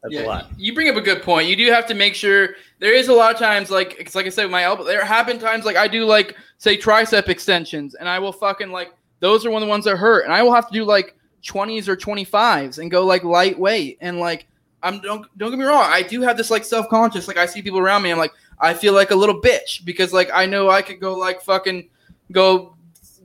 That's 0.02 0.16
a 0.16 0.26
lot. 0.26 0.50
You 0.56 0.74
bring 0.74 0.88
up 0.88 0.96
a 0.96 1.00
good 1.00 1.22
point. 1.22 1.48
You 1.48 1.56
do 1.56 1.70
have 1.70 1.86
to 1.86 1.94
make 1.94 2.14
sure 2.14 2.50
there 2.78 2.94
is 2.94 3.08
a 3.08 3.12
lot 3.12 3.34
of 3.34 3.38
times 3.38 3.70
like 3.70 3.96
it's 3.98 4.14
like 4.14 4.26
I 4.26 4.30
said 4.30 4.44
with 4.44 4.52
my 4.52 4.62
elbow. 4.62 4.84
There 4.84 5.04
have 5.04 5.26
been 5.26 5.38
times 5.38 5.64
like 5.64 5.76
I 5.76 5.88
do 5.88 6.04
like 6.04 6.36
say 6.58 6.76
tricep 6.76 7.28
extensions, 7.28 7.94
and 7.94 8.08
I 8.08 8.18
will 8.18 8.32
fucking 8.32 8.70
like 8.70 8.94
those 9.20 9.44
are 9.44 9.50
one 9.50 9.62
of 9.62 9.66
the 9.66 9.70
ones 9.70 9.84
that 9.84 9.96
hurt, 9.96 10.24
and 10.24 10.32
I 10.32 10.42
will 10.42 10.54
have 10.54 10.68
to 10.68 10.72
do 10.72 10.84
like 10.84 11.16
twenties 11.42 11.88
or 11.88 11.96
twenty 11.96 12.24
fives 12.24 12.78
and 12.78 12.90
go 12.90 13.04
like 13.04 13.24
lightweight 13.24 13.98
and 14.00 14.18
like 14.18 14.46
I'm 14.82 15.00
don't 15.00 15.26
don't 15.36 15.50
get 15.50 15.58
me 15.58 15.66
wrong. 15.66 15.84
I 15.86 16.02
do 16.02 16.22
have 16.22 16.38
this 16.38 16.50
like 16.50 16.64
self 16.64 16.88
conscious. 16.88 17.28
Like 17.28 17.36
I 17.36 17.44
see 17.44 17.60
people 17.60 17.78
around 17.78 18.02
me, 18.02 18.10
I'm 18.10 18.18
like 18.18 18.32
I 18.58 18.72
feel 18.72 18.94
like 18.94 19.10
a 19.10 19.16
little 19.16 19.40
bitch 19.40 19.84
because 19.84 20.14
like 20.14 20.30
I 20.32 20.46
know 20.46 20.70
I 20.70 20.80
could 20.80 21.00
go 21.00 21.14
like 21.14 21.42
fucking 21.42 21.90
go 22.32 22.74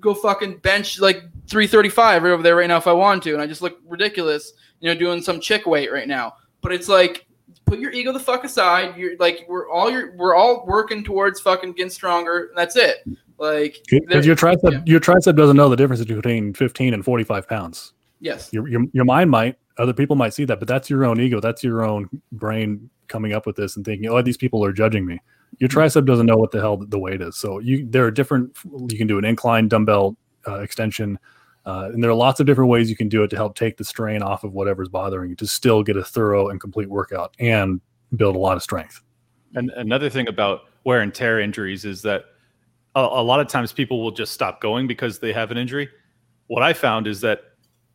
go 0.06 0.14
fucking 0.14 0.58
bench 0.58 1.00
like 1.00 1.24
335 1.48 2.24
right 2.24 2.32
over 2.32 2.44
there 2.44 2.56
right 2.56 2.68
now 2.68 2.78
if 2.78 2.88
I 2.88 2.94
want 2.94 3.24
to, 3.24 3.34
and 3.34 3.42
I 3.42 3.48
just 3.48 3.62
look 3.62 3.80
ridiculous, 3.86 4.54
you 4.80 4.94
know, 4.94 4.98
doing 4.98 5.22
some 5.22 5.42
chick 5.42 5.66
weight 5.66 5.92
right 5.92 6.08
now. 6.08 6.34
But 6.62 6.72
it's 6.72 6.88
like 6.88 7.26
put 7.66 7.80
your 7.80 7.92
ego 7.92 8.14
the 8.14 8.20
fuck 8.20 8.44
aside. 8.44 8.96
You're 8.96 9.18
like 9.18 9.46
we're 9.50 9.70
all 9.70 9.92
you're 9.92 10.16
we're 10.16 10.36
all 10.36 10.66
working 10.66 11.04
towards 11.04 11.42
fucking 11.42 11.74
getting 11.74 11.90
stronger. 11.90 12.46
And 12.48 12.58
that's 12.58 12.76
it. 12.76 12.98
Like 13.38 13.78
your 13.92 14.02
tricep, 14.36 14.72
yeah. 14.72 14.82
your 14.86 15.00
tricep 15.02 15.36
doesn't 15.36 15.58
know 15.58 15.68
the 15.68 15.76
difference 15.76 16.06
between 16.06 16.54
15 16.54 16.94
and 16.94 17.04
45 17.04 17.48
pounds. 17.50 17.94
yes, 18.22 18.50
Your, 18.54 18.68
your 18.70 18.86
your 18.94 19.04
mind 19.04 19.30
might, 19.30 19.58
other 19.78 19.94
people 19.94 20.16
might 20.16 20.34
see 20.34 20.46
that, 20.46 20.60
but 20.60 20.70
that's 20.70 20.90
your 20.90 21.04
own 21.04 21.20
ego. 21.20 21.42
That's 21.42 21.64
your 21.64 21.84
own 21.84 22.10
brain 22.32 22.90
coming 23.08 23.34
up 23.34 23.46
with 23.46 23.58
this 23.58 23.76
and 23.76 23.84
thinking, 23.86 24.10
oh, 24.10 24.22
these 24.22 24.38
people 24.38 24.64
are 24.64 24.72
judging 24.72 25.06
me. 25.06 25.20
Your 25.60 25.70
tricep 25.70 26.06
doesn't 26.06 26.26
know 26.26 26.38
what 26.38 26.52
the 26.52 26.60
hell 26.60 26.78
the 26.78 27.00
weight 27.00 27.22
is. 27.22 27.36
So 27.38 27.60
you 27.60 27.86
there 27.90 28.06
are 28.06 28.12
different. 28.12 28.58
You 28.90 28.98
can 28.98 29.08
do 29.08 29.18
an 29.18 29.26
incline 29.26 29.68
dumbbell 29.68 30.18
uh, 30.48 30.60
extension, 30.60 31.18
uh, 31.66 31.90
and 31.94 32.04
there 32.04 32.12
are 32.12 32.16
lots 32.16 32.40
of 32.40 32.46
different 32.46 32.70
ways 32.70 32.90
you 32.90 32.96
can 32.96 33.10
do 33.10 33.24
it 33.24 33.30
to 33.30 33.36
help 33.36 33.56
take 33.56 33.78
the 33.78 33.84
strain 33.84 34.22
off 34.22 34.44
of 34.44 34.54
whatever's 34.54 34.90
bothering 34.90 35.30
you 35.30 35.36
to 35.38 35.48
still 35.48 35.84
get 35.84 35.98
a 35.98 36.04
thorough 36.04 36.50
and 36.50 36.60
complete 36.60 36.90
workout 36.90 37.36
and 37.40 37.82
build 38.16 38.36
a 38.36 38.40
lot 38.40 38.58
of 38.58 38.64
strength. 38.64 39.02
And 39.56 39.70
another 39.72 40.10
thing 40.10 40.28
about 40.28 40.62
wear 40.84 41.02
and 41.02 41.14
tear 41.14 41.40
injuries 41.40 41.86
is 41.86 42.02
that 42.04 42.26
a, 42.96 43.00
a 43.00 43.24
lot 43.24 43.40
of 43.40 43.48
times 43.48 43.72
people 43.72 44.04
will 44.04 44.12
just 44.12 44.34
stop 44.34 44.62
going 44.62 44.88
because 44.88 45.20
they 45.20 45.34
have 45.34 45.52
an 45.52 45.58
injury. 45.58 45.90
What 46.48 46.64
I 46.64 46.74
found 46.74 47.08
is 47.08 47.22
that 47.22 47.42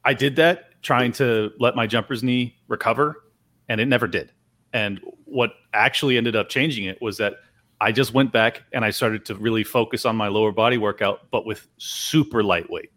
I 0.04 0.14
did 0.14 0.36
that 0.36 0.82
trying 0.82 1.12
to 1.12 1.50
let 1.58 1.76
my 1.76 1.86
jumper's 1.86 2.22
knee 2.22 2.56
recover, 2.68 3.24
and 3.68 3.80
it 3.80 3.86
never 3.86 4.06
did. 4.06 4.32
And 4.72 5.00
what 5.24 5.52
actually 5.74 6.16
ended 6.16 6.36
up 6.36 6.48
changing 6.48 6.84
it 6.84 7.00
was 7.00 7.18
that 7.18 7.34
I 7.80 7.92
just 7.92 8.12
went 8.12 8.32
back 8.32 8.62
and 8.72 8.84
I 8.84 8.90
started 8.90 9.24
to 9.26 9.34
really 9.34 9.64
focus 9.64 10.04
on 10.04 10.14
my 10.16 10.28
lower 10.28 10.52
body 10.52 10.76
workout, 10.76 11.30
but 11.30 11.46
with 11.46 11.66
super 11.78 12.42
lightweight, 12.42 12.92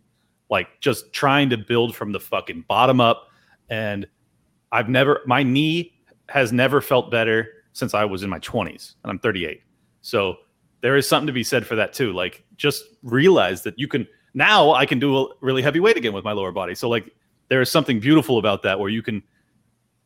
like 0.49 0.67
just 0.81 1.13
trying 1.13 1.49
to 1.51 1.57
build 1.57 1.95
from 1.95 2.11
the 2.11 2.19
fucking 2.19 2.65
bottom 2.67 2.99
up. 2.99 3.29
And 3.69 4.05
I've 4.71 4.89
never, 4.89 5.21
my 5.25 5.41
knee 5.41 5.93
has 6.29 6.51
never 6.51 6.81
felt 6.81 7.11
better 7.11 7.47
since 7.71 7.93
I 7.93 8.05
was 8.05 8.23
in 8.23 8.29
my 8.29 8.39
20s 8.39 8.95
and 9.03 9.11
I'm 9.11 9.19
38. 9.19 9.61
So 10.01 10.37
there 10.81 10.97
is 10.97 11.07
something 11.07 11.27
to 11.27 11.33
be 11.33 11.43
said 11.43 11.65
for 11.65 11.75
that 11.75 11.93
too. 11.93 12.11
Like 12.11 12.43
just 12.57 12.83
realize 13.03 13.63
that 13.63 13.79
you 13.79 13.87
can 13.87 14.07
now 14.33 14.73
I 14.73 14.85
can 14.85 14.99
do 14.99 15.17
a 15.17 15.27
really 15.41 15.61
heavy 15.61 15.79
weight 15.79 15.97
again 15.97 16.13
with 16.13 16.23
my 16.23 16.33
lower 16.33 16.51
body. 16.51 16.75
So 16.75 16.89
like 16.89 17.09
there 17.49 17.61
is 17.61 17.71
something 17.71 17.99
beautiful 17.99 18.37
about 18.37 18.63
that 18.63 18.79
where 18.79 18.89
you 18.89 19.01
can 19.01 19.23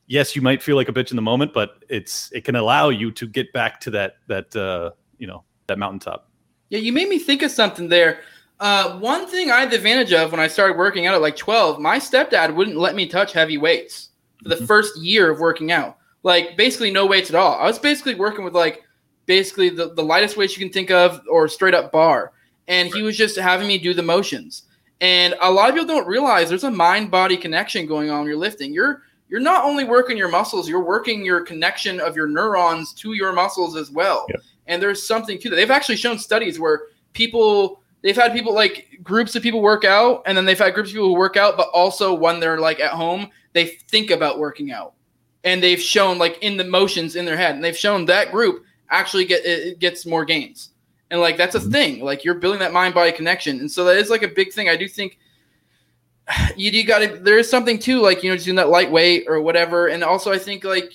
yes, 0.07 0.35
you 0.35 0.41
might 0.41 0.63
feel 0.63 0.75
like 0.75 0.89
a 0.89 0.93
bitch 0.93 1.11
in 1.11 1.15
the 1.15 1.21
moment, 1.21 1.53
but 1.53 1.83
it's 1.89 2.31
it 2.33 2.43
can 2.43 2.55
allow 2.55 2.89
you 2.89 3.11
to 3.11 3.27
get 3.27 3.51
back 3.53 3.79
to 3.81 3.91
that 3.91 4.17
that 4.27 4.55
uh, 4.55 4.91
you 5.17 5.27
know, 5.27 5.43
that 5.67 5.77
mountaintop. 5.77 6.29
Yeah, 6.69 6.79
you 6.79 6.91
made 6.91 7.07
me 7.09 7.19
think 7.19 7.43
of 7.43 7.51
something 7.51 7.87
there. 7.87 8.19
Uh, 8.59 8.97
one 8.99 9.27
thing 9.27 9.51
I 9.51 9.59
had 9.59 9.69
the 9.71 9.75
advantage 9.75 10.11
of 10.13 10.31
when 10.31 10.39
I 10.41 10.47
started 10.47 10.77
working 10.77 11.05
out 11.05 11.13
at 11.13 11.21
like 11.21 11.37
12, 11.37 11.79
my 11.79 11.99
stepdad 11.99 12.53
wouldn't 12.55 12.77
let 12.77 12.95
me 12.95 13.07
touch 13.07 13.31
heavy 13.31 13.57
weights 13.57 14.09
for 14.41 14.49
the 14.49 14.55
Mhm. 14.55 14.65
first 14.67 14.97
year 14.97 15.29
of 15.29 15.39
working 15.39 15.71
out. 15.71 15.97
Like 16.23 16.57
basically 16.57 16.89
no 16.91 17.05
weights 17.05 17.29
at 17.29 17.35
all. 17.35 17.53
I 17.59 17.65
was 17.65 17.77
basically 17.77 18.15
working 18.15 18.43
with 18.43 18.55
like 18.55 18.83
basically 19.27 19.69
the, 19.69 19.93
the 19.93 20.03
lightest 20.03 20.37
weights 20.37 20.57
you 20.57 20.65
can 20.65 20.73
think 20.73 20.89
of 20.89 21.21
or 21.29 21.47
straight 21.47 21.75
up 21.75 21.91
bar. 21.91 22.33
And 22.67 22.91
he 22.93 23.03
was 23.03 23.15
just 23.15 23.37
having 23.37 23.67
me 23.67 23.77
do 23.77 23.93
the 23.93 24.01
motions. 24.03 24.63
And 24.99 25.35
a 25.39 25.51
lot 25.51 25.69
of 25.69 25.75
people 25.75 25.87
don't 25.87 26.07
realize 26.07 26.49
there's 26.49 26.63
a 26.63 26.71
mind 26.71 27.11
body 27.11 27.37
connection 27.37 27.85
going 27.85 28.09
on 28.09 28.19
when 28.21 28.27
you're 28.27 28.37
lifting. 28.37 28.73
You're 28.73 29.03
you're 29.29 29.39
not 29.39 29.65
only 29.65 29.83
working 29.83 30.17
your 30.17 30.29
muscles, 30.29 30.69
you're 30.69 30.83
working 30.83 31.23
your 31.25 31.41
connection 31.41 31.99
of 31.99 32.15
your 32.15 32.27
neurons 32.27 32.93
to 32.93 33.13
your 33.13 33.33
muscles 33.33 33.75
as 33.75 33.91
well. 33.91 34.25
Yep. 34.29 34.41
And 34.67 34.81
there's 34.81 35.05
something 35.05 35.39
to 35.39 35.49
that. 35.49 35.55
They've 35.55 35.71
actually 35.71 35.97
shown 35.97 36.17
studies 36.17 36.59
where 36.59 36.83
people 37.13 37.81
they've 38.01 38.15
had 38.15 38.33
people 38.33 38.53
like 38.53 38.99
groups 39.03 39.35
of 39.35 39.43
people 39.43 39.61
work 39.61 39.83
out 39.83 40.21
and 40.25 40.37
then 40.37 40.45
they've 40.45 40.57
had 40.57 40.73
groups 40.73 40.89
of 40.89 40.93
people 40.93 41.09
who 41.09 41.15
work 41.15 41.35
out 41.35 41.57
but 41.57 41.69
also 41.69 42.13
when 42.13 42.39
they're 42.39 42.59
like 42.59 42.79
at 42.79 42.91
home 42.91 43.29
they 43.53 43.65
think 43.65 44.11
about 44.11 44.39
working 44.39 44.71
out 44.71 44.93
and 45.43 45.63
they've 45.63 45.81
shown 45.81 46.17
like 46.17 46.37
in 46.41 46.57
the 46.57 46.63
motions 46.63 47.15
in 47.15 47.25
their 47.25 47.37
head 47.37 47.55
and 47.55 47.63
they've 47.63 47.77
shown 47.77 48.05
that 48.05 48.31
group 48.31 48.63
actually 48.91 49.25
get 49.25 49.43
it 49.45 49.79
gets 49.79 50.05
more 50.05 50.23
gains 50.23 50.71
and 51.09 51.19
like 51.19 51.37
that's 51.37 51.55
a 51.55 51.59
mm-hmm. 51.59 51.71
thing 51.71 52.03
like 52.03 52.23
you're 52.23 52.35
building 52.35 52.59
that 52.59 52.73
mind 52.73 52.93
body 52.93 53.11
connection 53.11 53.59
and 53.59 53.71
so 53.71 53.83
that 53.83 53.97
is 53.97 54.09
like 54.09 54.23
a 54.23 54.27
big 54.27 54.53
thing 54.53 54.69
i 54.69 54.75
do 54.75 54.87
think 54.87 55.17
you, 56.55 56.71
you 56.71 56.83
got 56.85 56.99
to 56.99 57.07
there 57.19 57.37
is 57.37 57.49
something 57.49 57.79
too 57.79 58.01
like 58.01 58.23
you 58.23 58.29
know 58.29 58.35
just 58.35 58.45
doing 58.45 58.55
that 58.55 58.69
lightweight 58.69 59.25
or 59.27 59.41
whatever 59.41 59.87
and 59.87 60.03
also 60.03 60.31
i 60.31 60.37
think 60.37 60.63
like 60.63 60.93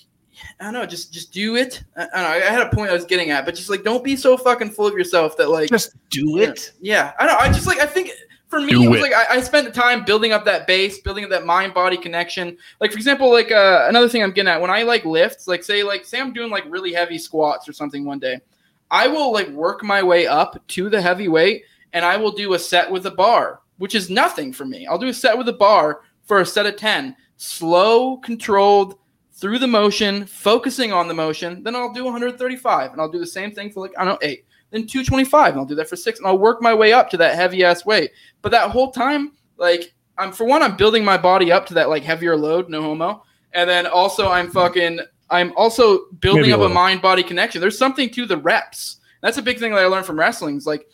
i 0.61 0.65
don't 0.65 0.73
know 0.75 0.85
just 0.85 1.13
just 1.13 1.33
do 1.33 1.57
it 1.57 1.83
i, 1.97 2.03
I 2.03 2.05
don't 2.05 2.23
know 2.23 2.47
i 2.47 2.51
had 2.51 2.63
a 2.63 2.69
point 2.69 2.91
i 2.91 2.95
was 2.95 3.05
getting 3.05 3.31
at 3.31 3.45
but 3.45 3.55
just 3.55 3.71
like 3.71 3.83
don't 3.85 4.05
be 4.05 4.17
so 4.17 4.37
fucking 4.37 4.71
full 4.71 4.87
of 4.87 4.95
yourself 4.95 5.37
that 5.37 5.49
like 5.49 5.69
Just 5.69 5.97
do 6.11 6.39
yeah. 6.39 6.55
Yeah, 6.81 7.13
I 7.19 7.27
don't 7.27 7.35
know. 7.35 7.41
I 7.41 7.49
just 7.49 7.67
like 7.67 7.81
I 7.81 7.87
think 7.87 8.11
for 8.49 8.61
me 8.61 8.73
Do 8.73 8.83
it 8.83 8.89
was 8.91 8.99
it. 8.99 9.03
like 9.03 9.15
I, 9.15 9.37
I 9.37 9.41
spent 9.41 9.65
the 9.67 9.73
time 9.73 10.05
building 10.05 10.33
up 10.33 10.45
that 10.45 10.67
base, 10.67 10.99
building 11.01 11.25
up 11.25 11.31
that 11.31 11.47
mind 11.47 11.73
body 11.73 11.97
connection. 11.97 12.59
Like 12.81 12.93
for 12.93 12.99
example, 12.99 13.33
like 13.33 13.51
uh, 13.51 13.87
another 13.89 14.11
thing 14.11 14.23
I'm 14.23 14.31
getting 14.31 14.51
at 14.51 14.61
when 14.61 14.71
I 14.71 14.83
like 14.83 15.07
lifts, 15.07 15.49
like 15.49 15.65
say 15.65 15.83
like 15.83 16.05
say 16.05 16.21
I'm 16.21 16.35
doing 16.35 16.51
like 16.51 16.65
really 16.69 16.93
heavy 16.93 17.17
squats 17.17 17.67
or 17.67 17.73
something 17.73 18.05
one 18.05 18.19
day, 18.19 18.41
I 18.91 19.09
will 19.09 19.33
like 19.33 19.49
work 19.49 19.83
my 19.83 20.03
way 20.03 20.27
up 20.27 20.63
to 20.69 20.91
the 20.91 21.01
heavy 21.01 21.29
weight 21.29 21.65
and 21.95 22.05
I 22.05 22.19
will 22.19 22.33
do 22.33 22.53
a 22.53 22.59
set 22.59 22.91
with 22.91 23.07
a 23.07 23.11
bar, 23.11 23.61
which 23.83 23.97
is 23.97 24.09
nothing 24.09 24.53
for 24.53 24.65
me. 24.65 24.87
I'll 24.87 24.97
do 24.97 25.09
a 25.09 25.13
set 25.13 25.37
with 25.37 25.49
a 25.49 25.53
bar 25.53 26.03
for 26.23 26.39
a 26.39 26.47
set 26.47 26.67
of 26.67 26.77
10, 26.77 27.17
slow, 27.37 28.19
controlled, 28.19 28.97
through 29.33 29.59
the 29.59 29.67
motion, 29.67 30.25
focusing 30.25 30.93
on 30.93 31.09
the 31.09 31.15
motion. 31.15 31.65
Then 31.65 31.75
I'll 31.75 31.93
do 31.93 32.05
135, 32.05 32.93
and 32.93 33.01
I'll 33.01 33.09
do 33.09 33.19
the 33.19 33.27
same 33.27 33.51
thing 33.51 33.73
for 33.73 33.81
like, 33.81 33.91
I 33.99 34.05
don't 34.05 34.15
know, 34.15 34.29
eight. 34.29 34.45
Then 34.71 34.87
225, 34.87 35.55
and 35.55 35.59
I'll 35.59 35.67
do 35.67 35.75
that 35.75 35.89
for 35.89 35.97
six, 35.97 36.21
and 36.21 36.29
I'll 36.29 36.39
work 36.39 36.63
my 36.63 36.73
way 36.73 36.93
up 36.93 37.11
to 37.11 37.17
that 37.17 37.35
heavy 37.35 37.65
ass 37.65 37.85
weight. 37.85 38.13
But 38.41 38.53
that 38.53 38.71
whole 38.71 38.93
time, 38.93 39.33
like, 39.57 39.93
I'm 40.17 40.31
for 40.31 40.45
one, 40.45 40.63
I'm 40.63 40.77
building 40.77 41.05
my 41.05 41.19
body 41.19 41.51
up 41.51 41.67
to 41.67 41.75
that 41.75 41.89
like 41.89 42.05
heavier 42.05 42.37
load, 42.37 42.69
no 42.69 42.83
homo. 42.83 43.25
And 43.53 43.69
then 43.69 43.89
also, 43.89 44.29
I'm 44.29 44.49
fucking, 44.49 45.01
I'm 45.29 45.53
also 45.57 46.07
building 46.21 46.43
Maybe 46.43 46.53
a 46.53 46.55
up 46.55 46.61
a 46.61 46.63
little. 46.63 46.75
mind 46.77 47.03
body 47.03 47.25
connection. 47.25 47.61
There's 47.61 47.79
something 47.79 48.11
to 48.11 48.27
the 48.27 48.37
reps. 48.37 49.01
That's 49.23 49.39
a 49.39 49.43
big 49.43 49.59
thing 49.59 49.73
that 49.73 49.83
I 49.83 49.87
learned 49.87 50.07
from 50.07 50.21
wrestling. 50.21 50.57
Is 50.57 50.69
like 50.69 50.87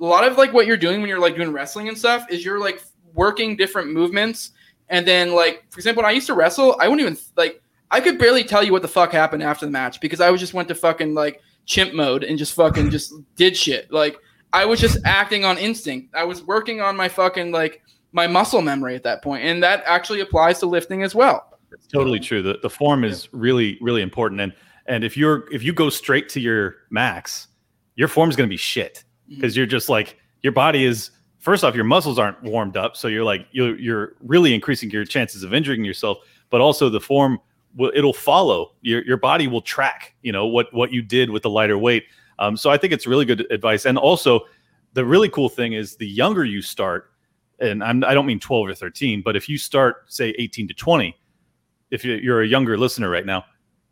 a 0.00 0.04
lot 0.04 0.26
of 0.26 0.36
like 0.36 0.52
what 0.52 0.66
you're 0.66 0.76
doing 0.76 1.00
when 1.00 1.08
you're 1.08 1.20
like 1.20 1.36
doing 1.36 1.52
wrestling 1.52 1.88
and 1.88 1.96
stuff 1.96 2.26
is 2.30 2.44
you're 2.44 2.60
like 2.60 2.82
working 3.14 3.56
different 3.56 3.92
movements. 3.92 4.50
And 4.88 5.06
then 5.06 5.32
like 5.32 5.64
for 5.70 5.78
example, 5.78 6.02
when 6.02 6.10
I 6.10 6.14
used 6.14 6.26
to 6.26 6.34
wrestle, 6.34 6.76
I 6.80 6.88
wouldn't 6.88 7.06
even 7.06 7.18
like 7.36 7.62
I 7.90 8.00
could 8.00 8.18
barely 8.18 8.44
tell 8.44 8.62
you 8.62 8.72
what 8.72 8.82
the 8.82 8.88
fuck 8.88 9.12
happened 9.12 9.42
after 9.42 9.64
the 9.64 9.72
match 9.72 10.00
because 10.00 10.20
I 10.20 10.30
was 10.30 10.40
just 10.40 10.54
went 10.54 10.68
to 10.68 10.74
fucking 10.74 11.14
like 11.14 11.40
chimp 11.64 11.94
mode 11.94 12.24
and 12.24 12.38
just 12.38 12.54
fucking 12.54 12.90
just 12.90 13.12
did 13.36 13.56
shit. 13.56 13.90
Like 13.90 14.16
I 14.52 14.64
was 14.64 14.80
just 14.80 14.98
acting 15.04 15.44
on 15.44 15.58
instinct. 15.58 16.14
I 16.14 16.24
was 16.24 16.42
working 16.42 16.80
on 16.80 16.96
my 16.96 17.08
fucking 17.08 17.52
like 17.52 17.82
my 18.12 18.26
muscle 18.26 18.62
memory 18.62 18.94
at 18.94 19.02
that 19.02 19.22
point, 19.22 19.44
and 19.44 19.62
that 19.62 19.82
actually 19.86 20.20
applies 20.20 20.58
to 20.60 20.66
lifting 20.66 21.02
as 21.02 21.14
well. 21.14 21.58
It's 21.72 21.86
totally 21.86 22.20
true. 22.20 22.42
The 22.42 22.58
the 22.62 22.70
form 22.70 23.02
is 23.02 23.28
really 23.32 23.78
really 23.80 24.02
important, 24.02 24.40
and 24.40 24.52
and 24.86 25.04
if 25.04 25.16
you're 25.16 25.52
if 25.52 25.62
you 25.62 25.72
go 25.72 25.90
straight 25.90 26.28
to 26.30 26.40
your 26.40 26.76
max, 26.90 27.48
your 27.96 28.08
form's 28.08 28.36
going 28.36 28.48
to 28.48 28.52
be 28.52 28.56
shit 28.56 29.04
because 29.28 29.56
you're 29.56 29.66
just 29.66 29.88
like 29.88 30.18
your 30.42 30.52
body 30.52 30.84
is 30.84 31.10
first 31.38 31.64
off 31.64 31.74
your 31.74 31.84
muscles 31.84 32.18
aren't 32.18 32.42
warmed 32.42 32.76
up, 32.76 32.96
so 32.96 33.08
you're 33.08 33.24
like 33.24 33.46
you're 33.52 33.78
you're 33.78 34.14
really 34.20 34.54
increasing 34.54 34.90
your 34.90 35.04
chances 35.04 35.42
of 35.42 35.52
injuring 35.54 35.84
yourself, 35.84 36.18
but 36.50 36.60
also 36.60 36.88
the 36.88 37.00
form 37.00 37.38
will 37.76 37.92
it'll 37.94 38.12
follow. 38.12 38.72
Your 38.82 39.04
your 39.04 39.16
body 39.16 39.48
will 39.48 39.62
track 39.62 40.14
you 40.22 40.32
know 40.32 40.46
what 40.46 40.72
what 40.72 40.92
you 40.92 41.02
did 41.02 41.30
with 41.30 41.42
the 41.42 41.50
lighter 41.50 41.78
weight. 41.78 42.04
Um, 42.38 42.56
so 42.56 42.70
I 42.70 42.76
think 42.76 42.92
it's 42.92 43.06
really 43.06 43.24
good 43.24 43.46
advice, 43.50 43.84
and 43.86 43.96
also 43.98 44.40
the 44.92 45.04
really 45.04 45.28
cool 45.28 45.48
thing 45.48 45.72
is 45.72 45.96
the 45.96 46.06
younger 46.06 46.44
you 46.44 46.62
start, 46.62 47.10
and 47.60 47.82
I'm, 47.84 48.02
I 48.04 48.14
don't 48.14 48.26
mean 48.26 48.40
12 48.40 48.68
or 48.68 48.74
13, 48.74 49.22
but 49.22 49.36
if 49.36 49.48
you 49.48 49.58
start 49.58 50.04
say 50.12 50.30
18 50.38 50.68
to 50.68 50.74
20 50.74 51.16
if 51.90 52.04
you- 52.04 52.16
you're 52.16 52.42
a 52.42 52.46
younger 52.46 52.76
listener 52.76 53.08
right 53.08 53.24
now, 53.26 53.44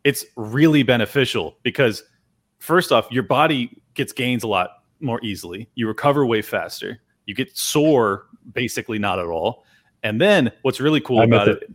it's 0.03 0.25
really 0.35 0.83
beneficial 0.83 1.57
because 1.63 2.03
first 2.59 2.91
off, 2.91 3.07
your 3.11 3.23
body 3.23 3.81
gets 3.93 4.11
gains 4.13 4.43
a 4.43 4.47
lot 4.47 4.83
more 4.99 5.19
easily. 5.23 5.69
You 5.75 5.87
recover 5.87 6.25
way 6.25 6.41
faster. 6.41 6.99
You 7.25 7.35
get 7.35 7.57
sore 7.57 8.27
basically 8.53 8.99
not 8.99 9.19
at 9.19 9.25
all. 9.25 9.65
And 10.03 10.21
then 10.21 10.51
what's 10.61 10.79
really 10.79 11.01
cool 11.01 11.21
about 11.21 11.47
it. 11.47 11.63
it. 11.63 11.71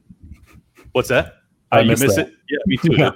what's 0.93 1.09
that? 1.09 1.35
I 1.73 1.81
you 1.81 1.91
miss 1.91 2.01
miss 2.01 2.17
that. 2.17 2.29
it? 2.29 2.35
Yeah, 2.49 2.59
me 2.67 2.77
too. 2.83 2.95
Yeah. 2.97 3.13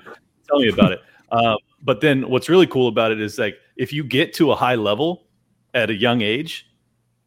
Tell 0.49 0.59
me 0.59 0.69
about 0.69 0.93
it. 0.93 1.01
Um, 1.33 1.57
but 1.83 2.01
then 2.01 2.29
what's 2.29 2.49
really 2.49 2.67
cool 2.67 2.89
about 2.89 3.13
it 3.13 3.21
is 3.21 3.39
like 3.39 3.57
if 3.77 3.93
you 3.93 4.05
get 4.05 4.33
to 4.35 4.53
a 4.53 4.55
high 4.55 4.75
level 4.75 5.27
at 5.75 5.91
a 5.91 5.95
young 5.95 6.21
age 6.23 6.71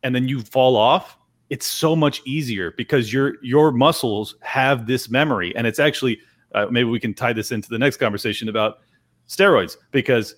and 0.04 0.16
then 0.16 0.28
you 0.28 0.42
fall 0.42 0.76
off, 0.76 1.18
it's 1.50 1.66
so 1.66 1.96
much 1.96 2.22
easier 2.26 2.72
because 2.78 3.12
your 3.12 3.36
your 3.42 3.72
muscles 3.72 4.36
have 4.42 4.86
this 4.86 5.10
memory 5.10 5.56
and 5.56 5.66
it's 5.66 5.80
actually 5.80 6.20
uh, 6.56 6.66
maybe 6.70 6.90
we 6.90 7.00
can 7.00 7.14
tie 7.14 7.34
this 7.34 7.52
into 7.52 7.70
the 7.70 7.78
next 7.78 7.98
conversation 7.98 8.50
about 8.50 8.80
steroids 9.28 9.78
because 9.92 10.36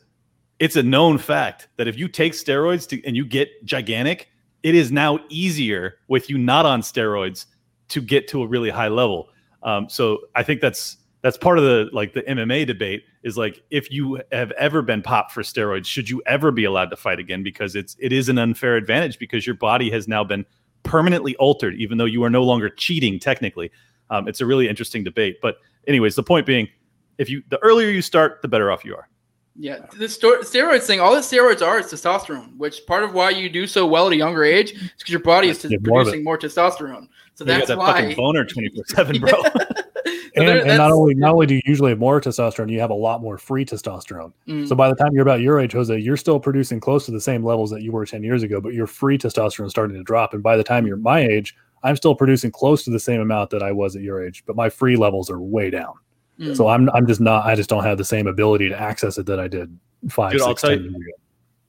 it's 0.59 0.75
a 0.75 0.83
known 0.83 1.17
fact 1.17 1.69
that 1.77 1.87
if 1.87 1.97
you 1.97 2.07
take 2.07 2.33
steroids 2.33 2.87
to, 2.89 3.03
and 3.05 3.15
you 3.15 3.25
get 3.25 3.49
gigantic 3.65 4.29
it 4.63 4.75
is 4.75 4.91
now 4.91 5.19
easier 5.29 5.97
with 6.07 6.29
you 6.29 6.37
not 6.37 6.65
on 6.65 6.81
steroids 6.81 7.45
to 7.87 8.01
get 8.01 8.27
to 8.27 8.43
a 8.43 8.47
really 8.47 8.69
high 8.69 8.87
level. 8.87 9.29
Um, 9.63 9.89
so 9.89 10.19
i 10.35 10.43
think 10.43 10.61
that's 10.61 10.97
that's 11.21 11.37
part 11.37 11.57
of 11.57 11.65
the 11.65 11.89
like 11.91 12.13
the 12.13 12.21
mma 12.21 12.65
debate 12.65 13.03
is 13.23 13.37
like 13.37 13.61
if 13.71 13.91
you 13.91 14.21
have 14.31 14.51
ever 14.51 14.81
been 14.81 15.01
popped 15.01 15.33
for 15.33 15.41
steroids 15.41 15.85
should 15.85 16.09
you 16.09 16.21
ever 16.25 16.51
be 16.51 16.63
allowed 16.63 16.89
to 16.89 16.95
fight 16.95 17.19
again? 17.19 17.43
Because 17.43 17.75
it's 17.75 17.95
it 17.99 18.13
is 18.13 18.29
an 18.29 18.37
unfair 18.37 18.77
advantage 18.77 19.19
because 19.19 19.45
your 19.45 19.55
body 19.55 19.89
has 19.91 20.07
now 20.07 20.23
been 20.23 20.45
permanently 20.83 21.35
altered 21.35 21.75
even 21.75 21.97
though 21.97 22.05
you 22.05 22.23
are 22.23 22.29
no 22.29 22.43
longer 22.43 22.69
cheating 22.69 23.19
technically. 23.19 23.69
Um, 24.09 24.27
it's 24.27 24.41
a 24.41 24.45
really 24.45 24.69
interesting 24.69 25.03
debate. 25.03 25.39
But 25.41 25.57
anyways 25.87 26.15
the 26.15 26.23
point 26.23 26.45
being 26.45 26.69
if 27.17 27.29
you 27.29 27.43
the 27.49 27.59
earlier 27.59 27.89
you 27.89 28.01
start 28.01 28.41
the 28.41 28.47
better 28.47 28.71
off 28.71 28.85
you 28.85 28.95
are 28.95 29.09
Yeah, 29.55 29.85
the 29.97 30.07
sto- 30.07 30.41
steroids 30.41 30.83
thing. 30.83 30.99
All 30.99 31.13
the 31.13 31.21
steroids 31.21 31.61
are 31.61 31.79
is 31.79 31.87
testosterone, 31.87 32.55
which 32.57 32.85
part 32.87 33.03
of 33.03 33.13
why 33.13 33.31
you 33.31 33.49
do 33.49 33.67
so 33.67 33.85
well 33.85 34.07
at 34.07 34.13
a 34.13 34.15
younger 34.15 34.43
age 34.43 34.71
is 34.71 34.91
because 34.97 35.09
your 35.09 35.19
body 35.19 35.49
is 35.49 35.63
Yeah, 35.65 35.77
more 35.83 36.03
producing 36.03 36.23
more 36.23 36.37
testosterone. 36.37 37.07
So 37.35 37.43
that's 37.43 37.67
that 37.67 37.77
why. 37.77 38.01
fucking 38.01 38.15
boner 38.15 38.45
24 38.45 38.83
7 38.87 39.19
bro 39.19 39.31
So 40.35 40.43
and, 40.43 40.61
and 40.61 40.77
not 40.77 40.91
only 40.91 41.15
not 41.15 41.33
only 41.33 41.47
do 41.47 41.55
you 41.55 41.61
usually 41.65 41.89
have 41.89 41.99
more 41.99 42.21
testosterone, 42.21 42.71
you 42.71 42.79
have 42.79 42.91
a 42.91 42.95
lot 42.95 43.21
more 43.21 43.37
free 43.37 43.65
testosterone. 43.65 44.31
Mm. 44.47 44.67
So 44.67 44.75
by 44.75 44.87
the 44.87 44.95
time 44.95 45.11
you're 45.13 45.23
about 45.23 45.41
your 45.41 45.59
age, 45.59 45.73
Jose, 45.73 45.97
you're 45.97 46.17
still 46.17 46.39
producing 46.39 46.79
close 46.79 47.05
to 47.05 47.11
the 47.11 47.19
same 47.19 47.43
levels 47.43 47.69
that 47.71 47.81
you 47.81 47.91
were 47.91 48.05
10 48.05 48.23
years 48.23 48.43
ago, 48.43 48.61
but 48.61 48.73
your 48.73 48.87
free 48.87 49.17
testosterone 49.17 49.65
is 49.65 49.71
starting 49.71 49.97
to 49.97 50.03
drop. 50.03 50.33
And 50.33 50.43
by 50.43 50.55
the 50.55 50.63
time 50.63 50.85
you're 50.85 50.97
my 50.97 51.21
age, 51.21 51.55
I'm 51.83 51.95
still 51.95 52.15
producing 52.15 52.51
close 52.51 52.83
to 52.83 52.91
the 52.91 52.99
same 52.99 53.21
amount 53.21 53.49
that 53.49 53.63
I 53.63 53.71
was 53.71 53.95
at 53.95 54.01
your 54.01 54.23
age, 54.23 54.43
but 54.45 54.55
my 54.55 54.69
free 54.69 54.95
levels 54.95 55.29
are 55.29 55.39
way 55.39 55.69
down. 55.69 55.93
Mm. 56.39 56.55
So 56.55 56.67
I'm 56.67 56.89
I'm 56.91 57.05
just 57.07 57.19
not 57.21 57.45
I 57.45 57.55
just 57.55 57.69
don't 57.69 57.83
have 57.83 57.97
the 57.97 58.05
same 58.05 58.27
ability 58.27 58.69
to 58.69 58.79
access 58.79 59.17
it 59.17 59.25
that 59.25 59.39
I 59.39 59.47
did 59.47 59.77
five, 60.09 60.31
Dude, 60.31 60.41
I'll 60.41 60.49
six, 60.49 60.61
tell 60.61 60.69
10 60.71 60.79
you- 60.79 60.83
years 60.85 60.95
ago. 60.95 61.11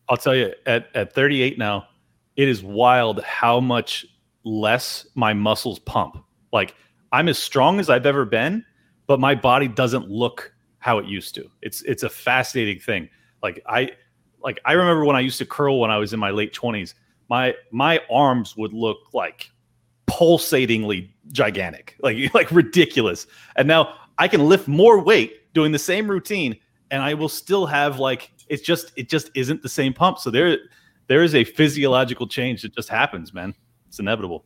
I'll 0.09 0.17
tell 0.17 0.35
you, 0.35 0.53
at, 0.67 0.89
at 0.97 1.13
38 1.13 1.57
now, 1.57 1.87
it 2.35 2.49
is 2.49 2.65
wild 2.65 3.23
how 3.23 3.61
much 3.61 4.05
less 4.43 5.07
my 5.15 5.33
muscles 5.33 5.79
pump. 5.79 6.17
Like 6.53 6.75
I'm 7.13 7.29
as 7.29 7.39
strong 7.39 7.79
as 7.79 7.89
I've 7.89 8.07
ever 8.07 8.25
been, 8.25 8.65
but 9.07 9.21
my 9.21 9.37
body 9.37 9.69
doesn't 9.69 10.09
look 10.09 10.53
how 10.79 10.99
it 10.99 11.07
used 11.07 11.35
to. 11.37 11.49
It's 11.63 11.83
it's 11.83 12.03
a 12.03 12.09
fascinating 12.09 12.81
thing. 12.81 13.09
Like 13.43 13.63
I 13.67 13.91
like 14.43 14.59
I 14.65 14.73
remember 14.73 15.05
when 15.05 15.15
I 15.17 15.21
used 15.21 15.39
to 15.39 15.47
curl 15.47 15.79
when 15.81 15.91
I 15.93 15.99
was 15.99 16.13
in 16.13 16.19
my 16.19 16.31
late 16.31 16.53
20s, 16.55 16.95
my 17.29 17.55
my 17.71 18.01
arms 18.11 18.57
would 18.57 18.73
look 18.73 18.99
like 19.13 19.51
pulsatingly 20.09 21.11
gigantic, 21.33 21.97
like 22.01 22.17
like 22.35 22.51
ridiculous. 22.51 23.27
And 23.57 23.69
now 23.69 23.95
I 24.21 24.29
can 24.29 24.47
lift 24.47 24.69
more 24.69 25.01
weight 25.01 25.53
doing 25.55 25.73
the 25.73 25.79
same 25.79 26.09
routine 26.09 26.57
and 26.91 27.03
I 27.03 27.15
will 27.15 27.29
still 27.29 27.65
have 27.65 27.99
like 27.99 28.31
it's 28.49 28.63
just 28.63 28.93
it 28.95 29.09
just 29.09 29.31
isn't 29.35 29.63
the 29.63 29.69
same 29.69 29.95
pump. 29.95 30.19
So 30.19 30.31
there 30.31 30.59
there 31.07 31.23
is 31.23 31.35
a 31.35 31.43
physiological 31.43 32.29
change 32.29 32.61
that 32.63 32.75
just 32.75 32.91
happens, 32.91 33.33
man. 33.33 33.55
It's 33.89 33.99
inevitable. 33.99 34.45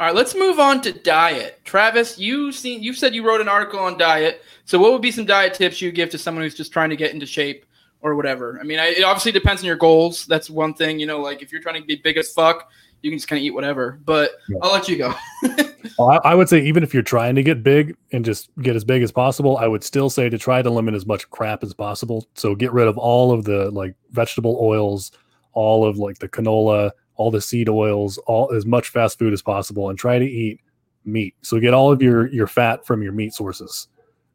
All 0.00 0.06
right, 0.06 0.14
let's 0.14 0.34
move 0.34 0.58
on 0.58 0.82
to 0.82 0.92
diet. 0.92 1.60
Travis, 1.64 2.18
you 2.18 2.50
seen 2.50 2.82
you 2.82 2.92
said 2.92 3.14
you 3.14 3.24
wrote 3.24 3.40
an 3.40 3.48
article 3.48 3.78
on 3.78 3.96
diet. 3.96 4.42
So 4.64 4.76
what 4.76 4.90
would 4.90 5.02
be 5.02 5.12
some 5.12 5.24
diet 5.24 5.54
tips 5.54 5.80
you 5.80 5.92
give 5.92 6.10
to 6.10 6.18
someone 6.18 6.42
who's 6.42 6.56
just 6.56 6.72
trying 6.72 6.90
to 6.90 6.96
get 6.96 7.14
into 7.14 7.26
shape 7.26 7.64
or 8.00 8.16
whatever? 8.16 8.58
I 8.60 8.64
mean, 8.64 8.80
I, 8.80 8.86
it 8.86 9.04
obviously 9.04 9.30
depends 9.30 9.62
on 9.62 9.66
your 9.66 9.76
goals. 9.76 10.26
That's 10.26 10.50
one 10.50 10.74
thing, 10.74 10.98
you 10.98 11.06
know, 11.06 11.20
like 11.20 11.42
if 11.42 11.52
you're 11.52 11.62
trying 11.62 11.80
to 11.80 11.86
be 11.86 11.96
big 11.96 12.16
as 12.16 12.32
fuck, 12.32 12.70
you 13.02 13.10
can 13.10 13.18
just 13.18 13.28
kind 13.28 13.38
of 13.38 13.44
eat 13.44 13.50
whatever. 13.50 14.00
But 14.04 14.32
Yeah. 14.48 14.58
I'll 14.62 14.72
let 14.72 14.88
you 14.88 14.98
go. 14.98 15.14
Well, 15.98 16.10
I, 16.10 16.30
I 16.30 16.34
would 16.34 16.48
say 16.48 16.60
even 16.62 16.82
if 16.82 16.92
you're 16.92 17.02
trying 17.02 17.36
to 17.36 17.42
get 17.42 17.62
big 17.62 17.96
and 18.12 18.24
just 18.24 18.50
get 18.60 18.76
as 18.76 18.84
big 18.84 19.02
as 19.02 19.12
possible, 19.12 19.56
I 19.56 19.66
would 19.66 19.84
still 19.84 20.10
say 20.10 20.28
to 20.28 20.36
try 20.36 20.60
to 20.60 20.68
limit 20.68 20.94
as 20.94 21.06
much 21.06 21.30
crap 21.30 21.62
as 21.62 21.72
possible. 21.72 22.26
So 22.34 22.54
get 22.54 22.72
rid 22.72 22.88
of 22.88 22.98
all 22.98 23.32
of 23.32 23.44
the 23.44 23.70
like 23.70 23.94
vegetable 24.10 24.58
oils, 24.60 25.12
all 25.52 25.86
of 25.86 25.96
like 25.96 26.18
the 26.18 26.28
canola, 26.28 26.90
all 27.14 27.30
the 27.30 27.40
seed 27.40 27.68
oils, 27.68 28.18
all 28.26 28.52
as 28.52 28.66
much 28.66 28.88
fast 28.88 29.18
food 29.18 29.32
as 29.32 29.42
possible, 29.42 29.88
and 29.88 29.98
try 29.98 30.18
to 30.18 30.24
eat 30.24 30.60
meat. 31.04 31.34
So 31.42 31.58
get 31.60 31.72
all 31.72 31.90
of 31.92 32.02
your 32.02 32.26
your 32.28 32.46
fat 32.46 32.84
from 32.84 33.02
your 33.02 33.12
meat 33.12 33.32
sources. 33.32 33.88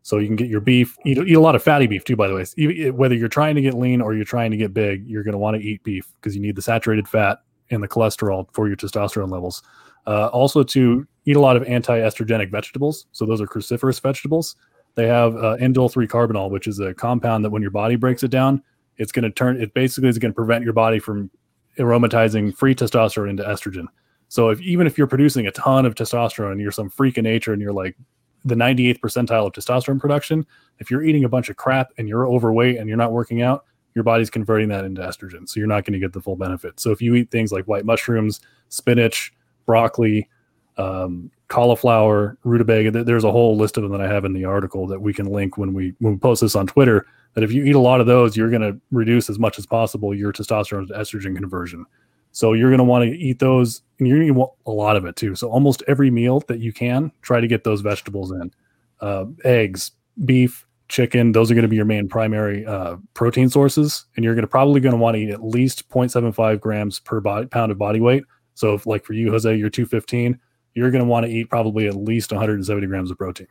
So 0.04 0.18
you 0.18 0.26
can 0.26 0.36
get 0.36 0.48
your 0.48 0.62
beef, 0.62 0.98
eat, 1.06 1.20
eat 1.20 1.34
a 1.34 1.40
lot 1.40 1.56
of 1.56 1.62
fatty 1.62 1.86
beef 1.86 2.04
too. 2.04 2.16
By 2.16 2.28
the 2.28 2.34
way, 2.34 2.90
whether 2.90 3.14
you're 3.14 3.28
trying 3.28 3.54
to 3.56 3.62
get 3.62 3.76
lean 3.76 4.02
or 4.02 4.16
you're 4.16 4.26
trying 4.26 4.50
to 4.50 4.58
get 4.58 4.74
big, 4.74 5.06
you're 5.06 5.24
going 5.24 5.34
to 5.34 5.38
want 5.38 5.58
to 5.58 5.64
eat 5.64 5.84
beef 5.84 6.12
because 6.16 6.36
you 6.36 6.42
need 6.42 6.56
the 6.56 6.62
saturated 6.62 7.08
fat 7.08 7.40
and 7.72 7.82
the 7.82 7.88
cholesterol 7.88 8.48
for 8.54 8.68
your 8.68 8.78
testosterone 8.78 9.32
levels. 9.32 9.64
Uh, 10.08 10.28
also, 10.28 10.64
to 10.64 11.08
eat 11.26 11.36
a 11.36 11.40
lot 11.40 11.56
of 11.56 11.64
anti-estrogenic 11.64 12.50
vegetables. 12.50 13.06
So 13.12 13.26
those 13.26 13.42
are 13.42 13.48
cruciferous 13.48 14.02
vegetables. 14.02 14.56
They 14.96 15.08
have 15.08 15.36
uh, 15.36 15.58
indole 15.58 15.92
three 15.92 16.08
carbinol, 16.08 16.50
which 16.50 16.68
is 16.68 16.80
a 16.80 16.94
compound 16.94 17.46
that 17.46 17.50
when 17.50 17.62
your 17.62 17.72
body 17.72 17.96
breaks 17.96 18.24
it 18.24 18.32
down, 18.32 18.62
it's 18.98 19.12
going 19.12 19.24
to 19.24 19.32
turn. 19.32 19.62
It 19.62 19.74
basically 19.74 20.10
is 20.10 20.18
going 20.18 20.32
to 20.32 20.36
prevent 20.36 20.64
your 20.64 20.74
body 20.74 21.00
from 21.00 21.30
aromatizing 21.78 22.56
free 22.56 22.76
testosterone 22.76 23.30
into 23.30 23.44
estrogen. 23.44 23.86
So 24.28 24.50
if 24.50 24.62
even 24.62 24.88
if 24.88 24.98
you're 24.98 25.08
producing 25.08 25.48
a 25.48 25.52
ton 25.52 25.86
of 25.86 25.96
testosterone 25.96 26.52
and 26.52 26.62
you're 26.62 26.72
some 26.72 26.90
freak 26.90 27.18
of 27.18 27.24
nature 27.24 27.54
and 27.54 27.62
you're 27.62 27.74
like 27.74 27.96
the 28.46 28.56
98th 28.56 29.00
percentile 29.00 29.48
of 29.48 29.54
testosterone 29.54 30.00
production, 30.00 30.46
if 30.80 30.90
you're 30.90 31.04
eating 31.04 31.24
a 31.24 31.30
bunch 31.30 31.50
of 31.50 31.58
crap 31.58 31.92
and 31.98 32.08
you're 32.08 32.28
overweight 32.28 32.78
and 32.78 32.88
you're 32.88 32.98
not 32.98 33.12
working 33.12 33.42
out, 33.42 33.66
your 33.94 34.04
body's 34.04 34.30
converting 34.30 34.70
that 34.70 34.86
into 34.86 35.02
estrogen. 35.02 35.48
So 35.48 35.60
you're 35.60 35.68
not 35.68 35.86
going 35.86 35.94
to 35.94 36.00
get 36.00 36.14
the 36.14 36.22
full 36.22 36.36
benefit. 36.36 36.80
So 36.80 36.92
if 36.92 37.02
you 37.02 37.16
eat 37.16 37.32
things 37.32 37.52
like 37.52 37.66
white 37.66 37.86
mushrooms, 37.86 38.40
spinach, 38.70 39.34
broccoli, 39.66 40.30
um, 40.78 41.30
cauliflower, 41.48 42.38
rutabaga, 42.44 42.92
th- 42.92 43.06
there's 43.06 43.24
a 43.24 43.32
whole 43.32 43.58
list 43.58 43.78
of 43.78 43.84
them 43.84 43.92
that 43.92 44.02
I 44.02 44.08
have 44.08 44.26
in 44.26 44.34
the 44.34 44.46
article 44.46 44.88
that 44.88 45.02
we 45.02 45.14
can 45.14 45.26
link 45.26 45.58
when 45.58 45.74
we 45.74 45.94
when 46.00 46.14
we 46.14 46.20
post 46.20 46.42
this 46.42 46.56
on 46.56 46.68
Twitter. 46.68 47.06
That 47.34 47.44
if 47.44 47.52
you 47.52 47.64
eat 47.64 47.76
a 47.76 47.80
lot 47.80 48.02
of 48.02 48.08
those, 48.08 48.36
you're 48.36 48.50
going 48.50 48.62
to 48.62 48.80
reduce 48.92 49.30
as 49.30 49.40
much 49.40 49.58
as 49.58 49.66
possible 49.66 50.14
your 50.14 50.34
testosterone 50.34 50.88
to 50.88 50.94
estrogen 50.94 51.36
conversion. 51.36 51.86
So 52.34 52.54
you're 52.54 52.70
going 52.70 52.80
to 52.80 52.84
want 52.86 53.10
to 53.10 53.18
eat 53.18 53.40
those, 53.40 53.82
and 54.00 54.08
you're 54.08 54.18
going 54.18 54.28
to 54.28 54.34
want 54.34 54.52
a 54.66 54.72
lot 54.72 54.96
of 54.96 55.06
it 55.06 55.16
too. 55.16 55.36
So 55.36 55.50
almost 55.50 55.84
every 55.88 56.12
meal 56.12 56.42
that 56.48 56.60
you 56.60 56.74
can, 56.74 57.12
try 57.22 57.42
to 57.42 57.48
get 57.48 57.64
those 57.64 57.82
vegetables 57.82 58.32
in. 58.32 58.54
Uh, 59.02 59.26
eggs, 59.44 59.92
beef, 60.26 60.66
chicken; 60.92 61.32
those 61.32 61.50
are 61.50 61.56
going 61.56 61.64
to 61.64 61.70
be 61.70 61.76
your 61.76 61.86
main 61.86 62.08
primary 62.08 62.66
uh, 62.66 62.98
protein 63.14 63.50
sources, 63.50 64.06
and 64.16 64.24
you're 64.24 64.36
going 64.36 64.44
to 64.44 64.48
probably 64.48 64.80
going 64.80 64.94
to 64.94 64.98
want 64.98 65.16
to 65.16 65.22
eat 65.22 65.30
at 65.32 65.44
least 65.44 65.90
0.75 65.90 66.60
grams 66.60 67.00
per 67.00 67.20
body, 67.20 67.48
pound 67.48 67.72
of 67.72 67.78
body 67.78 68.00
weight. 68.00 68.24
So, 68.54 68.74
if, 68.74 68.86
like 68.86 69.04
for 69.04 69.14
you, 69.14 69.32
Jose, 69.32 69.56
you're 69.56 69.70
215, 69.70 70.40
you're 70.76 70.92
going 70.92 71.04
to 71.04 71.10
want 71.10 71.26
to 71.26 71.32
eat 71.32 71.50
probably 71.50 71.88
at 71.88 71.96
least 71.96 72.32
170 72.32 72.86
grams 72.88 73.10
of 73.10 73.18
protein, 73.18 73.48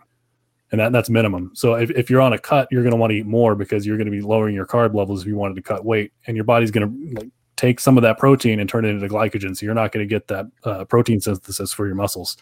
and 0.70 0.80
that, 0.80 0.92
that's 0.92 1.10
minimum. 1.10 1.50
So, 1.54 1.74
if, 1.74 1.90
if 1.90 2.10
you're 2.10 2.20
on 2.20 2.32
a 2.32 2.38
cut, 2.38 2.68
you're 2.70 2.82
going 2.82 2.92
to 2.92 2.98
want 2.98 3.10
to 3.10 3.16
eat 3.16 3.26
more 3.26 3.54
because 3.54 3.84
you're 3.86 3.96
going 3.96 4.10
to 4.10 4.12
be 4.12 4.20
lowering 4.20 4.54
your 4.54 4.66
carb 4.66 4.94
levels 4.94 5.22
if 5.22 5.26
you 5.26 5.36
wanted 5.36 5.56
to 5.56 5.62
cut 5.62 5.84
weight, 5.84 6.12
and 6.26 6.36
your 6.36 6.44
body's 6.44 6.70
going 6.70 6.88
to 6.88 7.14
like 7.20 7.30
take 7.60 7.78
some 7.78 7.98
of 7.98 8.02
that 8.02 8.18
protein 8.18 8.58
and 8.58 8.70
turn 8.70 8.86
it 8.86 8.88
into 8.88 9.06
glycogen. 9.06 9.54
So 9.54 9.66
you're 9.66 9.74
not 9.74 9.92
going 9.92 10.06
to 10.06 10.08
get 10.08 10.28
that 10.28 10.46
uh, 10.64 10.84
protein 10.86 11.20
synthesis 11.20 11.74
for 11.74 11.86
your 11.86 11.94
muscles. 11.94 12.38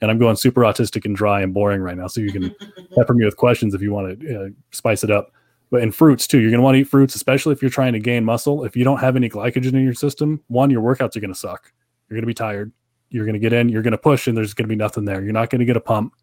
And 0.00 0.10
I'm 0.10 0.18
going 0.18 0.36
super 0.36 0.62
autistic 0.62 1.04
and 1.04 1.14
dry 1.14 1.42
and 1.42 1.52
boring 1.52 1.82
right 1.82 1.96
now. 1.96 2.06
So 2.06 2.20
you 2.20 2.32
can 2.32 2.54
pepper 2.96 3.14
me 3.14 3.24
with 3.24 3.36
questions 3.36 3.74
if 3.74 3.82
you 3.82 3.92
want 3.92 4.20
to 4.20 4.44
uh, 4.44 4.48
spice 4.70 5.04
it 5.04 5.10
up. 5.10 5.32
But 5.70 5.82
in 5.82 5.92
fruits 5.92 6.26
too, 6.26 6.40
you're 6.40 6.50
going 6.50 6.58
to 6.58 6.64
want 6.64 6.74
to 6.76 6.80
eat 6.80 6.88
fruits, 6.88 7.14
especially 7.14 7.52
if 7.52 7.62
you're 7.62 7.70
trying 7.70 7.92
to 7.92 8.00
gain 8.00 8.24
muscle. 8.24 8.64
If 8.64 8.76
you 8.76 8.82
don't 8.82 8.98
have 8.98 9.14
any 9.14 9.28
glycogen 9.28 9.74
in 9.74 9.84
your 9.84 9.94
system, 9.94 10.42
one, 10.48 10.70
your 10.70 10.82
workouts 10.82 11.16
are 11.16 11.20
going 11.20 11.32
to 11.32 11.38
suck. 11.38 11.72
You're 12.08 12.16
going 12.16 12.22
to 12.22 12.26
be 12.26 12.34
tired. 12.34 12.72
You're 13.10 13.24
going 13.24 13.34
to 13.34 13.40
get 13.40 13.52
in, 13.52 13.68
you're 13.68 13.82
going 13.82 13.92
to 13.92 13.98
push, 13.98 14.28
and 14.28 14.36
there's 14.36 14.54
going 14.54 14.68
to 14.68 14.72
be 14.72 14.76
nothing 14.76 15.04
there. 15.04 15.22
You're 15.22 15.32
not 15.32 15.50
going 15.50 15.58
to 15.58 15.64
get 15.64 15.76
a 15.76 15.80
pump 15.80 16.14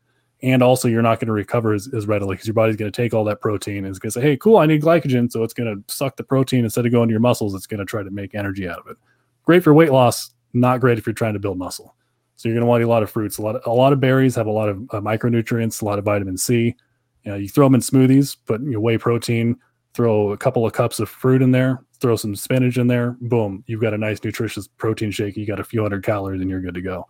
and 0.41 0.61
also 0.61 0.87
you're 0.87 1.01
not 1.01 1.19
going 1.19 1.27
to 1.27 1.33
recover 1.33 1.73
as, 1.73 1.91
as 1.93 2.07
readily 2.07 2.35
because 2.35 2.47
your 2.47 2.53
body's 2.53 2.75
going 2.75 2.91
to 2.91 2.95
take 2.95 3.13
all 3.13 3.23
that 3.23 3.41
protein 3.41 3.77
and 3.77 3.87
it's 3.87 3.99
going 3.99 4.11
to 4.11 4.19
say 4.19 4.21
hey 4.21 4.37
cool 4.37 4.57
i 4.57 4.65
need 4.65 4.81
glycogen 4.81 5.31
so 5.31 5.43
it's 5.43 5.53
going 5.53 5.67
to 5.67 5.93
suck 5.93 6.15
the 6.15 6.23
protein 6.23 6.63
instead 6.63 6.85
of 6.85 6.91
going 6.91 7.07
to 7.07 7.11
your 7.11 7.19
muscles 7.19 7.55
it's 7.55 7.67
going 7.67 7.79
to 7.79 7.85
try 7.85 8.03
to 8.03 8.11
make 8.11 8.35
energy 8.35 8.67
out 8.67 8.79
of 8.79 8.87
it 8.87 8.97
great 9.43 9.63
for 9.63 9.73
weight 9.73 9.91
loss 9.91 10.31
not 10.53 10.79
great 10.79 10.97
if 10.97 11.05
you're 11.05 11.13
trying 11.13 11.33
to 11.33 11.39
build 11.39 11.57
muscle 11.57 11.95
so 12.37 12.47
you're 12.47 12.55
going 12.55 12.61
to 12.61 12.67
want 12.67 12.79
to 12.79 12.83
eat 12.83 12.87
a 12.87 12.89
lot 12.89 13.03
of 13.03 13.09
fruits 13.09 13.37
a 13.37 13.41
lot 13.41 13.55
of, 13.55 13.61
a 13.65 13.73
lot 13.73 13.91
of 13.91 13.99
berries 13.99 14.35
have 14.35 14.47
a 14.47 14.51
lot 14.51 14.69
of 14.69 14.77
uh, 14.91 15.01
micronutrients 15.01 15.81
a 15.81 15.85
lot 15.85 15.99
of 15.99 16.05
vitamin 16.05 16.37
c 16.37 16.75
you, 17.23 17.31
know, 17.31 17.35
you 17.37 17.49
throw 17.49 17.65
them 17.65 17.75
in 17.75 17.81
smoothies 17.81 18.37
put 18.45 18.61
your 18.61 18.79
whey 18.79 18.97
protein 18.97 19.55
throw 19.93 20.31
a 20.31 20.37
couple 20.37 20.65
of 20.65 20.73
cups 20.73 20.99
of 20.99 21.09
fruit 21.09 21.41
in 21.41 21.51
there 21.51 21.83
throw 21.99 22.15
some 22.15 22.35
spinach 22.35 22.77
in 22.77 22.87
there 22.87 23.17
boom 23.21 23.63
you've 23.67 23.81
got 23.81 23.93
a 23.93 23.97
nice 23.97 24.23
nutritious 24.23 24.67
protein 24.67 25.11
shake 25.11 25.35
you 25.35 25.45
got 25.45 25.59
a 25.59 25.63
few 25.63 25.81
hundred 25.81 26.03
calories 26.03 26.39
and 26.39 26.49
you're 26.49 26.61
good 26.61 26.73
to 26.75 26.81
go 26.81 27.05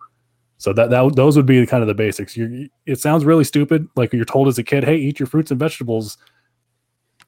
so 0.58 0.72
that, 0.72 0.90
that 0.90 1.14
those 1.14 1.36
would 1.36 1.46
be 1.46 1.64
kind 1.66 1.82
of 1.82 1.86
the 1.86 1.94
basics. 1.94 2.36
You 2.36 2.68
it 2.84 3.00
sounds 3.00 3.24
really 3.24 3.44
stupid, 3.44 3.86
like 3.94 4.12
you're 4.12 4.24
told 4.24 4.48
as 4.48 4.58
a 4.58 4.64
kid, 4.64 4.84
"Hey, 4.84 4.96
eat 4.96 5.20
your 5.20 5.28
fruits 5.28 5.50
and 5.50 5.58
vegetables." 5.58 6.18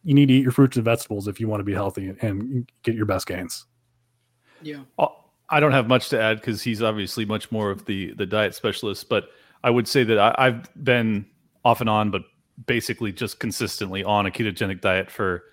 You 0.02 0.14
need 0.14 0.26
to 0.26 0.34
eat 0.34 0.42
your 0.42 0.52
fruits 0.52 0.76
and 0.76 0.84
vegetables 0.84 1.28
if 1.28 1.38
you 1.38 1.46
want 1.46 1.60
to 1.60 1.64
be 1.64 1.74
healthy 1.74 2.14
and 2.22 2.68
get 2.82 2.94
your 2.94 3.04
best 3.06 3.26
gains. 3.26 3.66
Yeah, 4.62 4.80
I 5.50 5.60
don't 5.60 5.72
have 5.72 5.88
much 5.88 6.08
to 6.10 6.20
add 6.20 6.36
because 6.40 6.62
he's 6.62 6.82
obviously 6.82 7.24
much 7.24 7.50
more 7.50 7.70
of 7.70 7.84
the 7.86 8.12
the 8.14 8.26
diet 8.26 8.54
specialist. 8.54 9.08
But 9.08 9.28
I 9.64 9.70
would 9.70 9.88
say 9.88 10.04
that 10.04 10.18
I, 10.18 10.34
I've 10.38 10.84
been 10.84 11.26
off 11.64 11.80
and 11.80 11.90
on, 11.90 12.10
but 12.10 12.22
basically 12.66 13.12
just 13.12 13.40
consistently 13.40 14.04
on 14.04 14.26
a 14.26 14.30
ketogenic 14.30 14.80
diet 14.80 15.10
for 15.10 15.44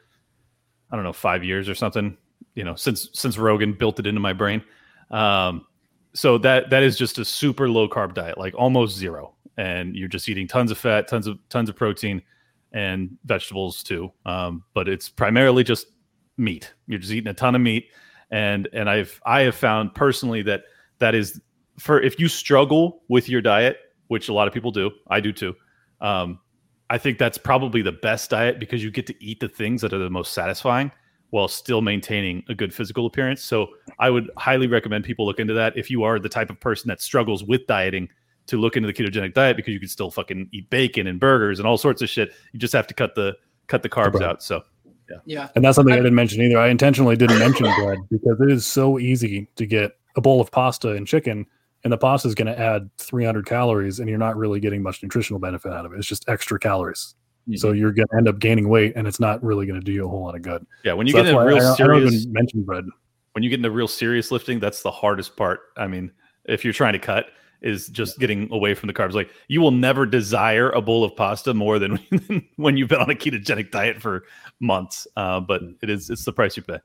I 0.92 0.96
don't 0.96 1.04
know 1.04 1.14
five 1.14 1.44
years 1.44 1.68
or 1.68 1.76
something. 1.76 2.18
You 2.56 2.64
know, 2.64 2.76
since 2.76 3.10
since 3.14 3.38
Rogan 3.38 3.74
built 3.74 4.00
it 4.00 4.08
into 4.08 4.22
my 4.22 4.34
brain. 4.34 4.64
Um, 5.12 5.66
so 6.14 6.38
that 6.40 6.70
that 6.70 6.84
is 6.84 6.98
just 6.98 7.20
a 7.20 7.26
super 7.26 7.70
low 7.70 7.88
carb 7.88 8.14
diet, 8.14 8.38
like 8.38 8.56
almost 8.56 8.98
zero, 8.98 9.36
and 9.58 9.96
you're 9.96 10.08
just 10.08 10.28
eating 10.30 10.48
tons 10.48 10.72
of 10.72 10.78
fat, 10.78 11.08
tons 11.08 11.28
of 11.28 11.38
tons 11.50 11.70
of 11.70 11.76
protein, 11.76 12.22
and 12.72 13.18
vegetables 13.26 13.84
too. 13.84 14.12
Um, 14.26 14.64
but 14.74 14.88
it's 14.88 15.10
primarily 15.10 15.64
just 15.64 15.88
meat. 16.38 16.74
You're 16.88 17.00
just 17.00 17.14
eating 17.14 17.30
a 17.30 17.34
ton 17.34 17.56
of 17.56 17.62
meat, 17.62 17.90
and 18.32 18.68
and 18.74 18.90
I've 18.90 19.22
I 19.26 19.42
have 19.42 19.56
found 19.56 19.94
personally 19.96 20.42
that 20.44 20.64
that 21.00 21.16
is 21.16 21.40
for 21.80 22.02
if 22.02 22.20
you 22.20 22.28
struggle 22.28 23.04
with 23.08 23.30
your 23.30 23.42
diet, 23.42 23.78
which 24.08 24.30
a 24.30 24.34
lot 24.34 24.48
of 24.48 24.54
people 24.54 24.72
do, 24.72 24.92
I 25.10 25.20
do 25.20 25.32
too. 25.32 25.56
Um, 26.02 26.40
I 26.90 26.98
think 26.98 27.18
that's 27.18 27.38
probably 27.38 27.82
the 27.82 27.92
best 27.92 28.30
diet 28.30 28.60
because 28.60 28.84
you 28.84 28.92
get 28.92 29.08
to 29.08 29.24
eat 29.24 29.40
the 29.40 29.50
things 29.50 29.82
that 29.82 29.94
are 29.94 29.98
the 29.98 30.10
most 30.10 30.34
satisfying 30.34 30.92
while 31.32 31.48
still 31.48 31.82
maintaining 31.82 32.44
a 32.48 32.56
good 32.56 32.74
physical 32.74 33.06
appearance. 33.06 33.44
So 33.44 33.68
I 34.00 34.10
would 34.10 34.32
highly 34.38 34.68
recommend 34.68 35.04
people 35.04 35.26
look 35.26 35.40
into 35.40 35.54
that 35.56 35.78
if 35.78 35.90
you 35.90 36.04
are 36.04 36.20
the 36.20 36.30
type 36.30 36.50
of 36.50 36.60
person 36.60 36.88
that 36.88 37.02
struggles 37.02 37.44
with 37.44 37.68
dieting 37.68 38.08
to 38.48 38.58
look 38.58 38.78
into 38.78 38.88
the 38.88 38.94
ketogenic 38.94 39.34
diet 39.34 39.58
because 39.58 39.74
you 39.74 39.80
can 39.80 39.90
still 39.90 40.10
fucking 40.10 40.48
eat 40.54 40.70
bacon 40.70 41.08
and 41.08 41.20
burgers 41.20 41.60
and 41.60 41.68
all 41.68 41.78
sorts 41.78 42.02
of 42.02 42.10
shit. 42.10 42.32
You 42.54 42.60
just 42.60 42.74
have 42.74 42.88
to 42.88 42.94
cut 42.94 43.16
the 43.16 43.36
cut 43.68 43.84
the 43.84 43.90
carbs 43.90 44.22
out. 44.22 44.42
So 44.42 44.64
yeah. 45.10 45.18
Yeah. 45.26 45.50
And 45.56 45.64
that's 45.64 45.76
something 45.76 45.94
I, 45.94 45.98
I 45.98 46.00
didn't 46.00 46.16
mention 46.16 46.42
either. 46.42 46.58
I 46.58 46.70
intentionally 46.70 47.16
didn't 47.16 47.40
mention 47.40 47.66
bread 47.80 48.00
because 48.10 48.40
it 48.42 48.52
is 48.52 48.66
so 48.66 49.00
easy 49.00 49.50
to 49.56 49.66
get 49.66 49.98
a 50.16 50.22
bowl 50.22 50.42
of 50.42 50.52
pasta 50.52 50.92
and 50.92 51.08
chicken 51.08 51.46
and 51.84 51.94
the 51.94 51.98
pasta 51.98 52.28
is 52.28 52.36
going 52.36 52.48
to 52.48 52.60
add 52.60 52.90
300 52.98 53.46
calories 53.46 54.00
and 54.00 54.10
you're 54.10 54.18
not 54.18 54.36
really 54.36 54.60
getting 54.60 54.82
much 54.82 55.02
nutritional 55.02 55.40
benefit 55.40 55.72
out 55.72 55.86
of 55.86 55.94
it. 55.94 55.98
It's 55.98 56.08
just 56.08 56.28
extra 56.28 56.60
calories. 56.60 57.16
Mm-hmm. 57.48 57.58
So 57.58 57.72
you're 57.72 57.94
going 57.94 58.08
to 58.10 58.18
end 58.18 58.28
up 58.28 58.40
gaining 58.40 58.68
weight, 58.68 58.92
and 58.98 59.08
it's 59.08 59.22
not 59.22 59.42
really 59.42 59.66
going 59.66 59.80
to 59.80 59.86
do 59.86 59.94
you 59.94 60.06
a 60.06 60.10
whole 60.10 60.22
lot 60.22 60.36
of 60.36 60.42
good. 60.42 60.66
Yeah, 60.84 60.94
when 60.94 61.08
you 61.08 61.14
so 61.14 61.20
get 61.24 61.28
into 61.28 61.40
real 61.40 61.66
I, 61.66 61.76
serious, 61.76 62.26
I 62.26 62.30
mention 62.32 62.64
bread. 62.64 62.84
When 63.32 63.44
you 63.44 63.50
get 63.50 63.60
into 63.60 63.72
real 63.72 63.88
serious 63.88 64.32
lifting, 64.32 64.60
that's 64.60 64.82
the 64.82 64.92
hardest 64.92 65.38
part. 65.38 65.62
I 65.78 65.88
mean, 65.88 66.12
if 66.44 66.66
you're 66.66 66.74
trying 66.74 66.92
to 66.94 67.00
cut, 67.00 67.28
is 67.62 67.88
just 67.88 68.20
getting 68.20 68.52
away 68.52 68.74
from 68.74 68.88
the 68.88 68.94
carbs. 68.94 69.14
Like 69.14 69.30
you 69.48 69.62
will 69.62 69.72
never 69.72 70.06
desire 70.06 70.70
a 70.72 70.82
bowl 70.82 71.04
of 71.04 71.16
pasta 71.16 71.54
more 71.54 71.80
than 71.80 72.00
when 72.56 72.78
you've 72.78 72.90
been 72.90 73.02
on 73.02 73.10
a 73.10 73.16
ketogenic 73.16 73.72
diet 73.72 74.02
for 74.02 74.24
months. 74.60 75.08
Uh, 75.16 75.40
but 75.40 75.62
mm. 75.62 75.76
it 75.82 75.90
is 75.90 76.10
it's 76.10 76.26
the 76.26 76.34
price 76.34 76.58
you 76.58 76.64
pay. 76.64 76.80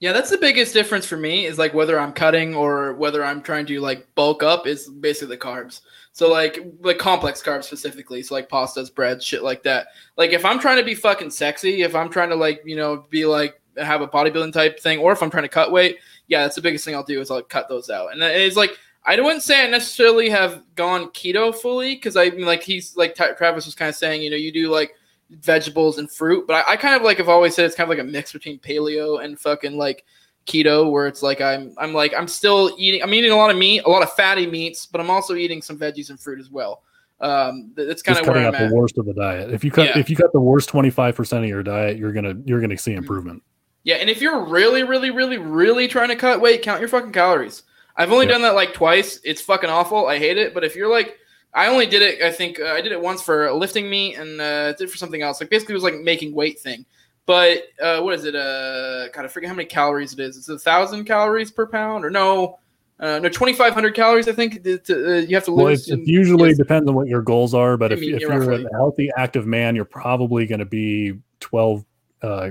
Yeah, 0.00 0.12
that's 0.12 0.30
the 0.30 0.38
biggest 0.38 0.74
difference 0.74 1.06
for 1.06 1.16
me 1.16 1.46
is 1.46 1.58
like 1.58 1.74
whether 1.74 1.98
I'm 1.98 2.12
cutting 2.12 2.54
or 2.54 2.94
whether 2.94 3.24
I'm 3.24 3.42
trying 3.42 3.66
to 3.66 3.80
like 3.80 4.06
bulk 4.14 4.44
up 4.44 4.64
is 4.64 4.88
basically 4.88 5.34
the 5.34 5.42
carbs. 5.42 5.80
So 6.12 6.30
like 6.30 6.60
like 6.80 6.98
complex 6.98 7.42
carbs 7.42 7.64
specifically, 7.64 8.22
so 8.22 8.34
like 8.34 8.48
pastas, 8.48 8.94
bread, 8.94 9.22
shit 9.22 9.42
like 9.42 9.64
that. 9.64 9.88
Like 10.16 10.30
if 10.30 10.44
I'm 10.44 10.60
trying 10.60 10.78
to 10.78 10.84
be 10.84 10.94
fucking 10.94 11.30
sexy, 11.30 11.82
if 11.82 11.96
I'm 11.96 12.10
trying 12.10 12.28
to 12.28 12.36
like, 12.36 12.62
you 12.64 12.76
know, 12.76 13.06
be 13.10 13.26
like 13.26 13.60
have 13.76 14.00
a 14.00 14.08
bodybuilding 14.08 14.52
type 14.52 14.78
thing 14.78 14.98
or 14.98 15.12
if 15.12 15.22
I'm 15.22 15.30
trying 15.30 15.44
to 15.44 15.48
cut 15.48 15.72
weight, 15.72 15.98
yeah, 16.28 16.42
that's 16.42 16.56
the 16.56 16.62
biggest 16.62 16.84
thing 16.84 16.94
I'll 16.94 17.02
do 17.02 17.20
is 17.20 17.30
I'll 17.30 17.42
cut 17.42 17.68
those 17.68 17.90
out. 17.90 18.12
And 18.12 18.22
it's 18.22 18.56
like 18.56 18.78
I 19.04 19.20
wouldn't 19.20 19.42
say 19.42 19.64
I 19.64 19.68
necessarily 19.68 20.28
have 20.28 20.62
gone 20.74 21.08
keto 21.10 21.54
fully 21.54 21.94
because 21.94 22.16
I 22.16 22.30
mean, 22.30 22.44
like 22.44 22.62
he's 22.62 22.96
like 22.96 23.14
Travis 23.14 23.64
was 23.64 23.74
kind 23.74 23.88
of 23.88 23.94
saying, 23.94 24.22
you 24.22 24.30
know, 24.30 24.36
you 24.36 24.52
do 24.52 24.70
like 24.70 24.94
vegetables 25.30 25.98
and 25.98 26.10
fruit. 26.10 26.46
But 26.46 26.66
I, 26.66 26.72
I, 26.72 26.76
kind 26.76 26.94
of 26.94 27.02
like 27.02 27.18
have 27.18 27.28
always 27.28 27.54
said 27.54 27.64
it's 27.64 27.74
kind 27.74 27.90
of 27.90 27.96
like 27.96 28.06
a 28.06 28.10
mix 28.10 28.32
between 28.32 28.58
paleo 28.58 29.24
and 29.24 29.38
fucking 29.38 29.76
like 29.76 30.04
keto, 30.46 30.90
where 30.90 31.06
it's 31.06 31.22
like 31.22 31.40
I'm 31.40 31.74
I'm 31.78 31.94
like 31.94 32.12
I'm 32.16 32.28
still 32.28 32.74
eating 32.78 33.02
I'm 33.02 33.14
eating 33.14 33.30
a 33.30 33.36
lot 33.36 33.50
of 33.50 33.56
meat, 33.56 33.82
a 33.84 33.88
lot 33.88 34.02
of 34.02 34.12
fatty 34.12 34.46
meats, 34.46 34.86
but 34.86 35.00
I'm 35.00 35.10
also 35.10 35.34
eating 35.34 35.62
some 35.62 35.78
veggies 35.78 36.10
and 36.10 36.20
fruit 36.20 36.40
as 36.40 36.50
well. 36.50 36.82
Um, 37.20 37.72
that's 37.74 38.02
kind 38.02 38.18
of 38.18 38.26
where 38.26 38.46
I'm 38.46 38.54
at. 38.54 38.68
the 38.68 38.74
worst 38.74 38.96
of 38.98 39.06
the 39.06 39.14
diet. 39.14 39.50
If 39.52 39.64
you 39.64 39.70
cut 39.70 39.86
yeah. 39.86 39.98
if 39.98 40.08
you 40.08 40.16
cut 40.16 40.32
the 40.32 40.40
worst 40.40 40.68
25 40.68 41.16
percent 41.16 41.44
of 41.44 41.48
your 41.48 41.62
diet, 41.62 41.96
you're 41.96 42.12
gonna 42.12 42.34
you're 42.44 42.60
gonna 42.60 42.78
see 42.78 42.94
improvement. 42.94 43.42
Yeah, 43.84 43.96
and 43.96 44.10
if 44.10 44.20
you're 44.20 44.44
really, 44.44 44.82
really, 44.82 45.10
really, 45.10 45.38
really 45.38 45.88
trying 45.88 46.08
to 46.08 46.16
cut 46.16 46.40
weight, 46.40 46.62
count 46.62 46.80
your 46.80 46.88
fucking 46.88 47.12
calories. 47.12 47.62
I've 47.98 48.12
only 48.12 48.26
done 48.26 48.40
that 48.42 48.54
like 48.54 48.72
twice. 48.72 49.20
It's 49.24 49.42
fucking 49.42 49.68
awful. 49.68 50.06
I 50.06 50.18
hate 50.18 50.38
it. 50.38 50.54
But 50.54 50.64
if 50.64 50.74
you're 50.74 50.90
like 50.90 51.18
I 51.54 51.68
only 51.68 51.86
did 51.86 52.02
it. 52.02 52.22
I 52.22 52.30
think 52.30 52.60
uh, 52.60 52.66
I 52.66 52.80
did 52.80 52.92
it 52.92 53.00
once 53.00 53.22
for 53.22 53.50
lifting 53.52 53.88
me, 53.88 54.14
and 54.14 54.40
uh, 54.40 54.72
did 54.74 54.90
for 54.90 54.98
something 54.98 55.22
else. 55.22 55.40
Like 55.40 55.50
basically, 55.50 55.72
it 55.72 55.76
was 55.76 55.82
like 55.82 55.96
making 55.96 56.34
weight 56.34 56.60
thing. 56.60 56.84
But 57.26 57.64
uh, 57.82 58.00
what 58.00 58.14
is 58.14 58.24
it? 58.24 58.34
Uh, 58.34 59.08
God, 59.08 59.24
I 59.24 59.28
forget 59.28 59.48
how 59.48 59.56
many 59.56 59.66
calories 59.66 60.12
it 60.12 60.20
is. 60.20 60.36
It's 60.36 60.48
a 60.48 60.58
thousand 60.58 61.04
calories 61.04 61.50
per 61.50 61.66
pound, 61.66 62.04
or 62.04 62.10
no? 62.10 62.58
Uh, 63.00 63.18
no, 63.20 63.28
twenty 63.28 63.54
five 63.54 63.72
hundred 63.72 63.94
calories. 63.94 64.28
I 64.28 64.32
think 64.32 64.62
to, 64.64 64.78
to, 64.78 65.18
uh, 65.18 65.20
you 65.20 65.34
have 65.36 65.44
to 65.44 65.50
lose. 65.50 65.88
Well, 65.88 65.98
it, 65.98 66.02
it 66.02 66.08
usually 66.08 66.50
yes. 66.50 66.58
depends 66.58 66.88
on 66.88 66.94
what 66.94 67.08
your 67.08 67.22
goals 67.22 67.54
are, 67.54 67.76
but 67.76 67.92
I 67.92 67.94
if, 67.94 68.00
mean, 68.00 68.14
if 68.14 68.20
you're 68.20 68.38
roughly. 68.38 68.66
a 68.70 68.76
healthy, 68.76 69.10
active 69.16 69.46
man, 69.46 69.74
you're 69.74 69.84
probably 69.84 70.46
going 70.46 70.58
to 70.58 70.64
be 70.64 71.14
twelve 71.40 71.84
uh, 72.22 72.50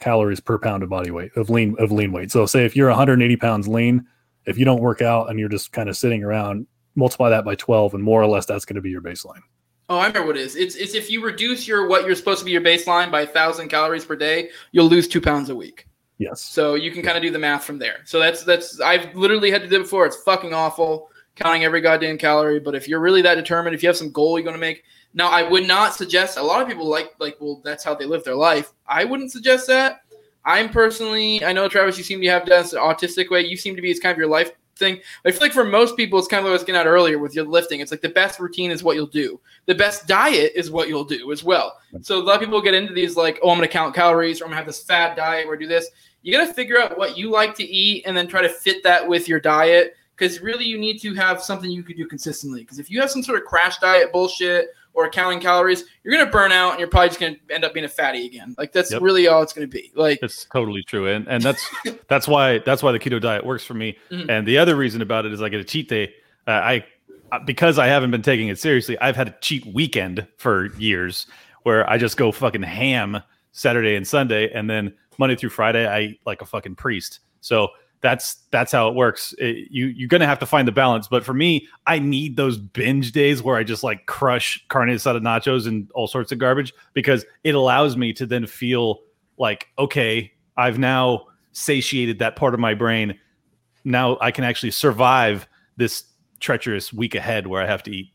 calories 0.00 0.40
per 0.40 0.58
pound 0.58 0.82
of 0.82 0.88
body 0.88 1.10
weight 1.10 1.30
of 1.36 1.50
lean 1.50 1.76
of 1.78 1.92
lean 1.92 2.12
weight. 2.12 2.30
So, 2.30 2.46
say 2.46 2.64
if 2.64 2.74
you're 2.74 2.88
180 2.88 3.36
pounds 3.36 3.68
lean, 3.68 4.06
if 4.46 4.58
you 4.58 4.64
don't 4.64 4.80
work 4.80 5.02
out 5.02 5.30
and 5.30 5.38
you're 5.38 5.48
just 5.48 5.72
kind 5.72 5.88
of 5.88 5.96
sitting 5.96 6.22
around, 6.22 6.66
multiply 6.94 7.30
that 7.30 7.44
by 7.44 7.54
12 7.54 7.94
and 7.94 8.02
more 8.02 8.22
or 8.22 8.26
less 8.26 8.46
that's 8.46 8.64
going 8.64 8.76
to 8.76 8.82
be 8.82 8.90
your 8.90 9.02
baseline. 9.02 9.40
Oh 9.88 9.98
i 9.98 10.06
remember 10.06 10.28
what 10.28 10.36
it 10.36 10.42
is. 10.42 10.56
It's, 10.56 10.76
it's 10.76 10.94
if 10.94 11.10
you 11.10 11.22
reduce 11.22 11.68
your 11.68 11.88
what 11.88 12.06
you're 12.06 12.14
supposed 12.14 12.38
to 12.38 12.44
be 12.44 12.52
your 12.52 12.62
baseline 12.62 13.10
by 13.10 13.24
1000 13.24 13.68
calories 13.68 14.04
per 14.04 14.16
day 14.16 14.50
you'll 14.72 14.88
lose 14.88 15.06
two 15.06 15.20
pounds 15.20 15.50
a 15.50 15.56
week. 15.56 15.86
Yes. 16.18 16.40
So 16.40 16.74
you 16.74 16.90
can 16.90 17.02
kind 17.02 17.16
of 17.16 17.22
do 17.22 17.30
the 17.30 17.38
math 17.38 17.64
from 17.64 17.78
there. 17.78 17.98
So 18.04 18.18
that's 18.18 18.44
that's 18.44 18.80
i've 18.80 19.14
literally 19.14 19.50
had 19.50 19.62
to 19.62 19.68
do 19.68 19.76
it 19.76 19.82
before. 19.82 20.06
It's 20.06 20.22
fucking 20.22 20.54
awful 20.54 21.10
counting 21.34 21.64
every 21.64 21.80
goddamn 21.80 22.16
calorie. 22.16 22.60
But 22.60 22.74
if 22.74 22.88
you're 22.88 23.00
really 23.00 23.20
that 23.22 23.34
determined 23.34 23.74
if 23.74 23.82
you 23.82 23.88
have 23.88 23.96
some 23.96 24.12
goal 24.12 24.38
you're 24.38 24.44
going 24.44 24.54
to 24.54 24.60
make 24.60 24.84
now 25.12 25.28
i 25.28 25.42
would 25.42 25.66
not 25.66 25.94
suggest 25.94 26.38
a 26.38 26.42
lot 26.42 26.62
of 26.62 26.68
people 26.68 26.86
like 26.86 27.10
like 27.18 27.36
well 27.40 27.60
that's 27.62 27.84
how 27.84 27.94
they 27.94 28.06
live 28.06 28.24
their 28.24 28.36
life. 28.36 28.72
I 28.86 29.04
wouldn't 29.04 29.32
suggest 29.32 29.66
that 29.66 30.00
i'm 30.44 30.68
personally 30.68 31.44
i 31.44 31.52
know 31.52 31.68
travis 31.68 31.98
you 31.98 32.04
seem 32.04 32.20
to 32.20 32.26
have 32.28 32.44
done 32.46 32.62
this 32.62 32.74
autistic 32.74 33.30
way 33.30 33.44
you 33.44 33.56
seem 33.56 33.76
to 33.76 33.82
be 33.82 33.90
it's 33.90 34.00
kind 34.00 34.12
of 34.12 34.18
your 34.18 34.28
life 34.28 34.52
thing. 34.76 35.00
I 35.24 35.30
feel 35.30 35.40
like 35.40 35.52
for 35.52 35.64
most 35.64 35.96
people, 35.96 36.18
it's 36.18 36.28
kind 36.28 36.40
of 36.40 36.44
what 36.44 36.50
I 36.50 36.54
was 36.54 36.64
getting 36.64 36.80
at 36.80 36.86
earlier 36.86 37.18
with 37.18 37.34
your 37.34 37.44
lifting. 37.44 37.80
It's 37.80 37.90
like 37.90 38.00
the 38.00 38.08
best 38.08 38.40
routine 38.40 38.70
is 38.70 38.82
what 38.82 38.96
you'll 38.96 39.06
do. 39.06 39.40
The 39.66 39.74
best 39.74 40.06
diet 40.06 40.52
is 40.54 40.70
what 40.70 40.88
you'll 40.88 41.04
do 41.04 41.32
as 41.32 41.44
well. 41.44 41.78
So 42.02 42.18
a 42.18 42.22
lot 42.22 42.34
of 42.34 42.40
people 42.40 42.60
get 42.60 42.74
into 42.74 42.92
these 42.92 43.16
like, 43.16 43.38
oh, 43.42 43.50
I'm 43.50 43.56
going 43.56 43.68
to 43.68 43.72
count 43.72 43.94
calories 43.94 44.40
or 44.40 44.44
I'm 44.44 44.50
going 44.50 44.56
to 44.56 44.58
have 44.58 44.66
this 44.66 44.82
fad 44.82 45.16
diet 45.16 45.46
or 45.46 45.56
do 45.56 45.66
this. 45.66 45.88
You 46.22 46.32
got 46.32 46.46
to 46.46 46.54
figure 46.54 46.80
out 46.80 46.98
what 46.98 47.18
you 47.18 47.30
like 47.30 47.54
to 47.56 47.64
eat 47.64 48.04
and 48.06 48.16
then 48.16 48.26
try 48.26 48.42
to 48.42 48.48
fit 48.48 48.82
that 48.82 49.06
with 49.06 49.28
your 49.28 49.40
diet 49.40 49.96
because 50.16 50.40
really 50.40 50.64
you 50.64 50.78
need 50.78 51.00
to 51.00 51.12
have 51.14 51.42
something 51.42 51.70
you 51.70 51.82
could 51.82 51.96
do 51.96 52.06
consistently. 52.06 52.62
Because 52.62 52.78
if 52.78 52.90
you 52.90 53.00
have 53.00 53.10
some 53.10 53.22
sort 53.22 53.38
of 53.38 53.46
crash 53.46 53.78
diet 53.78 54.12
bullshit 54.12 54.68
or 54.94 55.10
counting 55.10 55.40
calories, 55.40 55.84
you're 56.02 56.16
gonna 56.16 56.30
burn 56.30 56.52
out 56.52 56.70
and 56.70 56.78
you're 56.80 56.88
probably 56.88 57.08
just 57.08 57.20
gonna 57.20 57.36
end 57.50 57.64
up 57.64 57.74
being 57.74 57.84
a 57.84 57.88
fatty 57.88 58.24
again. 58.26 58.54
Like 58.56 58.72
that's 58.72 58.92
Yep. 58.92 59.02
really 59.02 59.26
all 59.28 59.42
it's 59.42 59.52
gonna 59.52 59.66
be. 59.66 59.90
Like 59.94 60.20
That's 60.20 60.44
totally 60.46 60.82
true, 60.82 61.08
and 61.08 61.26
and 61.28 61.42
that's 61.42 61.68
that's 62.08 62.26
why 62.28 62.58
that's 62.60 62.82
why 62.82 62.92
the 62.92 62.98
keto 62.98 63.20
diet 63.20 63.44
works 63.44 63.64
for 63.64 63.74
me. 63.74 63.96
Mhm. 64.10 64.28
And 64.30 64.46
the 64.46 64.58
other 64.58 64.76
reason 64.76 65.02
about 65.02 65.26
it 65.26 65.32
is 65.32 65.42
I 65.42 65.48
get 65.48 65.60
a 65.60 65.64
cheat 65.64 65.88
day. 65.88 66.14
Uh, 66.46 66.50
I 66.52 66.84
uh, 67.32 67.38
because 67.40 67.78
I 67.78 67.86
haven't 67.86 68.10
been 68.12 68.22
taking 68.22 68.48
it 68.48 68.58
seriously. 68.58 68.98
I've 69.00 69.16
had 69.16 69.28
a 69.28 69.34
cheat 69.40 69.66
weekend 69.66 70.26
for 70.38 70.66
years 70.76 71.26
where 71.64 71.88
I 71.90 71.98
just 71.98 72.16
go 72.16 72.30
fucking 72.30 72.62
ham 72.62 73.20
Saturday 73.52 73.96
and 73.96 74.06
Sunday, 74.06 74.52
and 74.52 74.68
then 74.70 74.94
Monday 75.18 75.34
through 75.36 75.50
Friday 75.50 75.86
I 75.86 76.00
eat 76.02 76.20
like 76.26 76.42
a 76.42 76.46
fucking 76.46 76.76
priest. 76.76 77.20
So 77.40 77.68
that's 78.04 78.36
that's 78.52 78.70
how 78.70 78.86
it 78.88 78.94
works. 78.94 79.34
It- 79.38 79.68
you 79.70 79.86
you're 79.86 80.08
gonna 80.08 80.26
have 80.26 80.38
to 80.40 80.46
find 80.46 80.68
the 80.68 80.72
balance. 80.72 81.08
But 81.08 81.24
for 81.24 81.32
me, 81.32 81.66
I 81.86 81.98
need 81.98 82.36
those 82.36 82.58
binge 82.58 83.12
days 83.12 83.42
where 83.42 83.56
I 83.56 83.64
just 83.64 83.82
like 83.82 84.04
crush 84.06 84.62
carne 84.68 84.90
asada 84.90 85.20
nachos 85.20 85.66
and 85.66 85.90
all 85.94 86.06
sorts 86.06 86.30
of 86.30 86.38
garbage 86.38 86.72
because 86.92 87.24
it 87.42 87.54
allows 87.54 87.96
me 87.96 88.12
to 88.12 88.26
then 88.26 88.46
feel 88.46 89.00
like 89.38 89.68
okay, 89.78 90.30
I've 90.56 90.78
now 90.78 91.24
satiated 91.52 92.18
that 92.18 92.36
part 92.36 92.52
of 92.52 92.60
my 92.60 92.74
brain. 92.74 93.18
Now 93.84 94.18
I 94.20 94.30
can 94.30 94.44
actually 94.44 94.72
survive 94.72 95.48
this 95.78 96.04
treacherous 96.40 96.92
week 96.92 97.14
ahead 97.14 97.46
where 97.46 97.62
I 97.62 97.66
have 97.66 97.82
to 97.84 97.90
eat, 97.90 98.12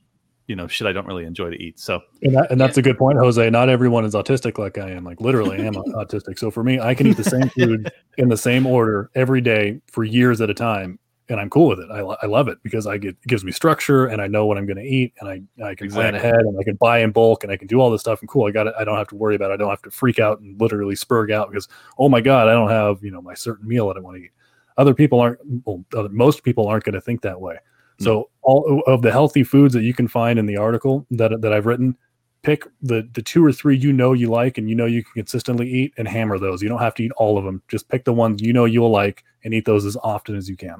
you 0.49 0.55
know, 0.55 0.67
shit 0.67 0.87
I 0.87 0.91
don't 0.91 1.05
really 1.05 1.25
enjoy 1.25 1.51
to 1.51 1.61
eat. 1.61 1.79
So 1.79 2.01
And, 2.23 2.35
that, 2.35 2.51
and 2.51 2.59
that's 2.59 2.77
a 2.77 2.81
good 2.81 2.97
point, 2.97 3.19
Jose. 3.19 3.49
Not 3.51 3.69
everyone 3.69 4.03
is 4.03 4.15
autistic 4.15 4.57
like 4.57 4.79
I 4.79 4.89
am. 4.89 5.03
Like 5.03 5.21
literally, 5.21 5.59
I 5.59 5.65
am 5.65 5.73
autistic. 5.95 6.39
So 6.39 6.49
for 6.49 6.63
me, 6.63 6.79
I 6.79 6.95
can 6.95 7.05
eat 7.05 7.17
the 7.17 7.23
same 7.23 7.49
food 7.49 7.91
in 8.17 8.29
the 8.29 8.35
same 8.35 8.65
order 8.65 9.11
every 9.13 9.41
day 9.41 9.79
for 9.91 10.03
years 10.03 10.41
at 10.41 10.49
a 10.49 10.55
time, 10.55 10.97
and 11.29 11.39
I'm 11.39 11.51
cool 11.51 11.67
with 11.67 11.79
it. 11.79 11.91
I, 11.91 11.99
I 11.99 12.25
love 12.25 12.47
it 12.47 12.57
because 12.63 12.87
I 12.87 12.97
get 12.97 13.09
it 13.09 13.27
gives 13.27 13.43
me 13.45 13.51
structure, 13.51 14.07
and 14.07 14.23
I 14.23 14.25
know 14.25 14.47
what 14.47 14.57
I'm 14.57 14.65
going 14.65 14.77
to 14.77 14.83
eat, 14.83 15.13
and 15.21 15.29
I 15.29 15.63
I 15.63 15.75
can 15.75 15.91
plan 15.91 16.15
ahead, 16.15 16.33
and 16.33 16.59
I 16.59 16.63
can 16.63 16.77
buy 16.77 16.97
in 16.97 17.11
bulk, 17.11 17.43
and 17.43 17.53
I 17.53 17.55
can 17.55 17.67
do 17.67 17.79
all 17.79 17.91
this 17.91 18.01
stuff. 18.01 18.21
And 18.21 18.27
cool, 18.27 18.47
I 18.47 18.51
got 18.51 18.65
it. 18.65 18.73
I 18.77 18.83
don't 18.83 18.97
have 18.97 19.09
to 19.09 19.15
worry 19.15 19.35
about. 19.35 19.51
it. 19.51 19.53
I 19.53 19.57
don't 19.57 19.69
have 19.69 19.83
to 19.83 19.91
freak 19.91 20.17
out 20.17 20.39
and 20.39 20.59
literally 20.59 20.95
spurg 20.95 21.31
out 21.31 21.51
because 21.51 21.67
oh 21.99 22.09
my 22.09 22.21
god, 22.21 22.47
I 22.47 22.53
don't 22.53 22.71
have 22.71 23.03
you 23.03 23.11
know 23.11 23.21
my 23.21 23.35
certain 23.35 23.67
meal 23.67 23.87
that 23.89 23.97
I 23.97 23.99
want 23.99 24.17
to 24.17 24.23
eat. 24.23 24.31
Other 24.79 24.95
people 24.95 25.19
aren't. 25.19 25.39
Well, 25.63 25.85
most 26.09 26.43
people 26.43 26.67
aren't 26.67 26.85
going 26.85 26.95
to 26.95 27.01
think 27.01 27.21
that 27.21 27.39
way. 27.39 27.59
So 27.99 28.29
all 28.41 28.81
of 28.87 29.01
the 29.01 29.11
healthy 29.11 29.43
foods 29.43 29.73
that 29.73 29.83
you 29.83 29.93
can 29.93 30.07
find 30.07 30.39
in 30.39 30.45
the 30.45 30.57
article 30.57 31.05
that 31.11 31.41
that 31.41 31.53
I've 31.53 31.65
written, 31.65 31.97
pick 32.43 32.63
the 32.81 33.07
the 33.13 33.21
two 33.21 33.45
or 33.45 33.51
three 33.51 33.77
you 33.77 33.91
know 33.91 34.13
you 34.13 34.29
like 34.29 34.57
and 34.57 34.69
you 34.69 34.75
know 34.75 34.85
you 34.85 35.03
can 35.03 35.13
consistently 35.13 35.69
eat 35.69 35.93
and 35.97 36.07
hammer 36.07 36.39
those. 36.39 36.61
You 36.61 36.69
don't 36.69 36.79
have 36.79 36.95
to 36.95 37.03
eat 37.03 37.11
all 37.17 37.37
of 37.37 37.43
them. 37.43 37.61
Just 37.67 37.89
pick 37.89 38.05
the 38.05 38.13
ones 38.13 38.41
you 38.41 38.53
know 38.53 38.65
you'll 38.65 38.91
like 38.91 39.23
and 39.43 39.53
eat 39.53 39.65
those 39.65 39.85
as 39.85 39.97
often 40.03 40.35
as 40.35 40.49
you 40.49 40.55
can. 40.55 40.77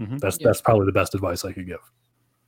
Mhm. 0.00 0.18
That's 0.20 0.38
Yeah. 0.40 0.48
that's 0.48 0.60
probably 0.62 0.86
the 0.86 0.92
best 0.92 1.14
advice 1.14 1.44
I 1.44 1.52
could 1.52 1.66
give. 1.66 1.80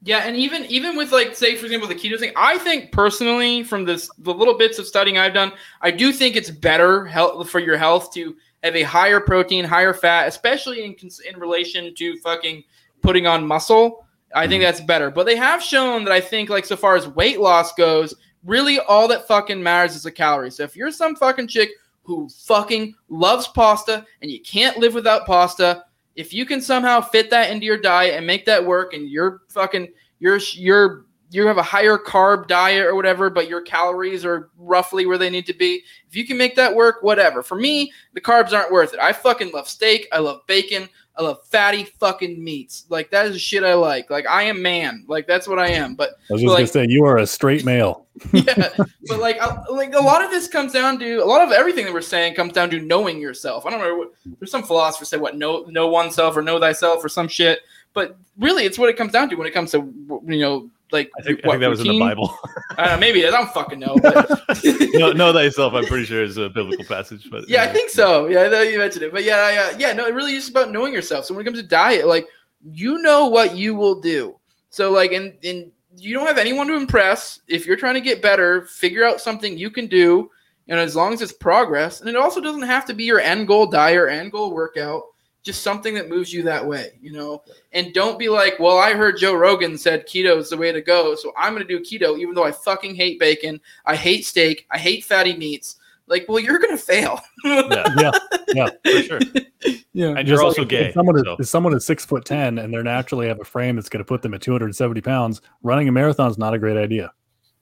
Yeah, 0.03 0.19
and 0.19 0.37
even 0.37 0.65
even 0.67 0.97
with 0.97 1.13
like 1.13 1.35
say 1.35 1.57
for 1.57 1.65
example 1.67 1.89
the 1.89 1.95
keto 1.95 2.19
thing, 2.19 2.33
I 2.37 2.59
think 2.59 2.93
personally 2.93 3.63
from 3.63 3.85
this 3.85 4.11
the 4.19 4.35
little 4.35 4.55
bits 4.57 4.79
of 4.79 4.87
studying 4.87 5.19
I've 5.19 5.35
done, 5.35 5.53
I 5.83 5.91
do 5.91 6.13
think 6.13 6.37
it's 6.37 6.51
better 6.51 7.05
health 7.07 7.49
for 7.51 7.59
your 7.59 7.77
health 7.77 8.13
to 8.15 8.37
have 8.63 8.77
a 8.77 8.83
higher 8.83 9.21
protein, 9.21 9.65
higher 9.65 9.93
fat, 9.95 10.29
especially 10.29 10.85
in 10.85 10.95
in 11.31 11.39
relation 11.39 11.95
to 11.95 12.17
fucking 12.19 12.65
putting 13.03 13.27
on 13.27 13.47
muscle. 13.47 14.07
I 14.35 14.49
think 14.49 14.63
mhm. 14.63 14.67
that's 14.67 14.81
better. 14.81 15.11
But 15.11 15.27
they 15.27 15.37
have 15.37 15.63
shown 15.63 16.05
that 16.05 16.13
I 16.13 16.21
think 16.21 16.51
like 16.51 16.65
so 16.65 16.77
far 16.77 16.97
as 16.97 17.09
weight 17.09 17.41
loss 17.41 17.73
goes, 17.75 18.15
really 18.45 18.79
all 18.81 19.09
that 19.09 19.27
fucking 19.27 19.63
matters 19.63 19.97
is 19.97 20.03
the 20.03 20.13
calories. 20.13 20.57
So 20.57 20.65
if 20.65 20.77
you're 20.77 20.91
some 20.91 21.17
fucking 21.17 21.49
chick 21.49 21.71
who 22.03 22.29
fucking 22.29 22.95
loves 23.09 23.49
pasta 23.49 24.05
and 24.21 24.31
you 24.31 24.41
can't 24.41 24.79
live 24.79 24.95
without 24.95 25.27
pasta, 25.27 25.85
if 26.17 26.33
you 26.33 26.45
can 26.47 26.61
somehow 26.61 27.01
fit 27.01 27.31
that 27.31 27.51
into 27.51 27.67
your 27.67 27.79
diet 27.79 28.15
and 28.15 28.27
make 28.27 28.45
that 28.47 28.65
work 28.65 28.93
and 28.93 29.09
you're 29.09 29.43
fucking 29.49 29.89
you're 30.21 30.39
you're 30.53 31.07
you 31.31 31.47
have 31.47 31.59
a 31.59 31.63
higher 31.63 31.99
carb 31.99 32.47
diet 32.47 32.87
or 32.87 32.95
whatever 32.95 33.29
but 33.29 33.49
your 33.49 33.61
calories 33.61 34.25
are 34.25 34.51
roughly 34.57 35.05
where 35.05 35.19
they 35.19 35.31
need 35.31 35.47
to 35.47 35.55
be 35.55 35.83
if 36.07 36.15
you 36.15 36.25
can 36.25 36.37
make 36.37 36.55
that 36.55 36.75
work 36.75 37.03
whatever. 37.03 37.43
For 37.43 37.57
me 37.57 37.93
the 38.13 38.21
carbs 38.21 38.53
aren't 38.53 38.73
worth 38.73 38.95
it. 38.95 39.01
I 39.01 39.13
fucking 39.13 39.53
love 39.53 39.69
steak. 39.69 40.07
I 40.13 40.19
love 40.19 40.47
bacon 40.47 40.89
i 41.17 41.23
love 41.23 41.39
fatty 41.47 41.85
fucking 41.85 42.43
meats 42.43 42.87
like 42.89 43.11
that 43.11 43.27
is 43.27 43.33
the 43.33 43.39
shit 43.39 43.63
i 43.65 43.75
like 43.75 44.11
like 44.11 44.27
i 44.27 44.43
am 44.43 44.61
man 44.61 45.05
like 45.07 45.27
that's 45.27 45.47
what 45.49 45.59
i 45.59 45.69
am 45.69 45.95
but 45.95 46.19
I 46.31 46.33
was 46.33 46.43
just 46.43 46.51
Like- 46.51 46.59
gonna 46.59 46.67
say 46.67 46.87
you 46.89 47.05
are 47.05 47.19
a 47.19 47.27
straight 47.27 47.65
male. 47.65 48.03
yeah, 48.33 48.69
but 49.09 49.19
like, 49.19 49.41
I, 49.41 49.61
like 49.71 49.93
a 49.93 50.01
lot 50.01 50.25
of 50.25 50.31
this 50.31 50.47
comes 50.47 50.73
down 50.73 51.01
to 51.01 51.17
a 51.17 51.25
lot 51.25 51.43
of 51.45 51.51
everything 51.51 51.85
that 51.85 51.93
we're 51.93 52.01
saying 52.01 52.37
comes 52.37 52.53
down 52.53 52.71
to 52.71 52.79
knowing 52.81 53.21
yourself. 53.21 53.67
I 53.67 53.71
don't 53.71 53.81
know. 53.81 53.97
What, 53.97 54.13
there's 54.39 54.53
some 54.53 54.63
philosophers 54.63 55.09
say 55.09 55.17
what 55.17 55.37
know 55.37 55.65
know 55.65 55.89
oneself 55.89 56.37
or 56.37 56.43
know 56.43 56.61
thyself 56.61 57.05
or 57.05 57.09
some 57.09 57.27
shit, 57.27 57.59
but 57.93 58.17
really, 58.39 58.67
it's 58.67 58.79
what 58.79 58.89
it 58.89 58.97
comes 58.97 59.11
down 59.11 59.29
to 59.31 59.35
when 59.35 59.49
it 59.49 59.51
comes 59.53 59.73
to 59.73 59.79
you 60.27 60.39
know 60.39 60.71
like 60.93 61.11
I 61.19 61.23
think, 61.23 61.41
I 61.45 61.49
think 61.49 61.61
that 61.61 61.71
was 61.71 61.81
in 61.81 61.89
the. 61.89 61.99
Bible. 61.99 62.37
I 62.77 62.85
don't 62.85 62.95
know, 62.95 62.99
maybe 62.99 63.21
it 63.21 63.29
is. 63.29 63.35
I 63.35 63.39
don't 63.39 63.53
fucking 63.53 63.79
know. 63.79 63.97
But 64.01 64.29
know, 64.95 65.13
know 65.13 65.33
thyself. 65.33 65.75
I'm 65.75 65.87
pretty 65.87 66.05
sure 66.05 66.23
is 66.23 66.37
a 66.37 66.49
biblical 66.49 66.85
passage, 66.85 67.29
but 67.31 67.49
yeah, 67.49 67.63
I 67.63 67.69
think 67.69 67.91
so. 67.91 68.27
Yeah, 68.27 68.43
I 68.43 68.49
know 68.49 68.63
you 68.63 68.79
mentioned 68.79 69.05
it, 69.05 69.13
but 69.13 69.25
yeah, 69.25 69.51
yeah, 69.51 69.77
yeah. 69.79 69.93
No, 69.93 70.07
it 70.07 70.15
really 70.15 70.35
is 70.35 70.49
about 70.49 70.71
knowing 70.71 70.93
yourself. 70.93 71.25
So 71.25 71.35
when 71.35 71.43
it 71.43 71.45
comes 71.45 71.61
to 71.61 71.67
diet, 71.67 72.07
like 72.07 72.29
you 72.73 72.99
know 72.99 73.27
what 73.27 73.57
you 73.57 73.75
will 73.75 74.01
do. 74.01 74.37
So 74.71 74.91
like, 74.93 75.13
and 75.13 75.35
and 75.45 75.71
you 75.97 76.15
don't 76.15 76.27
have 76.27 76.39
anyone 76.39 76.67
to 76.69 76.77
impress. 76.77 77.41
If 77.49 77.67
you're 77.67 77.77
trying 77.77 77.95
to 77.95 78.01
get 78.01 78.23
better, 78.23 78.67
figure 78.67 79.05
out 79.05 79.21
something 79.21 79.57
you 79.57 79.71
can 79.71 79.87
do, 79.87 80.31
and 80.69 80.79
as 80.79 80.97
long 80.97 81.13
as 81.13 81.23
it's 81.23 81.33
progress, 81.33 82.01
and 82.01 82.09
it 82.09 82.17
also 82.17 82.41
doesn't 82.41 82.63
have 82.63 82.85
to 82.87 82.95
be 82.95 83.05
your 83.05 83.21
end 83.21 83.49
goal 83.49 83.67
diet 83.67 83.97
or 83.97 84.09
end 84.09 84.33
goal 84.33 84.53
workout. 84.53 85.03
Just 85.45 85.63
something 85.63 85.95
that 85.95 86.09
moves 86.09 86.33
you 86.33 86.43
that 86.43 86.67
way, 86.67 86.93
you 87.01 87.13
know. 87.13 87.43
And 87.73 87.93
don't 87.93 88.19
be 88.19 88.29
like, 88.29 88.59
well, 88.59 88.79
I 88.79 88.95
heard 88.95 89.19
Joe 89.19 89.35
Rogan 89.35 89.77
said 89.79 90.07
keto 90.09 90.39
is 90.39 90.51
the 90.51 90.57
way 90.57 90.73
to 90.73 90.81
go, 90.81 91.15
so 91.15 91.33
I'm 91.37 91.55
going 91.55 91.67
to 91.67 91.79
do 91.79 91.85
keto, 91.85 92.19
even 92.19 92.35
though 92.35 92.45
I 92.45 92.51
fucking 92.51 92.95
hate 92.95 93.21
bacon, 93.21 93.61
I 93.85 93.95
hate 93.95 94.25
steak, 94.25 94.67
I 94.71 94.79
hate 94.79 95.05
fatty 95.05 95.37
meats. 95.37 95.77
Like, 96.07 96.27
well, 96.29 96.39
you're 96.39 96.59
going 96.59 96.77
to 96.77 96.83
fail. 96.83 97.21
yeah, 97.45 98.11
Yeah, 98.55 98.69
for 98.85 99.03
sure. 99.03 99.21
yeah. 99.95 100.09
And 100.09 100.29
you're 100.29 100.37
Just 100.37 100.43
also 100.43 100.63
like 100.63 100.69
gay. 100.69 100.89
If 100.89 100.95
someone, 100.95 101.17
is, 101.17 101.23
so- 101.25 101.37
if 101.39 101.47
someone 101.49 101.75
is 101.75 101.85
six 101.87 102.05
foot 102.05 102.25
ten 102.25 102.59
and 102.59 102.73
they're 102.73 102.83
naturally 102.83 103.27
have 103.29 103.41
a 103.41 103.45
frame 103.45 103.77
that's 103.77 103.89
going 103.89 104.01
to 104.01 104.05
put 104.05 104.21
them 104.23 104.35
at 104.35 104.43
270 104.43 105.01
pounds, 105.01 105.41
running 105.63 105.89
a 105.89 105.93
marathon 105.93 106.31
is 106.31 106.37
not 106.39 106.53
a 106.55 106.59
great 106.59 106.77
idea. 106.77 107.13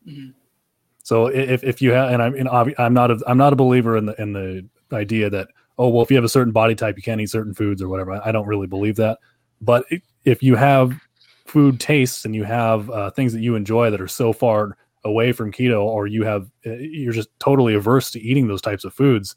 Mhm. 0.08 0.34
So 1.04 1.26
if, 1.26 1.64
if 1.64 1.82
you 1.82 1.90
have, 1.92 2.12
and 2.12 2.22
I'm 2.22 2.34
and 2.34 2.48
I'm 2.78 2.94
not 2.94 3.10
a 3.10 3.18
I'm 3.26 3.36
not 3.38 3.52
a 3.52 3.56
believer 3.56 3.96
in 3.96 4.06
the 4.06 4.20
in 4.22 4.32
the 4.32 4.68
idea 4.92 5.28
that 5.30 5.48
oh 5.82 5.88
well 5.88 6.02
if 6.02 6.10
you 6.10 6.16
have 6.16 6.24
a 6.24 6.28
certain 6.28 6.52
body 6.52 6.74
type 6.74 6.96
you 6.96 7.02
can't 7.02 7.20
eat 7.20 7.30
certain 7.30 7.54
foods 7.54 7.82
or 7.82 7.88
whatever. 7.88 8.12
I, 8.12 8.28
I 8.28 8.32
don't 8.32 8.46
really 8.46 8.66
believe 8.68 8.96
that. 8.96 9.18
But 9.60 9.84
if 10.24 10.42
you 10.42 10.54
have 10.56 10.92
food 11.46 11.80
tastes 11.80 12.24
and 12.24 12.34
you 12.34 12.44
have 12.44 12.88
uh, 12.90 13.10
things 13.10 13.32
that 13.32 13.40
you 13.40 13.56
enjoy 13.56 13.90
that 13.90 14.00
are 14.00 14.08
so 14.08 14.32
far 14.32 14.76
away 15.04 15.32
from 15.32 15.50
keto, 15.52 15.82
or 15.82 16.06
you 16.06 16.24
have 16.24 16.48
uh, 16.66 16.74
you're 16.74 17.12
just 17.12 17.28
totally 17.40 17.74
averse 17.74 18.10
to 18.12 18.20
eating 18.20 18.46
those 18.46 18.62
types 18.62 18.84
of 18.84 18.94
foods, 18.94 19.34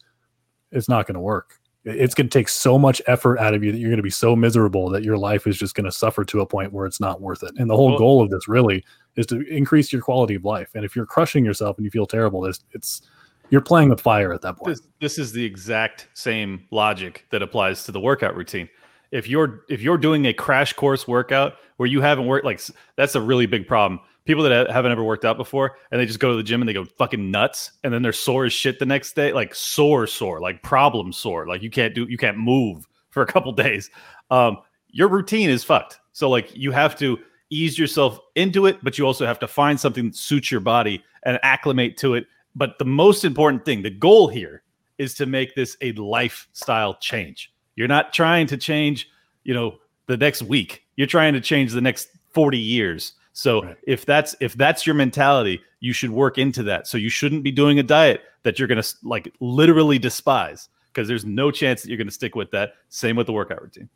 it's 0.71 0.87
not 0.87 1.07
going 1.07 1.15
to 1.15 1.19
work. 1.19 1.55
It's 1.83 2.15
going 2.15 2.29
to 2.29 2.39
take 2.39 2.49
so 2.49 2.79
much 2.79 3.01
effort 3.05 3.37
out 3.37 3.53
of 3.53 3.63
you 3.63 3.71
that 3.71 3.77
you're 3.77 3.89
going 3.91 3.97
to 3.97 4.03
be 4.03 4.09
so 4.09 4.35
miserable 4.35 4.89
that 4.89 5.03
your 5.03 5.17
life 5.17 5.45
is 5.45 5.57
just 5.57 5.75
going 5.75 5.85
to 5.85 5.91
suffer 5.91 6.25
to 6.25 6.41
a 6.41 6.45
point 6.45 6.73
where 6.73 6.87
it's 6.87 6.99
not 6.99 7.21
worth 7.21 7.43
it. 7.43 7.51
And 7.57 7.69
the 7.69 7.75
whole 7.75 7.89
Well- 7.89 7.99
goal 7.99 8.21
of 8.23 8.29
this 8.31 8.47
really 8.47 8.83
is 9.15 9.27
to 9.27 9.41
increase 9.41 9.93
your 9.93 10.01
quality 10.01 10.35
of 10.35 10.43
life. 10.43 10.69
And 10.73 10.83
if 10.83 10.95
you're 10.95 11.05
crushing 11.05 11.45
yourself 11.45 11.77
and 11.77 11.85
you 11.85 11.91
feel 11.91 12.07
terrible, 12.07 12.45
it's, 12.45 12.63
it's 12.71 13.03
you're 13.49 13.61
playing 13.61 13.89
with 13.89 14.01
fire 14.01 14.33
at 14.33 14.41
that 14.41 14.57
point. 14.57 14.75
this, 14.75 14.87
this 14.99 15.17
is 15.17 15.31
the 15.31 15.43
exact 15.43 16.07
same 16.13 16.65
logic 16.71 17.25
that 17.31 17.41
applies 17.41 17.83
to 17.85 17.91
the 17.91 17.99
workout 17.99 18.35
routine. 18.35 18.69
If 19.11 19.27
you're 19.27 19.61
if 19.69 19.81
you're 19.81 19.97
doing 19.97 20.25
a 20.25 20.33
crash 20.33 20.73
course 20.73 21.07
workout 21.07 21.53
where 21.77 21.87
you 21.87 22.01
haven't 22.01 22.25
worked, 22.25 22.45
like 22.45 22.61
that's 22.95 23.15
a 23.15 23.21
really 23.21 23.45
big 23.45 23.67
problem. 23.67 23.99
People 24.25 24.43
that 24.43 24.71
haven't 24.71 24.91
ever 24.91 25.03
worked 25.03 25.23
out 25.23 25.37
before 25.37 25.77
and 25.91 26.01
they 26.01 26.05
just 26.05 26.19
go 26.19 26.31
to 26.31 26.37
the 26.37 26.43
gym 26.43 26.61
and 26.61 26.67
they 26.67 26.73
go 26.73 26.85
fucking 26.97 27.29
nuts, 27.31 27.71
and 27.83 27.93
then 27.93 28.01
they're 28.01 28.11
sore 28.11 28.45
as 28.45 28.53
shit 28.53 28.79
the 28.79 28.85
next 28.85 29.15
day, 29.15 29.31
like 29.31 29.53
sore, 29.53 30.07
sore, 30.07 30.41
like 30.41 30.63
problem 30.63 31.13
sore, 31.13 31.47
like 31.47 31.61
you 31.61 31.69
can't 31.69 31.93
do, 31.93 32.07
you 32.09 32.17
can't 32.17 32.37
move 32.37 32.87
for 33.11 33.21
a 33.21 33.27
couple 33.27 33.51
days. 33.53 33.89
Um, 34.31 34.57
your 34.89 35.07
routine 35.09 35.49
is 35.49 35.63
fucked. 35.63 35.99
So 36.13 36.29
like 36.29 36.55
you 36.55 36.71
have 36.71 36.97
to 36.97 37.19
ease 37.51 37.77
yourself 37.77 38.19
into 38.35 38.65
it, 38.65 38.79
but 38.83 38.97
you 38.97 39.05
also 39.05 39.25
have 39.25 39.39
to 39.39 39.47
find 39.47 39.79
something 39.79 40.05
that 40.05 40.15
suits 40.15 40.51
your 40.51 40.61
body 40.61 41.03
and 41.23 41.39
acclimate 41.43 41.97
to 41.97 42.15
it 42.15 42.25
but 42.55 42.79
the 42.79 42.85
most 42.85 43.25
important 43.25 43.65
thing, 43.65 43.81
the 43.81 43.89
goal 43.89 44.27
here 44.27 44.63
is 44.97 45.13
to 45.15 45.25
make 45.25 45.55
this 45.55 45.75
a 45.81 45.91
lifestyle 45.93 46.95
change. 46.95 47.51
You're 47.75 47.87
not 47.87 48.13
trying 48.13 48.47
to 48.47 48.57
change, 48.57 49.09
you 49.43 49.53
know, 49.53 49.77
the 50.07 50.17
next 50.17 50.41
week. 50.41 50.83
You're 50.95 51.07
trying 51.07 51.33
to 51.33 51.41
change 51.41 51.73
the 51.73 51.81
next 51.81 52.09
40 52.33 52.57
years. 52.57 53.13
So 53.33 53.63
Right. 53.63 53.77
if 53.85 54.05
that's 54.05 54.35
if 54.39 54.53
that's 54.53 54.87
your 54.87 54.93
mentality, 54.95 55.61
you 55.81 55.91
should 55.91 56.11
work 56.11 56.37
into 56.37 56.63
that. 56.63 56.87
So 56.87 56.97
you 56.97 57.09
shouldn't 57.09 57.43
be 57.43 57.51
doing 57.51 57.79
a 57.79 57.83
diet 57.83 58.21
that 58.43 58.57
you're 58.57 58.67
going 58.67 58.81
to 58.81 58.95
like 59.03 59.33
literally 59.41 59.99
despise 59.99 60.69
because 60.87 61.09
there's 61.09 61.25
no 61.25 61.51
chance 61.51 61.81
that 61.81 61.89
you're 61.89 61.97
going 61.97 62.07
to 62.07 62.13
stick 62.13 62.35
with 62.35 62.51
that. 62.51 62.75
Same 62.87 63.17
with 63.17 63.27
the 63.27 63.33
workout 63.33 63.61
routine. 63.61 63.89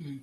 Mm. 0.00 0.20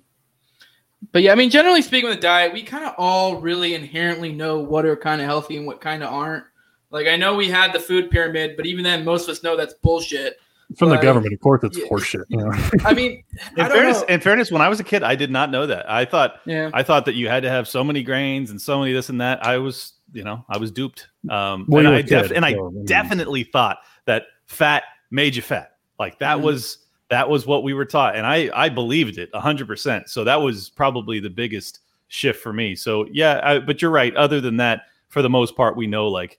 But 1.12 1.22
yeah, 1.22 1.32
I 1.32 1.34
mean, 1.34 1.50
generally 1.50 1.82
speaking, 1.82 2.08
with 2.08 2.18
the 2.18 2.22
diet, 2.22 2.52
we 2.52 2.62
kind 2.62 2.84
of 2.84 2.94
all 2.98 3.40
really 3.40 3.74
inherently 3.74 4.32
know 4.32 4.58
what 4.60 4.84
are 4.84 4.96
kind 4.96 5.20
of 5.20 5.26
healthy 5.26 5.56
and 5.56 5.66
what 5.66 5.80
kind 5.80 6.02
of 6.02 6.12
aren't. 6.12 6.44
Like, 6.90 7.06
I 7.06 7.16
know 7.16 7.34
we 7.34 7.48
had 7.48 7.72
the 7.72 7.80
food 7.80 8.10
pyramid, 8.10 8.56
but 8.56 8.66
even 8.66 8.82
then, 8.84 9.04
most 9.04 9.24
of 9.24 9.30
us 9.30 9.42
know 9.42 9.56
that's 9.56 9.74
bullshit. 9.74 10.38
From 10.76 10.88
Like, 10.90 11.00
the 11.00 11.06
government, 11.06 11.32
of 11.34 11.40
course, 11.40 11.62
it's 11.64 11.76
yeah. 11.78 11.84
horseshit. 11.86 12.24
You 12.28 12.38
know? 12.38 12.52
I 12.84 12.94
mean, 12.94 13.24
I 13.40 13.48
In 13.50 13.56
don't 13.56 13.70
fairness, 13.70 14.00
know. 14.00 14.06
in 14.06 14.20
fairness, 14.20 14.52
when 14.52 14.62
I 14.62 14.68
was 14.68 14.78
a 14.80 14.84
kid, 14.84 15.02
I 15.02 15.14
did 15.16 15.30
not 15.30 15.50
know 15.50 15.66
that. 15.66 15.90
I 15.90 16.04
thought 16.04 16.40
yeah. 16.46 16.70
I 16.72 16.82
thought 16.84 17.04
that 17.06 17.14
you 17.14 17.28
had 17.28 17.42
to 17.42 17.50
have 17.50 17.66
so 17.66 17.82
many 17.82 18.02
grains 18.04 18.50
and 18.50 18.60
so 18.60 18.78
many 18.78 18.92
this 18.92 19.08
and 19.08 19.20
that. 19.20 19.44
I 19.44 19.58
was, 19.58 19.94
you 20.12 20.22
know, 20.22 20.44
I 20.48 20.58
was 20.58 20.70
duped. 20.70 21.08
Um, 21.28 21.64
Well, 21.68 21.78
and 21.80 21.86
you 21.86 21.90
were 21.90 21.96
I 21.96 21.98
a 21.98 22.02
def- 22.04 22.28
kid, 22.28 22.32
and 22.36 22.44
I 22.44 22.52
so, 22.54 22.68
I 22.68 22.70
mean- 22.70 22.84
definitely 22.84 23.42
thought 23.44 23.78
that 24.04 24.24
fat 24.46 24.84
made 25.10 25.34
you 25.34 25.42
fat. 25.42 25.72
Like 25.98 26.20
that 26.20 26.38
Mhm. 26.38 26.42
was 26.42 26.78
that 27.08 27.28
was 27.28 27.46
what 27.46 27.64
we 27.64 27.74
were 27.74 27.84
taught, 27.84 28.14
and 28.14 28.24
I 28.24 28.48
I 28.54 28.68
believed 28.68 29.18
it 29.18 29.28
hundred 29.34 29.66
percent. 29.66 30.08
So 30.08 30.22
that 30.22 30.40
was 30.40 30.70
probably 30.70 31.18
the 31.18 31.30
biggest 31.30 31.80
shift 32.06 32.40
for 32.40 32.52
me. 32.52 32.76
So 32.76 33.06
yeah, 33.10 33.40
I, 33.42 33.58
but 33.58 33.82
you're 33.82 33.90
right. 33.90 34.14
Other 34.14 34.40
than 34.40 34.56
that, 34.58 34.82
for 35.08 35.20
the 35.20 35.30
most 35.30 35.56
part, 35.56 35.76
we 35.76 35.88
know 35.88 36.06
like 36.06 36.38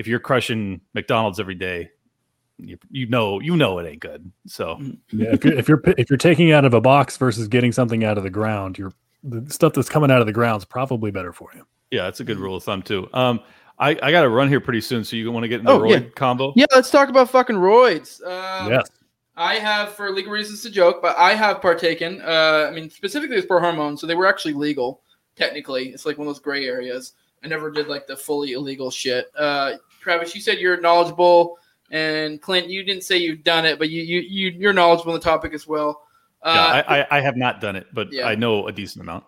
if 0.00 0.06
you're 0.06 0.18
crushing 0.18 0.80
McDonald's 0.94 1.38
every 1.38 1.54
day, 1.54 1.90
you, 2.56 2.78
you 2.90 3.06
know 3.06 3.38
you 3.38 3.54
know 3.54 3.78
it 3.78 3.86
ain't 3.86 4.00
good. 4.00 4.32
So 4.46 4.78
Yeah, 5.12 5.28
if 5.32 5.44
you're, 5.44 5.52
if 5.54 5.68
you're 5.68 5.82
if 5.98 6.08
you're 6.08 6.16
taking 6.16 6.52
out 6.52 6.64
of 6.64 6.72
a 6.72 6.80
box 6.80 7.18
versus 7.18 7.48
getting 7.48 7.70
something 7.70 8.02
out 8.02 8.16
of 8.16 8.24
the 8.24 8.30
ground, 8.30 8.78
you're 8.78 8.92
the 9.22 9.52
stuff 9.52 9.74
that's 9.74 9.90
coming 9.90 10.10
out 10.10 10.20
of 10.20 10.26
the 10.26 10.32
ground 10.32 10.62
is 10.62 10.64
probably 10.64 11.10
better 11.10 11.34
for 11.34 11.50
you. 11.54 11.66
Yeah, 11.90 12.04
that's 12.04 12.20
a 12.20 12.24
good 12.24 12.38
rule 12.38 12.56
of 12.56 12.64
thumb 12.64 12.82
too. 12.82 13.10
Um, 13.12 13.40
I, 13.78 13.90
I 14.02 14.10
got 14.10 14.22
to 14.22 14.30
run 14.30 14.48
here 14.48 14.60
pretty 14.60 14.80
soon, 14.80 15.04
so 15.04 15.16
you 15.16 15.30
want 15.30 15.44
to 15.44 15.48
get 15.48 15.60
in 15.60 15.66
the 15.66 15.72
Oh, 15.72 15.80
roid 15.80 15.90
yeah. 16.04 16.08
combo? 16.14 16.54
Yeah, 16.56 16.66
let's 16.74 16.90
talk 16.90 17.10
about 17.10 17.28
fucking 17.28 17.56
roids. 17.56 18.24
Um, 18.26 18.70
yes, 18.70 18.88
I 19.36 19.54
have, 19.56 19.92
for 19.92 20.10
legal 20.10 20.32
reasons, 20.32 20.62
to 20.62 20.70
joke, 20.70 21.00
but 21.02 21.16
I 21.18 21.34
have 21.34 21.60
partaken. 21.60 22.20
Uh, 22.22 22.66
I 22.68 22.72
mean, 22.72 22.88
specifically 22.90 23.36
with 23.36 23.48
pro 23.48 23.60
hormones, 23.60 24.00
so 24.00 24.06
they 24.06 24.14
were 24.14 24.26
actually 24.26 24.54
legal. 24.54 25.02
Technically, 25.36 25.88
it's 25.90 26.06
like 26.06 26.18
one 26.18 26.26
of 26.26 26.34
those 26.34 26.40
gray 26.42 26.66
areas. 26.66 27.14
I 27.42 27.48
never 27.48 27.70
did 27.70 27.88
like 27.88 28.06
the 28.06 28.16
fully 28.16 28.52
illegal 28.52 28.90
shit. 28.90 29.28
Uh, 29.36 29.76
Travis, 30.00 30.34
you 30.34 30.40
said 30.40 30.58
you're 30.58 30.80
knowledgeable, 30.80 31.58
and 31.90 32.40
Clint, 32.40 32.68
you 32.68 32.82
didn't 32.82 33.04
say 33.04 33.18
you've 33.18 33.44
done 33.44 33.64
it, 33.64 33.78
but 33.78 33.90
you 33.90 34.02
you, 34.02 34.20
you 34.20 34.50
you're 34.50 34.72
knowledgeable 34.72 35.12
on 35.12 35.18
the 35.18 35.24
topic 35.24 35.54
as 35.54 35.66
well. 35.66 36.02
Uh, 36.42 36.52
yeah, 36.54 36.84
I, 36.88 37.00
I, 37.00 37.18
I 37.18 37.20
have 37.20 37.36
not 37.36 37.60
done 37.60 37.76
it, 37.76 37.86
but 37.92 38.12
Yeah. 38.12 38.26
I 38.26 38.34
know 38.34 38.66
a 38.66 38.72
decent 38.72 39.02
amount. 39.02 39.24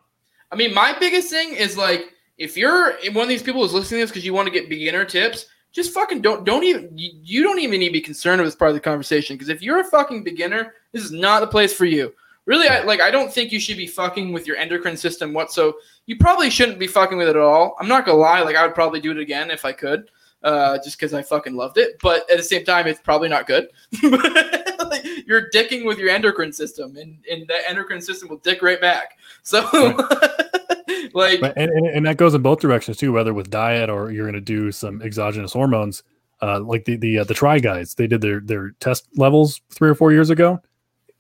I 0.51 0.57
mean, 0.57 0.73
my 0.73 0.95
biggest 0.99 1.31
thing 1.31 1.55
is 1.55 1.77
like 1.77 2.13
if 2.39 2.57
you're 2.57 2.93
one 3.13 3.25
of 3.25 3.29
these 3.29 3.43
people 3.43 3.63
who's 3.63 3.73
listening 3.73 4.01
to 4.01 4.05
this 4.05 4.11
because 4.11 4.25
you 4.25 4.35
want 4.35 4.47
to 4.47 4.53
get 4.53 4.69
beginner 4.69 5.05
tips, 5.05 5.47
just 5.73 5.93
fucking 5.93 6.21
don't 6.21 6.45
don't 6.45 6.65
even 6.65 6.91
you, 6.97 7.11
you 7.23 7.43
don't 7.43 7.59
even 7.59 7.81
need 7.81 7.89
to 7.89 7.93
be 7.93 8.01
concerned 8.01 8.41
with 8.41 8.49
this 8.49 8.57
part 8.57 8.71
of 8.71 8.75
the 8.75 8.81
conversation 8.81 9.37
because 9.37 9.49
if 9.49 9.63
you're 9.63 9.81
a 9.81 9.85
fucking 9.85 10.23
beginner, 10.23 10.75
this 10.93 11.03
is 11.03 11.13
not 11.13 11.41
the 11.41 11.47
place 11.47 11.73
for 11.73 11.85
you. 11.87 12.15
Really, 12.45 12.69
I 12.69 12.83
like 12.83 13.01
I 13.01 13.11
don't 13.11 13.33
think 13.33 13.53
you 13.53 13.61
should 13.61 13.77
be 13.77 13.87
fucking 13.87 14.33
with 14.33 14.47
your 14.47 14.57
endocrine 14.57 14.97
system 14.97 15.33
what 15.33 15.53
so 15.53 15.77
you 16.07 16.17
probably 16.17 16.51
shouldn't 16.51 16.79
be 16.79 16.87
fucking 16.87 17.17
with 17.17 17.29
it 17.29 17.37
at 17.37 17.43
all. 17.43 17.77
I'm 17.81 17.89
not 17.89 18.05
gonna 18.05 18.19
lie, 18.19 18.43
like 18.43 18.57
I 18.57 18.67
would 18.67 18.75
probably 18.75 19.01
do 19.01 19.13
it 19.13 19.19
again 19.19 19.51
if 19.51 19.65
I 19.65 19.73
could. 19.73 20.11
Uh, 20.43 20.77
just 20.83 20.99
because 20.99 21.15
I 21.15 21.23
fucking 21.23 21.55
loved 21.55 21.79
it, 21.79 21.99
but 22.03 22.29
at 22.29 22.37
the 22.37 22.43
same 22.43 22.65
time, 22.65 22.89
it's 22.89 23.01
probably 23.01 23.29
not 23.29 23.47
good. 23.47 23.69
like, 24.03 25.05
you're 25.25 25.49
dicking 25.51 25.87
with 25.87 25.99
your 25.99 26.09
endocrine 26.11 26.53
system, 26.53 26.97
and, 26.97 27.19
and 27.31 27.47
that 27.47 27.63
endocrine 27.69 28.01
system 28.01 28.29
will 28.29 28.39
dick 28.39 28.61
right 28.63 28.81
back. 28.81 29.19
So, 29.45 29.61
like, 31.15 31.41
But- 31.41 31.55
and, 31.57 31.71
and, 31.71 31.87
and 31.87 32.07
that 32.07 32.17
goes 32.17 32.35
in 32.35 32.43
both 32.43 32.61
directions 32.61 32.97
too. 32.97 33.13
Whether 33.13 33.35
with 33.35 33.51
diet 33.51 33.91
or 33.91 34.11
you're 34.11 34.25
going 34.25 34.35
to 34.35 34.41
do 34.41 34.71
some 34.73 35.03
exogenous 35.03 35.53
hormones, 35.53 36.03
uh, 36.41 36.61
like 36.61 36.85
the 36.85 36.97
the 36.97 37.19
uh, 37.21 37.25
the 37.25 37.35
try 37.35 37.59
guys, 37.59 37.95
they 37.95 38.07
did 38.07 38.21
their 38.21 38.41
their 38.41 38.71
test 38.81 39.07
levels 39.17 39.61
three 39.71 39.91
or 39.91 39.95
four 39.95 40.13
years 40.13 40.31
ago, 40.31 40.61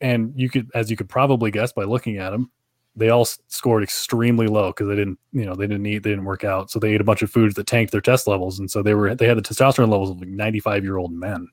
and 0.01 0.33
you 0.37 0.49
could, 0.51 0.71
as 0.75 0.91
you 0.91 0.97
could 0.97 1.09
probably 1.09 1.51
guess 1.51 1.73
by 1.73 1.85
looking 1.85 2.19
at 2.19 2.31
them, 2.31 2.51
they 2.95 3.09
all 3.09 3.25
scored 3.25 3.83
extremely 3.83 4.47
low 4.47 4.69
because 4.71 4.89
they 4.89 4.97
didn't, 4.97 5.19
you 5.33 5.47
know, 5.47 5.55
they 5.55 5.67
didn't 5.67 5.87
eat, 5.87 6.03
they 6.03 6.11
didn't 6.11 6.25
work 6.25 6.45
out, 6.45 6.71
so 6.71 6.79
they 6.79 6.93
ate 6.93 7.01
a 7.01 7.05
bunch 7.05 7.23
of 7.23 7.31
foods 7.31 7.55
that 7.55 7.67
tanked 7.67 7.93
their 7.93 8.01
test 8.01 8.27
levels, 8.27 8.59
and 8.59 8.71
so 8.71 8.83
they 8.83 8.95
were 8.95 9.15
they 9.15 9.27
had 9.27 9.39
the 9.39 9.43
testosterone 9.43 9.89
levels 9.89 10.11
of 10.11 10.21
like 10.21 10.29
95 10.29 10.85
year 10.85 10.99
old 10.99 11.13
men. 11.13 11.49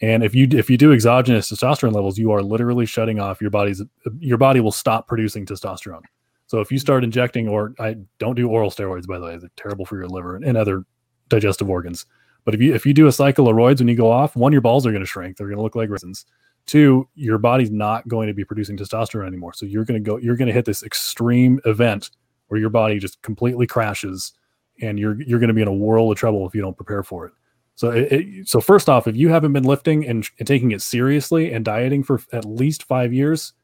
And 0.00 0.22
if 0.22 0.34
you 0.34 0.46
if 0.52 0.70
you 0.70 0.76
do 0.76 0.92
exogenous 0.92 1.50
testosterone 1.50 1.92
levels, 1.92 2.18
you 2.18 2.30
are 2.30 2.42
literally 2.42 2.86
shutting 2.86 3.18
off 3.18 3.40
your 3.40 3.50
body's 3.50 3.80
uh, 3.80 4.10
your 4.20 4.38
body 4.38 4.60
will 4.60 4.72
stop 4.72 5.08
producing 5.08 5.44
testosterone. 5.44 6.02
So 6.46 6.60
if 6.60 6.70
you 6.72 6.78
start 6.78 7.04
injecting, 7.04 7.48
or 7.48 7.74
I 7.78 7.96
don't 8.18 8.34
do 8.34 8.48
oral 8.48 8.70
steroids, 8.70 9.06
by 9.06 9.18
the 9.18 9.26
way, 9.26 9.36
they're 9.36 9.50
terrible 9.56 9.84
for 9.84 9.96
your 9.96 10.08
liver 10.08 10.36
and 10.36 10.56
other 10.56 10.84
digestive 11.28 11.68
organs. 11.68 12.06
But 12.44 12.54
if 12.54 12.62
you 12.62 12.74
if 12.74 12.86
you 12.86 12.94
do 12.94 13.08
a 13.08 13.12
cycle 13.12 13.48
of 13.48 13.56
roids 13.56 13.80
when 13.80 13.88
you 13.88 13.96
go 13.96 14.10
off, 14.10 14.36
one, 14.36 14.52
your 14.52 14.60
balls 14.60 14.86
are 14.86 14.90
going 14.92 15.02
to 15.02 15.06
shrink; 15.06 15.36
they're 15.36 15.48
going 15.48 15.58
to 15.58 15.62
look 15.62 15.76
like 15.76 15.90
raisins. 15.90 16.24
Two, 16.68 17.08
your 17.14 17.38
body's 17.38 17.70
not 17.70 18.06
going 18.06 18.28
to 18.28 18.34
be 18.34 18.44
producing 18.44 18.76
testosterone 18.76 19.26
anymore. 19.26 19.54
So 19.54 19.64
you're 19.64 19.86
going 19.86 20.02
to 20.02 20.06
go, 20.06 20.18
you're 20.18 20.36
going 20.36 20.48
to 20.48 20.52
hit 20.52 20.66
this 20.66 20.82
extreme 20.82 21.60
event 21.64 22.10
where 22.48 22.60
your 22.60 22.68
body 22.68 22.98
just 22.98 23.20
completely 23.22 23.66
crashes, 23.66 24.34
and 24.82 24.98
you're 24.98 25.20
you're 25.22 25.38
going 25.38 25.48
to 25.48 25.54
be 25.54 25.62
in 25.62 25.68
a 25.68 25.72
world 25.72 26.12
of 26.12 26.18
trouble 26.18 26.46
if 26.46 26.54
you 26.54 26.60
don't 26.60 26.76
prepare 26.76 27.02
for 27.02 27.24
it. 27.26 27.32
So 27.74 27.90
it, 27.90 28.12
it, 28.12 28.48
so 28.48 28.60
first 28.60 28.88
off, 28.88 29.06
if 29.06 29.16
you 29.16 29.30
haven't 29.30 29.54
been 29.54 29.64
lifting 29.64 30.06
and, 30.06 30.28
and 30.38 30.46
taking 30.46 30.72
it 30.72 30.82
seriously 30.82 31.52
and 31.52 31.64
dieting 31.64 32.02
for 32.02 32.20
at 32.32 32.44
least 32.44 32.82
five 32.82 33.14
years, 33.14 33.54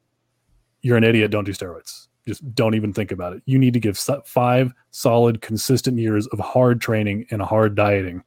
you're 0.81 0.97
an 0.97 1.05
idiot. 1.05 1.31
Don't 1.31 1.45
do 1.45 1.53
steroids. 1.53 2.09
Just 2.27 2.55
don't 2.55 2.75
even 2.75 2.95
think 2.95 3.13
about 3.13 3.35
it. 3.35 3.43
You 3.45 3.59
need 3.59 3.75
to 3.75 3.81
give 3.81 3.99
five 4.25 4.73
solid, 4.93 5.43
consistent 5.43 5.99
years 5.99 6.27
of 6.29 6.39
hard 6.39 6.81
training 6.81 7.27
and 7.31 7.43
hard 7.43 7.75
dieting. 7.75 8.23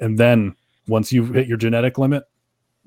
And 0.00 0.18
then 0.18 0.56
once 0.86 1.12
you've 1.12 1.34
hit 1.34 1.46
your 1.46 1.58
genetic 1.58 1.98
limit, 1.98 2.24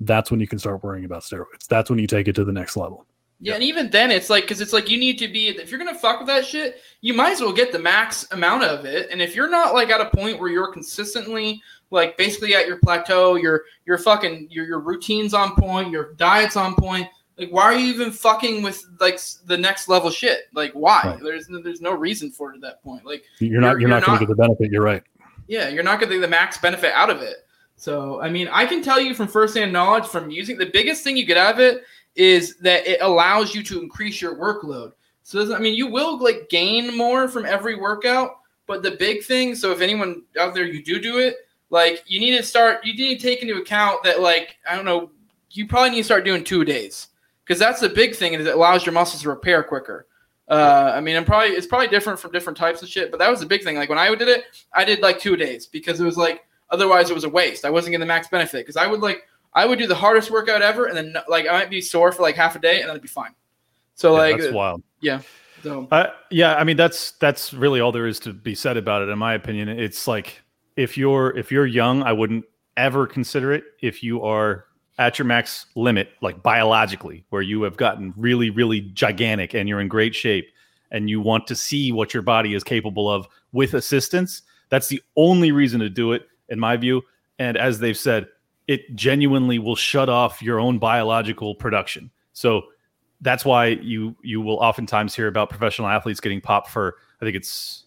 that's 0.00 0.30
when 0.30 0.40
you 0.40 0.46
can 0.46 0.58
start 0.58 0.82
worrying 0.82 1.04
about 1.04 1.22
steroids. 1.22 1.66
That's 1.68 1.90
when 1.90 1.98
you 1.98 2.06
take 2.06 2.28
it 2.28 2.34
to 2.36 2.44
the 2.44 2.52
next 2.52 2.76
level. 2.76 3.04
Yeah, 3.40 3.54
and 3.54 3.62
even 3.62 3.88
then, 3.90 4.10
it's 4.10 4.28
like 4.30 4.44
because 4.44 4.60
it's 4.60 4.72
like 4.72 4.90
you 4.90 4.98
need 4.98 5.16
to 5.20 5.28
be 5.28 5.46
if 5.48 5.70
you're 5.70 5.78
gonna 5.78 5.94
fuck 5.94 6.18
with 6.18 6.26
that 6.26 6.44
shit, 6.44 6.80
you 7.02 7.14
might 7.14 7.30
as 7.32 7.40
well 7.40 7.52
get 7.52 7.70
the 7.70 7.78
max 7.78 8.26
amount 8.32 8.64
of 8.64 8.84
it. 8.84 9.08
And 9.12 9.22
if 9.22 9.36
you're 9.36 9.48
not 9.48 9.74
like 9.74 9.90
at 9.90 10.00
a 10.00 10.10
point 10.10 10.40
where 10.40 10.50
you're 10.50 10.72
consistently 10.72 11.62
like 11.90 12.16
basically 12.18 12.54
at 12.56 12.66
your 12.66 12.78
plateau, 12.78 13.36
your 13.36 13.62
your 13.86 13.96
fucking 13.96 14.48
your 14.50 14.66
your 14.66 14.80
routines 14.80 15.34
on 15.34 15.54
point, 15.54 15.90
your 15.92 16.14
diet's 16.14 16.56
on 16.56 16.74
point. 16.74 17.06
Like, 17.36 17.50
why 17.50 17.62
are 17.62 17.74
you 17.76 17.86
even 17.86 18.10
fucking 18.10 18.64
with 18.64 18.84
like 18.98 19.20
the 19.46 19.56
next 19.56 19.88
level 19.88 20.10
shit? 20.10 20.46
Like, 20.52 20.72
why? 20.72 21.02
Right. 21.04 21.20
There's 21.22 21.48
no, 21.48 21.62
there's 21.62 21.80
no 21.80 21.92
reason 21.92 22.32
for 22.32 22.50
it 22.52 22.56
at 22.56 22.62
that 22.62 22.82
point. 22.82 23.06
Like, 23.06 23.22
You're 23.38 23.60
not 23.60 23.68
You're- 23.68 23.70
you're, 23.70 23.80
you're 23.82 23.88
not 23.90 24.04
going 24.04 24.14
not- 24.14 24.18
to 24.18 24.26
get 24.26 24.36
the 24.36 24.42
benefit. 24.42 24.72
You're 24.72 24.82
right. 24.82 25.04
yeah, 25.46 25.68
you're 25.68 25.84
not 25.84 26.00
going 26.00 26.10
to 26.10 26.16
get 26.16 26.22
the 26.22 26.26
max 26.28 26.58
benefit 26.58 26.92
out 26.94 27.10
of 27.10 27.22
it. 27.22 27.36
So, 27.78 28.20
I 28.20 28.28
mean, 28.28 28.48
I 28.50 28.66
can 28.66 28.82
tell 28.82 29.00
you 29.00 29.14
from 29.14 29.28
firsthand 29.28 29.72
knowledge 29.72 30.04
from 30.04 30.30
using 30.30 30.58
the 30.58 30.66
biggest 30.66 31.04
thing 31.04 31.16
you 31.16 31.24
get 31.24 31.36
out 31.36 31.54
of 31.54 31.60
it 31.60 31.84
is 32.16 32.56
that 32.56 32.84
it 32.88 33.00
allows 33.00 33.54
you 33.54 33.62
to 33.62 33.80
increase 33.80 34.20
your 34.20 34.34
workload. 34.34 34.92
So, 35.22 35.54
I 35.54 35.60
mean, 35.60 35.76
you 35.76 35.86
will 35.86 36.18
like 36.18 36.48
gain 36.50 36.96
more 36.96 37.28
from 37.28 37.46
every 37.46 37.76
workout, 37.76 38.40
but 38.66 38.82
the 38.82 38.90
big 38.90 39.22
thing. 39.22 39.54
So, 39.54 39.70
if 39.70 39.80
anyone 39.80 40.24
out 40.40 40.54
there 40.54 40.64
you 40.64 40.82
do 40.82 41.00
do 41.00 41.18
it, 41.18 41.36
like 41.70 42.02
you 42.04 42.18
need 42.18 42.36
to 42.36 42.42
start, 42.42 42.84
you 42.84 42.94
need 42.94 43.20
to 43.20 43.26
take 43.26 43.42
into 43.42 43.58
account 43.58 44.02
that 44.02 44.20
like 44.20 44.56
I 44.68 44.74
don't 44.74 44.84
know, 44.84 45.10
you 45.52 45.68
probably 45.68 45.90
need 45.90 45.98
to 45.98 46.04
start 46.04 46.24
doing 46.24 46.42
two 46.42 46.64
days 46.64 47.08
because 47.44 47.60
that's 47.60 47.80
the 47.80 47.88
big 47.88 48.16
thing 48.16 48.34
is 48.34 48.44
it 48.44 48.54
allows 48.54 48.84
your 48.84 48.92
muscles 48.92 49.22
to 49.22 49.28
repair 49.28 49.62
quicker. 49.62 50.06
Uh, 50.48 50.92
I 50.94 51.00
mean, 51.00 51.14
I'm 51.14 51.24
probably 51.24 51.50
it's 51.50 51.66
probably 51.66 51.88
different 51.88 52.18
from 52.18 52.32
different 52.32 52.56
types 52.56 52.82
of 52.82 52.88
shit, 52.88 53.12
but 53.12 53.18
that 53.18 53.30
was 53.30 53.38
the 53.38 53.46
big 53.46 53.62
thing. 53.62 53.76
Like 53.76 53.88
when 53.88 53.98
I 53.98 54.12
did 54.16 54.28
it, 54.28 54.44
I 54.72 54.84
did 54.84 55.00
like 55.00 55.20
two 55.20 55.36
days 55.36 55.66
because 55.66 56.00
it 56.00 56.04
was 56.04 56.16
like 56.16 56.44
otherwise 56.70 57.10
it 57.10 57.14
was 57.14 57.24
a 57.24 57.28
waste. 57.28 57.64
I 57.64 57.70
wasn't 57.70 57.92
getting 57.92 58.00
the 58.00 58.06
max 58.06 58.28
benefit 58.28 58.58
because 58.58 58.76
I 58.76 58.86
would 58.86 59.00
like 59.00 59.22
I 59.54 59.66
would 59.66 59.78
do 59.78 59.86
the 59.86 59.94
hardest 59.94 60.30
workout 60.30 60.62
ever, 60.62 60.86
and 60.86 60.96
then 60.96 61.16
like 61.28 61.46
I 61.46 61.52
might 61.52 61.70
be 61.70 61.80
sore 61.80 62.12
for 62.12 62.22
like 62.22 62.36
half 62.36 62.56
a 62.56 62.58
day, 62.58 62.80
and 62.80 62.84
then 62.84 62.90
it'd 62.90 63.02
be 63.02 63.08
fine. 63.08 63.34
So 63.94 64.12
Yeah, 64.12 64.18
like, 64.18 64.38
that's 64.38 64.52
wild. 64.52 64.82
so 65.62 65.88
Uh, 65.90 66.08
yeah, 66.30 66.54
I 66.54 66.64
mean 66.64 66.76
that's 66.76 67.12
that's 67.12 67.52
really 67.52 67.80
all 67.80 67.92
there 67.92 68.06
is 68.06 68.20
to 68.20 68.32
be 68.32 68.54
said 68.54 68.76
about 68.76 69.02
it, 69.02 69.08
in 69.08 69.18
my 69.18 69.34
opinion. 69.34 69.68
It's 69.68 70.06
like 70.06 70.42
if 70.76 70.96
you're 70.96 71.36
if 71.36 71.50
you're 71.50 71.66
young, 71.66 72.02
I 72.02 72.12
wouldn't 72.12 72.44
ever 72.76 73.06
consider 73.06 73.52
it. 73.52 73.64
If 73.82 74.02
you 74.02 74.22
are 74.22 74.66
at 74.98 75.18
your 75.18 75.26
max 75.26 75.66
limit, 75.74 76.10
like 76.22 76.42
biologically, 76.42 77.24
where 77.30 77.42
you 77.42 77.62
have 77.62 77.76
gotten 77.76 78.12
really, 78.16 78.50
really 78.50 78.80
gigantic 78.80 79.54
and 79.54 79.68
you're 79.68 79.80
in 79.80 79.88
great 79.88 80.14
shape, 80.14 80.48
and 80.90 81.08
you 81.08 81.20
want 81.20 81.46
to 81.46 81.54
see 81.54 81.92
what 81.92 82.12
your 82.12 82.22
body 82.22 82.54
is 82.54 82.64
capable 82.64 83.10
of 83.10 83.26
with 83.52 83.74
assistance, 83.74 84.42
that's 84.70 84.88
the 84.88 85.02
only 85.16 85.52
reason 85.52 85.80
to 85.80 85.88
do 85.88 86.12
it, 86.12 86.28
in 86.48 86.58
my 86.60 86.76
view. 86.76 87.02
And 87.38 87.56
as 87.56 87.78
they've 87.78 87.96
said, 87.96 88.26
it 88.66 88.94
genuinely 88.94 89.58
will 89.58 89.76
shut 89.76 90.08
off 90.08 90.42
your 90.42 90.58
own 90.60 90.78
biological 90.78 91.54
production. 91.54 92.10
So 92.32 92.62
that's 93.20 93.44
why 93.44 93.66
you 93.66 94.16
you 94.22 94.40
will 94.40 94.56
oftentimes 94.58 95.14
hear 95.14 95.26
about 95.26 95.50
professional 95.50 95.88
athletes 95.88 96.20
getting 96.20 96.40
popped 96.40 96.70
for 96.70 96.96
I 97.20 97.24
think 97.24 97.36
it's 97.36 97.84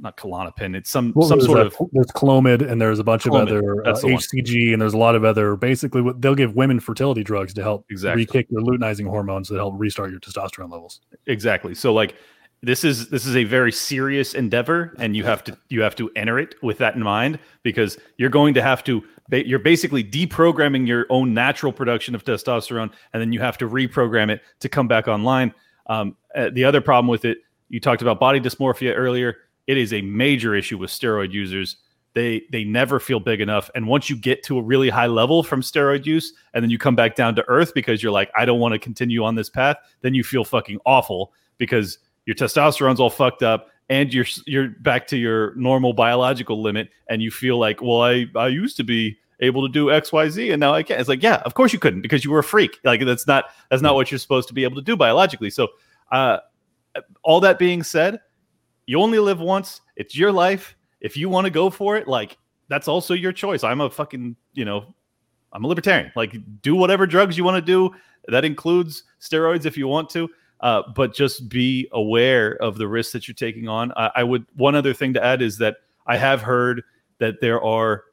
not 0.00 0.16
Klonopin, 0.16 0.76
it's 0.76 0.88
some 0.90 1.12
Well, 1.16 1.26
some 1.26 1.40
sort 1.40 1.58
a- 1.58 1.62
of 1.62 1.76
there's 1.92 2.06
Clomid 2.08 2.62
and 2.70 2.80
there's 2.80 3.00
a 3.00 3.04
bunch 3.04 3.24
Clomid, 3.24 3.42
of 3.42 3.48
other 3.48 3.80
uh, 3.80 3.84
that's 3.84 4.02
the 4.02 4.12
one. 4.12 4.16
HCG 4.18 4.72
and 4.72 4.80
there's 4.80 4.94
a 4.94 4.98
lot 4.98 5.16
of 5.16 5.24
other 5.24 5.56
basically 5.56 6.02
what 6.02 6.20
they'll 6.22 6.36
give 6.36 6.54
women 6.54 6.78
fertility 6.78 7.24
drugs 7.24 7.52
to 7.54 7.62
help 7.64 7.84
Exactly. 7.90 8.22
re-kick 8.22 8.46
your 8.50 8.60
luteinizing 8.62 9.08
hormones 9.08 9.48
that 9.48 9.56
help 9.56 9.74
restart 9.76 10.10
your 10.12 10.20
testosterone 10.20 10.70
levels. 10.70 11.00
exactly. 11.26 11.74
So 11.74 11.92
like 11.92 12.14
this 12.62 12.84
is 12.84 13.08
this 13.08 13.24
is 13.24 13.36
a 13.36 13.44
very 13.44 13.70
serious 13.70 14.34
endeavor 14.34 14.94
and 14.98 15.16
you 15.16 15.24
have 15.24 15.44
to 15.44 15.56
you 15.68 15.80
have 15.80 15.94
to 15.96 16.10
enter 16.16 16.38
it 16.38 16.54
with 16.62 16.78
that 16.78 16.94
in 16.94 17.02
mind 17.02 17.38
because 17.62 17.98
you're 18.16 18.30
going 18.30 18.54
to 18.54 18.62
have 18.62 18.82
to 18.84 19.02
you're 19.30 19.58
basically 19.58 20.02
deprogramming 20.02 20.86
your 20.86 21.06
own 21.10 21.34
natural 21.34 21.72
production 21.72 22.14
of 22.14 22.24
testosterone 22.24 22.90
and 23.12 23.20
then 23.20 23.32
you 23.32 23.40
have 23.40 23.58
to 23.58 23.68
reprogram 23.68 24.30
it 24.30 24.40
to 24.58 24.68
come 24.68 24.88
back 24.88 25.06
online 25.06 25.54
um, 25.88 26.16
uh, 26.34 26.50
the 26.52 26.64
other 26.64 26.80
problem 26.80 27.08
with 27.08 27.24
it 27.24 27.38
You 27.68 27.80
talked 27.80 28.02
about 28.02 28.20
body 28.20 28.40
dysmorphia 28.40 28.94
earlier. 28.96 29.36
It 29.66 29.76
is 29.76 29.92
a 29.92 30.02
major 30.02 30.54
issue 30.54 30.78
with 30.78 30.90
steroid 30.90 31.32
users. 31.32 31.76
They 32.14 32.42
they 32.50 32.64
never 32.64 32.98
feel 32.98 33.20
big 33.20 33.40
enough, 33.40 33.70
and 33.74 33.86
once 33.86 34.08
you 34.08 34.16
get 34.16 34.42
to 34.44 34.58
a 34.58 34.62
really 34.62 34.88
high 34.88 35.06
level 35.06 35.42
from 35.42 35.60
steroid 35.60 36.06
use, 36.06 36.32
and 36.54 36.62
then 36.62 36.70
you 36.70 36.78
come 36.78 36.96
back 36.96 37.14
down 37.14 37.36
to 37.36 37.44
earth 37.48 37.74
because 37.74 38.02
you're 38.02 38.12
like, 38.12 38.30
I 38.36 38.44
don't 38.44 38.60
want 38.60 38.72
to 38.72 38.78
continue 38.78 39.22
on 39.24 39.34
this 39.34 39.50
path, 39.50 39.76
then 40.00 40.14
you 40.14 40.24
feel 40.24 40.44
fucking 40.44 40.78
awful 40.86 41.32
because 41.58 41.98
your 42.28 42.34
testosterone's 42.34 43.00
all 43.00 43.08
fucked 43.08 43.42
up 43.42 43.70
and 43.88 44.12
you're 44.12 44.26
you're 44.46 44.68
back 44.68 45.06
to 45.06 45.16
your 45.16 45.54
normal 45.54 45.94
biological 45.94 46.60
limit 46.60 46.90
and 47.08 47.22
you 47.22 47.30
feel 47.30 47.58
like 47.58 47.80
well 47.80 48.02
i 48.02 48.26
i 48.36 48.46
used 48.46 48.76
to 48.76 48.84
be 48.84 49.18
able 49.40 49.66
to 49.66 49.72
do 49.72 49.86
xyz 49.86 50.52
and 50.52 50.60
now 50.60 50.74
i 50.74 50.82
can't. 50.82 51.00
It's 51.00 51.08
like 51.08 51.22
yeah 51.22 51.36
of 51.46 51.54
course 51.54 51.72
you 51.72 51.78
couldn't 51.78 52.02
because 52.02 52.26
you 52.26 52.30
were 52.30 52.40
a 52.40 52.44
freak. 52.44 52.78
Like 52.84 53.02
that's 53.06 53.26
not 53.26 53.46
that's 53.70 53.80
not 53.80 53.94
what 53.94 54.10
you're 54.10 54.18
supposed 54.18 54.46
to 54.48 54.54
be 54.54 54.62
able 54.62 54.76
to 54.76 54.82
do 54.82 54.94
biologically. 54.94 55.48
So 55.48 55.68
uh 56.12 56.40
all 57.22 57.40
that 57.40 57.58
being 57.58 57.82
said 57.82 58.20
you 58.84 59.00
only 59.00 59.18
live 59.18 59.40
once. 59.40 59.80
It's 59.96 60.14
your 60.14 60.30
life. 60.30 60.76
If 61.00 61.16
you 61.16 61.30
want 61.30 61.46
to 61.46 61.50
go 61.50 61.70
for 61.70 61.96
it 61.96 62.06
like 62.06 62.36
that's 62.68 62.88
also 62.88 63.14
your 63.14 63.32
choice. 63.32 63.64
I'm 63.64 63.80
a 63.80 63.88
fucking 63.88 64.36
you 64.52 64.66
know 64.66 64.94
i'm 65.54 65.64
a 65.64 65.66
libertarian. 65.66 66.12
Like 66.14 66.36
do 66.60 66.76
whatever 66.76 67.06
drugs 67.06 67.38
you 67.38 67.44
want 67.44 67.56
to 67.56 67.62
do. 67.62 67.90
That 68.26 68.44
includes 68.44 69.04
steroids 69.18 69.64
if 69.64 69.78
you 69.78 69.88
want 69.88 70.10
to 70.10 70.28
uh, 70.60 70.82
but 70.94 71.14
just 71.14 71.48
be 71.48 71.88
aware 71.92 72.56
of 72.56 72.78
the 72.78 72.88
risks 72.88 73.12
that 73.12 73.28
you're 73.28 73.34
taking 73.34 73.68
on. 73.68 73.92
I, 73.96 74.10
I, 74.16 74.24
would 74.24 74.46
one 74.56 74.74
other 74.74 74.92
thing 74.92 75.14
to 75.14 75.24
add 75.24 75.40
is 75.40 75.58
that 75.58 75.76
I 76.06 76.16
have 76.16 76.42
heard 76.42 76.82
that 77.18 77.40
there 77.40 77.62
are 77.62 78.04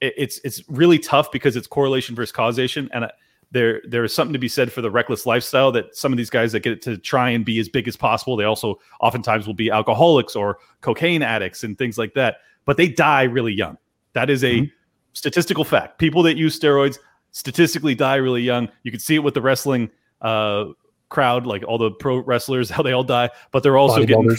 it, 0.00 0.14
it's 0.16 0.40
it's 0.44 0.62
really 0.68 0.98
tough 0.98 1.30
because 1.30 1.56
it's 1.56 1.66
correlation 1.66 2.14
versus 2.14 2.32
causation, 2.32 2.88
and 2.92 3.10
there 3.50 3.82
there 3.86 4.04
is 4.04 4.14
something 4.14 4.32
to 4.32 4.38
be 4.38 4.48
said 4.48 4.72
for 4.72 4.80
the 4.80 4.90
reckless 4.90 5.26
lifestyle 5.26 5.70
that 5.72 5.94
some 5.96 6.12
of 6.12 6.16
these 6.16 6.30
guys 6.30 6.52
that 6.52 6.60
get 6.60 6.80
to 6.82 6.96
try 6.96 7.30
and 7.30 7.44
be 7.44 7.58
as 7.58 7.68
big 7.68 7.86
as 7.86 7.96
possible. 7.96 8.36
They 8.36 8.44
also 8.44 8.78
oftentimes 9.00 9.46
will 9.46 9.54
be 9.54 9.70
alcoholics 9.70 10.34
or 10.34 10.58
cocaine 10.80 11.22
addicts 11.22 11.64
and 11.64 11.76
things 11.76 11.98
like 11.98 12.14
that, 12.14 12.38
but 12.64 12.76
they 12.76 12.88
die 12.88 13.24
really 13.24 13.52
young. 13.52 13.76
That 14.14 14.30
is 14.30 14.42
a 14.42 14.60
mm-hmm. 14.60 14.74
statistical 15.12 15.64
fact. 15.64 15.98
People 15.98 16.22
that 16.22 16.36
use 16.36 16.58
steroids 16.58 16.98
statistically 17.32 17.94
die 17.94 18.16
really 18.16 18.42
young. 18.42 18.68
You 18.84 18.90
can 18.90 19.00
see 19.00 19.16
it 19.16 19.22
with 19.22 19.34
the 19.34 19.42
wrestling. 19.42 19.90
Uh, 20.22 20.66
crowd, 21.14 21.46
like 21.46 21.64
all 21.66 21.78
the 21.78 21.92
pro 21.92 22.18
wrestlers, 22.18 22.68
how 22.76 22.82
they 22.82 22.92
all 22.92 23.04
die, 23.04 23.30
but 23.52 23.62
they're 23.62 23.78
also 23.78 24.04
getting 24.04 24.36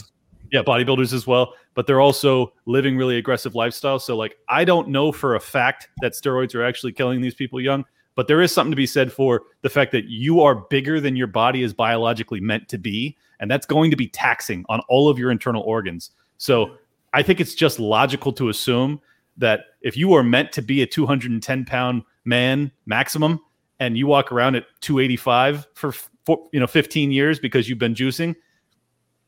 yeah, 0.52 0.62
bodybuilders 0.62 1.12
as 1.12 1.26
well, 1.26 1.54
but 1.74 1.88
they're 1.88 2.02
also 2.02 2.54
living 2.66 2.96
really 2.98 3.18
aggressive 3.18 3.54
lifestyles. 3.54 4.02
So 4.02 4.16
like 4.16 4.38
I 4.48 4.64
don't 4.64 4.90
know 4.90 5.12
for 5.12 5.36
a 5.36 5.40
fact 5.40 5.90
that 6.02 6.14
steroids 6.14 6.54
are 6.54 6.64
actually 6.64 6.92
killing 6.92 7.22
these 7.22 7.34
people 7.34 7.60
young, 7.60 7.84
but 8.14 8.28
there 8.28 8.42
is 8.42 8.52
something 8.52 8.72
to 8.72 8.76
be 8.78 8.86
said 8.86 9.12
for 9.12 9.44
the 9.64 9.70
fact 9.70 9.92
that 9.94 10.06
you 10.06 10.42
are 10.42 10.56
bigger 10.56 11.02
than 11.02 11.16
your 11.16 11.28
body 11.28 11.64
is 11.64 11.74
biologically 11.74 12.40
meant 12.40 12.70
to 12.70 12.78
be, 12.78 13.18
and 13.40 13.50
that's 13.50 13.66
going 13.66 13.90
to 13.90 13.98
be 13.98 14.08
taxing 14.08 14.66
on 14.70 14.82
all 14.88 15.10
of 15.10 15.18
your 15.18 15.32
internal 15.32 15.64
organs. 15.64 16.12
So 16.38 16.76
I 17.14 17.24
think 17.24 17.40
it's 17.40 17.56
just 17.56 17.80
logical 17.80 18.32
to 18.34 18.50
assume 18.50 19.02
that 19.38 19.62
if 19.82 19.98
you 19.98 20.14
are 20.14 20.24
meant 20.24 20.52
to 20.54 20.62
be 20.62 20.82
a 20.82 20.86
210 20.86 21.66
pound 21.66 22.04
man 22.24 22.72
maximum 22.86 23.40
and 23.80 23.98
you 23.98 24.08
walk 24.08 24.32
around 24.32 24.56
at 24.56 24.66
285 24.82 25.68
for 25.74 25.92
for, 26.26 26.48
you 26.52 26.60
know 26.60 26.68
15 26.68 27.12
years 27.12 27.40
because 27.40 27.70
you've 27.70 27.80
been 27.80 27.94
juicing, 27.94 28.36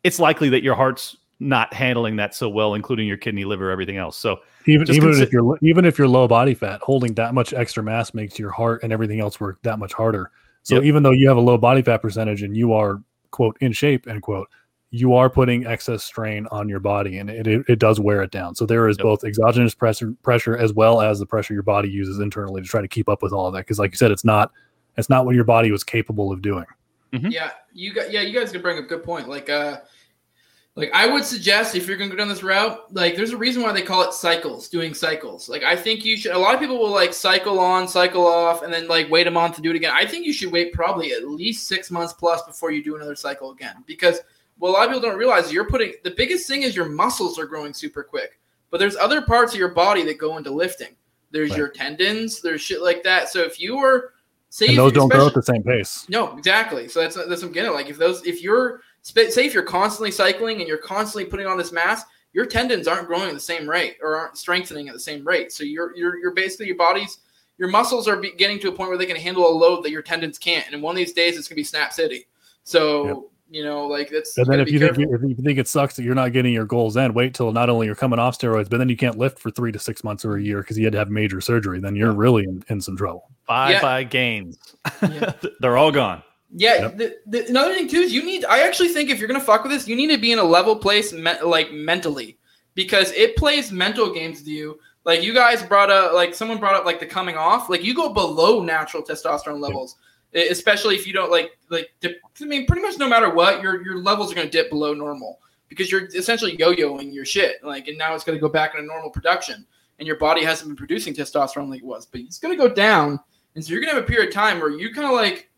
it's 0.04 0.20
likely 0.20 0.50
that 0.50 0.64
your 0.64 0.76
heart's 0.76 1.16
not 1.40 1.74
handling 1.74 2.16
that 2.16 2.34
so 2.34 2.50
well, 2.50 2.74
including 2.74 3.08
your 3.08 3.18
kidney, 3.18 3.46
liver, 3.46 3.70
everything 3.70 3.98
else. 3.98 4.18
So 4.18 4.40
even 4.66 4.90
even 4.90 5.22
if 5.22 5.32
you're 5.32 5.58
even 5.62 5.86
if 5.86 5.98
you're 5.98 6.08
low 6.08 6.28
body 6.28 6.54
fat, 6.54 6.82
holding 6.82 7.14
that 7.16 7.34
much 7.34 7.54
extra 7.54 7.84
mass 7.84 8.14
makes 8.14 8.40
your 8.40 8.52
heart 8.52 8.84
and 8.84 8.92
everything 8.92 9.20
else 9.20 9.40
work 9.40 9.62
that 9.64 9.78
much 9.78 9.94
harder. 9.94 10.32
So 10.64 10.76
yep. 10.76 10.84
even 10.86 11.04
though 11.04 11.12
you 11.12 11.28
have 11.28 11.38
a 11.38 11.42
low 11.42 11.58
body 11.58 11.82
fat 11.82 12.02
percentage 12.02 12.42
and 12.42 12.58
you 12.58 12.74
are 12.74 13.02
quote 13.32 13.58
in 13.62 13.72
shape 13.72 14.08
end 14.08 14.22
quote, 14.22 14.48
you 14.90 15.14
are 15.14 15.30
putting 15.30 15.66
excess 15.66 16.04
strain 16.04 16.48
on 16.50 16.70
your 16.70 16.80
body 16.80 17.18
and 17.18 17.30
it, 17.30 17.46
it, 17.46 17.66
it 17.68 17.80
does 17.80 18.00
wear 18.00 18.22
it 18.22 18.32
down. 18.32 18.56
So 18.56 18.66
there 18.66 18.88
is 18.88 18.98
yep. 18.98 19.04
both 19.04 19.24
exogenous 19.24 19.76
pressure 19.76 20.14
pressure 20.24 20.58
as 20.58 20.74
well 20.74 21.02
as 21.02 21.20
the 21.20 21.26
pressure 21.26 21.54
your 21.54 21.64
body 21.64 21.90
uses 21.90 22.20
internally 22.20 22.62
to 22.62 22.68
try 22.68 22.82
to 22.82 22.88
keep 22.88 23.10
up 23.10 23.22
with 23.22 23.34
all 23.34 23.48
of 23.48 23.54
that. 23.54 23.60
Because 23.60 23.80
like 23.80 23.92
you 23.92 23.98
said, 23.98 24.12
it's 24.12 24.24
not 24.24 24.52
it's 24.96 25.10
not 25.10 25.26
what 25.26 25.36
your 25.36 25.44
body 25.44 25.72
was 25.72 25.84
capable 25.84 26.32
of 26.32 26.42
doing. 26.42 26.66
Mm-hmm. 27.14 27.28
Yeah, 27.28 27.52
you 27.74 27.94
got 27.94 28.12
yeah, 28.12 28.22
you 28.22 28.38
guys 28.38 28.52
can 28.52 28.62
bring 28.62 28.78
a 28.78 28.82
good 28.82 29.04
point. 29.04 29.28
Like 29.28 29.50
uh 29.50 29.80
like 30.78 30.92
I 30.94 31.06
would 31.08 31.26
suggest 31.26 31.76
if 31.76 31.86
you're 31.86 31.98
gonna 31.98 32.12
go 32.12 32.16
down 32.16 32.30
this 32.30 32.44
route, 32.44 32.94
like 32.94 33.18
there's 33.18 33.32
a 33.32 33.38
reason 33.38 33.64
why 33.64 33.74
they 33.74 33.82
call 33.82 34.04
it 34.04 34.14
cycles, 34.14 34.70
doing 34.70 34.94
cycles. 34.94 35.50
Like 35.50 35.64
I 35.64 35.76
think 35.76 36.06
you 36.06 36.16
should 36.16 36.32
a 36.32 36.38
lot 36.38 36.54
of 36.54 36.62
people 36.62 36.78
will 36.78 36.92
like 36.92 37.14
cycle 37.14 37.60
on, 37.60 37.90
cycle 37.90 38.26
off, 38.26 38.62
and 38.62 38.72
then 38.72 38.88
like 38.88 39.10
wait 39.10 39.28
a 39.28 39.32
month 39.32 39.58
to 39.58 39.62
do 39.62 39.72
it 39.72 39.76
again. 39.76 39.92
I 39.94 40.06
think 40.06 40.26
you 40.26 40.32
should 40.32 40.52
wait 40.52 40.72
probably 40.72 41.12
at 41.12 41.28
least 41.28 41.68
six 41.68 41.92
months 41.92 42.14
plus 42.14 42.44
before 42.44 42.72
you 42.72 42.82
do 42.82 42.96
another 42.96 43.16
cycle 43.16 43.52
again. 43.52 43.84
Because 43.86 44.22
what 44.60 44.70
a 44.70 44.72
lot 44.72 44.86
of 44.86 44.94
people 44.94 45.10
don't 45.10 45.18
realize 45.18 45.52
you're 45.52 45.70
putting 45.70 45.94
the 46.04 46.12
biggest 46.12 46.48
thing 46.48 46.64
is 46.64 46.76
your 46.76 46.90
muscles 46.90 47.38
are 47.38 47.46
growing 47.46 47.74
super 47.74 48.04
quick. 48.04 48.40
But 48.70 48.80
there's 48.80 48.98
other 48.98 49.22
parts 49.22 49.54
of 49.54 49.60
your 49.60 49.70
body 49.70 50.04
that 50.04 50.18
go 50.18 50.38
into 50.38 50.52
lifting. 50.52 50.96
There's 51.32 51.52
right. 51.52 51.58
your 51.58 51.70
tendons, 51.70 52.42
there's 52.42 52.62
shit 52.62 52.82
like 52.82 53.04
that. 53.04 53.30
So 53.30 53.42
if 53.42 53.60
you 53.60 53.78
were 53.78 54.14
Say 54.50 54.68
and 54.68 54.78
those 54.78 54.94
don't 54.94 55.10
grow 55.10 55.28
at 55.28 55.34
the 55.34 55.44
same 55.44 55.62
pace. 55.62 56.06
No, 56.10 56.38
exactly. 56.38 56.88
So 56.88 57.02
that's 57.02 57.16
that's 57.16 57.42
what 57.42 57.44
I'm 57.44 57.52
getting. 57.52 57.74
Like 57.74 57.90
if 57.90 57.98
those, 57.98 58.26
if 58.26 58.42
you're 58.42 58.82
say 59.02 59.46
if 59.46 59.54
you're 59.54 59.64
constantly 59.64 60.12
cycling 60.12 60.60
and 60.60 60.68
you're 60.68 60.78
constantly 60.78 61.30
putting 61.30 61.48
on 61.48 61.58
this 61.58 61.72
mass, 61.72 62.04
your 62.34 62.46
tendons 62.46 62.88
aren't 62.88 63.08
growing 63.08 63.28
at 63.28 63.34
the 63.34 63.40
same 63.40 63.70
rate 63.70 63.98
or 64.02 64.16
aren't 64.16 64.38
strengthening 64.38 64.88
at 64.88 64.94
the 64.94 65.00
same 65.00 65.28
rate. 65.28 65.52
So 65.52 65.64
you're 65.64 65.96
you're 65.98 66.18
you're 66.18 66.34
basically 66.34 66.68
your 66.68 66.78
body's 66.78 67.20
your 67.58 67.70
muscles 67.70 68.08
are 68.08 68.16
getting 68.16 68.60
to 68.60 68.70
a 68.70 68.72
point 68.72 68.90
where 68.90 68.98
they 68.98 69.06
can 69.06 69.18
handle 69.18 69.50
a 69.50 69.52
load 69.52 69.84
that 69.84 69.92
your 69.92 70.02
tendons 70.02 70.38
can't. 70.38 70.72
And 70.72 70.82
one 70.82 70.94
of 70.94 70.98
these 70.98 71.14
days, 71.14 71.38
it's 71.38 71.48
gonna 71.50 71.58
be 71.58 71.64
snap 71.64 71.92
city. 71.92 72.28
So 72.64 73.06
yep. 73.06 73.18
You 73.50 73.64
know, 73.64 73.88
like 73.88 74.10
that's. 74.10 74.38
And 74.38 74.48
then 74.48 74.60
if 74.60 74.70
you 74.70 74.80
think 74.80 74.98
if 74.98 75.22
you 75.22 75.36
think 75.36 75.58
it 75.58 75.70
sucks 75.70 75.96
that 75.96 76.04
you're 76.04 76.16
not 76.16 76.34
getting 76.34 76.54
your 76.54 76.66
goals 76.66 76.98
in, 76.98 77.14
wait 77.14 77.34
till 77.34 77.52
not 77.54 77.70
only 77.70 77.86
you're 77.86 77.96
coming 77.96 78.20
off 78.20 78.38
steroids, 78.38 78.70
but 78.70 78.78
then 78.78 78.90
you 78.90 78.98
can't 78.98 79.18
lift 79.18 79.40
for 79.40 79.50
three 79.52 79.72
to 79.72 79.80
six 79.80 80.04
months 80.04 80.26
or 80.26 80.36
a 80.36 80.42
year 80.42 80.60
because 80.60 80.78
you 80.78 80.84
had 80.84 80.92
to 80.92 81.00
have 81.00 81.10
major 81.10 81.40
surgery. 81.40 81.80
Then 81.80 81.96
you're 81.96 82.12
really 82.12 82.44
in, 82.44 82.64
in 82.68 82.82
some 82.82 82.98
trouble. 82.98 83.30
Bye 83.48 83.72
yeah. 83.72 83.82
bye 83.82 84.04
gains. 84.04 84.58
Yeah. 85.02 85.32
They're 85.62 85.78
all 85.78 85.94
gone. 85.94 86.24
Yeah. 86.52 86.82
Yep. 86.82 86.98
The, 86.98 87.16
the, 87.28 87.48
another 87.48 87.74
thing 87.74 87.88
too 87.88 88.00
is 88.00 88.14
you 88.14 88.24
need. 88.24 88.44
I 88.46 88.68
actually 88.68 88.90
think 88.90 89.10
if 89.10 89.20
you're 89.20 89.30
gonna 89.30 89.40
fuck 89.40 89.64
with 89.64 89.72
this, 89.72 89.88
you 89.88 89.96
need 89.96 90.12
to 90.12 90.18
be 90.18 90.34
in 90.34 90.40
a 90.40 90.44
level 90.44 90.76
place, 90.76 91.14
me, 91.14 91.32
like 91.42 91.72
mentally, 91.72 92.38
because 92.74 93.12
it 93.14 93.38
plays 93.38 93.72
mental 93.72 94.14
games 94.14 94.40
with 94.40 94.48
you. 94.50 94.78
Like 95.06 95.24
you 95.24 95.34
guys 95.34 95.64
brought 95.64 95.90
up, 95.90 96.14
like 96.14 96.36
someone 96.36 96.58
brought 96.58 96.76
up, 96.76 96.86
like 96.86 97.00
the 97.00 97.06
coming 97.06 97.38
off. 97.38 97.70
Like 97.70 97.82
you 97.82 97.94
go 97.94 98.12
below 98.14 98.62
natural 98.62 99.04
testosterone 99.04 99.62
levels. 99.62 99.96
Yep 99.98 100.04
especially 100.34 100.96
if 100.96 101.08
you 101.08 101.14
don't 101.14 101.32
like 101.32 101.58
like 101.70 101.92
dip, 102.00 102.20
I 102.42 102.46
mean 102.46 102.66
pretty 102.66 102.82
much 102.82 102.98
no 102.98 103.08
matter 103.08 103.30
what 103.34 103.62
your 103.62 103.84
your 103.84 103.98
levels 103.98 104.32
are 104.32 104.36
going 104.36 104.48
to 104.48 104.52
dip 104.52 104.70
below 104.70 104.94
normal 104.94 105.40
because 105.70 105.92
you're 105.92 106.06
essentially 106.16 106.56
yo-yoing 106.58 107.14
your 107.14 107.26
shit 107.26 107.64
like 107.64 107.88
and 107.88 107.98
now 107.98 108.14
it's 108.14 108.24
going 108.24 108.38
to 108.38 108.42
go 108.42 108.50
back 108.50 108.74
into 108.76 108.86
normal 108.86 109.10
production 109.10 109.66
and 110.00 110.08
your 110.08 110.18
body 110.18 110.44
hasn't 110.44 110.70
been 110.70 110.76
producing 110.76 111.14
testosterone 111.14 111.70
like 111.70 111.80
it 111.80 111.86
was 111.86 112.06
but 112.06 112.22
it's 112.22 112.40
going 112.40 112.56
to 112.56 112.68
go 112.68 112.74
down 112.74 113.20
and 113.56 113.64
so 113.64 113.72
you're 113.72 113.82
going 113.82 113.90
to 113.90 113.96
have 113.96 114.04
a 114.04 114.08
period 114.08 114.28
of 114.28 114.34
time 114.34 114.60
where 114.60 114.72
you 114.72 114.94
kind 114.94 115.08
of 115.08 115.14
like 115.14 115.50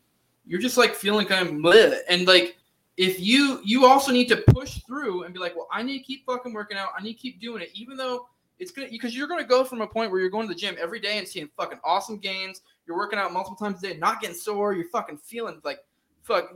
you're 0.46 0.60
just 0.60 0.76
like 0.76 0.94
feeling 0.94 1.26
kind 1.26 1.46
of 1.46 1.54
bleh. 1.54 1.98
and 2.08 2.26
like 2.26 2.56
if 2.96 3.20
you 3.20 3.60
you 3.64 3.86
also 3.86 4.12
need 4.12 4.28
to 4.28 4.36
push 4.48 4.82
through 4.84 5.24
and 5.24 5.34
be 5.34 5.40
like 5.40 5.56
well 5.56 5.68
I 5.72 5.82
need 5.82 5.98
to 5.98 6.04
keep 6.04 6.24
fucking 6.26 6.52
working 6.52 6.76
out 6.76 6.90
I 6.98 7.02
need 7.02 7.14
to 7.14 7.18
keep 7.18 7.40
doing 7.40 7.62
it 7.62 7.70
even 7.74 7.96
though 7.96 8.28
it's 8.60 8.70
gonna 8.70 8.88
because 8.90 9.16
you're 9.16 9.26
gonna 9.26 9.42
go 9.42 9.64
from 9.64 9.80
a 9.80 9.86
point 9.86 10.10
where 10.10 10.20
you're 10.20 10.30
going 10.30 10.46
to 10.46 10.54
the 10.54 10.60
gym 10.60 10.76
every 10.78 11.00
day 11.00 11.18
and 11.18 11.26
seeing 11.26 11.48
fucking 11.56 11.80
awesome 11.82 12.18
gains. 12.18 12.60
You're 12.86 12.96
working 12.96 13.18
out 13.18 13.32
multiple 13.32 13.56
times 13.56 13.82
a 13.82 13.88
day, 13.88 13.98
not 13.98 14.20
getting 14.20 14.36
sore. 14.36 14.74
You're 14.74 14.88
fucking 14.90 15.18
feeling 15.18 15.60
like 15.64 15.80
fuck. 16.22 16.54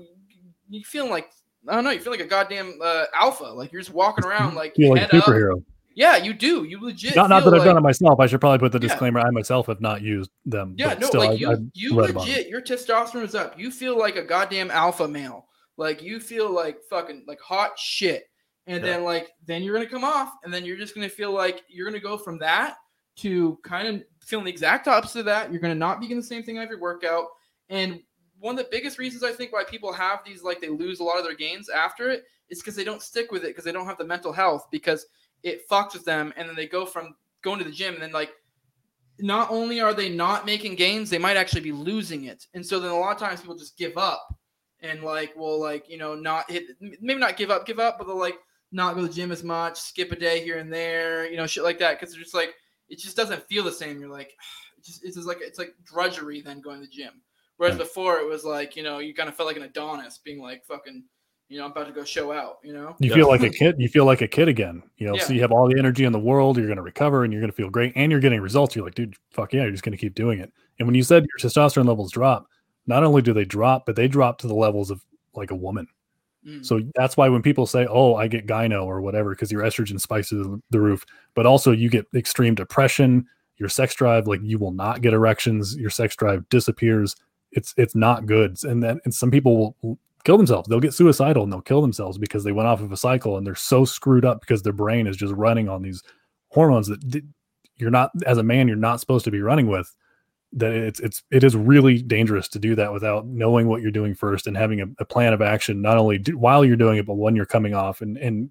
You 0.68 0.85
feeling 0.85 1.10
like 1.10 1.31
I 1.66 1.74
don't 1.74 1.85
know. 1.85 1.90
You 1.90 2.01
feel 2.01 2.12
like 2.12 2.20
a 2.20 2.26
goddamn 2.26 2.78
uh, 2.82 3.05
alpha. 3.14 3.44
Like 3.44 3.72
you're 3.72 3.81
just 3.81 3.94
walking 3.94 4.24
around 4.24 4.55
like 4.55 4.74
you 4.76 4.90
like 4.90 5.12
a 5.12 5.16
superhero. 5.16 5.56
Up. 5.56 5.62
Yeah, 5.97 6.16
you 6.16 6.35
do. 6.35 6.64
You 6.64 6.81
legit. 6.81 7.14
Not, 7.14 7.31
not 7.31 7.44
that 7.44 7.55
I've 7.55 7.64
done 7.64 7.76
it 7.76 7.81
myself. 7.81 8.18
I 8.18 8.26
should 8.26 8.40
probably 8.40 8.59
put 8.59 8.72
the 8.72 8.81
disclaimer. 8.81 9.20
Yeah. 9.20 9.26
I 9.26 9.31
myself 9.31 9.66
have 9.68 9.81
not 9.81 10.02
used 10.02 10.31
them. 10.44 10.74
Yeah, 10.76 10.94
no, 10.94 11.06
still, 11.06 11.20
like 11.20 11.39
you, 11.39 11.52
I, 11.52 11.56
you 11.72 11.94
legit. 11.94 12.48
Your 12.48 12.60
testosterone 12.60 13.22
is 13.22 13.35
up. 13.35 13.59
You 13.59 13.70
feel 13.70 13.97
like 13.97 14.16
a 14.16 14.24
goddamn 14.24 14.70
alpha 14.70 15.06
male. 15.06 15.47
Like 15.76 16.02
you 16.02 16.20
feel 16.20 16.51
like 16.51 16.78
fucking 16.90 17.24
like 17.26 17.40
hot 17.40 17.78
shit 17.78 18.24
and 18.66 18.84
yeah. 18.84 18.92
then 18.92 19.04
like 19.04 19.32
then 19.46 19.62
you're 19.62 19.74
gonna 19.74 19.88
come 19.88 20.04
off 20.04 20.32
and 20.44 20.52
then 20.52 20.64
you're 20.64 20.76
just 20.76 20.94
gonna 20.94 21.08
feel 21.08 21.32
like 21.32 21.62
you're 21.68 21.86
gonna 21.86 22.00
go 22.00 22.16
from 22.16 22.38
that 22.38 22.76
to 23.16 23.58
kind 23.62 23.88
of 23.88 24.02
feeling 24.20 24.44
the 24.44 24.50
exact 24.50 24.88
opposite 24.88 25.20
of 25.20 25.24
that. 25.26 25.52
You're 25.52 25.60
gonna 25.60 25.74
not 25.74 26.00
be 26.00 26.06
getting 26.06 26.20
the 26.20 26.26
same 26.26 26.42
thing 26.42 26.58
every 26.58 26.76
workout. 26.76 27.26
And 27.68 28.00
one 28.40 28.58
of 28.58 28.64
the 28.64 28.68
biggest 28.70 28.98
reasons 28.98 29.22
i 29.22 29.32
think 29.32 29.52
why 29.52 29.64
people 29.64 29.90
have 29.90 30.18
these 30.26 30.42
like 30.42 30.60
they 30.60 30.68
lose 30.68 31.00
a 31.00 31.02
lot 31.02 31.16
of 31.16 31.24
their 31.24 31.36
gains 31.36 31.70
after 31.70 32.10
it 32.10 32.24
is 32.50 32.58
because 32.58 32.76
they 32.76 32.84
don't 32.84 33.00
stick 33.00 33.32
with 33.32 33.42
it 33.42 33.48
because 33.48 33.64
they 33.64 33.72
don't 33.72 33.86
have 33.86 33.96
the 33.96 34.04
mental 34.04 34.32
health 34.32 34.66
because 34.70 35.06
it 35.42 35.68
fucks 35.68 35.94
with 35.94 36.04
them 36.04 36.32
and 36.36 36.48
then 36.48 36.56
they 36.56 36.66
go 36.66 36.84
from 36.84 37.14
going 37.42 37.58
to 37.58 37.64
the 37.64 37.70
gym 37.70 37.94
and 37.94 38.02
then 38.02 38.12
like 38.12 38.32
not 39.20 39.50
only 39.50 39.80
are 39.80 39.94
they 39.94 40.08
not 40.08 40.44
making 40.44 40.74
gains 40.74 41.08
they 41.08 41.18
might 41.18 41.36
actually 41.36 41.60
be 41.60 41.72
losing 41.72 42.24
it. 42.24 42.46
And 42.54 42.66
so 42.66 42.80
then 42.80 42.90
a 42.90 42.98
lot 42.98 43.12
of 43.12 43.18
times 43.18 43.40
people 43.40 43.56
just 43.56 43.78
give 43.78 43.96
up 43.96 44.26
and 44.80 45.02
like 45.02 45.36
will 45.36 45.60
like 45.60 45.88
you 45.88 45.96
know 45.96 46.14
not 46.14 46.50
hit 46.50 46.64
maybe 46.80 47.20
not 47.20 47.36
give 47.36 47.50
up 47.50 47.64
give 47.66 47.78
up 47.78 47.96
but 47.98 48.06
they'll 48.06 48.18
like 48.18 48.38
not 48.74 48.94
go 48.94 49.02
to 49.02 49.06
the 49.06 49.12
gym 49.12 49.32
as 49.32 49.44
much, 49.44 49.78
skip 49.80 50.12
a 50.12 50.16
day 50.16 50.42
here 50.42 50.59
and 50.59 50.72
there, 50.72 51.30
you 51.30 51.36
know, 51.36 51.46
shit 51.46 51.64
like 51.64 51.78
that. 51.78 51.98
Because 51.98 52.12
it's 52.14 52.22
just 52.22 52.34
like 52.34 52.55
it 52.88 52.98
just 52.98 53.16
doesn't 53.16 53.46
feel 53.48 53.64
the 53.64 53.72
same. 53.72 53.98
You're 54.01 54.10
like, 54.10 54.34
it's 54.78 54.88
just 54.88 55.05
it's 55.05 55.16
just 55.16 55.28
like 55.28 55.38
it's 55.40 55.59
like 55.59 55.74
drudgery 55.84 56.42
then 56.42 56.60
going 56.60 56.80
to 56.80 56.86
the 56.86 56.92
gym. 56.92 57.22
Whereas 57.56 57.76
hmm. 57.76 57.82
before 57.82 58.18
it 58.18 58.28
was 58.28 58.44
like 58.44 58.76
you 58.76 58.82
know 58.82 58.98
you 58.98 59.14
kind 59.14 59.28
of 59.28 59.36
felt 59.36 59.46
like 59.46 59.56
an 59.56 59.62
Adonis 59.62 60.18
being 60.18 60.42
like 60.42 60.64
fucking 60.66 61.05
You 61.48 61.59
know, 61.59 61.66
I'm 61.66 61.72
about 61.72 61.86
to 61.86 61.92
go 61.92 62.05
show 62.05 62.32
out. 62.32 62.56
You 62.64 62.72
know, 62.72 62.96
You 62.98 63.10
Yeah. 63.10 63.16
feel 63.16 63.28
like 63.28 63.42
a 63.42 63.51
kid. 63.60 63.76
You 63.78 63.88
feel 63.88 64.06
like 64.06 64.22
a 64.22 64.28
kid 64.28 64.48
again. 64.48 64.82
You 64.96 65.06
know, 65.06 65.14
Yeah. 65.14 65.22
so 65.24 65.32
you 65.32 65.40
have 65.42 65.52
all 65.52 65.68
the 65.68 65.78
energy 65.78 66.05
in 66.05 66.12
the 66.12 66.18
world. 66.18 66.56
You're 66.56 66.66
going 66.66 66.78
to 66.78 66.82
recover, 66.82 67.22
and 67.22 67.32
you're 67.32 67.42
going 67.42 67.52
to 67.52 67.56
feel 67.56 67.70
great, 67.70 67.92
and 67.94 68.10
you're 68.10 68.20
getting 68.20 68.40
results. 68.40 68.74
You're 68.74 68.84
like, 68.84 68.94
dude, 68.94 69.14
fuck 69.30 69.52
yeah, 69.52 69.62
you're 69.62 69.70
just 69.70 69.84
going 69.84 69.96
to 69.96 70.01
keep 70.01 70.14
doing 70.14 70.40
it. 70.40 70.52
And 70.78 70.88
when 70.88 70.94
you 70.94 71.02
said 71.02 71.24
your 71.24 71.51
testosterone 71.51 71.86
levels 71.86 72.10
drop, 72.10 72.48
not 72.86 73.05
only 73.05 73.22
do 73.22 73.32
they 73.32 73.44
drop, 73.44 73.86
but 73.86 73.94
they 73.94 74.09
drop 74.09 74.38
to 74.38 74.48
the 74.48 74.55
levels 74.55 74.90
of 74.90 75.05
like 75.34 75.51
a 75.51 75.55
woman. 75.55 75.86
Mm. 76.46 76.64
So 76.64 76.80
that's 76.94 77.16
why 77.16 77.28
when 77.28 77.42
people 77.42 77.66
say, 77.66 77.86
"Oh, 77.88 78.14
I 78.16 78.28
get 78.28 78.46
gyno 78.46 78.84
or 78.84 79.00
whatever," 79.00 79.30
because 79.30 79.50
your 79.50 79.62
estrogen 79.62 80.00
spikes 80.00 80.30
the- 80.30 80.60
roof, 80.72 81.04
but 81.34 81.46
also 81.46 81.72
you 81.72 81.88
get 81.88 82.06
extreme 82.14 82.54
depression. 82.54 83.26
Your 83.56 83.68
sex 83.68 83.94
drive, 83.94 84.26
like 84.26 84.40
you 84.42 84.58
will 84.58 84.72
not 84.72 85.00
get 85.00 85.14
erections. 85.14 85.76
Your 85.76 85.90
sex 85.90 86.16
drive 86.16 86.48
disappears. 86.48 87.16
It's 87.52 87.72
it's 87.76 87.94
not 87.94 88.26
good. 88.26 88.56
And 88.64 88.82
then 88.82 89.00
and 89.04 89.14
some 89.14 89.30
people 89.30 89.76
will 89.82 89.98
kill 90.24 90.36
themselves. 90.36 90.68
They'll 90.68 90.80
get 90.80 90.94
suicidal 90.94 91.44
and 91.44 91.52
they'll 91.52 91.60
kill 91.60 91.82
themselves 91.82 92.18
because 92.18 92.44
they 92.44 92.52
went 92.52 92.68
off 92.68 92.80
of 92.80 92.92
a 92.92 92.96
cycle 92.96 93.36
and 93.36 93.46
they're 93.46 93.54
so 93.54 93.84
screwed 93.84 94.24
up 94.24 94.40
because 94.40 94.62
their 94.62 94.72
brain 94.72 95.06
is 95.06 95.16
just 95.16 95.34
running 95.34 95.68
on 95.68 95.82
these 95.82 96.02
hormones 96.48 96.88
that 96.88 97.22
you're 97.76 97.90
not 97.90 98.10
as 98.26 98.38
a 98.38 98.42
man 98.42 98.68
you're 98.68 98.76
not 98.76 99.00
supposed 99.00 99.24
to 99.24 99.30
be 99.30 99.40
running 99.42 99.66
with 99.66 99.94
that 100.56 100.72
it's 100.72 101.01
it's 101.01 101.22
it 101.31 101.43
is 101.43 101.56
really 101.56 102.01
dangerous 102.01 102.48
to 102.48 102.59
do 102.59 102.74
that 102.76 102.93
without 102.93 103.26
knowing 103.26 103.66
what 103.66 103.82
you're 103.82 103.90
doing 103.90 104.14
first 104.14 104.47
and 104.47 104.56
having 104.56 104.81
a, 104.81 104.86
a 104.98 105.05
plan 105.05 105.32
of 105.32 105.43
action 105.43 105.82
not 105.82 105.98
only 105.98 106.16
do, 106.18 106.39
while 106.39 106.64
you're 106.64 106.76
doing 106.76 106.98
it 106.98 107.06
but 107.06 107.14
when 107.14 107.35
you're 107.35 107.44
coming 107.44 107.74
off 107.74 108.01
and 108.01 108.16
and 108.18 108.51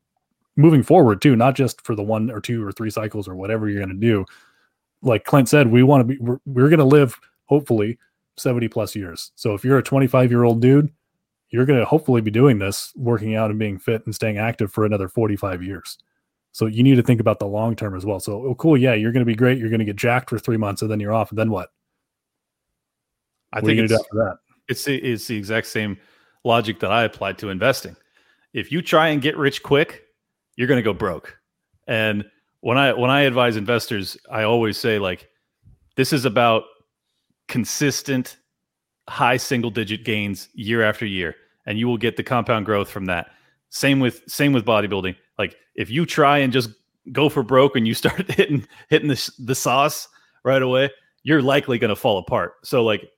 moving 0.56 0.84
forward 0.84 1.22
too 1.22 1.36
not 1.36 1.56
just 1.56 1.82
for 1.82 1.96
the 1.96 2.04
one 2.04 2.30
or 2.30 2.42
two 2.42 2.66
or 2.66 2.72
three 2.72 2.90
cycles 2.90 3.28
or 3.28 3.36
whatever 3.36 3.70
you're 3.70 3.84
going 3.84 3.90
to 3.90 4.08
do. 4.08 4.26
Like 5.02 5.24
clint 5.24 5.50
said 5.50 5.68
we 5.68 5.82
want 5.84 6.02
to 6.02 6.04
be 6.04 6.18
we're, 6.20 6.40
we're 6.46 6.70
going 6.70 6.80
to 6.80 6.86
live 6.86 7.20
hopefully 7.46 7.98
70 8.38 8.68
plus 8.68 8.96
years. 8.96 9.32
So 9.36 9.54
if 9.54 9.64
you're 9.64 9.78
a 9.78 9.84
25 9.84 10.30
year 10.30 10.44
old 10.44 10.62
dude 10.62 10.92
you're 11.52 11.66
going 11.66 11.80
to 11.80 11.86
hopefully 11.86 12.20
be 12.20 12.32
doing 12.32 12.60
this 12.60 12.92
working 12.96 13.36
out 13.36 13.50
and 13.50 13.60
being 13.60 13.78
fit 13.78 14.06
and 14.06 14.14
staying 14.14 14.40
active 14.40 14.74
for 14.74 14.86
another 14.86 15.08
45 15.08 15.62
years. 15.64 16.00
So 16.52 16.66
you 16.66 16.84
need 16.84 16.96
to 16.96 17.04
think 17.04 17.22
about 17.22 17.40
the 17.40 17.48
long 17.48 17.76
term 17.76 17.96
as 17.96 18.06
well. 18.06 18.20
So 18.20 18.46
oh, 18.48 18.56
cool 18.56 18.78
yeah 18.78 18.94
you're 18.94 19.14
going 19.14 19.26
to 19.26 19.32
be 19.32 19.36
great 19.36 19.58
you're 19.58 19.70
going 19.70 19.80
to 19.80 19.86
get 19.86 19.96
jacked 19.96 20.30
for 20.30 20.38
three 20.38 20.58
months 20.58 20.82
and 20.82 20.92
then 20.92 21.00
you're 21.00 21.14
off 21.14 21.30
and 21.30 21.40
then 21.40 21.50
what 21.50 21.70
I 23.54 23.58
what 23.58 23.66
think 23.66 23.80
it's, 23.80 23.92
gonna 23.92 24.00
do 24.00 24.04
after 24.04 24.18
that? 24.18 24.38
it's 24.68 24.86
the, 24.86 24.96
it's 24.98 25.28
the 25.28 25.38
exact 25.38 25.68
same 25.68 25.98
logic 26.44 26.80
that 26.82 26.92
I 26.92 27.04
applied 27.04 27.38
to 27.40 27.50
investing. 27.50 27.96
If 28.54 28.72
you 28.72 28.82
try 28.82 29.10
and 29.10 29.22
get 29.22 29.38
rich 29.38 29.64
quick, 29.64 30.04
you're 30.56 30.68
going 30.68 30.78
to 30.78 30.84
go 30.84 30.94
broke. 30.94 31.38
And 31.88 32.26
when 32.62 32.78
I 32.78 32.94
when 32.94 33.10
I 33.10 33.22
advise 33.22 33.56
investors, 33.56 34.18
I 34.32 34.44
always 34.44 34.78
say 34.78 35.00
like 35.00 35.28
this 35.96 36.14
is 36.14 36.26
about 36.26 36.64
consistent 37.48 38.38
high 39.10 39.38
single 39.38 39.70
digit 39.70 40.06
gains 40.06 40.48
year 40.54 40.82
after 40.82 41.06
year 41.06 41.36
and 41.66 41.78
you 41.78 41.88
will 41.88 41.98
get 41.98 42.16
the 42.16 42.24
compound 42.24 42.66
growth 42.66 42.90
from 42.90 43.06
that. 43.06 43.32
Same 43.70 44.00
with 44.00 44.22
same 44.28 44.54
with 44.54 44.66
bodybuilding. 44.66 45.16
Like 45.38 45.56
if 45.76 45.90
you 45.90 46.06
try 46.06 46.38
and 46.38 46.54
just 46.54 46.70
go 47.12 47.28
for 47.28 47.44
broke 47.44 47.76
and 47.76 47.88
you 47.88 47.94
start 47.96 48.32
hitting 48.32 48.66
hitting 48.90 49.10
the, 49.10 49.32
the 49.40 49.56
sauce 49.56 50.08
right 50.46 50.62
away, 50.62 50.90
you're 51.24 51.42
likely 51.42 51.78
going 51.80 51.90
to 51.90 51.96
fall 51.96 52.18
apart. 52.18 52.54
So 52.64 52.84
like 52.84 53.10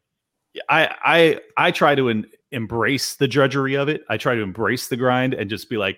I 0.70 0.96
I 1.06 1.40
I 1.58 1.72
try 1.72 1.96
to 1.96 2.10
en- 2.10 2.26
embrace 2.52 3.16
the 3.16 3.28
drudgery 3.28 3.76
of 3.76 3.90
it. 3.90 4.04
I 4.10 4.18
try 4.18 4.36
to 4.36 4.42
embrace 4.42 4.88
the 4.88 4.98
grind 4.98 5.34
and 5.34 5.50
just 5.50 5.70
be 5.70 5.78
like, 5.78 5.98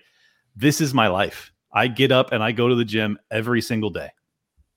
this 0.55 0.81
is 0.81 0.93
my 0.93 1.07
life. 1.07 1.51
I 1.73 1.87
get 1.87 2.11
up 2.11 2.31
and 2.31 2.43
I 2.43 2.51
go 2.51 2.67
to 2.67 2.75
the 2.75 2.85
gym 2.85 3.19
every 3.29 3.61
single 3.61 3.89
day. 3.89 4.09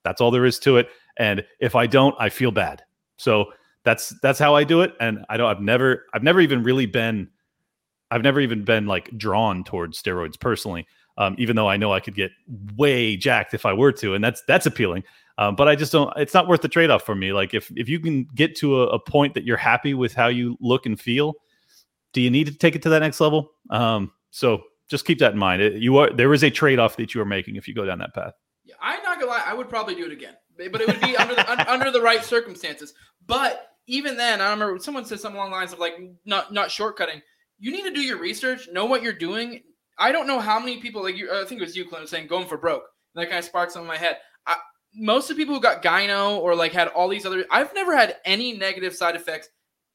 That's 0.04 0.20
all 0.20 0.30
there 0.30 0.44
is 0.44 0.58
to 0.60 0.76
it. 0.76 0.88
And 1.16 1.44
if 1.60 1.74
I 1.74 1.86
don't, 1.86 2.14
I 2.18 2.28
feel 2.28 2.50
bad. 2.50 2.82
So 3.16 3.52
that's 3.84 4.10
that's 4.22 4.38
how 4.38 4.54
I 4.54 4.64
do 4.64 4.82
it. 4.82 4.94
And 5.00 5.24
I 5.28 5.36
don't. 5.36 5.48
I've 5.50 5.60
never 5.60 6.06
I've 6.12 6.22
never 6.22 6.40
even 6.40 6.62
really 6.62 6.86
been. 6.86 7.28
I've 8.10 8.22
never 8.22 8.40
even 8.40 8.64
been 8.64 8.86
like 8.86 9.16
drawn 9.16 9.62
towards 9.64 10.00
steroids 10.00 10.38
personally. 10.38 10.86
Um, 11.18 11.34
even 11.38 11.54
though 11.54 11.68
I 11.68 11.76
know 11.76 11.92
I 11.92 12.00
could 12.00 12.14
get 12.14 12.30
way 12.76 13.16
jacked 13.16 13.52
if 13.52 13.66
I 13.66 13.72
were 13.72 13.92
to, 13.92 14.14
and 14.14 14.24
that's 14.24 14.42
that's 14.46 14.66
appealing. 14.66 15.04
Um, 15.40 15.56
but 15.56 15.68
I 15.68 15.74
just 15.74 15.90
don't. 15.90 16.12
It's 16.18 16.34
not 16.34 16.48
worth 16.48 16.60
the 16.60 16.68
trade 16.68 16.90
off 16.90 17.02
for 17.02 17.14
me. 17.14 17.32
Like 17.32 17.54
if 17.54 17.72
if 17.74 17.88
you 17.88 17.98
can 17.98 18.24
get 18.34 18.54
to 18.56 18.82
a, 18.82 18.88
a 18.88 18.98
point 18.98 19.32
that 19.32 19.44
you're 19.44 19.56
happy 19.56 19.94
with 19.94 20.12
how 20.12 20.28
you 20.28 20.58
look 20.60 20.84
and 20.84 21.00
feel, 21.00 21.32
do 22.12 22.20
you 22.20 22.30
need 22.30 22.46
to 22.48 22.52
take 22.52 22.76
it 22.76 22.82
to 22.82 22.90
that 22.90 22.98
next 22.98 23.20
level? 23.20 23.50
Um, 23.70 24.12
so 24.30 24.62
just 24.88 25.06
keep 25.06 25.18
that 25.20 25.32
in 25.32 25.38
mind. 25.38 25.62
It, 25.62 25.80
you 25.80 25.96
are 25.96 26.12
there 26.12 26.34
is 26.34 26.44
a 26.44 26.50
trade 26.50 26.78
off 26.78 26.98
that 26.98 27.14
you 27.14 27.22
are 27.22 27.24
making 27.24 27.56
if 27.56 27.66
you 27.66 27.74
go 27.74 27.86
down 27.86 28.00
that 28.00 28.12
path. 28.14 28.34
Yeah, 28.64 28.74
I'm 28.82 29.02
not 29.02 29.18
gonna 29.18 29.30
lie. 29.30 29.42
I 29.46 29.54
would 29.54 29.70
probably 29.70 29.94
do 29.94 30.04
it 30.04 30.12
again, 30.12 30.34
but 30.58 30.78
it 30.78 30.86
would 30.86 31.00
be 31.00 31.16
under 31.16 31.34
the, 31.34 31.50
un, 31.50 31.60
under 31.60 31.90
the 31.90 32.02
right 32.02 32.22
circumstances. 32.22 32.92
But 33.26 33.66
even 33.86 34.18
then, 34.18 34.42
I 34.42 34.50
remember 34.50 34.78
someone 34.78 35.06
said 35.06 35.20
something 35.20 35.38
along 35.38 35.52
the 35.52 35.56
lines 35.56 35.72
of 35.72 35.78
like 35.78 35.94
not 36.26 36.52
not 36.52 36.68
shortcutting. 36.68 37.22
You 37.58 37.72
need 37.72 37.84
to 37.84 37.92
do 37.92 38.02
your 38.02 38.18
research, 38.18 38.68
know 38.70 38.84
what 38.84 39.02
you're 39.02 39.14
doing. 39.14 39.62
I 39.98 40.12
don't 40.12 40.26
know 40.26 40.38
how 40.38 40.58
many 40.60 40.82
people 40.82 41.02
like 41.02 41.16
you. 41.16 41.32
I 41.32 41.46
think 41.46 41.62
it 41.62 41.64
was 41.64 41.76
you, 41.76 41.86
Clint, 41.86 42.10
saying 42.10 42.26
going 42.26 42.46
for 42.46 42.58
broke. 42.58 42.82
That 43.14 43.28
kind 43.28 43.38
of 43.38 43.44
sparked 43.44 43.72
something 43.72 43.86
in 43.86 43.88
my 43.88 43.96
head. 43.98 44.18
Most 44.94 45.30
of 45.30 45.36
the 45.36 45.42
people 45.42 45.54
who 45.54 45.60
got 45.60 45.82
gyno 45.82 46.38
or 46.38 46.54
like 46.54 46.72
had 46.72 46.88
all 46.88 47.08
these 47.08 47.24
other, 47.26 47.44
I've 47.50 47.72
never 47.74 47.96
had 47.96 48.16
any 48.24 48.52
negative 48.56 48.94
side 48.94 49.14
effects 49.16 49.48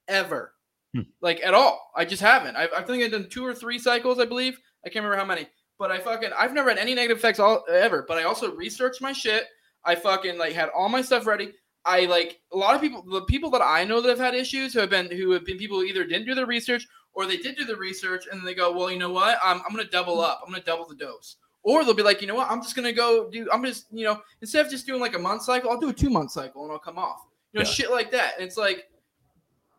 ever, 0.07 0.53
Hmm. 0.93 1.01
like 1.21 1.41
at 1.43 1.53
all. 1.53 1.91
I 1.95 2.05
just 2.05 2.21
haven't. 2.21 2.55
I've, 2.55 2.69
I 2.75 2.81
think 2.81 3.03
I've 3.03 3.11
done 3.11 3.27
two 3.29 3.45
or 3.45 3.53
three 3.53 3.77
cycles, 3.79 4.19
I 4.19 4.25
believe. 4.25 4.57
I 4.85 4.89
can't 4.89 5.03
remember 5.03 5.17
how 5.17 5.25
many, 5.27 5.47
but 5.77 5.91
I 5.91 5.99
fucking 5.99 6.29
I've 6.37 6.53
never 6.53 6.69
had 6.69 6.77
any 6.77 6.93
negative 6.95 7.17
effects 7.17 7.39
all 7.39 7.65
ever. 7.69 8.05
But 8.07 8.17
I 8.17 8.23
also 8.23 8.53
researched 8.55 9.01
my 9.01 9.11
shit. 9.11 9.45
I 9.83 9.95
fucking 9.95 10.37
like 10.37 10.53
had 10.53 10.69
all 10.69 10.89
my 10.89 11.01
stuff 11.01 11.25
ready. 11.27 11.51
I 11.83 12.05
like 12.05 12.39
a 12.53 12.57
lot 12.57 12.73
of 12.75 12.81
people. 12.81 13.03
The 13.03 13.21
people 13.25 13.49
that 13.51 13.61
I 13.61 13.83
know 13.83 13.99
that 14.01 14.09
have 14.09 14.17
had 14.19 14.33
issues 14.35 14.73
who 14.73 14.79
have 14.79 14.89
been 14.89 15.11
who 15.11 15.31
have 15.31 15.45
been 15.45 15.57
people 15.57 15.77
who 15.79 15.85
either 15.85 16.03
didn't 16.05 16.25
do 16.25 16.33
their 16.35 16.45
research 16.47 16.87
or 17.13 17.25
they 17.25 17.37
did 17.37 17.55
do 17.57 17.65
the 17.65 17.75
research 17.75 18.25
and 18.31 18.45
they 18.45 18.53
go, 18.55 18.71
well, 18.71 18.89
you 18.89 18.97
know 18.97 19.11
what? 19.11 19.37
I'm 19.43 19.57
I'm 19.65 19.71
gonna 19.75 19.83
double 19.89 20.21
up. 20.21 20.41
I'm 20.45 20.51
gonna 20.51 20.63
double 20.63 20.87
the 20.87 20.95
dose. 20.95 21.35
Or 21.65 21.83
they'll 21.83 21.95
be 21.95 22.03
like, 22.03 22.21
you 22.21 22.27
know 22.27 22.35
what? 22.35 22.49
I'm 22.49 22.61
just 22.61 22.75
gonna 22.75 22.93
go 22.93 23.27
do. 23.29 23.49
I'm 23.51 23.65
just 23.65 23.87
you 23.91 24.05
know 24.05 24.21
instead 24.39 24.63
of 24.63 24.71
just 24.71 24.85
doing 24.85 25.01
like 25.01 25.15
a 25.15 25.19
month 25.19 25.41
cycle, 25.41 25.71
I'll 25.71 25.79
do 25.79 25.89
a 25.89 25.93
two 25.93 26.11
month 26.11 26.31
cycle 26.31 26.63
and 26.63 26.71
I'll 26.71 26.79
come 26.79 26.99
off. 26.99 27.25
You 27.51 27.59
know, 27.59 27.65
Yeah. 27.65 27.71
shit 27.73 27.91
like 27.91 28.11
that. 28.11 28.35
And 28.37 28.45
it's 28.45 28.55
like 28.55 28.87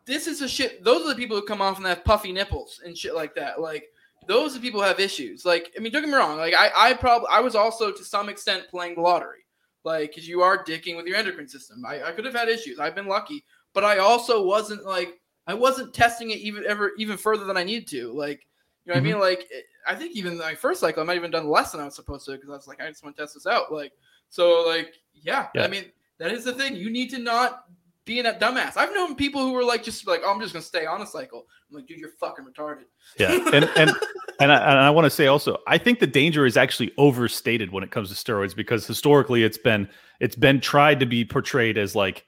this 0.04 0.26
is 0.26 0.42
a 0.42 0.48
shit. 0.48 0.82
Those 0.82 1.02
are 1.02 1.08
the 1.08 1.14
people 1.14 1.36
who 1.36 1.46
come 1.46 1.62
off 1.62 1.78
and 1.78 1.86
have 1.86 2.04
puffy 2.04 2.32
nipples 2.32 2.80
and 2.84 2.98
shit 2.98 3.14
like 3.14 3.36
that. 3.36 3.60
Like 3.60 3.84
those 4.26 4.52
are 4.52 4.54
the 4.58 4.62
people 4.62 4.80
who 4.80 4.86
have 4.86 4.98
issues. 4.98 5.44
Like 5.44 5.72
I 5.76 5.80
mean, 5.80 5.92
don't 5.92 6.02
get 6.02 6.10
me 6.10 6.16
wrong. 6.16 6.38
Like 6.38 6.54
I 6.54 6.70
I 6.74 6.94
probably 6.94 7.28
I 7.30 7.38
was 7.38 7.54
also 7.54 7.92
to 7.92 8.04
some 8.04 8.28
extent 8.28 8.66
playing 8.68 8.96
the 8.96 9.02
lottery. 9.02 9.46
Like 9.84 10.10
because 10.10 10.26
you 10.26 10.42
are 10.42 10.64
dicking 10.64 10.96
with 10.96 11.06
your 11.06 11.16
endocrine 11.16 11.48
system. 11.48 11.86
I, 11.86 12.02
I 12.02 12.10
could 12.10 12.24
have 12.24 12.34
had 12.34 12.48
issues. 12.48 12.80
I've 12.80 12.96
been 12.96 13.06
lucky, 13.06 13.44
but 13.74 13.84
I 13.84 13.98
also 13.98 14.44
wasn't 14.44 14.84
like 14.84 15.20
I 15.46 15.54
wasn't 15.54 15.94
testing 15.94 16.30
it 16.30 16.38
even 16.38 16.64
ever 16.66 16.90
even 16.98 17.16
further 17.16 17.44
than 17.44 17.56
I 17.56 17.62
needed 17.62 17.86
to. 17.90 18.12
Like 18.12 18.44
you 18.84 18.92
know 18.92 18.94
what 18.94 18.96
I 18.96 18.98
mm-hmm. 18.98 19.04
mean? 19.04 19.20
Like 19.20 19.48
I 19.86 19.94
think 19.94 20.16
even 20.16 20.38
my 20.38 20.54
first 20.54 20.80
cycle, 20.80 21.02
I 21.02 21.06
might 21.06 21.14
have 21.14 21.22
even 21.22 21.30
done 21.30 21.48
less 21.48 21.72
than 21.72 21.80
I 21.80 21.84
was 21.84 21.94
supposed 21.94 22.26
to 22.26 22.32
because 22.32 22.48
I 22.48 22.52
was 22.52 22.66
like 22.66 22.80
I 22.80 22.88
just 22.88 23.04
want 23.04 23.16
to 23.16 23.22
test 23.22 23.34
this 23.34 23.46
out. 23.46 23.72
Like 23.72 23.92
so 24.28 24.64
like 24.66 24.94
yeah, 25.14 25.48
Yeah. 25.54 25.64
I 25.64 25.68
mean 25.68 25.84
that 26.18 26.32
is 26.32 26.44
the 26.44 26.52
thing. 26.52 26.76
You 26.76 26.90
need 26.90 27.10
to 27.10 27.18
not 27.18 27.64
be 28.04 28.20
a 28.20 28.34
dumbass. 28.34 28.76
I've 28.76 28.94
known 28.94 29.16
people 29.16 29.42
who 29.42 29.52
were 29.52 29.64
like 29.64 29.82
just 29.82 30.06
like 30.06 30.22
oh, 30.24 30.32
I'm 30.32 30.40
just 30.40 30.52
gonna 30.52 30.62
stay 30.62 30.86
on 30.86 31.02
a 31.02 31.06
cycle. 31.06 31.46
I'm 31.68 31.76
like 31.76 31.86
dude, 31.86 31.98
you're 31.98 32.10
fucking 32.10 32.44
retarded. 32.44 32.84
Yeah, 33.18 33.32
and 33.52 33.64
and 33.76 33.90
and 34.40 34.52
I, 34.52 34.56
and 34.56 34.78
I 34.78 34.90
want 34.90 35.04
to 35.04 35.10
say 35.10 35.26
also, 35.26 35.58
I 35.66 35.78
think 35.78 35.98
the 35.98 36.06
danger 36.06 36.46
is 36.46 36.56
actually 36.56 36.92
overstated 36.98 37.72
when 37.72 37.82
it 37.82 37.90
comes 37.90 38.08
to 38.08 38.14
steroids 38.14 38.54
because 38.54 38.86
historically 38.86 39.42
it's 39.42 39.58
been 39.58 39.88
it's 40.20 40.36
been 40.36 40.60
tried 40.60 41.00
to 41.00 41.06
be 41.06 41.24
portrayed 41.24 41.76
as 41.78 41.94
like 41.94 42.24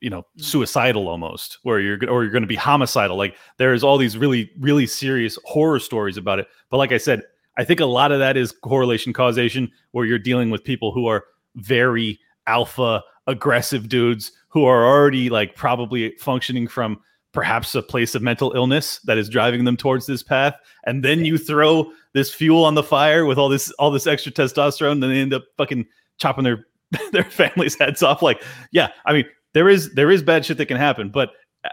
you 0.00 0.10
know 0.10 0.22
mm. 0.22 0.42
suicidal 0.42 1.08
almost 1.08 1.58
where 1.62 1.80
you're 1.80 1.98
or 2.08 2.22
you're 2.22 2.32
going 2.32 2.42
to 2.42 2.48
be 2.48 2.56
homicidal 2.56 3.16
like 3.16 3.36
there's 3.58 3.82
all 3.82 3.98
these 3.98 4.16
really 4.16 4.50
really 4.58 4.86
serious 4.86 5.38
horror 5.44 5.78
stories 5.78 6.16
about 6.16 6.38
it. 6.38 6.48
But 6.70 6.78
like 6.78 6.92
i 6.92 6.98
said 6.98 7.22
i 7.58 7.64
think 7.64 7.80
a 7.80 7.86
lot 7.86 8.12
of 8.12 8.18
that 8.18 8.36
is 8.36 8.52
correlation 8.52 9.12
causation 9.12 9.70
where 9.92 10.06
you're 10.06 10.18
dealing 10.18 10.50
with 10.50 10.64
people 10.64 10.92
who 10.92 11.06
are 11.06 11.24
very 11.56 12.18
alpha 12.46 13.02
aggressive 13.26 13.88
dudes 13.88 14.32
who 14.48 14.64
are 14.64 14.84
already 14.84 15.30
like 15.30 15.54
probably 15.54 16.14
functioning 16.18 16.66
from 16.66 17.00
perhaps 17.32 17.74
a 17.74 17.82
place 17.82 18.14
of 18.14 18.22
mental 18.22 18.52
illness 18.56 18.98
that 19.04 19.16
is 19.16 19.28
driving 19.28 19.64
them 19.64 19.76
towards 19.76 20.06
this 20.06 20.22
path. 20.22 20.54
And 20.84 21.04
then 21.04 21.24
you 21.24 21.38
throw 21.38 21.92
this 22.12 22.34
fuel 22.34 22.64
on 22.64 22.74
the 22.74 22.82
fire 22.82 23.24
with 23.24 23.38
all 23.38 23.48
this 23.48 23.70
all 23.72 23.90
this 23.90 24.06
extra 24.06 24.32
testosterone 24.32 24.92
and 24.92 25.02
then 25.02 25.10
they 25.10 25.20
end 25.20 25.34
up 25.34 25.44
fucking 25.56 25.86
chopping 26.18 26.44
their 26.44 26.66
their 27.12 27.24
families 27.24 27.78
heads 27.78 28.02
off. 28.02 28.22
Like 28.22 28.42
yeah 28.72 28.88
i 29.06 29.12
mean 29.12 29.24
there 29.52 29.68
is 29.68 29.92
there 29.94 30.10
is 30.10 30.22
bad 30.22 30.44
shit 30.44 30.58
that 30.58 30.66
can 30.66 30.76
happen 30.76 31.10
but 31.10 31.30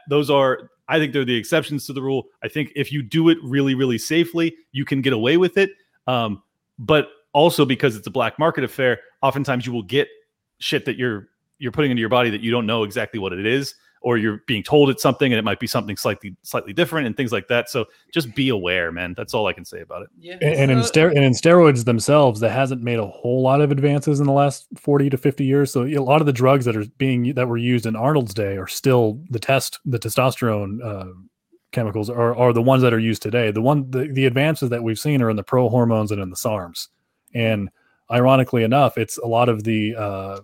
those 0.09 0.29
are 0.29 0.69
i 0.87 0.97
think 0.97 1.13
they're 1.13 1.25
the 1.25 1.35
exceptions 1.35 1.85
to 1.85 1.93
the 1.93 2.01
rule. 2.01 2.27
I 2.43 2.47
think 2.47 2.71
if 2.75 2.91
you 2.91 3.01
do 3.01 3.29
it 3.29 3.37
really 3.43 3.75
really 3.75 3.97
safely 3.97 4.55
you 4.71 4.85
can 4.85 5.01
get 5.01 5.13
away 5.13 5.37
with 5.37 5.57
it. 5.57 5.71
Um, 6.07 6.41
but 6.79 7.09
also 7.33 7.65
because 7.65 7.95
it's 7.95 8.07
a 8.07 8.11
black 8.11 8.39
market 8.39 8.63
affair 8.63 8.99
oftentimes 9.21 9.65
you 9.65 9.73
will 9.73 9.83
get 9.83 10.07
shit 10.59 10.85
that 10.85 10.97
you're 10.97 11.27
you're 11.59 11.71
putting 11.71 11.91
into 11.91 11.99
your 11.99 12.09
body 12.09 12.29
that 12.29 12.41
you 12.41 12.51
don't 12.51 12.65
know 12.65 12.83
exactly 12.83 13.19
what 13.19 13.33
it 13.33 13.45
is 13.45 13.75
or 14.01 14.17
you're 14.17 14.43
being 14.47 14.63
told 14.63 14.89
it's 14.89 15.01
something 15.01 15.31
and 15.31 15.39
it 15.39 15.43
might 15.43 15.59
be 15.59 15.67
something 15.67 15.97
slightly 15.97 16.35
slightly 16.43 16.73
different 16.73 17.07
and 17.07 17.17
things 17.17 17.31
like 17.31 17.47
that 17.47 17.69
so 17.69 17.85
just 18.13 18.33
be 18.35 18.49
aware 18.49 18.91
man 18.91 19.13
that's 19.17 19.33
all 19.33 19.47
i 19.47 19.53
can 19.53 19.65
say 19.65 19.81
about 19.81 20.01
it 20.01 20.09
Yeah. 20.19 20.37
And, 20.41 20.55
and 20.55 20.71
in 20.71 20.83
ster- 20.83 21.09
and 21.09 21.23
in 21.23 21.33
steroids 21.33 21.85
themselves, 21.85 22.39
that 22.39 22.51
hasn't 22.51 22.81
made 22.81 22.99
a 22.99 23.07
whole 23.07 23.41
lot 23.41 23.61
of 23.61 23.71
advances 23.71 24.19
in 24.19 24.25
the 24.25 24.33
last 24.33 24.67
forty 24.77 25.09
to 25.09 25.17
fifty 25.17 25.45
years. 25.45 25.71
So 25.71 25.83
a 25.83 25.97
lot 25.97 26.21
of 26.21 26.25
the 26.25 26.33
drugs 26.33 26.65
that 26.65 26.75
are 26.75 26.85
being 26.97 27.33
that 27.35 27.47
were 27.47 27.57
used 27.57 27.85
in 27.85 27.95
Arnold's 27.95 28.33
day 28.33 28.57
are 28.57 28.67
still 28.67 29.19
the 29.29 29.39
test 29.39 29.79
the 29.85 29.99
testosterone 29.99 30.83
uh, 30.83 31.11
chemicals 31.71 32.09
are, 32.09 32.35
are 32.35 32.53
the 32.53 32.61
ones 32.61 32.81
that 32.81 32.93
are 32.93 32.99
used 32.99 33.21
today. 33.21 33.51
The 33.51 33.61
one 33.61 33.89
the, 33.91 34.07
the 34.11 34.25
advances 34.25 34.69
that 34.69 34.83
we've 34.83 34.99
seen 34.99 35.21
are 35.21 35.29
in 35.29 35.35
the 35.35 35.43
pro 35.43 35.69
hormones 35.69 36.11
and 36.11 36.21
in 36.21 36.29
the 36.29 36.35
SARMs. 36.35 36.87
And 37.33 37.69
ironically 38.11 38.63
enough, 38.63 38.97
it's 38.97 39.17
a 39.17 39.27
lot 39.27 39.49
of 39.49 39.63
the 39.63 39.95
uh, 39.95 40.39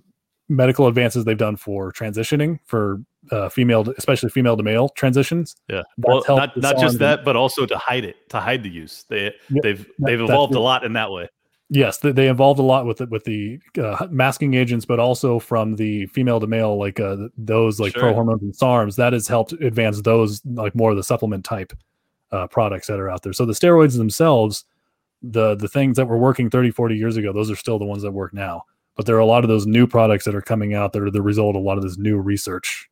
medical 0.50 0.88
advances 0.88 1.26
they've 1.26 1.38
done 1.38 1.56
for 1.56 1.92
transitioning 1.92 2.60
for 2.66 3.02
uh, 3.32 3.50
female, 3.50 3.88
especially 3.98 4.30
female 4.30 4.58
to 4.58 4.64
male 4.64 4.90
transitions. 4.90 5.56
Yeah. 5.70 5.84
Well, 5.98 6.24
not 6.28 6.56
not 6.58 6.78
just 6.78 7.00
that, 7.00 7.24
but 7.24 7.36
also 7.36 7.66
to 7.66 7.78
hide 7.78 8.06
it, 8.06 8.30
to 8.30 8.40
hide 8.40 8.64
the 8.64 8.70
use. 8.70 9.06
They 9.10 9.34
Yeah, 9.50 9.60
they've 9.64 9.88
they've 10.00 10.22
evolved 10.22 10.56
a 10.56 10.60
lot 10.60 10.84
in 10.84 10.94
that 10.94 11.12
way. 11.12 11.30
Yes, 11.70 11.98
they, 11.98 12.12
they 12.12 12.28
involved 12.28 12.60
a 12.60 12.64
lot 12.64 12.86
with 12.86 13.02
it 13.02 13.10
with 13.10 13.24
the 13.24 13.60
uh, 13.82 14.08
masking 14.12 14.54
agents, 14.54 14.86
but 14.86 15.00
also 15.00 15.40
from 15.40 15.76
the 15.76 16.06
female 16.08 16.40
to 16.40 16.48
male, 16.48 16.78
like 16.78 17.00
uh, 17.00 17.30
those 17.38 17.80
like 17.80 17.94
pro 17.94 18.14
hormones 18.14 18.44
and 18.44 18.54
SARMs. 18.54 18.98
That 18.98 19.14
has 19.14 19.28
helped 19.28 19.54
advance 19.54 20.02
those 20.02 20.41
like 20.45 20.76
more 20.76 20.91
of 20.91 20.98
the 20.98 21.04
supplement 21.04 21.45
type 21.45 21.74
uh, 22.32 22.48
products 22.48 22.88
that 22.88 23.00
are 23.00 23.10
out 23.10 23.24
there. 23.24 23.34
So 23.34 23.45
the 23.45 23.54
steroids 23.54 23.98
themselves, 23.98 24.66
the 25.22 25.56
the 25.56 25.68
things 25.68 25.95
that 25.98 26.08
were 26.08 26.18
working 26.18 26.50
30, 26.50 26.72
40 26.72 26.95
years 26.95 27.18
ago, 27.18 27.34
those 27.34 27.50
are 27.50 27.56
still 27.56 27.80
the 27.80 27.86
ones 27.86 28.04
that 28.04 28.12
work 28.12 28.34
now. 28.34 28.64
But 28.95 29.08
there 29.08 29.16
are 29.16 29.20
a 29.20 29.26
lot 29.26 29.44
of 29.44 29.48
those 29.48 29.66
new 29.66 29.88
products 29.88 30.26
that 30.26 30.36
are 30.36 30.41
coming 30.41 30.76
out 30.76 30.94
that 30.94 31.02
are 31.02 31.10
the 31.10 31.24
result 31.24 31.56
of 31.56 31.64
a 31.64 31.66
lot 31.66 31.78
of 31.78 31.84
this 31.84 31.98
new 31.98 32.18
research 32.18 32.88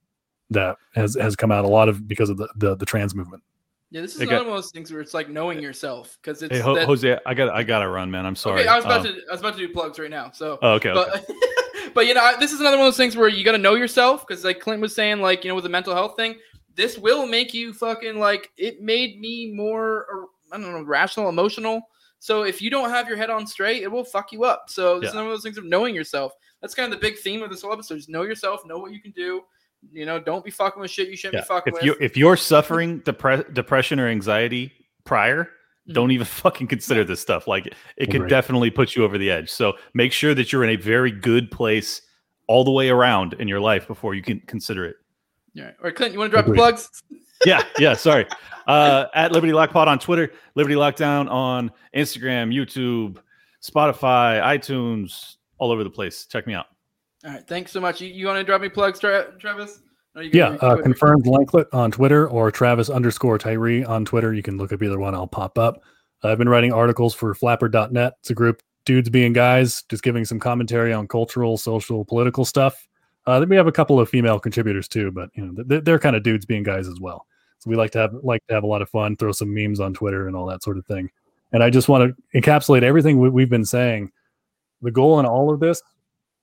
that 0.51 0.77
has 0.95 1.15
has 1.15 1.35
come 1.35 1.51
out 1.51 1.65
a 1.65 1.67
lot 1.67 1.89
of 1.89 2.07
because 2.07 2.29
of 2.29 2.37
the 2.37 2.47
the, 2.55 2.75
the 2.75 2.85
trans 2.85 3.15
movement. 3.15 3.41
Yeah, 3.89 3.99
this 4.01 4.15
is 4.15 4.21
got- 4.21 4.29
one 4.45 4.47
of 4.47 4.53
those 4.53 4.71
things 4.71 4.91
where 4.91 5.01
it's 5.01 5.13
like 5.13 5.27
knowing 5.29 5.61
yourself 5.61 6.17
because 6.21 6.41
it's 6.43 6.53
Hey, 6.55 6.61
Ho- 6.61 6.75
that- 6.75 6.85
Jose, 6.85 7.17
I 7.25 7.33
got 7.33 7.49
I 7.49 7.63
got 7.63 7.79
to 7.79 7.89
run, 7.89 8.09
man. 8.11 8.25
I'm 8.25 8.35
sorry. 8.35 8.61
Okay, 8.61 8.69
I 8.69 8.75
was 8.77 8.85
about 8.85 9.05
Um, 9.05 9.13
to 9.13 9.21
I 9.29 9.31
was 9.31 9.39
about 9.41 9.57
to 9.57 9.67
do 9.67 9.73
plugs 9.73 9.99
right 9.99 10.09
now. 10.09 10.31
So 10.31 10.59
Oh, 10.61 10.73
okay. 10.75 10.89
okay. 10.91 11.21
but 11.27 11.35
but 11.93 12.07
you 12.07 12.13
know 12.13 12.21
I- 12.21 12.37
this 12.37 12.51
is 12.53 12.59
another 12.61 12.77
one 12.77 12.85
of 12.85 12.93
those 12.93 12.97
things 12.97 13.17
where 13.17 13.27
you 13.27 13.43
got 13.43 13.51
to 13.53 13.57
know 13.57 13.75
yourself 13.75 14.25
because 14.25 14.45
like 14.45 14.59
clint 14.61 14.81
was 14.81 14.95
saying 14.95 15.19
like 15.19 15.43
you 15.43 15.49
know 15.49 15.55
with 15.55 15.63
the 15.65 15.69
mental 15.69 15.93
health 15.93 16.15
thing 16.15 16.35
this 16.75 16.97
will 16.97 17.25
make 17.27 17.53
you 17.53 17.73
fucking 17.73 18.17
like 18.17 18.49
it 18.57 18.81
made 18.81 19.19
me 19.19 19.51
more 19.53 20.05
uh, 20.13 20.55
i 20.55 20.57
don't 20.57 20.71
know 20.71 20.81
rational 20.83 21.27
emotional 21.27 21.81
so 22.19 22.43
if 22.43 22.61
you 22.61 22.69
don't 22.69 22.89
have 22.91 23.09
your 23.09 23.17
head 23.17 23.29
on 23.29 23.45
straight 23.45 23.83
it 23.83 23.91
will 23.91 24.05
fuck 24.05 24.31
you 24.31 24.45
up 24.45 24.65
so 24.69 24.97
this 25.01 25.09
is 25.09 25.15
one 25.15 25.25
of 25.25 25.29
those 25.31 25.43
things 25.43 25.57
of 25.57 25.65
knowing 25.65 25.93
yourself 25.93 26.31
that's 26.61 26.73
kind 26.73 26.93
of 26.93 26.97
the 26.97 27.05
big 27.05 27.17
theme 27.19 27.41
of 27.43 27.49
this 27.49 27.61
whole 27.61 27.73
episode 27.73 27.97
just 27.97 28.07
know 28.07 28.21
yourself 28.21 28.65
know 28.65 28.77
what 28.77 28.93
you 28.93 29.01
can 29.01 29.11
do 29.11 29.41
you 29.91 30.05
know 30.05 30.19
don't 30.19 30.43
be 30.45 30.51
fucking 30.51 30.79
with 30.81 30.91
shit 30.91 31.09
you 31.09 31.15
shouldn't 31.17 31.35
Yeah. 31.35 31.41
be 31.41 31.47
fucking 31.47 31.73
If 31.73 31.73
with 31.75 31.83
you 31.83 31.95
if 31.99 32.17
you're 32.17 32.37
suffering 32.37 33.01
depre- 33.01 33.53
depression 33.53 33.99
or 33.99 34.07
anxiety 34.07 34.71
prior, 35.05 35.49
Mhm. 35.89 35.93
don't 35.93 36.11
even 36.11 36.25
fucking 36.43 36.67
consider 36.67 37.03
this 37.03 37.19
stuff. 37.19 37.47
Like 37.47 37.67
it 37.97 38.07
could 38.07 38.15
Agreed. 38.17 38.29
definitely 38.29 38.69
put 38.69 38.95
you 38.95 39.03
over 39.03 39.17
the 39.17 39.31
edge. 39.31 39.49
So 39.49 39.73
make 39.93 40.11
sure 40.13 40.33
that 40.35 40.51
you're 40.51 40.63
in 40.63 40.69
a 40.71 40.75
very 40.75 41.11
good 41.11 41.49
place 41.51 42.01
all 42.47 42.63
the 42.63 42.71
way 42.71 42.89
around 42.89 43.33
in 43.39 43.47
your 43.47 43.59
life 43.59 43.87
before 43.87 44.13
you 44.13 44.21
can 44.21 44.39
consider 44.41 44.85
it. 44.85 44.95
All 45.57 45.63
right. 45.63 45.75
All 45.79 45.83
right, 45.85 45.95
Clint, 45.95 46.13
you 46.13 46.19
want 46.19 46.31
to 46.31 46.35
drop 46.35 46.45
the 46.45 46.51
Agreed. 46.51 46.59
plugs? 46.59 46.89
yeah, 47.45 47.63
yeah. 47.79 47.93
Sorry. 47.93 48.25
Uh, 48.67 49.07
at 49.15 49.31
Liberty 49.31 49.51
Lock 49.53 49.71
Pod 49.71 49.87
on 49.87 49.97
Twitter, 49.97 50.31
Liberty 50.53 50.75
Lockdown 50.75 51.29
on 51.29 51.71
Instagram, 51.95 52.53
YouTube, 52.55 53.17
Spotify, 53.61 54.39
iTunes, 54.41 55.37
all 55.57 55.71
over 55.71 55.83
the 55.83 55.89
place. 55.89 56.27
Check 56.27 56.45
me 56.45 56.53
out. 56.53 56.67
All 57.23 57.31
right. 57.31 57.47
Thanks 57.47 57.71
so 57.71 57.79
much. 57.79 58.01
You, 58.01 58.07
you 58.07 58.25
want 58.25 58.37
to 58.37 58.43
drop 58.43 58.61
me 58.61 58.69
plugs, 58.69 58.99
Tra- 58.99 59.31
Travis? 59.37 59.81
No, 60.15 60.21
Yeah, 60.21 60.57
uh, 60.61 60.77
confirmed 60.81 61.25
Lanklet 61.25 61.67
on 61.71 61.91
Twitter 61.91 62.27
or 62.27 62.51
Travis 62.51 62.89
underscore 62.89 63.37
Tyree 63.37 63.83
on 63.83 64.05
Twitter. 64.05 64.33
You 64.33 64.43
can 64.43 64.57
look 64.57 64.73
up 64.73 64.83
either 64.83 64.99
one. 64.99 65.15
I'll 65.15 65.27
pop 65.27 65.57
up. 65.57 65.81
I've 66.23 66.37
been 66.37 66.49
writing 66.49 66.73
articles 66.73 67.13
for 67.13 67.33
flapper.net. 67.33 68.13
It's 68.19 68.29
a 68.29 68.33
group, 68.33 68.61
dudes 68.85 69.09
being 69.09 69.33
guys, 69.33 69.83
just 69.89 70.03
giving 70.03 70.25
some 70.25 70.39
commentary 70.39 70.93
on 70.93 71.07
cultural, 71.07 71.57
social, 71.57 72.03
political 72.05 72.45
stuff. 72.45 72.87
Uh, 73.25 73.39
then 73.39 73.49
we 73.49 73.55
have 73.55 73.67
a 73.67 73.71
couple 73.71 73.99
of 73.99 74.09
female 74.09 74.39
contributors 74.39 74.87
too, 74.87 75.11
but 75.11 75.29
you 75.33 75.45
know 75.45 75.63
they're, 75.65 75.81
they're 75.81 75.99
kind 75.99 76.15
of 76.15 76.23
dudes 76.23 76.45
being 76.45 76.63
guys 76.63 76.87
as 76.87 76.99
well. 76.99 77.25
So 77.59 77.69
we 77.69 77.75
like 77.75 77.91
to 77.91 77.99
have 77.99 78.13
like 78.23 78.45
to 78.47 78.53
have 78.53 78.63
a 78.63 78.67
lot 78.67 78.81
of 78.81 78.89
fun, 78.89 79.15
throw 79.15 79.31
some 79.31 79.53
memes 79.53 79.79
on 79.79 79.93
Twitter 79.93 80.27
and 80.27 80.35
all 80.35 80.47
that 80.47 80.63
sort 80.63 80.77
of 80.77 80.85
thing. 80.87 81.09
And 81.53 81.63
I 81.63 81.69
just 81.69 81.87
want 81.87 82.15
to 82.15 82.39
encapsulate 82.39 82.81
everything 82.81 83.19
we, 83.19 83.29
we've 83.29 83.49
been 83.49 83.65
saying. 83.65 84.11
The 84.81 84.91
goal 84.91 85.19
in 85.19 85.27
all 85.27 85.53
of 85.53 85.59
this 85.59 85.83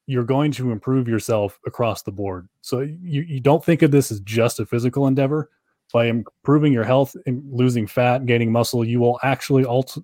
you're 0.09 0.25
going 0.25 0.51
to 0.51 0.73
improve 0.73 1.07
yourself 1.07 1.61
across 1.67 2.01
the 2.01 2.11
board. 2.11 2.49
So 2.63 2.81
you, 2.81 3.21
you 3.23 3.41
don't 3.41 3.63
think 3.63 3.83
of 3.83 3.91
this 3.91 4.11
as 4.11 4.21
just 4.21 4.59
a 4.59 4.65
physical 4.65 5.07
endeavor. 5.07 5.51
By 5.93 6.07
improving 6.07 6.73
your 6.73 6.85
health 6.85 7.15
and 7.27 7.43
losing 7.51 7.87
fat, 7.87 8.25
gaining 8.25 8.51
muscle, 8.51 8.85
you 8.85 9.01
will 9.01 9.19
actually 9.23 9.65
also 9.65 10.03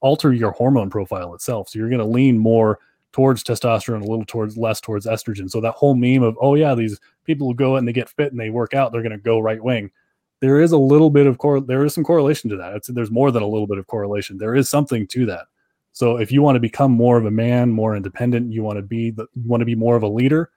alter 0.00 0.32
your 0.32 0.52
hormone 0.52 0.90
profile 0.90 1.34
itself. 1.34 1.68
So 1.68 1.78
you're 1.78 1.88
going 1.88 1.98
to 1.98 2.04
lean 2.04 2.38
more 2.38 2.78
towards 3.12 3.42
testosterone, 3.42 4.02
a 4.02 4.06
little 4.06 4.24
towards 4.24 4.56
less 4.56 4.80
towards 4.80 5.06
estrogen. 5.06 5.50
So 5.50 5.60
that 5.60 5.74
whole 5.74 5.96
meme 5.96 6.22
of 6.22 6.36
oh 6.40 6.54
yeah, 6.54 6.76
these 6.76 7.00
people 7.24 7.48
who 7.48 7.54
go 7.54 7.76
and 7.76 7.86
they 7.86 7.92
get 7.92 8.08
fit 8.08 8.30
and 8.30 8.40
they 8.40 8.50
work 8.50 8.74
out, 8.74 8.92
they're 8.92 9.02
going 9.02 9.10
to 9.10 9.18
go 9.18 9.40
right 9.40 9.62
wing. 9.62 9.90
There 10.40 10.60
is 10.60 10.70
a 10.70 10.78
little 10.78 11.10
bit 11.10 11.26
of 11.26 11.38
cor- 11.38 11.60
there 11.60 11.84
is 11.84 11.94
some 11.94 12.04
correlation 12.04 12.48
to 12.50 12.56
that. 12.58 12.74
It's, 12.74 12.88
there's 12.88 13.10
more 13.10 13.32
than 13.32 13.42
a 13.42 13.48
little 13.48 13.66
bit 13.66 13.78
of 13.78 13.88
correlation. 13.88 14.38
There 14.38 14.54
is 14.54 14.68
something 14.68 15.06
to 15.08 15.26
that. 15.26 15.46
So 15.96 16.18
if 16.18 16.30
you 16.30 16.42
want 16.42 16.56
to 16.56 16.60
become 16.60 16.92
more 16.92 17.16
of 17.16 17.24
a 17.24 17.30
man, 17.30 17.72
more 17.72 17.96
independent, 17.96 18.52
you 18.52 18.62
want 18.62 18.76
to 18.76 18.82
be 18.82 19.12
the, 19.12 19.26
you 19.34 19.48
want 19.48 19.62
to 19.62 19.64
be 19.64 19.74
more 19.74 19.96
of 19.96 20.02
a 20.02 20.06
leader, 20.06 20.50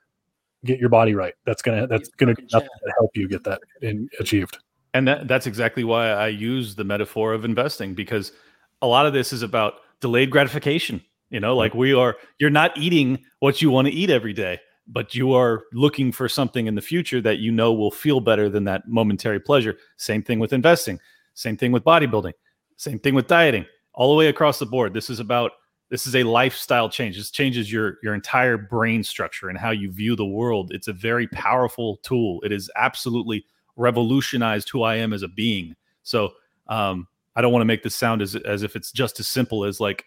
get 0.65 0.81
your 0.81 0.89
body 0.89 1.15
right. 1.15 1.33
That's 1.45 1.61
gonna 1.61 1.87
that's 1.87 2.09
gonna 2.09 2.35
fucking 2.35 2.49
gonna 2.51 2.93
help 2.97 3.15
you 3.15 3.25
get 3.29 3.45
that 3.45 3.61
in, 3.81 4.09
achieved. 4.19 4.57
And 4.93 5.07
that, 5.07 5.29
that's 5.29 5.47
exactly 5.47 5.85
why 5.85 6.09
I 6.09 6.27
use 6.27 6.75
the 6.75 6.83
metaphor 6.83 7.31
of 7.31 7.45
investing 7.45 7.93
because 7.93 8.33
a 8.81 8.87
lot 8.87 9.05
of 9.05 9.13
this 9.13 9.31
is 9.31 9.41
about 9.41 9.75
delayed 10.01 10.29
gratification. 10.29 11.01
You 11.29 11.39
know, 11.39 11.55
like 11.55 11.73
we 11.73 11.93
are, 11.93 12.17
you're 12.37 12.49
not 12.49 12.77
eating 12.77 13.23
what 13.39 13.61
you 13.61 13.69
want 13.69 13.87
to 13.87 13.93
eat 13.93 14.09
every 14.09 14.33
day, 14.33 14.59
but 14.89 15.15
you 15.15 15.31
are 15.31 15.63
looking 15.71 16.11
for 16.11 16.27
something 16.27 16.67
in 16.67 16.75
the 16.75 16.81
future 16.81 17.21
that 17.21 17.39
you 17.39 17.53
know 17.53 17.71
will 17.71 17.91
feel 17.91 18.19
better 18.19 18.49
than 18.49 18.65
that 18.65 18.89
momentary 18.89 19.39
pleasure. 19.39 19.77
Same 19.95 20.21
thing 20.21 20.39
with 20.39 20.51
investing, 20.51 20.99
same 21.33 21.55
thing 21.55 21.71
with 21.71 21.85
bodybuilding, 21.85 22.33
same 22.75 22.99
thing 22.99 23.15
with 23.15 23.27
dieting, 23.27 23.65
all 23.99 24.09
the 24.09 24.17
way 24.17 24.27
across 24.27 24.59
the 24.59 24.65
board. 24.65 24.93
This 24.93 25.09
is 25.09 25.19
about, 25.19 25.51
this 25.89 26.07
is 26.07 26.15
a 26.15 26.23
lifestyle 26.23 26.89
change. 26.89 27.17
This 27.17 27.31
changes 27.31 27.71
your 27.71 27.97
your 28.01 28.13
entire 28.13 28.57
brain 28.57 29.03
structure 29.03 29.49
and 29.49 29.57
how 29.57 29.71
you 29.71 29.91
view 29.91 30.15
the 30.15 30.25
world. 30.25 30.71
It's 30.73 30.87
a 30.87 30.93
very 30.93 31.27
powerful 31.27 31.97
tool. 31.97 32.41
It 32.43 32.51
has 32.51 32.69
absolutely 32.77 33.45
revolutionized 33.75 34.69
who 34.69 34.83
I 34.83 34.95
am 34.95 35.11
as 35.11 35.21
a 35.21 35.27
being. 35.27 35.75
So 36.03 36.31
um, 36.67 37.07
I 37.35 37.41
don't 37.41 37.51
want 37.51 37.61
to 37.61 37.65
make 37.65 37.83
this 37.83 37.95
sound 37.95 38.21
as 38.21 38.35
as 38.37 38.63
if 38.63 38.77
it's 38.77 38.91
just 38.93 39.19
as 39.19 39.27
simple 39.27 39.65
as 39.65 39.81
like 39.81 40.05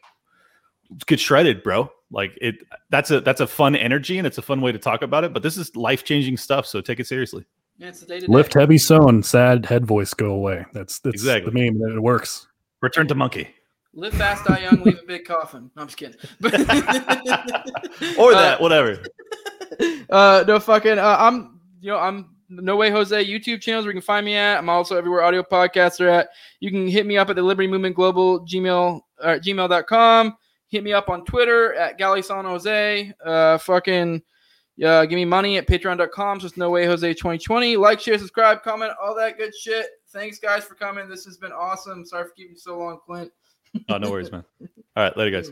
get 1.07 1.21
shredded, 1.21 1.63
bro. 1.63 1.91
Like 2.11 2.39
it 2.41 2.57
that's 2.89 3.11
a 3.11 3.21
that's 3.21 3.43
a 3.43 3.47
fun 3.47 3.77
energy 3.77 4.17
and 4.17 4.27
it's 4.27 4.39
a 4.39 4.43
fun 4.43 4.63
way 4.63 4.73
to 4.73 4.79
talk 4.79 5.03
about 5.03 5.23
it. 5.25 5.35
But 5.35 5.43
this 5.43 5.59
is 5.59 5.77
life 5.77 6.03
changing 6.03 6.39
stuff, 6.39 6.65
so 6.65 6.81
take 6.81 6.99
it 6.99 7.07
seriously. 7.07 7.45
Yeah, 7.77 7.89
it's 7.89 8.01
the 8.01 8.07
day 8.07 8.21
to 8.21 8.27
day. 8.27 8.33
Lift 8.33 8.55
heavy 8.55 8.79
sewn, 8.79 9.23
sad 9.23 9.67
head 9.67 9.85
voice 9.85 10.15
go 10.15 10.31
away. 10.31 10.65
That's 10.73 10.99
that's 11.01 11.15
Exactly. 11.15 11.53
the 11.53 11.73
meme 11.73 11.83
and 11.83 11.97
it 11.97 12.01
works. 12.01 12.47
Return 12.81 13.07
to 13.09 13.15
monkey 13.15 13.55
Live 13.95 14.15
fast, 14.15 14.47
die 14.47 14.61
young, 14.61 14.83
leave 14.83 15.01
a 15.01 15.07
big 15.07 15.27
coffin. 15.27 15.71
No, 15.77 15.83
I'm 15.83 15.89
just 15.89 15.99
kidding. 15.99 16.17
or 18.19 18.33
Uh, 18.33 18.41
that, 18.41 18.59
whatever. 18.59 19.03
uh, 20.11 20.45
no 20.47 20.59
fucking. 20.59 20.99
Uh, 20.99 21.17
I'm 21.19 21.61
you 21.81 21.91
know 21.91 21.99
I'm 21.99 22.31
no 22.49 22.77
way 22.77 22.91
Jose 22.91 23.25
YouTube 23.25 23.61
channels 23.61 23.85
where 23.85 23.93
you 23.93 24.01
can 24.01 24.05
find 24.05 24.25
me 24.25 24.35
at. 24.35 24.57
I'm 24.57 24.71
also 24.71 24.97
everywhere 24.97 25.23
audio 25.23 25.43
podcasts 25.43 26.01
are 26.01 26.09
at. 26.09 26.29
You 26.61 26.71
can 26.71 26.89
hit 26.89 27.05
me 27.05 27.19
up 27.19 27.29
at 27.29 27.37
the 27.37 27.43
Liberty 27.43 27.69
Movement 27.69 27.95
Global 27.95 28.41
Gmail 28.47 29.01
uh, 29.21 29.39
gmail.com. 29.45 30.37
Hit 30.69 30.85
me 30.85 30.95
up 30.95 31.11
on 31.11 31.25
Twitter 31.27 31.75
at 31.75 31.99
Gally 31.99 32.23
San 32.23 32.45
Jose. 32.45 33.13
Uh, 33.25 33.59
fucking. 33.59 34.23
Yeah, 34.77 35.05
give 35.05 35.17
me 35.17 35.27
money 35.27 35.59
at 35.59 35.67
patreon.com. 35.67 36.41
So 36.41 36.47
it's 36.47 36.57
no 36.57 36.71
way 36.71 36.87
Jose 36.87 37.07
2020. 37.07 37.77
Like, 37.77 38.01
share, 38.01 38.17
subscribe, 38.19 38.63
comment, 38.63 38.93
all 39.01 39.15
that 39.17 39.37
good 39.37 39.55
shit. 39.55 39.87
Thanks, 40.09 40.39
guys, 40.39 40.65
for 40.65 40.75
coming. 40.75 41.11
This 41.11 41.27
has 41.27 41.37
been 41.37 41.53
awesome. 41.53 42.07
Sorry 42.07 42.25
for 42.25 42.31
keeping 42.35 42.53
you 42.53 42.59
so 42.59 42.79
long, 42.79 42.99
Clint. 43.05 43.31
Oh, 43.89 43.99
no 43.99 44.11
worries, 44.11 44.31
man. 44.31 44.45
All 44.97 45.05
right, 45.05 45.17
later, 45.17 45.43
guys. 45.43 45.51